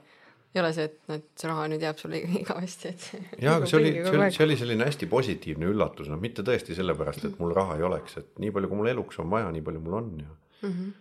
ei 0.55 0.61
ole 0.61 0.71
see, 0.75 0.85
et, 0.87 0.99
et 1.11 1.25
see 1.35 1.49
raha 1.51 1.65
nüüd 1.71 1.83
jääb 1.83 1.99
sulle 1.99 2.21
igavesti, 2.41 2.91
et. 2.91 3.07
jaa, 3.43 3.57
aga 3.59 3.69
see 3.69 3.79
oli, 3.79 3.93
see 3.95 4.19
oli, 4.19 4.29
see 4.37 4.45
oli 4.47 4.59
selline 4.59 4.89
hästi 4.89 5.09
positiivne 5.11 5.71
üllatus, 5.71 6.11
noh, 6.11 6.21
mitte 6.21 6.45
tõesti 6.47 6.77
sellepärast, 6.77 7.27
et 7.29 7.41
mul 7.41 7.55
raha 7.55 7.79
ei 7.79 7.87
oleks, 7.87 8.19
et 8.21 8.29
nii 8.43 8.53
palju, 8.55 8.71
kui 8.71 8.81
mul 8.83 8.91
eluks 8.93 9.19
on 9.23 9.31
vaja, 9.31 9.49
nii 9.55 9.65
palju 9.65 9.83
mul 9.87 9.99
on 10.01 10.13
ja 10.21 10.29
mm, 10.61 10.77
-hmm. 10.77 10.93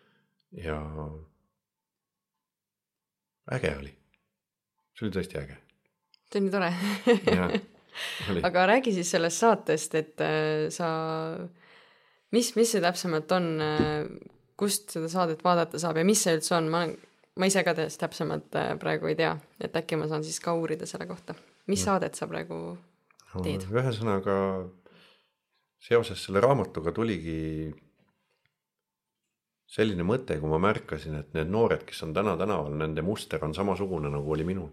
ja 0.65 0.81
äge 3.59 3.77
oli. 3.83 3.95
see 4.95 5.07
oli 5.07 5.15
tõesti 5.19 5.41
äge. 5.43 5.61
see 6.31 6.41
on 6.41 6.49
nii 6.49 6.55
tore 6.55 7.63
aga 8.49 8.67
räägi 8.67 8.95
siis 8.95 9.11
sellest 9.11 9.43
saatest, 9.43 9.95
et 9.95 10.21
äh, 10.21 10.71
sa 10.75 10.89
mis, 12.35 12.53
mis 12.59 12.75
see 12.75 12.83
täpsemalt 12.85 13.33
on, 13.39 13.51
äh, 13.63 14.05
kust 14.61 14.93
seda 14.95 15.09
saadet 15.11 15.43
vaadata 15.45 15.81
saab 15.83 16.03
ja 16.03 16.07
mis 16.07 16.27
see 16.27 16.37
üldse 16.37 16.59
on, 16.59 16.71
ma 16.71 16.85
olen, 16.85 16.95
ma 17.41 17.51
ise 17.51 17.65
ka 17.67 17.75
täpsemalt 17.79 18.59
äh, 18.61 18.75
praegu 18.83 19.11
ei 19.11 19.19
tea, 19.19 19.35
et 19.63 19.77
äkki 19.81 19.99
ma 19.99 20.11
saan 20.11 20.27
siis 20.27 20.43
ka 20.43 20.55
uurida 20.59 20.87
selle 20.91 21.09
kohta 21.11 21.35
mis 21.71 21.85
saadet 21.85 22.19
sa 22.19 22.29
praegu 22.31 22.59
teed? 23.43 23.65
no, 23.65 23.81
ühesõnaga 23.81 24.37
seoses 25.85 26.23
selle 26.25 26.43
raamatuga 26.45 26.93
tuligi 26.97 27.73
selline 29.75 30.07
mõte, 30.07 30.37
kui 30.39 30.51
ma 30.51 30.61
märkasin, 30.63 31.17
et 31.19 31.33
need 31.35 31.51
noored, 31.51 31.83
kes 31.89 32.05
on 32.07 32.13
täna 32.15 32.37
tänaval, 32.39 32.77
nende 32.79 33.03
muster 33.03 33.43
on 33.43 33.57
samasugune, 33.57 34.13
nagu 34.13 34.33
oli 34.37 34.47
minul. 34.47 34.73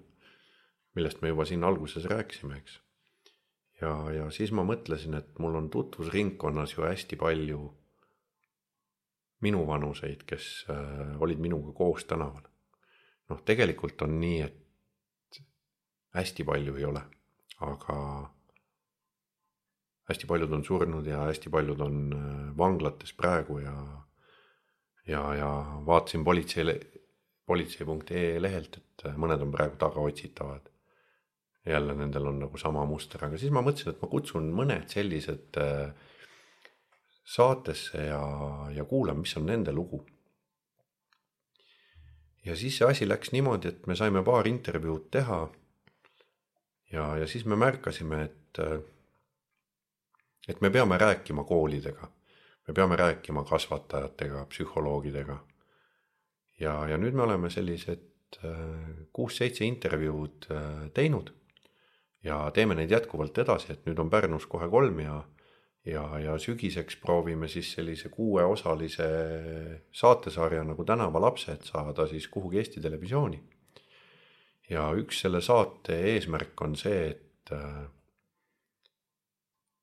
millest 0.95 1.21
me 1.23 1.29
juba 1.31 1.45
siin 1.47 1.63
alguses 1.63 2.05
rääkisime, 2.11 2.57
eks. 2.59 2.79
Ja, 3.81 3.93
ja 4.15 4.29
siis 4.31 4.51
ma 4.55 4.65
mõtlesin, 4.67 5.17
et 5.17 5.39
mul 5.39 5.57
on 5.59 5.69
tutvusringkonnas 5.73 6.75
ju 6.77 6.85
hästi 6.85 7.19
palju 7.19 7.61
minuvanuseid, 9.41 10.25
kes 10.29 10.49
äh, 10.69 11.15
olid 11.21 11.41
minuga 11.41 11.73
koos 11.73 12.05
tänaval. 12.05 12.45
noh, 13.31 13.39
tegelikult 13.47 14.01
on 14.03 14.17
nii, 14.19 14.41
et 14.43 15.41
hästi 16.17 16.43
palju 16.43 16.75
ei 16.75 16.85
ole, 16.85 17.01
aga 17.63 17.97
hästi 20.11 20.27
paljud 20.27 20.51
on 20.57 20.65
surnud 20.67 21.07
ja 21.07 21.23
hästi 21.29 21.49
paljud 21.49 21.81
on 21.81 21.99
äh, 22.13 22.57
vanglates 22.57 23.13
praegu 23.13 23.59
ja 23.63 23.75
ja, 25.07 25.35
ja 25.35 25.49
vaatasin 25.85 26.23
politseile, 26.23 26.79
politsei.ee 27.45 28.41
lehelt, 28.41 28.77
et 28.77 29.05
äh, 29.07 29.17
mõned 29.17 29.41
on 29.41 29.51
praegu 29.53 29.79
tagaotsitavad. 29.81 30.70
Jälle 31.65 31.93
nendel 31.93 32.27
on 32.27 32.39
nagu 32.39 32.57
sama 32.57 32.85
muster, 32.85 33.25
aga 33.25 33.37
siis 33.37 33.51
ma 33.53 33.61
mõtlesin, 33.61 33.93
et 33.93 34.01
ma 34.01 34.09
kutsun 34.09 34.47
mõned 34.55 34.89
sellised 34.89 35.59
äh, 35.61 35.91
saatesse 37.23 38.05
ja, 38.07 38.21
ja 38.73 38.85
kuulan, 38.85 39.19
mis 39.21 39.35
on 39.37 39.45
nende 39.45 39.71
lugu. 39.71 40.05
ja 42.45 42.55
siis 42.57 42.77
see 42.77 42.87
asi 42.87 43.07
läks 43.07 43.31
niimoodi, 43.31 43.67
et 43.67 43.87
me 43.87 43.95
saime 43.95 44.23
paar 44.25 44.47
intervjuud 44.47 45.11
teha. 45.11 45.41
ja, 46.91 47.05
ja 47.17 47.27
siis 47.27 47.45
me 47.45 47.55
märkasime, 47.55 48.23
et, 48.23 48.63
et 50.47 50.61
me 50.61 50.69
peame 50.69 50.97
rääkima 50.97 51.43
koolidega 51.43 52.09
me 52.67 52.73
peame 52.73 52.95
rääkima 52.95 53.43
kasvatajatega, 53.43 54.45
psühholoogidega. 54.45 55.37
ja, 56.59 56.73
ja 56.87 56.97
nüüd 56.97 57.13
me 57.17 57.23
oleme 57.23 57.49
sellised 57.49 58.37
äh, 58.45 59.05
kuus-seitse 59.13 59.65
intervjuud 59.65 60.47
äh, 60.51 60.89
teinud 60.93 61.33
ja 62.23 62.51
teeme 62.53 62.75
neid 62.75 62.91
jätkuvalt 62.91 63.37
edasi, 63.37 63.73
et 63.73 63.85
nüüd 63.85 63.99
on 63.99 64.09
Pärnus 64.09 64.45
kohe 64.49 64.69
kolm 64.69 64.99
ja 64.99 65.21
ja, 65.85 66.03
ja 66.19 66.35
sügiseks 66.37 66.99
proovime 67.01 67.47
siis 67.49 67.71
sellise 67.73 68.09
kuueosalise 68.09 69.07
saatesarja 69.91 70.63
nagu 70.63 70.85
Tänavalapsed 70.85 71.65
saada 71.65 72.07
siis 72.07 72.27
kuhugi 72.27 72.57
Eesti 72.57 72.81
Televisiooni. 72.81 73.43
ja 74.69 74.91
üks 74.95 75.21
selle 75.21 75.41
saate 75.41 75.97
eesmärk 76.13 76.61
on 76.61 76.75
see, 76.79 77.09
et 77.09 77.51
äh, 77.51 77.89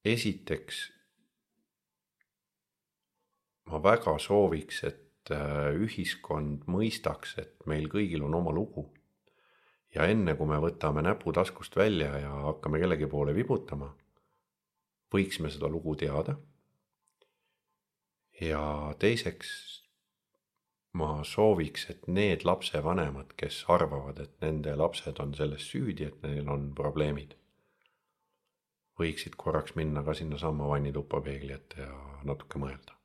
esiteks 0.05 0.87
ma 3.69 3.83
väga 3.85 4.17
sooviks, 4.23 4.83
et 4.89 5.33
äh, 5.35 5.75
ühiskond 5.77 6.65
mõistaks, 6.71 7.37
et 7.43 7.67
meil 7.67 7.89
kõigil 7.93 8.25
on 8.25 8.39
oma 8.41 8.55
lugu. 8.55 8.89
Ja 9.95 10.07
enne 10.07 10.35
kui 10.37 10.49
me 10.51 10.59
võtame 10.63 11.03
näpu 11.05 11.33
taskust 11.33 11.77
välja 11.77 12.13
ja 12.23 12.33
hakkame 12.49 12.81
kellegi 12.83 13.07
poole 13.07 13.35
vibutama, 13.35 13.91
võiks 15.15 15.41
me 15.41 15.51
seda 15.51 15.69
lugu 15.69 15.97
teada. 15.97 16.37
ja 18.41 18.95
teiseks 18.99 19.49
ma 20.99 21.25
sooviks, 21.25 21.89
et 21.91 22.07
need 22.07 22.45
lapsevanemad, 22.45 23.35
kes 23.37 23.65
arvavad, 23.69 24.21
et 24.21 24.37
nende 24.41 24.77
lapsed 24.77 25.19
on 25.21 25.35
selles 25.35 25.67
süüdi, 25.71 26.07
et 26.07 26.23
neil 26.23 26.49
on 26.49 26.71
probleemid, 26.75 27.35
võiksid 28.99 29.37
korraks 29.37 29.75
minna 29.75 30.03
ka 30.03 30.15
sinnasamma 30.15 30.69
vannituppa 30.71 31.21
peegli 31.21 31.53
ette 31.55 31.83
ja 31.83 31.99
natuke 32.25 32.63
mõelda 32.63 32.99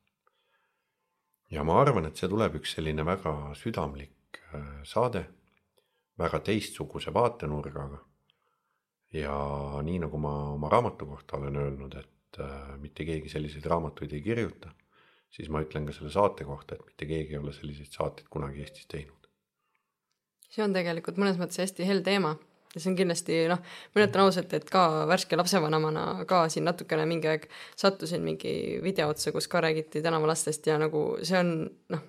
ja 1.54 1.64
ma 1.64 1.78
arvan, 1.80 2.08
et 2.08 2.18
see 2.18 2.30
tuleb 2.30 2.58
üks 2.60 2.74
selline 2.76 3.04
väga 3.06 3.34
südamlik 3.58 4.40
äh, 4.50 4.82
saade, 4.88 5.24
väga 6.18 6.40
teistsuguse 6.40 7.14
vaatenurgaga. 7.14 7.98
ja 9.14 9.34
nii 9.86 9.98
nagu 10.02 10.18
ma 10.18 10.32
oma 10.52 10.68
raamatu 10.68 11.06
kohta 11.06 11.36
olen 11.36 11.56
öelnud, 11.56 11.92
et 11.94 12.38
äh, 12.42 12.72
mitte 12.82 13.04
keegi 13.06 13.28
selliseid 13.30 13.66
raamatuid 13.70 14.12
ei 14.12 14.22
kirjuta, 14.22 14.72
siis 15.30 15.48
ma 15.48 15.60
ütlen 15.62 15.86
ka 15.86 15.94
selle 15.94 16.10
saate 16.10 16.44
kohta, 16.44 16.74
et 16.74 16.86
mitte 16.88 17.06
keegi 17.06 17.36
ei 17.36 17.38
ole 17.38 17.52
selliseid 17.54 17.94
saateid 17.94 18.26
kunagi 18.30 18.64
Eestis 18.64 18.88
teinud. 18.90 19.30
see 20.50 20.64
on 20.64 20.74
tegelikult 20.74 21.16
mõnes 21.18 21.38
mõttes 21.38 21.62
hästi 21.62 21.86
hell 21.86 22.02
teema 22.06 22.34
ja 22.74 22.80
see 22.80 22.90
on 22.90 22.98
kindlasti 22.98 23.38
noh, 23.50 23.62
ütlen 23.94 24.24
ausalt, 24.24 24.54
et 24.56 24.66
ka 24.70 25.04
värske 25.10 25.38
lapsevanemana 25.38 26.24
ka 26.30 26.44
siin 26.50 26.66
natukene 26.66 27.06
mingi 27.10 27.30
aeg 27.30 27.46
sattusin 27.78 28.24
mingi 28.26 28.80
video 28.82 29.12
otsa, 29.14 29.32
kus 29.34 29.48
ka 29.50 29.62
räägiti 29.62 30.02
tänavalastest 30.02 30.66
ja 30.70 30.78
nagu 30.82 31.06
see 31.22 31.38
on 31.38 31.54
noh, 31.94 32.02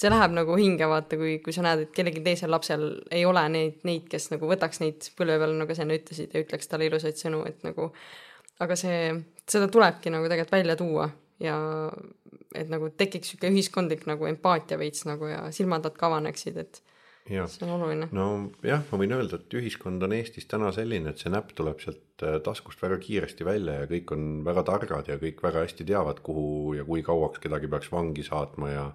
see 0.00 0.10
läheb 0.12 0.32
nagu 0.32 0.56
hinge, 0.56 0.86
vaata, 0.88 1.18
kui, 1.20 1.36
kui 1.44 1.52
sa 1.52 1.64
näed, 1.66 1.84
et 1.84 1.94
kellelgi 1.96 2.22
teisel 2.24 2.52
lapsel 2.52 2.86
ei 3.12 3.26
ole 3.28 3.42
neid, 3.52 3.80
neid, 3.88 4.08
kes 4.10 4.30
nagu 4.32 4.48
võtaks 4.48 4.80
neid 4.80 5.10
põlve 5.18 5.36
peal, 5.42 5.56
nagu 5.60 5.76
sa 5.76 5.84
enne 5.84 5.98
ütlesid 6.00 6.34
ja 6.34 6.44
ütleks 6.44 6.70
talle 6.70 6.88
ilusaid 6.88 7.20
sõnu, 7.20 7.42
et 7.48 7.60
nagu 7.66 7.90
aga 8.64 8.76
see, 8.78 9.10
seda 9.48 9.68
tulebki 9.72 10.12
nagu 10.12 10.28
tegelikult 10.28 10.56
välja 10.58 10.76
tuua 10.80 11.08
ja 11.40 11.56
et 12.56 12.70
nagu 12.72 12.90
tekiks 12.96 13.32
sihuke 13.32 13.50
ühiskondlik 13.52 14.06
nagu 14.10 14.28
empaatia 14.28 14.78
veits 14.80 15.06
nagu 15.08 15.28
ja 15.30 15.42
silmad 15.54 15.86
avaneksid, 15.90 16.58
et 16.60 16.82
see 17.30 17.66
on 17.66 17.74
oluline. 17.76 18.08
nojah, 18.16 18.82
ma 18.90 18.98
võin 19.00 19.14
öelda, 19.14 19.38
et 19.38 19.56
ühiskond 19.60 20.02
on 20.02 20.14
Eestis 20.16 20.48
täna 20.50 20.72
selline, 20.74 21.12
et 21.12 21.22
see 21.22 21.32
näpp 21.32 21.52
tuleb 21.56 21.80
sealt 21.82 22.24
äh, 22.26 22.38
taskust 22.44 22.82
väga 22.82 22.98
kiiresti 23.02 23.46
välja 23.46 23.80
ja 23.82 23.88
kõik 23.90 24.12
on 24.16 24.28
väga 24.46 24.64
targad 24.66 25.10
ja 25.12 25.18
kõik 25.20 25.42
väga 25.44 25.64
hästi 25.66 25.86
teavad, 25.88 26.22
kuhu 26.26 26.74
ja 26.78 26.86
kui 26.88 27.04
kauaks 27.06 27.42
kedagi 27.42 27.70
peaks 27.70 27.92
vangi 27.92 28.26
saatma 28.26 28.72
ja 28.72 28.86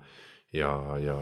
ja, 0.58 0.72
ja 1.02 1.18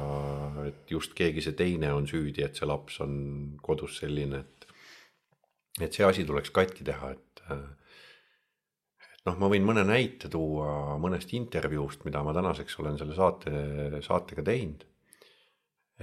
et 0.68 0.92
just 0.92 1.14
keegi 1.18 1.44
see 1.44 1.56
teine 1.58 1.94
on 1.94 2.08
süüdi, 2.10 2.44
et 2.46 2.58
see 2.58 2.68
laps 2.70 3.00
on 3.04 3.16
kodus 3.64 4.00
selline, 4.02 4.44
et 4.44 4.68
et 5.82 5.96
see 5.96 6.06
asi 6.06 6.26
tuleks 6.26 6.52
katki 6.54 6.86
teha, 6.86 7.14
et 7.16 7.44
äh, 7.50 7.64
et 9.24 9.30
noh, 9.30 9.38
ma 9.40 9.50
võin 9.52 9.64
mõne 9.66 9.86
näite 9.88 10.30
tuua 10.30 10.98
mõnest 11.02 11.32
intervjuust, 11.34 12.04
mida 12.06 12.22
ma 12.26 12.34
tänaseks 12.36 12.76
olen 12.84 13.00
selle 13.00 13.16
saate, 13.16 13.54
saatega 14.06 14.44
teinud. 14.44 14.84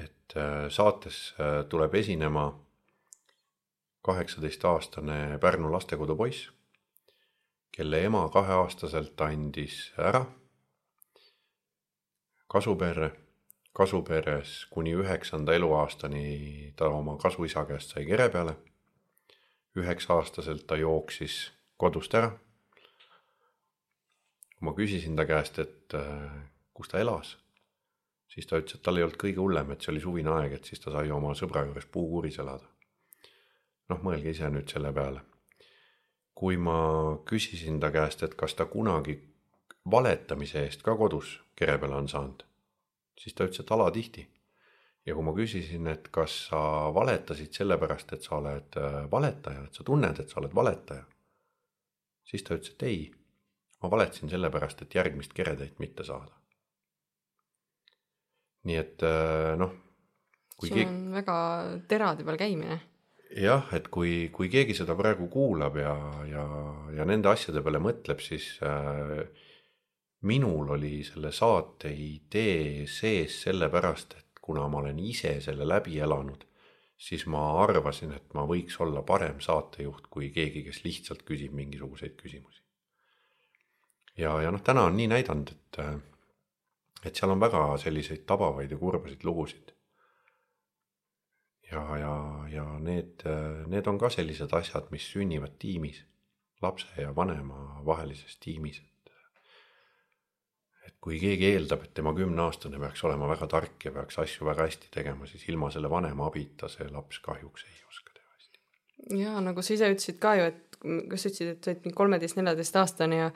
Et 0.01 0.37
äh, 0.39 0.67
saates 0.73 1.35
äh, 1.37 1.61
tuleb 1.69 1.95
esinema 2.01 2.49
kaheksateistaastane 4.07 5.39
Pärnu 5.43 5.71
lastekodu 5.73 6.17
poiss, 6.17 6.49
kelle 7.71 8.01
ema 8.09 8.25
kaheaastaselt 8.33 9.21
andis 9.21 9.91
ära 10.01 10.25
kasuperre. 12.51 13.11
kasuperes 13.73 14.67
kuni 14.71 14.93
üheksanda 14.99 15.55
eluaastani 15.55 16.73
ta 16.77 16.89
oma 16.91 17.17
kasuisa 17.17 17.65
käest 17.65 17.95
sai 17.95 18.05
kere 18.07 18.29
peale. 18.29 18.57
üheksa-aastaselt 19.77 20.67
ta 20.67 20.77
jooksis 20.77 21.53
kodust 21.77 22.15
ära. 22.15 22.31
kui 24.51 24.67
ma 24.67 24.75
küsisin 24.75 25.17
ta 25.17 25.25
käest, 25.25 25.59
et 25.59 25.95
äh, 25.95 26.43
kus 26.75 26.89
ta 26.89 26.99
elas 26.99 27.37
siis 28.35 28.47
ta 28.47 28.61
ütles, 28.61 28.79
et 28.79 28.83
tal 28.87 28.99
ei 28.99 29.05
olnud 29.07 29.19
kõige 29.21 29.43
hullem, 29.43 29.73
et 29.73 29.83
see 29.83 29.93
oli 29.93 30.03
suvine 30.03 30.31
aeg, 30.37 30.55
et 30.57 30.69
siis 30.69 30.83
ta 30.83 30.93
sai 30.95 31.11
oma 31.15 31.33
sõbra 31.39 31.65
juures 31.67 31.89
puukuuris 31.91 32.39
elada. 32.43 32.69
noh, 33.91 33.99
mõelge 34.07 34.31
ise 34.31 34.51
nüüd 34.51 34.71
selle 34.71 34.93
peale. 34.95 35.23
kui 36.35 36.57
ma 36.57 36.77
küsisin 37.29 37.81
ta 37.81 37.91
käest, 37.91 38.23
et 38.23 38.35
kas 38.35 38.55
ta 38.55 38.65
kunagi 38.65 39.19
valetamise 39.91 40.65
eest 40.65 40.85
ka 40.87 40.97
kodus 40.97 41.39
kere 41.57 41.79
peale 41.79 41.97
on 41.99 42.09
saanud, 42.09 42.45
siis 43.19 43.35
ta 43.35 43.47
ütles, 43.49 43.63
et 43.63 43.73
alatihti. 43.77 44.27
ja 45.07 45.15
kui 45.17 45.25
ma 45.25 45.33
küsisin, 45.33 45.87
et 45.89 46.11
kas 46.13 46.35
sa 46.51 46.59
valetasid 46.95 47.57
sellepärast, 47.57 48.13
et 48.13 48.27
sa 48.27 48.37
oled 48.37 48.77
äh, 48.77 48.99
valetaja, 49.11 49.65
et 49.65 49.75
sa 49.75 49.85
tunned, 49.85 50.21
et 50.21 50.29
sa 50.29 50.41
oled 50.41 50.55
valetaja, 50.55 51.07
siis 52.25 52.45
ta 52.45 52.55
ütles, 52.59 52.75
et 52.77 52.85
ei, 52.87 53.01
ma 53.83 53.91
valetasin 53.91 54.31
sellepärast, 54.31 54.83
et 54.83 54.95
järgmist 54.95 55.33
keretäit 55.35 55.81
mitte 55.81 56.05
saada 56.05 56.41
nii 58.69 58.79
et 58.81 59.05
äh, 59.07 59.57
noh. 59.61 59.73
see 60.61 60.73
keegi... 60.73 60.87
on 60.89 61.13
väga 61.17 61.37
terade 61.89 62.27
peal 62.27 62.41
käimine. 62.41 62.81
jah, 63.41 63.69
et 63.77 63.89
kui, 63.93 64.29
kui 64.35 64.51
keegi 64.53 64.77
seda 64.77 64.97
praegu 64.99 65.31
kuulab 65.33 65.79
ja, 65.81 65.95
ja, 66.29 66.47
ja 66.99 67.07
nende 67.09 67.31
asjade 67.33 67.63
peale 67.65 67.81
mõtleb, 67.83 68.21
siis 68.25 68.53
äh, 68.67 69.23
minul 70.23 70.69
oli 70.77 71.01
selle 71.05 71.33
saate 71.33 71.93
idee 71.95 72.87
sees 72.87 73.41
sellepärast, 73.43 74.15
et 74.19 74.41
kuna 74.43 74.67
ma 74.69 74.79
olen 74.83 74.99
ise 74.99 75.39
selle 75.41 75.69
läbi 75.69 75.99
elanud, 75.99 76.45
siis 77.01 77.25
ma 77.27 77.43
arvasin, 77.63 78.13
et 78.13 78.35
ma 78.37 78.45
võiks 78.49 78.77
olla 78.85 79.03
parem 79.03 79.41
saatejuht 79.41 80.11
kui 80.13 80.29
keegi, 80.35 80.65
kes 80.67 80.85
lihtsalt 80.85 81.25
küsib 81.29 81.57
mingisuguseid 81.57 82.17
küsimusi. 82.21 82.63
ja, 84.17 84.41
ja 84.43 84.51
noh, 84.51 84.63
täna 84.63 84.85
on 84.91 84.97
nii 84.97 85.09
näidanud, 85.09 85.53
et 85.57 85.83
et 87.05 87.17
seal 87.17 87.33
on 87.33 87.41
väga 87.41 87.63
selliseid 87.81 88.27
tabavaid 88.29 88.71
ja 88.71 88.79
kurbasid 88.79 89.25
lugusid. 89.25 89.73
ja, 91.71 91.83
ja, 91.97 92.15
ja 92.51 92.67
need, 92.79 93.25
need 93.71 93.87
on 93.87 93.99
ka 93.99 94.11
sellised 94.11 94.53
asjad, 94.53 94.91
mis 94.91 95.07
sünnivad 95.13 95.57
tiimis, 95.59 96.03
lapse 96.63 96.91
ja 97.01 97.15
vanema 97.17 97.81
vahelises 97.87 98.37
tiimis, 98.43 98.83
et. 100.91 100.97
kui 101.01 101.21
keegi 101.23 101.53
eeldab, 101.55 101.85
et 101.87 101.95
tema 101.97 102.13
kümneaastane 102.17 102.81
peaks 102.83 103.05
olema 103.09 103.29
väga 103.31 103.49
tark 103.55 103.87
ja 103.89 103.95
peaks 103.95 104.19
asju 104.23 104.49
väga 104.49 104.67
hästi 104.69 104.91
tegema, 104.95 105.29
siis 105.31 105.47
ilma 105.49 105.71
selle 105.75 105.91
vanema 105.91 106.27
abita 106.29 106.69
see 106.69 106.89
laps 106.91 107.23
kahjuks 107.25 107.67
ei 107.69 107.79
oska 107.89 108.17
teha 108.19 108.35
hästi. 108.35 109.23
ja 109.23 109.39
nagu 109.41 109.63
sa 109.63 109.77
ise 109.77 109.93
ütlesid 109.95 110.21
ka 110.23 110.37
ju, 110.41 110.51
et 110.53 110.70
kas 110.81 111.25
sa 111.25 111.29
ütlesid, 111.29 111.49
et 111.53 111.65
sa 111.65 111.73
olid 111.73 111.83
mingi 111.85 111.97
kolmeteist-neljateistaastane 111.99 113.17
ja 113.19 113.31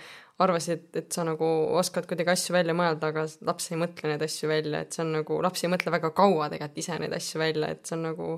arvasid, 0.45 0.87
et 0.97 1.13
sa 1.13 1.27
nagu 1.29 1.49
oskad 1.79 2.07
kuidagi 2.09 2.33
asju 2.33 2.55
välja 2.57 2.75
mõelda, 2.77 3.11
aga 3.13 3.27
laps 3.45 3.71
ei 3.71 3.81
mõtle 3.81 4.11
neid 4.11 4.23
asju 4.25 4.49
välja, 4.49 4.81
et 4.85 4.97
see 4.97 5.03
on 5.05 5.13
nagu, 5.19 5.41
laps 5.45 5.65
ei 5.65 5.73
mõtle 5.73 5.93
väga 5.93 6.11
kaua 6.17 6.49
tegelikult 6.53 6.81
ise 6.81 6.97
neid 7.03 7.17
asju 7.17 7.43
välja, 7.43 7.75
et 7.75 7.85
see 7.85 7.99
on 7.99 8.07
nagu 8.09 8.29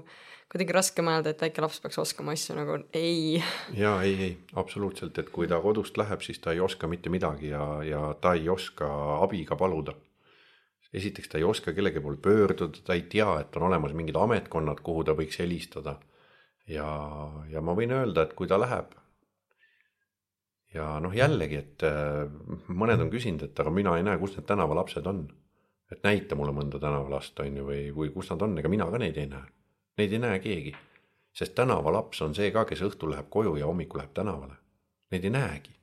kuidagi 0.50 0.74
raske 0.74 1.04
mõelda, 1.07 1.32
et 1.32 1.44
väike 1.46 1.62
laps 1.62 1.78
peaks 1.84 2.00
oskama 2.02 2.34
asju 2.34 2.57
nagu 2.59 2.80
ei. 2.98 3.38
ja 3.78 3.94
ei, 4.02 4.16
ei 4.26 4.32
absoluutselt, 4.59 5.18
et 5.22 5.30
kui 5.34 5.46
ta 5.50 5.61
kodust 5.62 5.98
läheb, 5.98 6.26
siis 6.26 6.42
ta 6.42 6.54
ei 6.54 6.62
oska 6.62 6.90
mitte 6.90 7.12
midagi 7.12 7.52
ja, 7.54 7.62
ja 7.86 8.02
ta 8.20 8.34
ei 8.34 8.48
oska 8.50 8.90
abiga 9.22 9.59
paluda. 9.59 9.94
esiteks 10.96 11.28
ta 11.28 11.38
ei 11.38 11.44
oska 11.44 11.72
kellegi 11.76 12.00
poole 12.00 12.18
pöörduda, 12.18 12.82
ta 12.82 12.94
ei 12.94 13.07
tea, 13.11 13.30
et 13.40 13.57
on 13.57 13.70
olemas 13.70 13.94
mingid 13.94 14.18
ametkonnad, 14.18 14.82
kuhu 14.82 15.04
ta 15.04 15.14
võiks 15.14 15.38
helistada 15.38 15.98
ja, 16.66 16.86
ja 17.50 17.60
ma 17.62 17.74
võin 17.78 17.94
öelda, 17.94 18.26
et 18.26 18.34
kui 18.38 18.48
ta 18.50 18.58
läheb 18.60 18.94
ja 20.76 20.86
noh, 21.02 21.14
jällegi, 21.14 21.60
et 21.60 21.84
äh, 21.86 22.24
mõned 22.68 23.02
on 23.02 23.10
küsinud, 23.12 23.46
et 23.46 23.60
aga 23.62 23.72
mina 23.72 23.96
ei 23.98 24.04
näe, 24.06 24.18
kus 24.20 24.36
need 24.36 24.48
tänavalapsed 24.48 25.06
on. 25.06 25.26
et 25.86 26.02
näita 26.02 26.34
mulle 26.34 26.50
mõnda 26.50 26.80
tänavalast, 26.82 27.38
on 27.44 27.60
ju, 27.60 27.64
või, 27.68 27.82
või 27.94 28.08
kus 28.10 28.32
nad 28.32 28.40
on, 28.42 28.56
ega 28.58 28.68
mina 28.68 28.88
ka 28.90 28.98
neid 28.98 29.18
ei 29.22 29.28
näe. 29.30 29.46
Neid 30.00 30.12
ei 30.12 30.18
näe 30.18 30.40
keegi. 30.42 30.74
sest 31.36 31.54
tänavalaps 31.54 32.22
on 32.22 32.34
see 32.34 32.50
ka, 32.50 32.64
kes 32.64 32.82
õhtul 32.82 33.12
läheb 33.12 33.28
koju 33.30 33.56
ja 33.60 33.66
hommikul 33.68 34.00
läheb 34.00 34.14
tänavale. 34.16 34.56
Neid 35.12 35.24
ei 35.24 35.30
näegi. 35.30 35.75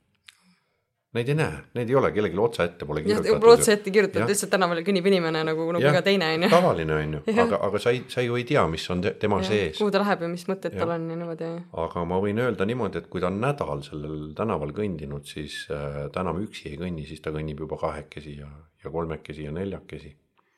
Neid 1.14 1.28
ei 1.30 1.36
näe, 1.38 1.58
neid 1.78 1.92
ei 1.92 1.96
ole 2.00 2.10
kellelgi 2.10 2.40
otsa 2.42 2.66
ette 2.66 2.88
pole 2.90 3.04
kirjutatud. 3.06 3.44
otsa 3.52 3.76
ette 3.76 3.92
kirjutatud, 3.94 4.32
lihtsalt 4.32 4.50
tänaval 4.50 4.80
kõnnib 4.86 5.06
inimene 5.12 5.44
nagu, 5.46 5.68
nagu 5.76 5.86
iga 5.86 6.00
teine 6.06 6.32
on 6.34 6.46
ju. 6.48 6.50
tavaline 6.50 6.96
on 6.96 7.12
ju, 7.14 7.20
aga, 7.44 7.60
aga 7.68 7.82
sa 7.84 7.92
ei, 7.94 8.00
sa 8.10 8.24
ju 8.26 8.40
ei 8.40 8.46
tea, 8.50 8.64
mis 8.72 8.86
on 8.90 9.04
te, 9.04 9.12
tema 9.22 9.38
ja. 9.44 9.46
sees. 9.52 9.76
kuhu 9.78 9.92
ta 9.94 10.00
läheb 10.02 10.24
ja 10.26 10.30
mis 10.32 10.46
mõtted 10.50 10.74
tal 10.74 10.94
on 10.96 11.04
ja 11.14 11.18
niimoodi. 11.20 11.50
aga 11.84 12.06
ma 12.10 12.18
võin 12.24 12.42
öelda 12.42 12.66
niimoodi, 12.66 13.04
et 13.04 13.12
kui 13.14 13.22
ta 13.22 13.30
on 13.30 13.38
nädal 13.44 13.84
sellel 13.86 14.32
tänaval 14.40 14.74
kõndinud, 14.74 15.28
siis 15.30 15.60
äh, 15.70 16.00
ta 16.16 16.24
enam 16.26 16.40
üksi 16.42 16.72
ei 16.72 16.80
kõnni, 16.82 17.06
siis 17.06 17.22
ta 17.22 17.34
kõnnib 17.36 17.62
juba 17.62 17.78
kahekesi 17.84 18.34
ja, 18.40 18.50
ja 18.82 18.94
kolmekesi 18.96 19.46
ja 19.46 19.54
neljakesi. 19.54 20.16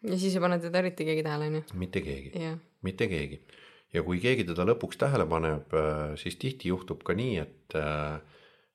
ja 0.07 0.21
siis 0.21 0.37
ei 0.39 0.45
pane 0.45 0.61
teda 0.63 0.79
eriti 0.85 1.09
keegi 1.09 1.25
tähele, 1.27 1.49
on 1.51 1.57
ju? 1.59 1.65
mitte 1.83 2.05
keegi, 2.05 2.45
mitte 2.87 3.09
keegi. 3.11 3.41
ja 3.91 4.05
kui 4.07 4.23
keegi 4.23 4.47
teda 4.47 4.63
lõpuks 4.71 5.03
tähele 5.03 5.27
paneb, 5.27 5.75
äh, 5.75 6.15
siis 6.23 6.39
tihti 6.39 6.71
juhtub 6.71 7.03
ka 7.03 7.17
nii, 7.19 7.43
et 7.43 7.75
äh, 7.81 8.23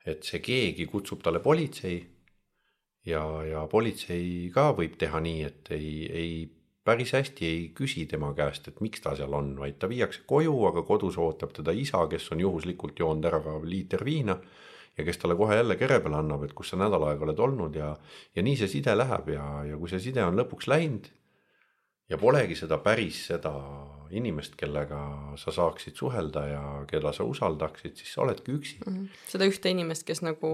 et 0.06 0.24
see 0.24 0.40
keegi 0.44 0.86
kutsub 0.88 1.20
talle 1.22 1.42
politsei 1.44 1.98
ja, 3.06 3.24
ja 3.44 3.66
politsei 3.70 4.48
ka 4.54 4.70
võib 4.76 4.96
teha 5.00 5.20
nii, 5.20 5.42
et 5.44 5.70
ei, 5.76 5.92
ei 6.08 6.32
päris 6.84 7.12
hästi 7.12 7.46
ei 7.46 7.60
küsi 7.76 8.06
tema 8.08 8.32
käest, 8.34 8.68
et 8.68 8.80
miks 8.80 9.02
ta 9.04 9.12
seal 9.16 9.34
on, 9.36 9.52
vaid 9.60 9.78
ta 9.78 9.88
viiakse 9.90 10.24
koju, 10.26 10.56
aga 10.70 10.82
kodus 10.88 11.18
ootab 11.20 11.52
teda 11.56 11.74
isa, 11.76 12.06
kes 12.10 12.30
on 12.32 12.40
juhuslikult 12.40 12.98
joonud 12.98 13.28
ära 13.28 13.42
ka 13.44 13.58
liiter 13.64 14.04
viina 14.04 14.36
ja 14.96 15.04
kes 15.06 15.20
talle 15.20 15.36
kohe 15.38 15.56
jälle 15.56 15.76
kere 15.80 16.00
peale 16.00 16.18
annab, 16.18 16.44
et 16.44 16.54
kus 16.56 16.72
sa 16.72 16.80
nädal 16.80 17.04
aega 17.08 17.26
oled 17.28 17.44
olnud 17.46 17.76
ja, 17.76 17.94
ja 18.34 18.44
nii 18.44 18.56
see 18.60 18.72
side 18.76 18.96
läheb 18.96 19.32
ja, 19.36 19.46
ja 19.68 19.78
kui 19.80 19.92
see 19.92 20.02
side 20.08 20.24
on 20.24 20.38
lõpuks 20.40 20.68
läinud 20.72 21.10
ja 22.10 22.18
polegi 22.18 22.56
seda 22.58 22.80
päris 22.82 23.26
seda 23.30 23.54
inimest, 24.16 24.56
kellega 24.58 24.98
sa 25.40 25.52
saaksid 25.54 25.98
suhelda 25.98 26.42
ja 26.48 26.62
keda 26.90 27.12
sa 27.14 27.24
usaldaksid, 27.28 27.96
siis 27.98 28.14
sa 28.14 28.24
oledki 28.24 28.54
üksi 28.56 28.78
mm. 28.80 28.96
-hmm. 28.96 29.20
seda 29.30 29.48
ühte 29.50 29.72
inimest, 29.72 30.04
kes 30.08 30.22
nagu 30.26 30.50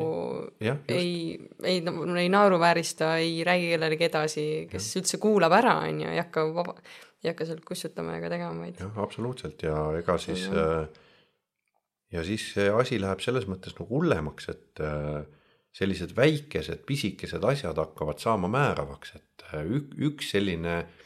ja, 0.60 0.76
ei, 0.88 1.38
ei, 1.62 1.82
ei 2.22 2.28
naeruväärista, 2.32 3.16
ei 3.22 3.44
räägi 3.46 3.70
kellelegi 3.74 4.08
edasi, 4.08 4.46
kes 4.70 4.90
ja. 4.94 5.02
üldse 5.02 5.20
kuulab 5.22 5.56
ära, 5.56 5.78
on 5.88 6.02
ju, 6.04 6.10
ei 6.12 6.20
hakka 6.20 6.46
vaba, 6.54 6.76
ei 7.24 7.32
hakka 7.32 7.48
sealt 7.48 7.64
kussutama 7.64 8.18
ega 8.18 8.30
tegema, 8.32 8.66
vaid. 8.66 8.80
jah, 8.80 9.00
absoluutselt 9.06 9.62
ja 9.62 9.78
ega 9.98 10.18
siis 10.18 10.46
ja, 10.50 10.68
ja 12.12 12.24
siis 12.24 12.52
see 12.54 12.68
asi 12.70 13.00
läheb 13.00 13.24
selles 13.24 13.48
mõttes 13.50 13.78
nagu 13.78 13.88
hullemaks, 13.94 14.52
et 14.52 14.84
äh, 14.84 15.24
sellised 15.76 16.16
väikesed 16.16 16.86
pisikesed 16.88 17.44
asjad 17.44 17.76
hakkavad 17.76 18.22
saama 18.22 18.48
määravaks, 18.48 19.16
et 19.16 19.50
äh, 19.52 19.66
üks 20.08 20.32
selline 20.36 20.78
äh, 20.78 21.02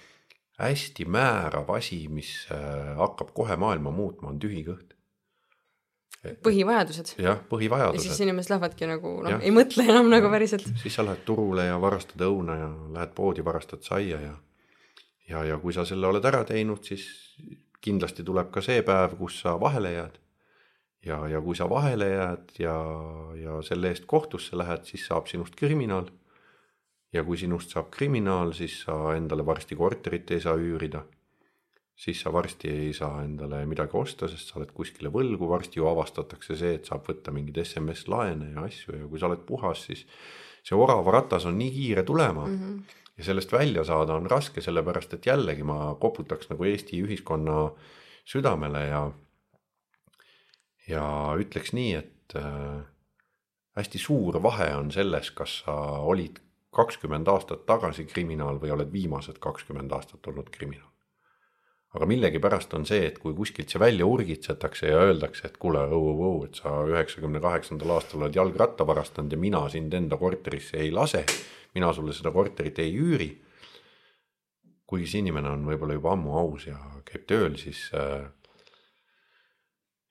hästi 0.61 1.07
määrav 1.09 1.71
asi, 1.77 2.05
mis 2.13 2.33
äh, 2.53 2.97
hakkab 2.99 3.35
kohe 3.37 3.57
maailma 3.61 3.93
muutma, 3.95 4.31
on 4.33 4.41
tühi 4.43 4.63
kõht. 4.67 4.97
põhivajadused. 6.45 7.15
jah, 7.23 7.41
põhivajadused. 7.49 8.05
ja 8.05 8.13
siis 8.13 8.21
inimesed 8.27 8.53
lähevadki 8.53 8.89
nagu 8.91 9.17
noh, 9.25 9.41
ei 9.41 9.55
mõtle 9.55 9.87
enam 9.89 10.11
nagu 10.13 10.31
päriselt. 10.33 10.67
siis 10.83 10.95
sa 10.95 11.07
lähed 11.07 11.25
turule 11.25 11.65
ja 11.71 11.81
varastad 11.81 12.21
õuna 12.29 12.59
ja 12.59 12.71
lähed 12.97 13.15
poodi, 13.17 13.45
varastad 13.45 13.87
saia 13.87 14.21
ja 14.21 14.37
ja, 15.31 15.45
ja 15.45 15.59
kui 15.63 15.73
sa 15.73 15.87
selle 15.89 16.09
oled 16.11 16.25
ära 16.27 16.43
teinud, 16.45 16.83
siis 16.85 17.07
kindlasti 17.81 18.25
tuleb 18.27 18.51
ka 18.53 18.63
see 18.65 18.83
päev, 18.87 19.17
kus 19.21 19.41
sa 19.45 19.57
vahele 19.61 19.93
jääd. 19.95 20.19
ja, 21.07 21.23
ja 21.29 21.41
kui 21.41 21.57
sa 21.57 21.69
vahele 21.71 22.11
jääd 22.11 22.57
ja, 22.61 22.77
ja 23.41 23.61
selle 23.65 23.89
eest 23.89 24.05
kohtusse 24.07 24.59
lähed, 24.59 24.85
siis 24.85 25.07
saab 25.09 25.31
sinust 25.31 25.57
kriminaal 25.57 26.11
ja 27.13 27.25
kui 27.27 27.39
sinust 27.41 27.75
saab 27.75 27.91
kriminaal, 27.95 28.53
siis 28.57 28.81
sa 28.85 29.15
endale 29.17 29.47
varsti 29.47 29.79
korterit 29.79 30.31
ei 30.31 30.43
saa 30.45 30.59
üürida. 30.59 31.05
siis 32.01 32.21
sa 32.25 32.31
varsti 32.33 32.69
ei 32.73 32.93
saa 32.97 33.19
endale 33.21 33.59
midagi 33.69 33.93
osta, 33.99 34.25
sest 34.29 34.49
sa 34.49 34.57
oled 34.57 34.71
kuskile 34.73 35.11
võlgu, 35.13 35.45
varsti 35.49 35.83
ju 35.83 35.89
avastatakse 35.91 36.57
see, 36.57 36.79
et 36.79 36.87
saab 36.89 37.05
võtta 37.05 37.33
mingeid 37.35 37.61
SMS-laene 37.61 38.55
ja 38.55 38.65
asju 38.65 38.95
ja 38.97 39.09
kui 39.11 39.21
sa 39.21 39.29
oled 39.29 39.43
puhas, 39.45 39.83
siis 39.91 40.07
see 40.65 40.79
orava 40.79 41.13
ratas 41.13 41.45
on 41.45 41.59
nii 41.61 41.71
kiire 41.75 42.03
tulema 42.09 42.47
mm. 42.47 42.57
-hmm. 42.57 43.03
ja 43.19 43.25
sellest 43.25 43.53
välja 43.53 43.85
saada 43.85 44.15
on 44.15 44.31
raske, 44.31 44.61
sellepärast 44.61 45.15
et 45.15 45.27
jällegi 45.27 45.63
ma 45.63 45.95
koputaks 46.01 46.49
nagu 46.51 46.65
Eesti 46.65 47.03
ühiskonna 47.05 47.71
südamele 48.25 48.87
ja 48.87 49.11
ja 50.89 51.05
ütleks 51.39 51.73
nii, 51.73 51.95
et 51.95 52.37
äh, 52.37 52.81
hästi 53.77 53.99
suur 53.99 54.43
vahe 54.43 54.75
on 54.77 54.91
selles, 54.91 55.31
kas 55.31 55.63
sa 55.65 55.75
olid 56.01 56.41
kakskümmend 56.71 57.29
aastat 57.29 57.66
tagasi 57.66 58.07
kriminaal 58.07 58.61
või 58.62 58.73
oled 58.77 58.93
viimased 58.93 59.41
kakskümmend 59.43 59.93
aastat 59.93 60.27
olnud 60.31 60.51
kriminaal. 60.55 60.89
aga 61.91 62.07
millegipärast 62.07 62.75
on 62.79 62.85
see, 62.87 63.07
et 63.09 63.16
kui 63.18 63.35
kuskilt 63.35 63.73
see 63.73 63.81
välja 63.83 64.07
urgitsetakse 64.07 64.93
ja 64.93 64.99
öeldakse, 65.09 65.49
et 65.49 65.57
kuule, 65.59 65.81
õu-õu, 65.91 66.45
et 66.47 66.55
sa 66.55 66.77
üheksakümne 66.87 67.41
kaheksandal 67.43 67.97
aastal 67.97 68.23
oled 68.23 68.37
jalgratta 68.39 68.87
varastanud 68.87 69.33
ja 69.33 69.39
mina 69.39 69.64
sind 69.68 69.95
enda 69.99 70.16
korterisse 70.16 70.79
ei 70.79 70.93
lase, 70.95 71.25
mina 71.75 71.93
sulle 71.93 72.14
seda 72.14 72.31
korterit 72.31 72.79
ei 72.79 72.95
üüri. 72.95 73.31
kuigi 74.87 75.07
see 75.07 75.18
inimene 75.23 75.51
on 75.51 75.66
võib-olla 75.66 75.95
juba 75.95 76.12
ammu 76.12 76.39
aus 76.39 76.66
ja 76.66 76.79
käib 77.07 77.27
tööl, 77.27 77.59
siis 77.59 77.91
äh, 77.95 78.31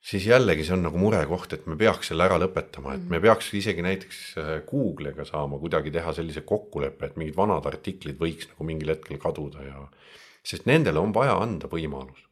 siis 0.00 0.26
jällegi 0.26 0.64
see 0.64 0.76
on 0.76 0.86
nagu 0.88 1.00
murekoht, 1.00 1.52
et 1.56 1.66
me 1.70 1.76
peaks 1.80 2.10
selle 2.10 2.24
ära 2.24 2.38
lõpetama, 2.40 2.96
et 2.96 3.04
me 3.04 3.18
mhm. 3.18 3.26
peaks 3.26 3.52
isegi 3.58 3.84
näiteks 3.84 4.22
äh, 4.40 4.54
Google'iga 4.68 5.26
saama 5.28 5.60
kuidagi 5.60 5.92
teha 5.94 6.14
sellise 6.16 6.44
kokkuleppe, 6.48 7.10
et 7.10 7.20
mingid 7.20 7.36
vanad 7.36 7.68
artiklid 7.68 8.20
võiks 8.20 8.50
nagu 8.52 8.68
mingil 8.68 8.94
hetkel 8.94 9.20
kaduda 9.20 9.66
ja 9.66 9.84
sest 10.46 10.66
nendele 10.70 11.02
on 11.02 11.12
vaja 11.12 11.36
anda 11.36 11.68
võimalus 11.68 12.29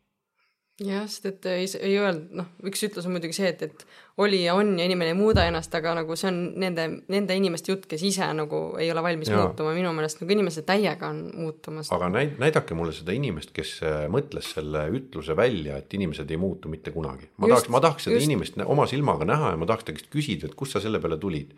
jah, 0.85 1.07
sest 1.11 1.26
et 1.26 1.47
ei, 1.51 1.64
ei 1.83 1.97
öelnud, 1.99 2.29
noh, 2.39 2.51
üks 2.68 2.85
ütlus 2.87 3.07
on 3.09 3.14
muidugi 3.16 3.35
see, 3.35 3.48
et, 3.51 3.62
et 3.66 3.82
oli 4.23 4.40
ja 4.44 4.55
on 4.59 4.70
ja 4.78 4.86
inimene 4.86 5.12
ei 5.12 5.16
muuda 5.19 5.44
ennast, 5.48 5.73
aga 5.74 5.94
nagu 5.98 6.16
see 6.19 6.28
on 6.31 6.39
nende, 6.59 6.85
nende 7.11 7.36
inimeste 7.39 7.73
jutt, 7.73 7.86
kes 7.90 8.02
ise 8.07 8.27
nagu 8.35 8.61
ei 8.78 8.90
ole 8.93 9.02
valmis 9.02 9.31
ja. 9.31 9.40
muutuma, 9.40 9.73
minu 9.74 9.90
meelest 9.97 10.23
nagu 10.23 10.35
inimesed 10.35 10.66
täiega 10.69 11.11
on 11.11 11.20
muutumas. 11.35 11.90
aga 11.94 12.11
näid-, 12.15 12.36
näidake 12.43 12.78
mulle 12.78 12.94
seda 12.94 13.15
inimest, 13.16 13.51
kes 13.57 13.77
äh, 13.86 14.05
mõtles 14.12 14.52
selle 14.55 14.85
ütluse 14.94 15.36
välja, 15.39 15.81
et 15.82 15.94
inimesed 15.98 16.31
ei 16.31 16.39
muutu 16.40 16.70
mitte 16.70 16.94
kunagi. 16.94 17.31
ma 17.36 17.51
just, 17.51 17.55
tahaks, 17.55 17.73
ma 17.74 17.82
tahaks 17.85 18.07
seda 18.09 18.19
just. 18.20 18.31
inimest 18.31 18.61
oma 18.66 18.86
silmaga 18.90 19.27
näha 19.28 19.55
ja 19.55 19.59
ma 19.59 19.70
tahaks 19.70 19.89
ta 19.89 19.97
käest 19.97 20.12
küsida, 20.15 20.51
et 20.51 20.59
kust 20.59 20.77
sa 20.77 20.85
selle 20.85 21.02
peale 21.02 21.19
tulid. 21.19 21.57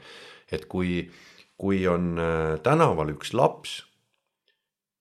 et 0.52 0.64
kui, 0.68 1.02
kui 1.60 1.84
on 1.88 2.14
äh, 2.16 2.54
tänaval 2.64 3.12
üks 3.16 3.34
laps, 3.36 3.82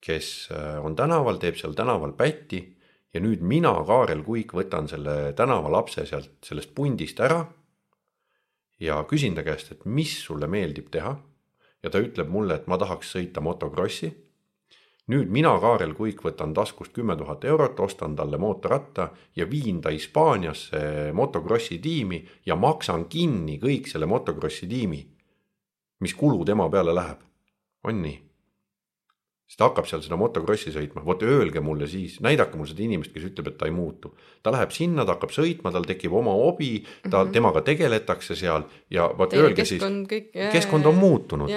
kes 0.04 0.50
äh, 0.52 0.76
on 0.84 1.00
tänaval, 1.00 1.40
teeb 1.40 1.60
seal 1.60 1.76
tänaval 1.76 2.16
pätti 2.20 2.66
ja 3.14 3.22
nüüd 3.22 3.42
mina, 3.42 3.74
Kaarel 3.86 4.22
Kuik, 4.24 4.54
võtan 4.54 4.88
selle 4.90 5.34
tänavalapse 5.38 6.06
sealt 6.06 6.38
sellest 6.46 6.76
pundist 6.76 7.20
ära 7.20 7.46
ja 8.80 9.04
küsin 9.10 9.36
ta 9.36 9.44
käest, 9.44 9.72
et 9.74 9.86
mis 9.86 10.14
sulle 10.24 10.48
meeldib 10.48 10.90
teha. 10.92 11.18
ja 11.84 11.90
ta 11.90 12.00
ütleb 12.04 12.28
mulle, 12.28 12.58
et 12.60 12.66
ma 12.68 12.78
tahaks 12.78 13.16
sõita 13.16 13.42
motokrossi. 13.42 14.12
nüüd 15.08 15.30
mina, 15.30 15.58
Kaarel 15.60 15.94
Kuik, 15.94 16.22
võtan 16.24 16.54
taskust 16.54 16.94
kümme 16.94 17.16
tuhat 17.18 17.44
eurot, 17.44 17.80
ostan 17.80 18.16
talle 18.16 18.38
mootorratta 18.38 19.10
ja 19.36 19.50
viin 19.50 19.82
ta 19.82 19.90
Hispaaniasse 19.90 21.12
motokrossi 21.14 21.80
tiimi 21.80 22.26
ja 22.46 22.56
maksan 22.56 23.06
kinni 23.06 23.60
kõik 23.60 23.88
selle 23.88 24.06
motokrossi 24.06 24.68
tiimi. 24.68 25.08
mis 26.00 26.14
kulu 26.14 26.46
tema 26.46 26.70
peale 26.70 26.96
läheb, 26.96 27.20
on 27.84 28.02
nii? 28.02 28.29
Siis 29.50 29.58
ta 29.58 29.66
hakkab 29.66 29.88
seal 29.90 30.04
seda 30.06 30.18
motokrossi 30.20 30.70
sõitma, 30.74 31.02
vot 31.06 31.24
öelge 31.26 31.62
mulle 31.66 31.88
siis, 31.90 32.20
näidake 32.22 32.58
mulle 32.58 32.70
seda 32.70 32.84
inimest, 32.86 33.14
kes 33.16 33.26
ütleb, 33.32 33.50
et 33.50 33.58
ta 33.58 33.66
ei 33.66 33.74
muutu. 33.74 34.14
ta 34.46 34.54
läheb 34.54 34.70
sinna, 34.76 35.06
ta 35.06 35.16
hakkab 35.18 35.34
sõitma, 35.34 35.74
tal 35.74 35.88
tekib 35.90 36.14
oma 36.14 36.36
hobi, 36.38 36.84
ta 37.02 37.10
mm, 37.10 37.14
-hmm. 37.16 37.34
temaga 37.34 37.64
tegeletakse 37.66 38.38
seal 38.38 38.68
ja 38.94 39.10
vot 39.18 39.34
öelge 39.34 39.66
siis, 39.66 39.82
keskkond 40.54 40.86
on 40.86 40.96
muutunud. 40.96 41.50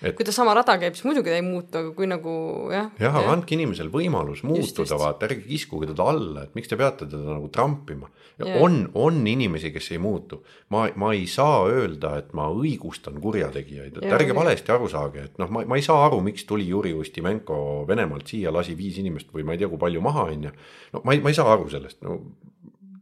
Et... 0.00 0.14
kui 0.16 0.24
ta 0.24 0.32
sama 0.32 0.54
rada 0.56 0.78
käib, 0.80 0.94
siis 0.96 1.04
muidugi 1.04 1.28
ta 1.28 1.36
ei 1.36 1.44
muutu, 1.44 1.76
aga 1.76 1.90
kui 1.96 2.06
nagu 2.08 2.32
jah. 2.72 2.88
jah, 3.00 3.16
aga 3.20 3.34
andke 3.34 3.52
inimesele 3.56 3.92
võimalus 3.92 4.40
muutuda, 4.48 4.96
vaata, 5.00 5.28
ärge 5.28 5.44
kiskuge 5.44 5.90
teda 5.90 6.06
alla, 6.08 6.46
et 6.46 6.56
miks 6.56 6.70
te 6.70 6.78
peate 6.80 7.04
teda 7.04 7.36
nagu 7.36 7.50
trampima. 7.52 8.08
on, 8.56 8.78
on 8.96 9.20
inimesi, 9.28 9.68
kes 9.74 9.90
ei 9.92 10.00
muutu. 10.00 10.40
ma, 10.72 10.86
ma 10.96 11.12
ei 11.12 11.26
saa 11.28 11.66
öelda, 11.68 12.14
et 12.22 12.32
ma 12.36 12.48
õigustan 12.48 13.20
kurjategijaid, 13.20 14.00
et 14.00 14.16
ärge 14.16 14.36
valesti 14.36 14.72
aru 14.72 14.88
saage, 14.88 15.28
et 15.28 15.40
noh, 15.42 15.52
ma, 15.52 15.66
ma 15.68 15.76
ei 15.76 15.84
saa 15.84 16.06
aru, 16.06 16.22
miks 16.24 16.48
tuli 16.48 16.68
Juri 16.68 16.94
Ustimenko 16.96 17.84
Venemaalt 17.88 18.32
siia, 18.32 18.52
lasi 18.54 18.78
viis 18.78 18.96
inimest 19.04 19.28
või 19.36 19.44
ma 19.44 19.56
ei 19.56 19.60
tea, 19.60 19.68
kui 19.68 19.80
palju 19.80 20.00
maha, 20.04 20.30
on 20.32 20.48
ju. 20.48 20.56
no 20.96 21.04
ma 21.04 21.16
ei, 21.16 21.20
ma 21.20 21.32
ei 21.32 21.36
saa 21.36 21.52
aru 21.52 21.68
sellest, 21.68 22.00
no 22.06 22.22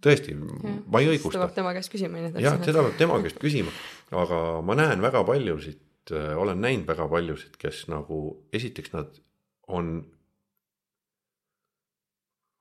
tõesti, 0.03 0.35
ma 0.35 0.99
ei 0.99 1.15
õigusta. 1.15 1.39
seda 1.39 1.47
peab 1.47 1.61
tema 1.63 1.79
käest 1.79 1.95
küsima. 1.95 2.31
jah, 2.35 2.59
seda 2.65 2.83
peab 2.83 2.99
tema 2.99 3.23
käest 3.23 3.39
küsima, 3.39 3.71
aga 4.11 4.49
ma 4.67 4.75
näen 4.79 5.05
väga 5.05 5.23
paljusid 5.29 5.79
äh, 6.13 6.37
olen 6.39 6.61
näinud 6.61 6.87
väga 6.89 7.09
paljusid, 7.09 7.57
kes 7.59 7.87
nagu 7.93 8.21
esiteks 8.53 8.93
nad 8.95 9.21
on 9.69 9.99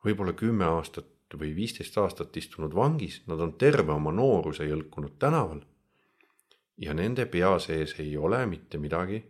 võib-olla 0.06 0.34
kümme 0.38 0.66
aastat 0.66 1.36
või 1.36 1.54
viisteist 1.56 1.98
aastat 2.00 2.38
istunud 2.40 2.76
vangis, 2.76 3.22
nad 3.28 3.42
on 3.44 3.58
terve 3.60 3.92
oma 3.92 4.14
nooruse 4.16 4.68
jõlkunud 4.68 5.18
tänaval. 5.20 5.66
ja 6.78 6.94
nende 6.94 7.26
pea 7.26 7.56
sees 7.60 7.96
ei 8.00 8.18
ole 8.18 8.46
mitte 8.46 8.78
midagi 8.78 9.24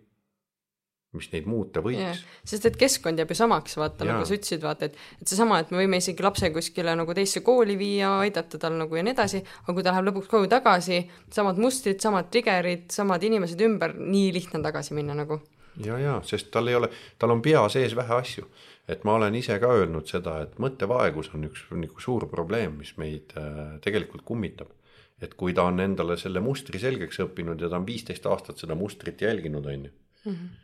mis 1.17 1.29
neid 1.33 1.47
muuta 1.49 1.81
võiks. 1.83 2.21
sest 2.47 2.67
et 2.69 2.77
keskkond 2.79 3.19
jääb 3.19 3.33
ju 3.33 3.37
samaks, 3.39 3.77
vaata 3.79 4.07
nagu 4.07 4.25
sa 4.27 4.37
ütlesid, 4.37 4.63
vaata, 4.63 4.89
et, 4.89 4.95
et 5.21 5.31
seesama, 5.31 5.59
et 5.63 5.73
me 5.73 5.81
võime 5.81 5.99
isegi 6.01 6.23
lapse 6.25 6.49
kuskile 6.55 6.95
nagu 6.97 7.15
teisse 7.17 7.43
kooli 7.45 7.77
viia, 7.79 8.13
aidata 8.23 8.61
tal 8.61 8.77
nagu 8.79 8.97
ja 8.97 9.03
nii 9.05 9.15
edasi, 9.15 9.43
aga 9.65 9.75
kui 9.75 9.85
ta 9.85 9.93
läheb 9.95 10.09
lõpuks 10.11 10.31
koju 10.31 10.49
tagasi, 10.51 11.01
samad 11.33 11.59
mustrid, 11.61 11.99
samad 12.03 12.31
trigger'id, 12.33 12.87
samad 12.93 13.23
inimesed 13.27 13.61
ümber, 13.67 13.97
nii 13.97 14.31
lihtne 14.37 14.61
on 14.61 14.67
tagasi 14.69 14.97
minna 14.97 15.17
nagu. 15.17 15.41
ja, 15.83 15.99
ja 16.01 16.17
sest 16.25 16.51
tal 16.53 16.71
ei 16.71 16.79
ole, 16.79 16.89
tal 17.19 17.35
on 17.35 17.43
pea 17.45 17.67
sees 17.73 17.95
vähe 17.97 18.17
asju, 18.21 18.47
et 18.87 19.03
ma 19.03 19.17
olen 19.19 19.35
ise 19.35 19.59
ka 19.59 19.73
öelnud 19.81 20.07
seda, 20.09 20.39
et 20.45 20.57
mõttevaegus 20.61 21.33
on 21.35 21.49
üks 21.49 21.67
nagu 21.75 22.01
suur 22.01 22.29
probleem, 22.31 22.79
mis 22.81 22.95
meid 22.97 23.35
äh, 23.37 23.77
tegelikult 23.83 24.25
kummitab 24.25 24.73
et 25.21 25.33
kui 25.37 25.55
ta 25.57 25.65
on 25.71 25.81
endale 25.81 26.17
selle 26.21 26.41
mustri 26.45 26.79
selgeks 26.81 27.21
õppinud 27.25 27.61
ja 27.61 27.69
ta 27.71 27.79
on 27.79 27.87
viisteist 27.87 28.25
aastat 28.29 28.61
seda 28.61 28.77
mustrit 28.77 29.21
jälginud, 29.21 29.65
on 29.65 29.89
ju 29.89 29.91
mm. 29.91 30.31
-hmm 30.31 30.55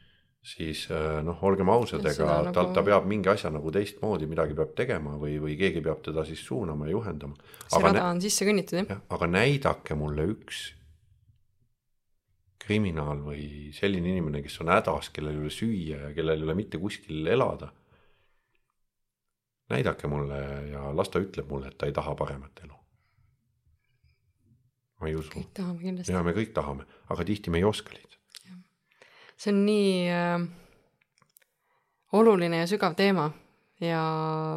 siis 0.43 0.87
äh, 0.91 1.21
noh, 1.23 1.39
olgem 1.47 1.69
ausad, 1.71 2.03
ega 2.03 2.27
ta 2.27 2.51
nagu..., 2.51 2.75
ta 2.75 2.83
peab 2.83 3.07
mingi 3.07 3.31
asja 3.31 3.49
nagu 3.53 3.71
teistmoodi 3.71 4.27
midagi 4.27 4.55
peab 4.57 4.73
tegema 4.75 5.15
või, 5.19 5.37
või 5.39 5.55
keegi 5.59 5.83
peab 5.83 6.01
teda 6.03 6.25
siis 6.27 6.43
suunama 6.43 6.89
ja 6.89 6.97
juhendama. 6.97 7.37
see 7.63 7.83
rada 7.83 8.09
on 8.09 8.19
sisse 8.23 8.47
kõnnitud, 8.47 8.81
jah 8.81 8.91
ja,. 8.91 8.99
aga 9.15 9.29
näidake 9.31 9.95
mulle 9.95 10.27
üks 10.35 10.65
kriminaal 12.63 13.23
või 13.23 13.71
selline 13.75 14.11
inimene, 14.13 14.43
kes 14.43 14.59
on 14.63 14.71
hädas, 14.71 15.09
kellel 15.15 15.35
ei 15.35 15.45
ole 15.45 15.51
süüa 15.51 16.03
ja 16.05 16.11
kellel 16.15 16.39
ei 16.43 16.47
ole 16.47 16.55
mitte 16.59 16.79
kuskil 16.79 17.27
elada. 17.27 17.71
näidake 19.71 20.07
mulle 20.11 20.39
ja 20.69 20.89
las 20.95 21.09
ta 21.09 21.23
ütleb 21.23 21.47
mulle, 21.49 21.71
et 21.71 21.77
ta 21.79 21.87
ei 21.87 21.95
taha 21.95 22.15
paremat 22.19 22.65
elu. 22.67 22.75
ma 24.99 25.07
ei 25.07 25.15
usu. 25.15 25.31
kõik 25.31 25.55
tahame 25.55 25.79
kindlasti. 25.79 26.11
ja 26.11 26.23
me 26.23 26.35
kõik 26.35 26.51
tahame, 26.51 26.83
aga 27.07 27.23
tihti 27.31 27.49
me 27.49 27.63
ei 27.63 27.69
oska 27.71 27.95
lihtsalt 27.95 28.12
see 29.37 29.53
on 29.53 29.65
nii 29.65 30.11
äh, 30.13 30.45
oluline 32.13 32.63
ja 32.63 32.69
sügav 32.69 32.95
teema 32.95 33.31
ja 33.81 34.03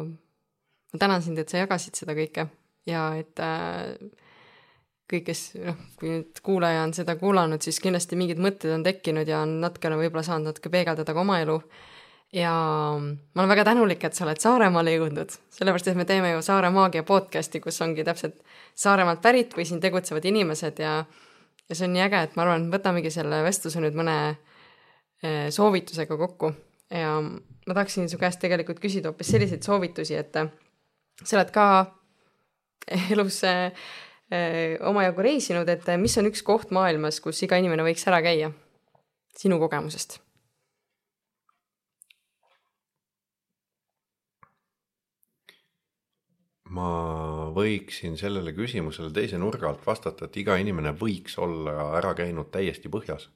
ma 0.03 0.99
tänan 0.99 1.21
sind, 1.21 1.39
et 1.39 1.49
sa 1.49 1.63
jagasid 1.63 1.97
seda 1.99 2.15
kõike 2.17 2.47
ja 2.87 3.09
et 3.19 3.41
äh, 3.43 3.97
kõik, 5.07 5.27
kes 5.29 5.43
noh, 5.63 5.77
kui 5.99 6.11
nüüd 6.11 6.41
kuulaja 6.43 6.83
on 6.85 6.93
seda 6.95 7.17
kuulanud, 7.19 7.63
siis 7.63 7.79
kindlasti 7.83 8.19
mingid 8.19 8.41
mõtted 8.43 8.73
on 8.75 8.83
tekkinud 8.85 9.27
ja 9.27 9.41
on 9.45 9.59
natukene 9.63 9.99
võib-olla 9.99 10.25
saanud 10.27 10.51
natuke 10.51 10.71
peegeldada 10.73 11.15
ka 11.15 11.23
oma 11.23 11.39
elu. 11.43 11.61
ja 12.35 12.51
ma 12.99 13.41
olen 13.41 13.49
väga 13.49 13.63
tänulik, 13.69 14.03
et 14.03 14.13
sa 14.13 14.25
oled 14.25 14.41
Saaremaale 14.43 14.97
jõudnud, 14.97 15.31
sellepärast 15.57 15.87
et 15.87 15.95
me 15.95 16.05
teeme 16.05 16.33
ju 16.33 16.41
Saare 16.43 16.69
Maagia 16.69 17.03
podcast'i, 17.07 17.61
kus 17.63 17.79
ongi 17.81 18.03
täpselt 18.03 18.41
Saaremaalt 18.75 19.21
pärit 19.23 19.55
või 19.55 19.65
siin 19.65 19.79
tegutsevad 19.81 20.25
inimesed 20.25 20.83
ja 20.83 21.05
ja 21.67 21.75
see 21.75 21.87
on 21.87 21.95
nii 21.95 22.03
äge, 22.03 22.21
et 22.23 22.35
ma 22.35 22.45
arvan, 22.45 22.69
võtamegi 22.71 23.11
selle 23.11 23.41
vestluse 23.43 23.81
nüüd 23.83 23.95
mõne 23.95 24.17
soovitusega 25.49 26.17
kokku. 26.17 26.51
Ja 26.93 27.17
ma 27.67 27.73
tahaksin 27.73 28.09
su 28.09 28.19
käest 28.19 28.39
tegelikult 28.39 28.79
küsida 28.83 29.11
hoopis 29.11 29.31
selliseid 29.33 29.65
soovitusi, 29.65 30.15
et 30.15 30.35
äh, 30.39 30.51
sa 31.23 31.39
oled 31.39 31.51
ka 31.55 31.65
elus 33.11 33.41
äh, 33.47 33.73
omajagu 34.87 35.25
reisinud, 35.25 35.67
et 35.71 35.89
mis 35.99 36.15
on 36.19 36.29
üks 36.31 36.43
koht 36.47 36.71
maailmas, 36.75 37.19
kus 37.23 37.43
iga 37.43 37.59
inimene 37.59 37.85
võiks 37.87 38.07
ära 38.07 38.21
käia? 38.23 38.53
Sinu 39.37 39.59
kogemusest? 39.61 40.21
ma 46.77 47.47
võiksin 47.55 48.17
sellele 48.19 48.51
küsimusele 48.53 49.07
teise 49.15 49.37
nurga 49.39 49.69
alt 49.69 49.85
vastata, 49.87 50.27
et 50.27 50.35
iga 50.37 50.57
inimene 50.59 50.91
võiks 50.99 51.37
olla 51.39 51.93
ära 51.97 52.11
käinud 52.13 52.51
täiesti 52.51 52.91
põhjas 52.91 53.29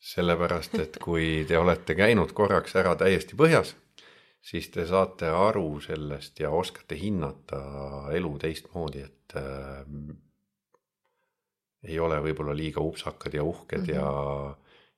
sellepärast 0.00 0.78
et 0.80 0.98
kui 1.02 1.44
te 1.48 1.58
olete 1.60 1.94
käinud 1.94 2.32
korraks 2.36 2.74
ära 2.80 2.94
täiesti 2.96 3.36
põhjas, 3.36 3.74
siis 4.40 4.70
te 4.72 4.86
saate 4.88 5.28
aru 5.28 5.80
sellest 5.84 6.40
ja 6.40 6.50
oskate 6.56 6.96
hinnata 6.96 7.60
elu 8.16 8.32
teistmoodi, 8.40 9.04
et 9.04 9.36
äh, 9.36 9.84
ei 11.84 12.00
ole 12.00 12.20
võib-olla 12.24 12.56
liiga 12.56 12.80
upsakad 12.84 13.34
ja 13.34 13.44
uhked 13.44 13.86
mm 13.86 13.86
-hmm. 13.86 13.94
ja 13.94 14.56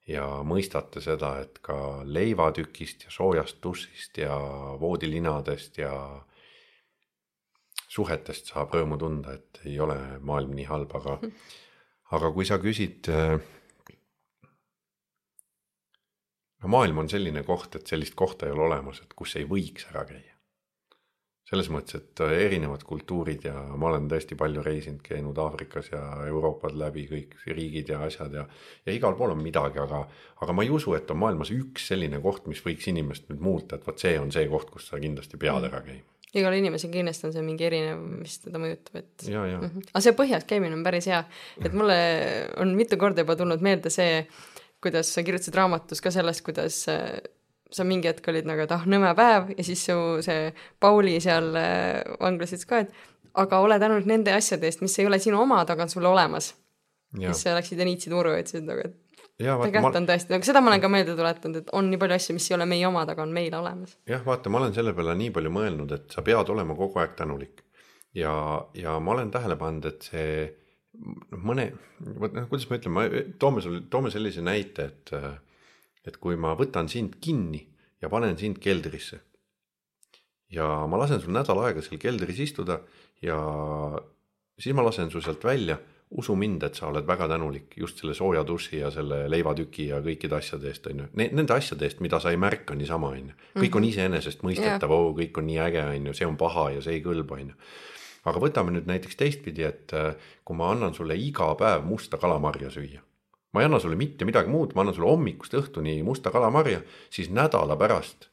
ja 0.09 0.27
mõistate 0.43 1.01
seda, 1.01 1.37
et 1.45 1.59
ka 1.63 2.03
leivatükist 2.05 3.05
ja 3.05 3.11
soojast 3.11 3.61
dušist 3.63 4.19
ja 4.19 4.35
voodilinadest 4.81 5.79
ja 5.79 5.93
suhetest 7.89 8.51
saab 8.51 8.75
rõõmu 8.75 8.99
tunda, 8.99 9.37
et 9.37 9.61
ei 9.65 9.79
ole 9.81 9.97
maailm 10.21 10.57
nii 10.57 10.65
halb, 10.65 10.95
aga 10.97 11.19
aga 12.11 12.33
kui 12.33 12.45
sa 12.45 12.59
küsid 12.59 13.09
äh, 13.09 13.39
no 16.63 16.71
maailm 16.75 17.03
on 17.03 17.09
selline 17.11 17.43
koht, 17.47 17.77
et 17.79 17.91
sellist 17.91 18.15
kohta 18.19 18.47
ei 18.47 18.55
ole 18.55 18.69
olemas, 18.69 19.03
et 19.03 19.17
kus 19.17 19.37
ei 19.41 19.49
võiks 19.49 19.89
ära 19.93 20.05
käia. 20.09 20.29
selles 21.53 21.69
mõttes, 21.69 21.99
et 22.01 22.21
äh, 22.25 22.31
erinevad 22.47 22.85
kultuurid 22.89 23.45
ja 23.45 23.55
ma 23.77 23.91
olen 23.91 24.07
tõesti 24.09 24.39
palju 24.41 24.63
reisinud, 24.65 25.03
käinud 25.05 25.39
Aafrikas 25.39 25.91
ja 25.93 26.01
Euroopas 26.27 26.73
läbi 26.73 27.05
kõik 27.11 27.35
riigid 27.47 27.91
ja 27.93 28.01
asjad 28.07 28.39
ja 28.39 28.47
ja 28.87 28.95
igal 28.95 29.19
pool 29.19 29.35
on 29.35 29.43
midagi, 29.43 29.83
aga 29.83 30.07
aga 30.41 30.53
ma 30.57 30.65
ei 30.65 30.71
usu, 30.71 30.95
et 30.97 31.11
on 31.11 31.21
maailmas 31.25 31.53
üks 31.53 31.91
selline 31.93 32.23
koht, 32.25 32.47
mis 32.47 32.65
võiks 32.65 32.89
inimest 32.89 33.29
nüüd 33.29 33.45
muuta, 33.45 33.77
et 33.77 33.87
vot 33.87 33.99
see 33.99 34.17
on 34.21 34.33
see 34.33 34.49
koht, 34.49 34.71
kus 34.71 34.89
sa 34.89 35.03
kindlasti 35.03 35.37
pead 35.37 35.61
mm. 35.61 35.69
ära 35.69 35.85
käima 35.85 36.13
igal 36.33 36.55
inimesel 36.57 36.93
kindlasti 36.93 37.29
on 37.29 37.35
see 37.35 37.45
mingi 37.45 37.67
erinev, 37.69 38.01
mis 38.23 38.39
teda 38.41 38.61
mõjutab, 38.61 39.03
et. 39.03 39.27
Mm 39.29 39.67
-hmm. 39.67 39.89
aga 39.93 40.03
see 40.05 40.15
põhjas 40.17 40.47
käimine 40.49 40.77
on 40.79 40.85
päris 40.85 41.09
hea, 41.11 41.21
et 41.61 41.77
mulle 41.77 41.99
on 42.57 42.73
mitu 42.77 42.97
korda 42.97 43.27
juba 43.27 43.37
tulnud 43.37 43.61
meelde 43.61 43.93
see, 43.93 44.27
kuidas 44.83 45.13
sa 45.15 45.23
kirjutasid 45.27 45.57
raamatus 45.57 46.03
ka 46.03 46.13
sellest, 46.15 46.45
kuidas 46.47 46.83
äh, 46.91 47.21
sa 47.73 47.87
mingi 47.89 48.11
hetk 48.11 48.27
olid 48.33 48.49
nagu, 48.49 48.65
et 48.65 48.75
ah, 48.75 48.85
nõme 48.89 49.13
päev 49.19 49.53
ja 49.57 49.67
siis 49.67 49.85
su 49.89 49.97
see 50.25 50.51
Pauli 50.83 51.19
seal 51.25 51.53
äh, 51.59 52.03
vanglas 52.21 52.53
ütles 52.53 52.69
ka, 52.69 52.83
et 52.85 52.93
aga 53.39 53.63
ole 53.65 53.79
tänulik 53.81 54.09
nende 54.09 54.35
asjade 54.37 54.69
eest, 54.69 54.83
mis 54.85 54.99
ei 55.01 55.09
ole 55.09 55.21
sinu 55.23 55.41
omad, 55.43 55.71
aga 55.73 55.87
on 55.87 55.93
sul 55.93 56.07
olemas. 56.09 56.53
siis 57.13 57.45
läksid 57.45 57.81
ja 57.81 57.85
niitsid 57.85 58.13
uru 58.17 58.33
ja 58.33 58.43
ütlesid 58.43 58.69
nagu, 58.69 58.85
et 58.89 58.99
tegelikult 59.39 59.99
on 60.01 60.09
tõesti, 60.09 60.35
aga 60.37 60.49
seda 60.49 60.63
ma 60.63 60.73
olen 60.73 60.83
ka 60.83 60.91
meelde 60.93 61.17
tuletanud, 61.17 61.61
et 61.63 61.75
on 61.77 61.91
nii 61.91 62.01
palju 62.01 62.17
asju, 62.17 62.37
mis 62.37 62.49
ei 62.51 62.57
ole 62.57 62.67
meie 62.69 62.87
omad, 62.89 63.13
aga 63.13 63.25
on 63.25 63.35
meil 63.35 63.55
olemas. 63.57 63.97
jah, 64.09 64.25
vaata, 64.25 64.53
ma 64.53 64.61
olen 64.63 64.75
selle 64.77 64.95
peale 64.97 65.17
nii 65.19 65.33
palju 65.35 65.53
mõelnud, 65.53 65.95
et 65.97 66.17
sa 66.17 66.25
pead 66.27 66.53
olema 66.55 66.77
kogu 66.79 67.01
aeg 67.03 67.17
tänulik. 67.19 67.65
ja, 68.15 68.35
ja 68.75 68.99
ma 69.01 69.17
olen 69.17 69.31
tähele 69.33 69.57
pannud, 69.61 69.89
et 69.89 70.11
see 70.11 70.35
mõne, 70.93 71.69
vot 72.21 72.35
noh, 72.37 72.47
kuidas 72.51 72.69
ma 72.69 72.79
ütlen, 72.79 72.95
ma 72.95 73.05
toome 73.41 73.65
sulle, 73.65 73.83
toome 73.91 74.13
sellise 74.13 74.45
näite, 74.45 74.89
et, 74.91 75.13
et 76.07 76.19
kui 76.21 76.37
ma 76.41 76.55
võtan 76.59 76.91
sind 76.93 77.17
kinni 77.23 77.63
ja 78.03 78.11
panen 78.13 78.37
sind 78.39 78.61
keldrisse. 78.63 79.21
ja 80.53 80.67
ma 80.85 80.99
lasen 81.01 81.21
sul 81.21 81.33
nädal 81.33 81.63
aega 81.65 81.81
seal 81.81 82.01
keldris 82.01 82.43
istuda 82.45 82.83
ja 83.25 83.39
siis 84.59 84.77
ma 84.77 84.85
lasen 84.85 85.11
su 85.11 85.21
sealt 85.21 85.45
välja. 85.45 85.79
usu 86.13 86.35
mind, 86.37 86.63
et 86.63 86.77
sa 86.77 86.91
oled 86.91 87.07
väga 87.09 87.25
tänulik 87.25 87.73
just 87.81 88.03
selle 88.03 88.13
sooja 88.15 88.43
duši 88.45 88.83
ja 88.83 88.91
selle 88.93 89.23
leivatüki 89.33 89.87
ja 89.87 90.01
kõikide 90.05 90.37
asjade 90.37 90.69
eest, 90.69 90.87
on 90.91 90.99
ju. 91.01 91.07
Nende 91.17 91.55
asjade 91.55 91.87
eest, 91.87 92.03
mida 92.05 92.19
sa 92.21 92.29
ei 92.29 92.37
märka 92.37 92.75
niisama, 92.77 93.15
on 93.17 93.31
ju. 93.31 93.37
kõik 93.55 93.79
on 93.79 93.81
mhm. 93.81 93.89
iseenesestmõistetav, 93.89 94.93
oo, 94.93 95.15
kõik 95.17 95.41
on 95.41 95.49
nii 95.49 95.57
äge, 95.65 95.87
on 95.95 96.11
ju, 96.11 96.15
see 96.19 96.29
on 96.29 96.37
paha 96.37 96.67
ja 96.75 96.83
see 96.85 96.99
ei 96.99 97.05
kõlba, 97.07 97.41
on 97.41 97.55
ju 97.55 97.57
aga 98.29 98.43
võtame 98.43 98.75
nüüd 98.75 98.89
näiteks 98.91 99.19
teistpidi, 99.19 99.65
et 99.67 99.95
äh, 99.97 100.13
kui 100.47 100.59
ma 100.59 100.71
annan 100.75 100.95
sulle 100.95 101.17
iga 101.19 101.53
päev 101.59 101.87
musta 101.87 102.21
kalamarja 102.23 102.71
süüa, 102.73 103.03
ma 103.53 103.63
ei 103.63 103.69
anna 103.69 103.81
sulle 103.83 103.99
mitte 103.99 104.27
midagi 104.29 104.51
muud, 104.53 104.75
ma 104.75 104.85
annan 104.85 104.97
sulle 104.97 105.11
hommikust 105.11 105.57
õhtuni 105.59 105.99
musta 106.07 106.33
kalamarja, 106.35 106.83
siis 107.13 107.33
nädala 107.35 107.77
pärast, 107.81 108.29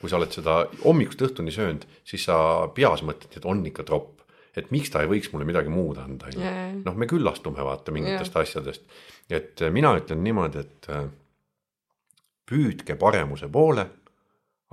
kui 0.00 0.10
sa 0.10 0.18
oled 0.18 0.32
seda 0.34 0.62
hommikust 0.84 1.26
õhtuni 1.28 1.54
söönud, 1.54 1.84
siis 2.06 2.24
sa 2.28 2.38
peas 2.74 3.04
mõtled, 3.06 3.36
et 3.36 3.48
on 3.48 3.64
ikka 3.66 3.86
tropp. 3.88 4.14
et 4.58 4.72
miks 4.74 4.90
ta 4.90 5.04
ei 5.04 5.06
võiks 5.06 5.28
mulle 5.30 5.44
midagi 5.46 5.70
muud 5.70 6.00
anda, 6.02 6.26
on 6.26 6.32
ju. 6.34 6.40
Noh, 6.82 6.96
me 6.98 7.06
küllastume 7.06 7.62
vaata 7.62 7.92
mingitest 7.94 8.36
asjadest. 8.36 8.82
et 9.30 9.62
äh, 9.62 9.70
mina 9.70 9.92
ütlen 9.94 10.24
niimoodi, 10.24 10.58
et 10.58 10.88
äh, 10.90 11.04
püüdke 12.48 12.96
paremuse 12.98 13.48
poole, 13.48 13.84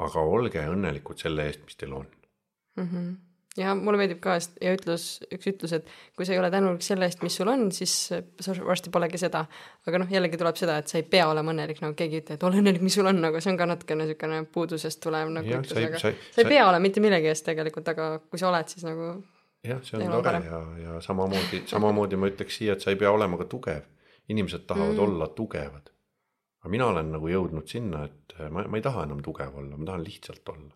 aga 0.02 0.20
olge 0.20 0.64
õnnelikud 0.72 1.22
selle 1.22 1.46
eest, 1.50 1.62
mis 1.68 1.78
teil 1.80 1.94
on. 1.94 2.08
Ja 3.58 3.76
mulle 3.78 4.00
meeldib 4.02 4.20
ka 4.24 4.38
ja 4.62 4.74
ütlus, 4.76 5.06
üks 5.32 5.48
ütlus, 5.52 5.76
et 5.78 5.88
kui 6.18 6.28
sa 6.28 6.36
ei 6.36 6.40
ole 6.42 6.50
tänulik 6.52 6.84
selle 6.86 7.08
eest, 7.08 7.22
mis 7.24 7.38
sul 7.40 7.52
on, 7.52 7.70
siis 7.76 7.94
sa 8.12 8.56
varsti 8.60 8.92
polegi 8.94 9.20
seda. 9.22 9.46
aga 9.88 10.02
noh, 10.02 10.12
jällegi 10.12 10.40
tuleb 10.42 10.60
seda, 10.60 10.80
et 10.82 10.92
sa 10.92 11.00
ei 11.00 11.06
pea 11.08 11.28
olema 11.30 11.54
õnnelik, 11.54 11.80
nagu 11.84 11.96
keegi 11.98 12.20
ei 12.20 12.24
ütle, 12.26 12.40
et 12.40 12.44
ole 12.48 12.60
õnnelik, 12.62 12.84
mis 12.86 12.98
sul 12.98 13.08
on, 13.12 13.24
aga 13.30 13.42
see 13.44 13.54
on 13.54 13.62
ka 13.62 13.70
natukene 13.70 14.06
niisugune 14.06 14.42
puudusest 14.52 15.02
tulev 15.04 15.32
nagu 15.32 15.54
Jah, 15.54 15.64
ütlus, 15.64 15.80
aga 15.80 16.02
sa 16.02 16.12
ei- 16.12 16.20
sa 16.36 16.44
ei 16.44 16.52
pea 16.52 16.68
olema 16.68 16.84
mitte 16.84 17.04
millegi 17.04 17.32
eest 17.32 17.48
tegelikult, 17.48 17.88
aga 17.96 18.12
kui 18.30 18.42
sa 18.42 18.52
oled, 18.52 18.76
siis 18.76 18.88
nagu 18.88 19.14
jah, 19.66 19.82
see 19.84 20.00
on 20.00 20.24
tore 20.24 20.42
ja, 20.46 20.62
ja 20.84 21.02
samamoodi, 21.02 21.64
samamoodi 21.70 22.20
ma 22.20 22.30
ütleks 22.32 22.60
siia, 22.60 22.76
et 22.76 22.86
sa 22.86 22.94
ei 22.94 23.00
pea 23.00 23.12
olema 23.12 23.40
ka 23.42 23.50
tugev. 23.50 23.84
inimesed 24.30 24.64
tahavad 24.66 24.96
mm. 24.96 25.04
olla 25.04 25.28
tugevad. 25.28 25.92
aga 26.62 26.70
mina 26.74 26.88
olen 26.88 27.12
nagu 27.14 27.30
jõudnud 27.30 27.70
sinna, 27.70 28.06
et 28.06 28.34
äh, 28.40 28.50
ma, 28.50 28.66
ma 28.68 28.78
ei 28.78 28.84
taha 28.86 29.06
enam 29.06 29.22
tugev 29.24 29.56
olla, 29.62 29.78
ma 29.78 29.86
tahan 29.86 30.04
lihtsalt 30.04 30.50
olla. 30.50 30.74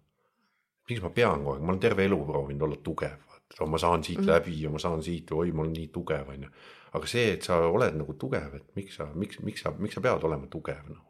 Miks 0.90 1.04
ma 1.04 1.12
pean 1.14 1.44
kogu 1.44 1.56
aeg, 1.56 1.66
ma 1.66 1.74
olen 1.74 1.84
terve 1.84 2.06
elu 2.08 2.20
proovinud 2.28 2.66
olla 2.68 2.80
tugev, 2.84 3.20
vaata, 3.30 3.68
ma 3.70 3.82
saan 3.82 4.06
siit 4.06 4.22
mm. 4.22 4.32
läbi 4.32 4.56
ja 4.64 4.72
ma 4.74 4.82
saan 4.82 5.04
siit, 5.06 5.32
oi, 5.36 5.52
ma 5.52 5.66
olen 5.66 5.76
nii 5.78 5.92
tugev, 5.94 6.32
onju. 6.34 6.50
aga 6.98 7.12
see, 7.12 7.36
et 7.36 7.46
sa 7.46 7.60
oled 7.68 8.00
nagu 8.00 8.16
tugev, 8.20 8.58
et 8.58 8.74
miks 8.80 8.98
sa, 9.00 9.12
miks, 9.14 9.44
miks 9.46 9.64
sa, 9.66 9.76
miks 9.78 9.98
sa 9.98 10.04
pead 10.06 10.26
olema 10.26 10.50
tugev, 10.52 10.82
noh. 10.90 11.06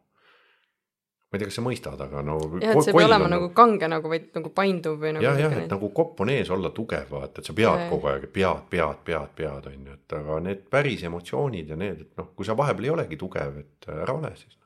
ma 1.30 1.38
ei 1.38 1.42
tea, 1.42 1.48
kas 1.48 1.58
sa 1.60 1.64
mõistad, 1.64 2.04
aga 2.04 2.22
no. 2.26 2.36
jah, 2.60 2.74
et 2.74 2.84
see 2.84 2.92
ei 2.92 3.00
pea 3.00 3.08
olema 3.08 3.32
nagu 3.32 3.50
kange 3.56 3.88
nagu, 3.88 4.12
vaid 4.12 4.30
nagu 4.36 4.52
painduv 4.60 5.00
või 5.00 5.16
nagu 5.16 5.26
jah, 5.26 5.42
jah, 5.46 5.58
et 5.62 5.72
nagu 5.72 5.92
kopp 5.96 6.24
on 6.24 6.34
ees 6.36 6.52
olla 6.52 6.74
tugev, 6.76 7.08
vaata, 7.16 7.40
et 7.40 7.50
sa 7.50 7.56
pead 7.56 7.70
Jaa. 7.70 7.90
kogu 7.92 8.12
aeg, 8.12 8.30
pead, 8.34 8.64
pead, 8.72 9.04
pead, 9.06 9.36
pead, 9.40 9.68
on 9.72 9.92
ju, 9.92 9.98
et 10.00 10.16
aga 10.20 10.40
need 10.50 10.64
päris 10.72 11.06
emotsioonid 11.08 11.72
ja 11.72 11.80
need, 11.80 12.06
et 12.06 12.16
noh, 12.20 12.32
kui 12.36 12.48
sa 12.48 12.58
vahepeal 12.58 12.90
ei 12.90 12.96
olegi 12.98 13.20
tugev, 13.20 13.62
et 13.64 13.92
ära 13.96 14.16
ole 14.18 14.34
siis 14.36 14.58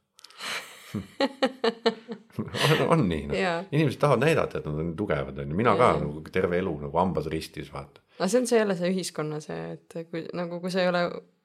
on, 2.38 2.86
on 2.88 3.04
nii 3.08 3.26
noh 3.30 3.38
Jaa. 3.38 3.58
inimesed 3.72 4.00
tahavad 4.02 4.24
näidata, 4.24 4.60
et 4.60 4.68
nad 4.68 4.80
on 4.82 4.94
tugevad, 4.98 5.38
on 5.42 5.52
ju, 5.52 5.58
mina 5.58 5.74
ka 5.78 5.90
Jaa. 5.92 6.00
nagu 6.04 6.22
terve 6.32 6.58
elu 6.62 6.74
nagu 6.86 7.00
hambad 7.00 7.28
ristis, 7.32 7.70
vaata. 7.74 8.02
aga 8.18 8.28
see 8.30 8.40
on 8.42 8.48
see 8.50 8.60
jälle 8.60 8.76
see 8.78 8.92
ühiskonna 8.94 9.40
see, 9.44 9.60
et 9.76 9.98
kui 10.10 10.24
nagu, 10.36 10.60
kui 10.62 10.72
sa 10.74 10.82
ei 10.84 10.90
ole, 10.90 11.04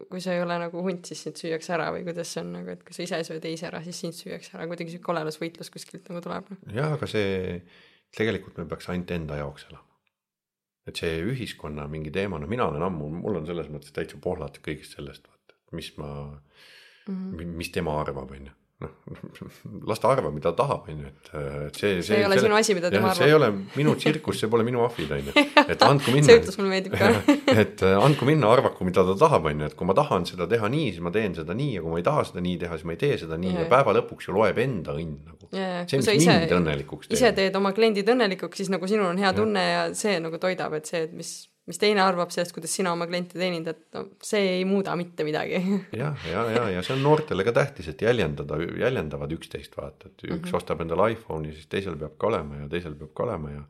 kui 0.10 0.24
sa 0.24 0.36
ei 0.36 0.44
ole 0.44 0.60
nagu 0.62 0.86
hunt, 0.86 1.10
siis 1.10 1.26
sind 1.26 1.42
süüakse 1.42 1.76
ära 1.78 1.90
või 1.96 2.06
kuidas 2.08 2.34
see 2.36 2.46
on 2.46 2.56
nagu, 2.60 2.74
et 2.76 2.86
kui 2.86 2.98
sa 2.98 3.06
ise 3.06 3.22
ei 3.22 3.28
söö 3.28 3.44
teisi 3.44 3.68
ära, 3.70 3.84
siis 3.86 4.02
sind 4.06 4.18
süüakse 4.18 4.56
ära, 4.58 4.70
kuidagi 4.72 4.96
sihuke 4.96 5.14
olelusvõitlus 5.16 5.74
kuskilt 5.74 6.10
nagu 6.12 6.24
tuleb. 6.26 6.50
jah, 6.76 6.96
aga 6.98 7.10
see, 7.10 7.62
tegelikult 8.18 8.60
me 8.62 8.68
peaks 8.70 8.90
ainult 8.94 9.14
enda 9.18 9.40
jaoks 9.42 9.70
elama. 9.70 9.86
et 10.90 10.98
see 10.98 11.20
ühiskonna 11.22 11.86
mingi 11.90 12.12
teema, 12.14 12.40
no 12.42 12.50
mina 12.50 12.66
olen 12.70 12.86
ammu, 12.88 13.10
mul 13.22 13.42
on 13.42 13.50
selles 13.50 13.70
mõttes 13.70 13.94
täitsa 13.94 14.18
pohlad 14.22 14.58
kõigest 14.66 14.98
sellest, 14.98 15.28
vaata, 15.30 15.58
mis 15.78 15.92
ma 15.98 16.10
mm, 17.10 17.34
-hmm. 17.34 17.58
mis 17.62 17.70
tema 17.72 18.00
arvab, 18.02 18.32
on 18.32 18.46
ju. 18.50 18.56
noh, 18.80 18.92
las 19.90 20.00
ta 20.00 20.08
arvab, 20.14 20.32
mida 20.34 20.52
tahab, 20.56 20.86
on 20.88 21.02
ju, 21.04 21.10
et, 21.10 21.30
et 21.68 21.80
see, 21.80 21.98
See 22.06 22.18
ei 22.22 22.26
ole 22.28 22.38
sinu 22.40 22.56
asi, 22.56 22.76
mida 22.78 22.92
tema 22.94 23.12
see 23.18 23.28
ei 23.28 23.34
arvab. 23.36 23.58
ole 23.58 23.80
minu 23.80 23.96
tsirkus, 24.00 24.40
see 24.40 24.48
pole 24.52 24.64
minu 24.68 24.84
ahvid, 24.86 25.12
on 25.18 25.28
ju, 25.30 25.34
et 25.74 25.84
andku 25.88 26.14
minna. 26.16 26.30
see 26.30 26.40
ütlus 26.40 26.60
mulle 26.62 26.72
meeldib 26.76 26.96
ka. 26.96 27.10
et 27.60 27.84
äh, 27.84 27.98
andku 28.00 28.28
minna, 28.30 28.52
arvaku, 28.56 28.88
mida 28.88 29.04
ta 29.10 29.18
tahab, 29.26 29.50
on 29.52 29.66
ju, 29.66 29.70
et 29.72 29.76
kui 29.80 29.90
ma 29.90 29.96
tahan 30.00 30.28
seda 30.30 30.48
teha 30.52 30.72
nii, 30.72 30.94
siis 30.96 31.04
ma 31.04 31.12
teen 31.16 31.36
seda 31.36 31.58
nii 31.60 31.76
ja 31.76 31.84
kui 31.84 31.92
ma 31.96 32.00
ei 32.00 32.08
taha 32.08 32.24
seda 32.32 32.46
nii 32.46 32.56
teha, 32.64 32.80
siis 32.80 32.88
ma 32.88 32.96
ei 32.96 33.02
tee 33.04 33.18
seda 33.26 33.40
nii 33.42 33.54
ja 33.58 33.66
Jaa. 33.66 33.72
päeva 33.76 33.98
lõpuks 34.00 34.30
ju 34.30 34.38
loeb 34.40 34.64
enda 34.64 34.96
õnn 34.96 35.18
nagu. 35.28 35.36
See, 35.50 35.98
mis 35.98 36.06
sa 36.06 36.14
ise- 36.14 36.34
mind 36.46 36.52
õnnelikuks 36.60 37.08
ise 37.16 37.32
teed 37.36 37.56
oma 37.58 37.72
kliendid 37.76 38.08
õnnelikuks, 38.14 38.60
siis 38.62 38.70
nagu 38.72 38.88
sinul 38.88 39.10
on 39.12 39.18
hea 39.20 39.32
tunne 39.34 39.64
ja 39.66 39.80
see 39.98 40.20
nagu 40.22 40.38
toidab, 40.40 40.76
et 40.78 40.86
see, 40.86 41.04
et 41.08 41.14
mis, 41.18 41.32
mis 41.70 41.78
teine 41.82 42.02
arvab 42.02 42.32
sellest, 42.34 42.54
kuidas 42.56 42.74
sina 42.74 42.92
oma 42.96 43.06
kliente 43.10 43.38
teenindad, 43.38 43.84
no 43.94 44.06
see 44.26 44.56
ei 44.58 44.64
muuda 44.66 44.96
mitte 44.98 45.26
midagi. 45.28 45.60
jah, 46.02 46.28
ja, 46.32 46.46
ja, 46.56 46.64
ja 46.74 46.86
see 46.86 46.96
on 46.98 47.04
noortele 47.06 47.46
ka 47.46 47.54
tähtis, 47.60 47.92
et 47.94 48.02
jäljendada, 48.02 48.58
jäljendavad 48.82 49.38
üksteist, 49.38 49.78
vaata, 49.78 50.10
et 50.10 50.26
üks 50.26 50.34
mm 50.34 50.42
-hmm. 50.48 50.58
ostab 50.62 50.82
endale 50.82 51.12
iPhone'i, 51.14 51.54
siis 51.54 51.70
teisel 51.70 51.98
peab 52.00 52.18
ka 52.18 52.32
olema 52.32 52.64
ja 52.64 52.70
teisel 52.72 52.98
peab 52.98 53.14
ka 53.14 53.28
olema 53.28 53.54
ja 53.54 53.64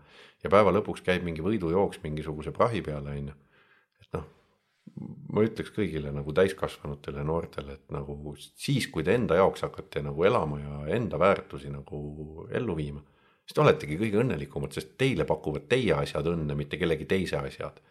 ja 0.43 0.51
päeva 0.51 0.73
lõpuks 0.73 1.03
käib 1.05 1.26
mingi 1.27 1.43
võidujooks 1.43 2.01
mingisuguse 2.03 2.53
prahi 2.55 2.81
peale, 2.85 3.15
on 3.15 3.31
ju. 3.31 3.35
et 3.99 4.15
noh, 4.15 4.26
ma 5.34 5.43
ütleks 5.45 5.73
kõigile 5.76 6.13
nagu 6.15 6.34
täiskasvanutele 6.35 7.21
ja 7.21 7.27
noortele, 7.27 7.77
et 7.80 7.93
nagu 7.93 8.35
siis, 8.39 8.88
kui 8.88 9.03
te 9.03 9.15
enda 9.15 9.39
jaoks 9.39 9.65
hakkate 9.67 10.03
nagu 10.05 10.23
elama 10.27 10.59
ja 10.61 10.81
enda 10.95 11.19
väärtusi 11.19 11.71
nagu 11.73 12.47
ellu 12.51 12.77
viima, 12.77 13.03
siis 13.49 13.57
te 13.57 13.63
oletegi 13.63 13.97
kõige 13.97 14.21
õnnelikumad, 14.21 14.76
sest 14.77 14.93
teile 15.01 15.26
pakuvad 15.26 15.65
teie 15.71 15.95
asjad 15.97 16.27
õnne, 16.30 16.53
mitte 16.57 16.77
kellegi 16.77 17.07
teise 17.09 17.39
asjad. 17.41 17.81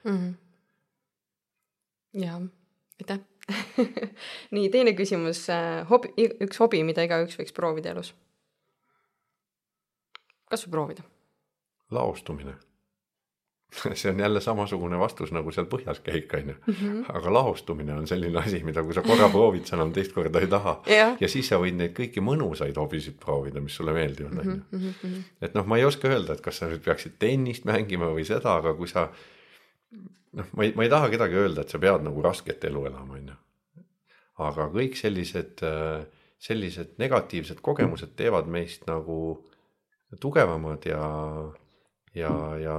jaa, 2.14 2.38
aitäh. 3.02 3.26
nii, 4.54 4.68
teine 4.70 4.92
küsimus, 4.94 5.46
hobi, 5.90 6.12
üks 6.46 6.60
hobi, 6.62 6.84
mida 6.86 7.02
igaüks 7.02 7.40
võiks 7.40 7.54
proovida 7.56 7.90
elus. 7.90 8.14
kas 10.46 10.66
või 10.66 10.76
proovida? 10.76 11.02
laostumine. 11.90 12.54
see 14.00 14.08
on 14.10 14.20
jälle 14.20 14.40
samasugune 14.40 14.96
vastus 14.98 15.32
nagu 15.32 15.52
seal 15.52 15.66
põhjas 15.68 15.98
käik, 16.04 16.32
on 16.34 16.48
ju. 16.48 16.54
Mhm. 16.72 17.00
aga 17.14 17.32
laostumine 17.32 17.92
on 17.94 18.06
selline 18.08 18.38
asi, 18.40 18.62
mida 18.64 18.82
kui 18.82 18.94
sa 18.96 19.02
korra 19.04 19.28
proovid, 19.34 19.66
sa 19.68 19.76
enam 19.76 19.92
teist 19.92 20.12
korda 20.16 20.40
ei 20.40 20.46
taha. 20.50 20.76
Jah. 20.88 21.16
ja 21.20 21.28
siis 21.28 21.48
sa 21.52 21.58
võid 21.60 21.76
neid 21.76 21.92
kõiki 21.96 22.22
mõnusaid 22.24 22.76
hobisid 22.80 23.18
proovida, 23.20 23.60
mis 23.60 23.76
sulle 23.76 23.92
meeldivad, 23.96 24.38
on 24.40 24.62
Mhm, 24.72 24.94
ju. 25.02 25.22
et 25.44 25.54
noh, 25.54 25.66
ma 25.68 25.76
ei 25.78 25.84
oska 25.84 26.08
öelda, 26.08 26.32
et 26.38 26.40
kas 26.44 26.58
sa 26.62 26.68
nüüd 26.70 26.80
peaksid 26.84 27.18
tennist 27.18 27.64
mängima 27.68 28.08
või 28.14 28.24
seda, 28.24 28.56
aga 28.62 28.72
kui 28.74 28.88
sa 28.88 29.08
noh, 30.32 30.46
ma 30.56 30.64
ei, 30.64 30.72
ma 30.76 30.84
ei 30.84 30.90
taha 30.92 31.08
kedagi 31.12 31.34
öelda, 31.40 31.60
et 31.64 31.68
sa 31.72 31.78
pead 31.78 32.02
nagu 32.08 32.22
rasket 32.24 32.64
elu 32.64 32.86
elama, 32.88 33.14
on 33.20 33.28
ju. 33.34 33.36
aga 34.48 34.68
kõik 34.72 34.96
sellised, 34.96 35.60
sellised 36.38 36.92
negatiivsed 37.02 37.60
kogemused 37.60 38.12
teevad 38.16 38.46
meist 38.46 38.84
nagu 38.86 39.44
tugevamad 40.20 40.84
ja, 40.86 41.00
ja, 42.14 42.32
ja, 42.62 42.76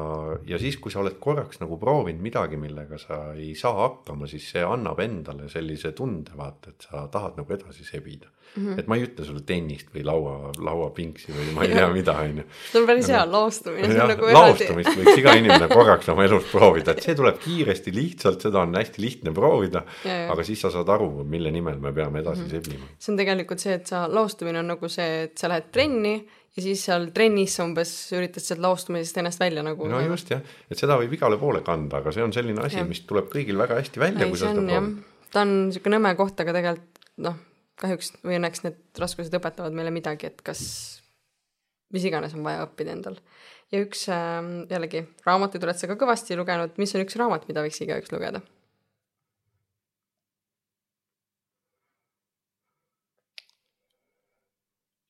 ja 0.47 0.60
siis, 0.60 0.77
kui 0.81 0.91
sa 0.91 1.03
oled 1.03 1.19
korraks 1.22 1.61
nagu 1.61 1.77
proovinud 1.81 2.23
midagi, 2.23 2.57
millega 2.57 2.97
sa 3.01 3.22
ei 3.35 3.53
saa 3.56 3.76
hakkama, 3.84 4.27
siis 4.27 4.49
see 4.53 4.65
annab 4.65 4.99
endale 5.03 5.49
sellise 5.51 5.93
tunde, 5.97 6.35
vaata, 6.38 6.73
et 6.73 6.89
sa 6.89 7.07
tahad 7.11 7.39
nagu 7.39 7.53
edasi 7.53 7.85
sebida 7.88 8.30
mm. 8.56 8.65
-hmm. 8.65 8.80
et 8.80 8.88
ma 8.88 8.95
ei 8.95 9.03
ütle 9.06 9.26
sulle 9.26 9.41
tennist 9.45 9.91
või 9.95 10.03
laua, 10.06 10.51
lauapingsi 10.57 11.34
või 11.34 11.53
ma 11.56 11.65
ei 11.65 11.73
tea 11.73 11.88
mida, 11.93 12.15
on 12.23 12.41
ju 12.41 12.45
see 12.72 12.81
on 12.81 12.88
päris 12.88 13.10
hea 13.14 13.22
laostumine, 13.31 13.93
jah, 13.93 14.10
nagu 14.10 14.31
laostumist 14.34 14.97
võiks 14.97 15.22
iga 15.22 15.35
inimene 15.39 15.69
korraks 15.72 16.10
oma 16.14 16.26
elus 16.26 16.49
proovida, 16.51 16.95
et 16.95 17.06
see 17.06 17.15
tuleb 17.19 17.39
kiiresti, 17.43 17.93
lihtsalt, 17.95 18.41
seda 18.47 18.64
on 18.65 18.76
hästi 18.76 19.01
lihtne 19.03 19.34
proovida. 19.35 19.84
Aga 20.30 20.43
siis 20.47 20.61
sa 20.61 20.72
saad 20.73 20.89
aru, 20.89 21.10
mille 21.23 21.51
nimel 21.53 21.80
me 21.81 21.93
peame 21.93 22.23
edasi 22.23 22.41
mm 22.41 22.47
-hmm. 22.47 22.64
sebima. 22.69 22.85
see 22.99 23.14
on 23.14 23.18
tegelikult 23.18 23.60
see, 23.60 23.73
et 23.73 23.88
sa, 23.88 24.07
laostumine 24.07 24.60
on 24.60 24.68
nagu 24.73 24.89
see, 24.89 25.23
et 25.23 25.38
sa 25.38 25.49
lähed 25.49 25.72
trenni 25.72 26.15
ja 26.56 26.64
siis 26.64 26.84
seal 26.88 27.10
trennis 27.16 27.58
umbes 27.64 27.92
üritad 28.18 28.44
sealt 28.44 28.64
laostumisest 28.64 29.20
ennast 29.22 29.42
välja 29.42 29.64
nagu 29.66 29.90
no 29.90 30.02
just 30.06 30.32
jah, 30.34 30.42
et 30.70 30.80
seda 30.80 30.98
võib 31.00 31.14
igale 31.18 31.38
poole 31.42 31.62
kanda, 31.66 32.02
aga 32.02 32.14
see 32.16 32.26
on 32.26 32.34
selline 32.36 32.64
asi, 32.66 32.82
mis 32.88 33.04
tuleb 33.10 33.30
kõigil 33.34 33.60
väga 33.60 33.80
hästi 33.80 34.02
välja, 34.02 34.30
kui 34.30 34.40
sa 34.40 34.52
seda 34.52 34.66
proovid., 34.66 35.04
ta 35.30 35.46
on 35.46 35.54
niisugune 35.68 36.00
nõme 36.00 36.16
koht, 36.18 36.40
aga 36.42 36.56
tegelikult 36.58 37.04
noh, 37.26 37.38
kahjuks 37.80 38.14
või 38.26 38.40
õnneks 38.40 38.66
need 38.66 39.02
raskused 39.02 39.36
õpetavad 39.40 39.76
meile 39.76 39.94
midagi, 39.94 40.32
et 40.32 40.42
kas, 40.46 40.62
mis 41.94 42.06
iganes 42.10 42.36
on 42.38 42.46
vaja 42.48 42.66
õppida 42.66 42.96
endal. 42.96 43.20
ja 43.74 43.84
üks 43.86 44.08
äh, 44.14 44.40
jällegi, 44.72 45.06
raamatuid 45.28 45.68
oled 45.68 45.80
sa 45.80 45.92
ka 45.92 46.00
kõvasti 46.00 46.38
lugenud, 46.40 46.80
mis 46.82 46.96
on 46.96 47.06
üks 47.06 47.20
raamat, 47.20 47.46
mida 47.52 47.64
võiks 47.66 47.82
igaüks 47.86 48.16
lugeda? 48.16 48.42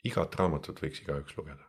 Igat 0.07 0.35
raamatut 0.39 0.79
võiks 0.83 1.03
igaüks 1.03 1.35
lugeda. 1.37 1.65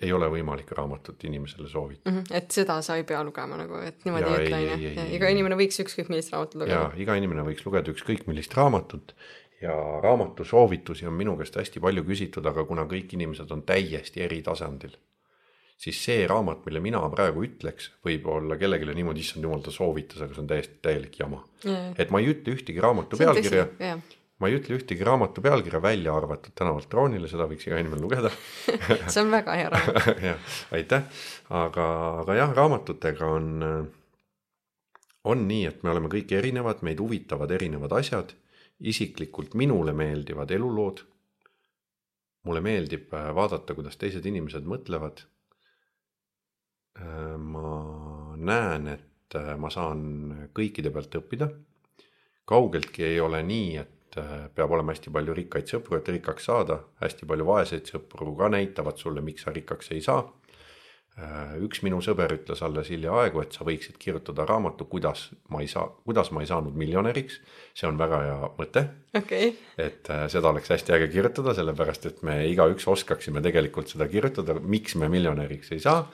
ei 0.00 0.12
ole 0.16 0.30
võimalik 0.32 0.70
raamatut 0.72 1.24
inimesele 1.28 1.68
soovitada. 1.68 2.10
Mm 2.10 2.22
-hmm. 2.22 2.36
et 2.36 2.50
seda 2.50 2.78
sa 2.82 2.96
ei 2.96 3.04
pea 3.04 3.20
lugema 3.24 3.56
nagu, 3.56 3.82
et 3.84 4.04
niimoodi 4.04 4.24
Jaa, 4.24 4.38
ei 4.38 4.46
ütle 4.46 4.58
ei,. 4.58 4.86
ei, 4.98 5.14
iga 5.16 5.28
inimene 5.28 5.56
võiks 5.60 5.80
ükskõik 5.84 6.08
millist 6.08 6.32
raamatut 6.32 6.54
ja 6.54 6.60
lugeda. 6.60 6.90
iga 6.96 7.16
inimene 7.20 7.44
võiks 7.44 7.66
lugeda 7.66 7.92
ükskõik 7.92 8.26
millist 8.26 8.54
raamatut 8.56 9.14
ja 9.60 10.00
raamatu 10.02 10.44
soovitusi 10.44 11.06
on 11.06 11.12
minu 11.12 11.36
käest 11.36 11.56
hästi 11.56 11.80
palju 11.80 12.04
küsitud, 12.04 12.46
aga 12.46 12.64
kuna 12.64 12.86
kõik 12.88 13.12
inimesed 13.16 13.50
on 13.52 13.62
täiesti 13.68 14.22
eri 14.24 14.40
tasandil, 14.42 14.94
siis 15.80 16.00
see 16.04 16.24
raamat, 16.28 16.64
mille 16.66 16.80
mina 16.84 17.02
praegu 17.12 17.44
ütleks, 17.44 17.90
võib 18.06 18.28
olla 18.32 18.56
kellelegi 18.60 18.94
niimoodi, 18.96 19.24
issand 19.24 19.44
jumal, 19.44 19.60
ta 19.64 19.74
soovitas, 19.74 20.22
aga 20.24 20.36
see 20.36 20.44
on 20.44 20.48
täiesti 20.50 20.80
täielik 20.82 21.20
jama. 21.20 21.42
et 21.98 22.10
ma 22.10 22.22
ei 22.22 22.32
ütle 22.32 22.56
ühtegi 22.56 22.80
raamatu 22.80 23.20
pealkirja, 23.20 23.68
ma 24.40 24.48
ei 24.48 24.56
ütle 24.56 24.78
ühtegi 24.78 25.04
raamatu 25.04 25.42
pealkirja 25.44 25.82
välja 25.84 26.14
arvatud 26.16 26.54
Tänavalt 26.56 26.88
troonile, 26.92 27.28
seda 27.28 27.46
võiks 27.48 27.66
iga 27.68 27.78
inimene 27.80 28.00
lugeda 28.00 28.30
see 29.12 29.22
on 29.22 29.32
väga 29.34 29.56
hea 29.58 29.72
raamat. 29.72 30.08
jah, 30.30 30.52
aitäh, 30.76 31.24
aga, 31.62 31.88
aga 32.22 32.36
jah, 32.38 32.54
raamatutega 32.56 33.28
on, 33.36 33.50
on 35.32 35.44
nii, 35.48 35.66
et 35.68 35.84
me 35.84 35.92
oleme 35.92 36.12
kõik 36.12 36.32
erinevad, 36.38 36.80
meid 36.86 37.02
huvitavad 37.04 37.52
erinevad 37.56 37.98
asjad. 38.00 38.36
isiklikult 38.80 39.54
minule 39.54 39.92
meeldivad 39.92 40.50
elulood. 40.50 41.04
mulle 42.48 42.60
meeldib 42.64 43.12
äh, 43.12 43.28
vaadata, 43.36 43.74
kuidas 43.76 44.00
teised 44.00 44.24
inimesed 44.24 44.64
mõtlevad. 44.64 45.20
Äh, 46.96 47.36
ma 47.36 48.36
näen, 48.36 48.88
et 48.88 49.36
äh, 49.36 49.56
ma 49.60 49.68
saan 49.70 50.48
kõikide 50.56 50.90
pealt 50.90 51.14
õppida. 51.20 51.50
kaugeltki 52.48 53.04
ei 53.04 53.20
ole 53.20 53.42
nii, 53.42 53.76
et 53.76 53.99
peab 54.16 54.72
olema 54.74 54.94
hästi 54.94 55.12
palju 55.14 55.34
rikkaid 55.36 55.70
sõpru, 55.70 55.98
et 55.98 56.08
rikkaks 56.08 56.48
saada, 56.50 56.80
hästi 57.02 57.28
palju 57.30 57.46
vaeseid 57.46 57.90
sõpru 57.92 58.34
ka 58.38 58.48
näitavad 58.50 58.98
sulle, 58.98 59.22
miks 59.22 59.46
sa 59.46 59.54
rikkaks 59.54 59.92
ei 59.94 60.00
saa. 60.04 60.24
Äh, 60.24 60.39
üks 61.64 61.82
minu 61.84 62.00
sõber 62.04 62.32
ütles 62.34 62.62
alles 62.64 62.88
hiljaaegu, 62.92 63.42
et 63.44 63.56
sa 63.56 63.64
võiksid 63.66 63.98
kirjutada 64.00 64.46
raamatu, 64.48 64.86
kuidas 64.90 65.26
ma 65.52 65.60
ei 65.64 65.68
saa, 65.70 65.86
kuidas 66.06 66.30
ma 66.34 66.44
ei 66.44 66.48
saanud 66.50 66.76
miljonäriks. 66.78 67.40
see 67.74 67.88
on 67.88 67.98
väga 67.98 68.20
hea 68.24 68.50
mõte 68.58 68.84
okay.. 69.16 69.52
et 69.78 70.10
äh, 70.10 70.24
seda 70.32 70.50
oleks 70.50 70.70
hästi 70.72 70.94
äge 70.96 71.08
kirjutada, 71.12 71.54
sellepärast 71.56 72.06
et 72.10 72.22
me 72.26 72.38
igaüks 72.50 72.88
oskaksime 72.90 73.42
tegelikult 73.44 73.92
seda 73.92 74.08
kirjutada, 74.10 74.58
miks 74.60 74.96
me 75.00 75.08
miljonäriks 75.12 75.72
ei 75.76 75.80
saa. 75.80 76.06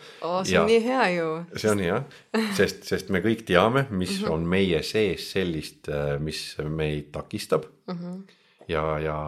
see 0.44 0.58
on 0.58 0.64
ja, 0.64 0.64
nii 0.70 0.82
hea 0.84 1.10
ju. 1.16 1.28
see 1.56 1.70
on 1.72 1.84
jah, 1.84 2.18
sest, 2.58 2.84
sest 2.88 3.12
me 3.14 3.22
kõik 3.24 3.46
teame, 3.46 3.86
mis 3.90 4.18
mm 4.18 4.24
-hmm. 4.24 4.32
on 4.32 4.48
meie 4.56 4.82
sees 4.82 5.30
sellist, 5.32 5.88
äh, 5.88 6.18
mis 6.20 6.56
meid 6.64 7.12
takistab 7.12 7.70
mm. 7.86 7.94
-hmm 7.94 8.42
ja, 8.68 8.98
ja, 8.98 9.18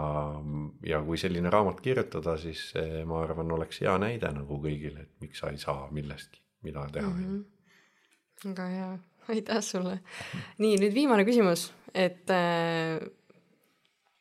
ja 0.86 1.02
kui 1.06 1.19
selline 1.19 1.51
raamat 1.51 1.81
kirjutada, 1.81 2.36
siis 2.40 2.73
ma 3.06 3.23
arvan, 3.23 3.52
oleks 3.55 3.82
hea 3.85 3.94
näide 4.02 4.31
nagu 4.35 4.60
kõigile, 4.62 5.06
et 5.06 5.24
miks 5.24 5.43
sa 5.43 5.52
ei 5.52 5.60
saa 5.62 5.89
millestki, 5.94 6.43
mida 6.66 6.86
teha 6.93 7.09
mm. 7.09 7.24
-hmm. 7.24 8.48
väga 8.48 8.66
hea, 8.74 8.90
aitäh 9.35 9.62
sulle. 9.62 10.01
nii, 10.59 10.77
nüüd 10.82 10.94
viimane 10.94 11.24
küsimus, 11.24 11.73
et 11.94 12.31
äh, 12.31 12.98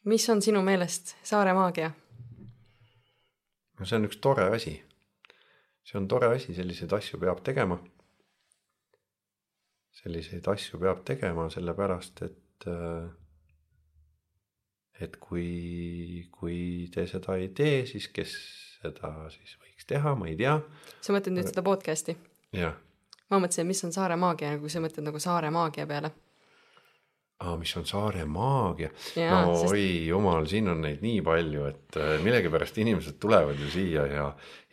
mis 0.04 0.30
on 0.30 0.42
sinu 0.42 0.62
meelest 0.64 1.16
saare 1.24 1.54
maagia? 1.54 1.92
no 3.80 3.86
see 3.86 4.00
on 4.00 4.08
üks 4.08 4.20
tore 4.24 4.48
asi. 4.56 4.74
see 5.84 6.00
on 6.00 6.08
tore 6.08 6.32
asi, 6.36 6.56
selliseid 6.56 6.94
asju 6.94 7.20
peab 7.20 7.44
tegema. 7.44 7.78
selliseid 10.02 10.48
asju 10.48 10.80
peab 10.80 11.04
tegema, 11.06 11.50
sellepärast 11.50 12.22
et 12.28 12.68
äh, 12.68 13.10
et 15.02 15.18
kui, 15.22 16.28
kui 16.34 16.88
te 16.94 17.06
seda 17.10 17.38
ei 17.38 17.52
tee, 17.56 17.84
siis 17.90 18.10
kes 18.14 18.34
seda 18.82 19.14
siis 19.34 19.58
võiks 19.62 19.90
teha, 19.90 20.14
ma 20.18 20.30
ei 20.30 20.38
tea. 20.40 20.60
sa 21.02 21.16
mõtled 21.16 21.38
nüüd 21.38 21.50
seda 21.50 21.64
podcast'i? 21.66 22.18
jah. 22.56 22.78
ma 23.32 23.42
mõtlesin, 23.42 23.68
mis 23.70 23.84
on 23.88 23.94
saare 23.96 24.18
maagia, 24.20 24.56
kui 24.62 24.72
sa 24.74 24.82
mõtled 24.84 25.06
nagu 25.08 25.22
saare 25.22 25.52
maagia 25.54 25.88
peale. 25.90 26.12
aa, 27.44 27.56
mis 27.62 27.74
on 27.78 27.86
saare 27.90 28.26
maagia? 28.26 28.92
no 28.92 29.58
sest... 29.58 29.74
oi 29.74 29.86
jumal, 30.10 30.50
siin 30.50 30.72
on 30.74 30.82
neid 30.86 31.06
nii 31.06 31.22
palju, 31.26 31.68
et 31.72 32.00
äh, 32.02 32.16
millegipärast 32.26 32.82
inimesed 32.84 33.20
tulevad 33.22 33.62
ju 33.62 33.70
siia 33.74 34.08
ja, 34.10 34.28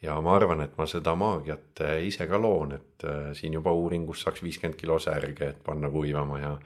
ja 0.04 0.16
ma 0.24 0.36
arvan, 0.38 0.64
et 0.64 0.76
ma 0.80 0.88
seda 0.90 1.16
maagiat 1.18 1.84
äh, 1.84 2.00
ise 2.08 2.28
ka 2.30 2.40
loon, 2.40 2.76
et 2.78 3.08
äh, 3.08 3.30
siin 3.36 3.60
juba 3.60 3.72
uuringus 3.76 4.24
saaks 4.24 4.44
viiskümmend 4.44 4.80
kilo 4.80 5.00
särge, 5.02 5.54
et 5.54 5.64
panna 5.64 5.92
kuivama 5.92 6.40
ja 6.40 6.58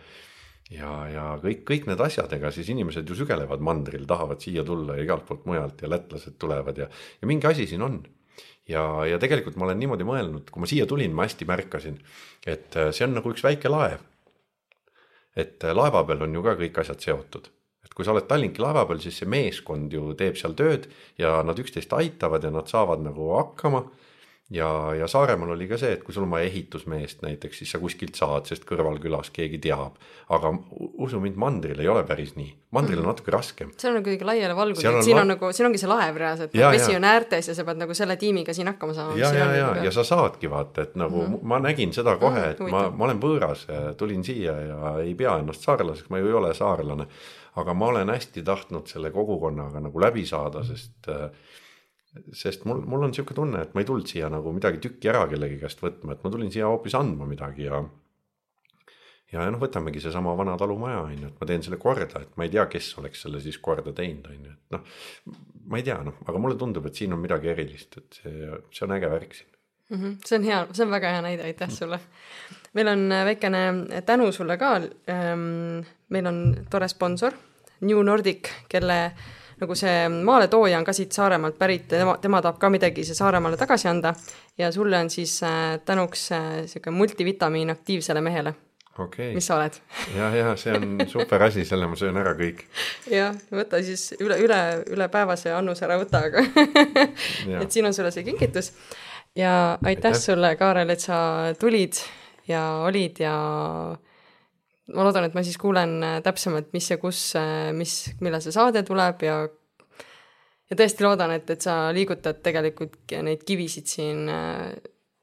ja, 0.75 0.93
ja 1.13 1.25
kõik, 1.43 1.65
kõik 1.69 1.89
need 1.89 2.03
asjad, 2.05 2.33
ega 2.37 2.53
siis 2.55 2.69
inimesed 2.73 3.09
ju 3.09 3.17
sügelevad 3.19 3.63
mandril, 3.65 4.05
tahavad 4.09 4.43
siia 4.45 4.65
tulla 4.67 4.99
ja 4.99 5.07
igalt 5.07 5.27
poolt 5.29 5.47
mujalt 5.49 5.83
ja 5.83 5.91
lätlased 5.91 6.39
tulevad 6.41 6.79
ja, 6.79 6.89
ja 7.23 7.31
mingi 7.31 7.49
asi 7.49 7.67
siin 7.71 7.85
on. 7.85 8.01
ja, 8.69 8.85
ja 9.09 9.19
tegelikult 9.19 9.57
ma 9.57 9.69
olen 9.69 9.81
niimoodi 9.81 10.07
mõelnud, 10.09 10.51
kui 10.53 10.65
ma 10.65 10.71
siia 10.71 10.87
tulin, 10.87 11.15
ma 11.17 11.25
hästi 11.29 11.49
märkasin, 11.49 12.01
et 12.47 12.77
äh, 12.77 12.93
see 12.93 13.07
on 13.09 13.17
nagu 13.17 13.33
üks 13.33 13.45
väike 13.45 13.73
laev. 13.73 14.05
et 15.37 15.65
äh, 15.65 15.77
laeva 15.77 16.05
peal 16.05 16.27
on 16.27 16.35
ju 16.35 16.43
ka 16.45 16.59
kõik 16.61 16.83
asjad 16.85 17.01
seotud 17.01 17.49
et 17.85 17.95
kui 17.95 18.05
sa 18.05 18.13
oled 18.13 18.27
Tallinki 18.29 18.61
laeva 18.61 18.85
peal, 18.89 19.01
siis 19.01 19.17
see 19.23 19.29
meeskond 19.31 19.93
ju 19.93 20.13
teeb 20.19 20.37
seal 20.37 20.53
tööd 20.59 20.91
ja 21.19 21.39
nad 21.47 21.59
üksteist 21.59 21.93
aitavad 21.97 22.45
ja 22.45 22.53
nad 22.53 22.69
saavad 22.69 23.01
nagu 23.05 23.33
hakkama 23.39 23.87
ja, 24.51 24.95
ja 24.95 25.09
Saaremaal 25.09 25.53
oli 25.55 25.69
ka 25.69 25.77
see, 25.81 25.93
et 25.99 26.05
kui 26.05 26.15
sul 26.17 26.25
on 26.25 26.33
vaja 26.33 26.49
ehitusmeest 26.49 27.21
näiteks, 27.25 27.61
siis 27.61 27.73
sa 27.75 27.81
kuskilt 27.83 28.17
saad, 28.17 28.49
sest 28.49 28.65
kõrvalkülas 28.69 29.33
keegi 29.35 29.61
teab. 29.69 29.99
aga 30.29 30.53
usu 31.01 31.21
mind, 31.21 31.37
mandril 31.41 31.81
ei 31.81 31.89
ole 31.89 32.03
päris 32.09 32.35
nii, 32.37 32.51
mandril 32.77 32.99
on 32.99 33.07
mhm. 33.07 33.13
natuke 33.13 33.33
raskem. 33.33 33.73
seal 33.77 33.97
on 33.97 34.05
kuidagi 34.07 34.25
laiali 34.29 34.57
valgunud, 34.57 34.99
et 34.99 35.05
siin 35.05 35.21
on 35.21 35.33
nagu, 35.35 35.53
siin 35.53 35.69
ongi 35.69 35.81
see 35.81 35.91
laev 35.91 36.21
reaalselt, 36.21 36.57
vesi 36.57 36.97
on 36.97 37.09
äärtes 37.09 37.49
ja 37.53 37.57
sa 37.57 37.65
pead 37.69 37.81
nagu 37.81 37.97
selle 37.97 38.17
tiimiga 38.21 38.57
siin 38.57 38.73
hakkama 38.73 38.97
saama. 38.97 39.19
ja, 39.21 39.33
ja, 39.37 39.51
ja, 39.57 39.69
ja 39.89 39.93
sa 39.93 40.05
saadki 40.05 40.51
vaata, 40.51 40.89
et 40.89 40.97
nagu 40.97 41.25
mm 41.25 41.39
ma 41.49 41.59
nägin 41.63 41.93
seda 41.95 42.17
kohe, 42.21 42.43
et 42.53 42.61
mm, 42.61 42.73
ma, 42.73 42.89
ma 42.95 43.07
olen 43.09 43.21
võõras, 43.23 43.65
tulin 43.99 44.25
siia 44.27 44.55
ja 44.61 44.93
ei 45.03 45.15
pea 45.19 45.39
ennast 45.41 45.65
saarlaseks, 45.65 46.11
ma 46.13 46.21
ju 46.21 46.31
ei 46.31 46.37
ole 46.41 46.53
saarlane. 46.57 47.09
aga 47.59 47.75
ma 47.75 47.87
olen 47.91 48.11
hästi 48.13 48.43
tahtnud 48.47 48.87
selle 48.87 49.11
kogukonnaga 49.11 49.81
nagu 49.83 50.01
läbi 50.01 50.27
saada, 50.27 50.63
sest 50.65 51.09
äh, 51.11 51.31
sest 52.35 52.65
mul, 52.69 52.83
mul 52.89 53.07
on 53.09 53.15
sihuke 53.15 53.37
tunne, 53.37 53.63
et 53.63 53.75
ma 53.75 53.83
ei 53.83 53.89
tulnud 53.89 54.09
siia 54.09 54.31
nagu 54.33 54.53
midagi 54.55 54.81
tükki 54.85 55.11
ära 55.13 55.27
kellegi 55.31 55.59
käest 55.61 55.83
võtma, 55.85 56.15
et 56.15 56.25
ma 56.25 56.33
tulin 56.35 56.53
siia 56.55 56.71
hoopis 56.71 56.97
andma 56.99 57.29
midagi 57.29 57.67
ja. 57.67 57.83
ja, 59.33 59.45
noh, 59.53 59.61
võtamegi 59.61 60.03
seesama 60.03 60.35
vana 60.39 60.57
talumaja 60.61 61.05
on 61.05 61.15
ju, 61.19 61.31
et 61.31 61.43
ma 61.43 61.51
teen 61.51 61.67
selle 61.67 61.81
korda, 61.83 62.25
et 62.25 62.33
ma 62.41 62.49
ei 62.49 62.55
tea, 62.55 62.65
kes 62.73 62.91
oleks 63.03 63.27
selle 63.27 63.43
siis 63.45 63.61
korda 63.63 63.93
teinud, 63.93 64.27
on 64.33 64.49
ju, 64.51 64.57
et 64.57 64.77
noh. 64.77 64.99
ma 65.69 65.81
ei 65.81 65.87
tea, 65.87 66.01
noh, 66.07 66.19
aga 66.27 66.43
mulle 66.43 66.59
tundub, 66.61 66.89
et 66.89 66.99
siin 66.99 67.15
on 67.17 67.23
midagi 67.23 67.53
erilist, 67.53 68.01
et 68.01 68.21
see, 68.23 68.51
see 68.73 68.89
on 68.89 68.97
äge 68.97 69.13
värk 69.13 69.39
siin 69.39 69.55
mm. 69.89 70.03
-hmm. 70.03 70.17
see 70.25 70.39
on 70.39 70.45
hea, 70.45 70.67
see 70.73 70.87
on 70.87 70.91
väga 70.91 71.11
hea 71.13 71.23
näide, 71.23 71.43
aitäh 71.43 71.71
sulle. 71.71 72.01
meil 72.73 72.89
on 72.89 73.09
väikene 73.25 73.59
tänu 74.07 74.33
sulle 74.33 74.57
ka. 74.57 74.77
Ehm, 75.07 75.85
meil 76.09 76.27
on 76.27 76.67
tore 76.71 76.89
sponsor, 76.89 77.33
New 77.81 78.03
Nordic, 78.03 78.49
kelle 78.69 79.13
nagu 79.61 79.75
see 79.79 80.09
maaletooja 80.09 80.79
on 80.79 80.87
ka 80.87 80.95
siit 80.97 81.13
Saaremaalt 81.13 81.59
pärit, 81.59 81.89
tema, 81.91 82.17
tema 82.23 82.43
tahab 82.43 82.61
ka 82.63 82.71
midagi 82.71 83.05
siia 83.05 83.19
Saaremaale 83.19 83.59
tagasi 83.61 83.89
anda 83.91 84.15
ja 84.59 84.73
sulle 84.73 84.99
on 84.99 85.11
siis 85.11 85.41
äh, 85.43 85.79
tänuks 85.85 86.31
niisugune 86.33 86.95
äh, 86.95 86.99
multivitamiin 86.99 87.71
aktiivsele 87.71 88.21
mehele. 88.21 88.55
Okay.. 88.99 89.35
mis 89.35 89.47
sa 89.47 89.57
oled? 89.57 89.77
Ja, 90.17 90.33
ja 90.35 90.57
see 90.59 90.75
on 90.75 90.99
super 91.13 91.43
asi, 91.47 91.63
selle 91.65 91.87
ma 91.87 91.97
söön 91.97 92.17
ära 92.19 92.33
kõik. 92.39 92.65
jah, 93.11 93.37
võta 93.55 93.79
siis 93.87 94.11
üle, 94.19 94.41
üle, 94.43 94.59
üle 94.91 95.07
päevase 95.13 95.53
annuse 95.55 95.87
ära 95.87 96.01
võta, 96.01 96.25
aga 96.27 96.43
et 97.63 97.71
siin 97.71 97.87
on 97.87 97.95
sulle 97.95 98.11
see 98.15 98.27
kingitus. 98.27 98.73
ja 99.39 99.53
aitäh, 99.79 100.11
aitäh. 100.11 100.19
sulle, 100.19 100.57
Kaarel, 100.59 100.91
et 100.91 101.05
sa 101.05 101.21
tulid 101.61 102.03
ja 102.51 102.65
olid 102.89 103.23
ja 103.23 103.37
ma 104.95 105.05
loodan, 105.07 105.29
et 105.29 105.35
ma 105.37 105.45
siis 105.47 105.59
kuulen 105.61 105.99
äh, 106.03 106.19
täpsemalt, 106.25 106.73
mis 106.77 106.91
ja 106.91 106.99
kus, 107.01 107.23
äh, 107.39 107.71
mis, 107.77 108.01
millal 108.21 108.45
see 108.45 108.55
saade 108.55 108.83
tuleb 108.89 109.25
ja 109.27 109.41
ja 110.69 110.77
tõesti 110.77 111.05
loodan, 111.05 111.33
et, 111.37 111.49
et 111.51 111.65
sa 111.65 111.89
liigutad 111.95 112.43
tegelikult 112.45 112.99
neid 113.25 113.45
kivisid 113.49 113.89
siin 113.89 114.27
äh, 114.33 114.73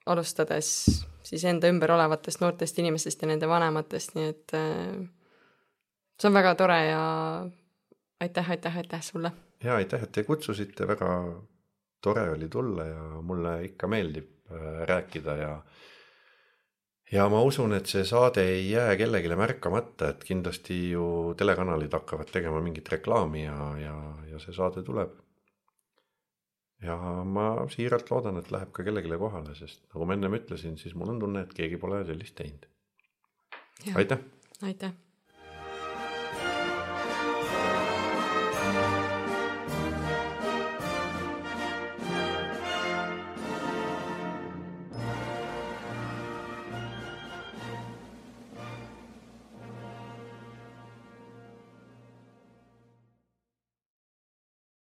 alustades 0.10 0.72
siis 1.26 1.46
enda 1.50 1.70
ümber 1.72 1.94
olevatest 1.96 2.42
noortest 2.42 2.80
inimestest 2.82 3.22
ja 3.22 3.30
nende 3.30 3.50
vanematest, 3.50 4.16
nii 4.18 4.30
et 4.32 4.56
äh, 4.58 5.02
see 6.20 6.30
on 6.30 6.38
väga 6.38 6.54
tore 6.60 6.80
ja 6.86 7.02
aitäh, 8.22 8.52
aitäh, 8.56 8.78
aitäh 8.84 9.04
sulle! 9.06 9.32
ja 9.64 9.76
aitäh, 9.80 10.04
et 10.04 10.12
te 10.12 10.24
kutsusite, 10.24 10.88
väga 10.88 11.10
tore 12.02 12.30
oli 12.30 12.50
tulla 12.50 12.86
ja 12.86 13.04
mulle 13.22 13.58
ikka 13.72 13.90
meeldib 13.90 14.30
äh, 14.52 14.86
rääkida 14.90 15.38
ja 15.42 15.52
ja 17.11 17.27
ma 17.30 17.41
usun, 17.45 17.76
et 17.77 17.90
see 17.91 18.06
saade 18.07 18.44
ei 18.56 18.69
jää 18.69 18.95
kellelegi 18.98 19.38
märkamata, 19.38 20.10
et 20.10 20.23
kindlasti 20.23 20.80
ju 20.91 21.36
telekanalid 21.38 21.94
hakkavad 21.94 22.32
tegema 22.34 22.61
mingit 22.61 22.90
reklaami 22.90 23.45
ja, 23.45 23.60
ja, 23.82 23.95
ja 24.32 24.41
see 24.41 24.56
saade 24.56 24.84
tuleb. 24.84 25.14
ja 26.86 26.98
ma 27.23 27.48
siiralt 27.72 28.11
loodan, 28.11 28.38
et 28.38 28.52
läheb 28.52 28.73
ka 28.76 28.84
kellelegi 28.84 29.18
kohale, 29.22 29.56
sest 29.57 29.86
nagu 29.94 30.06
ma 30.06 30.18
ennem 30.18 30.38
ütlesin, 30.38 30.77
siis 30.77 30.94
mul 30.95 31.15
on 31.15 31.23
tunne, 31.23 31.45
et 31.45 31.56
keegi 31.56 31.82
pole 31.82 32.03
sellist 32.06 32.36
teinud. 32.41 32.69
aitäh. 33.95 34.19
aitäh 34.61 35.05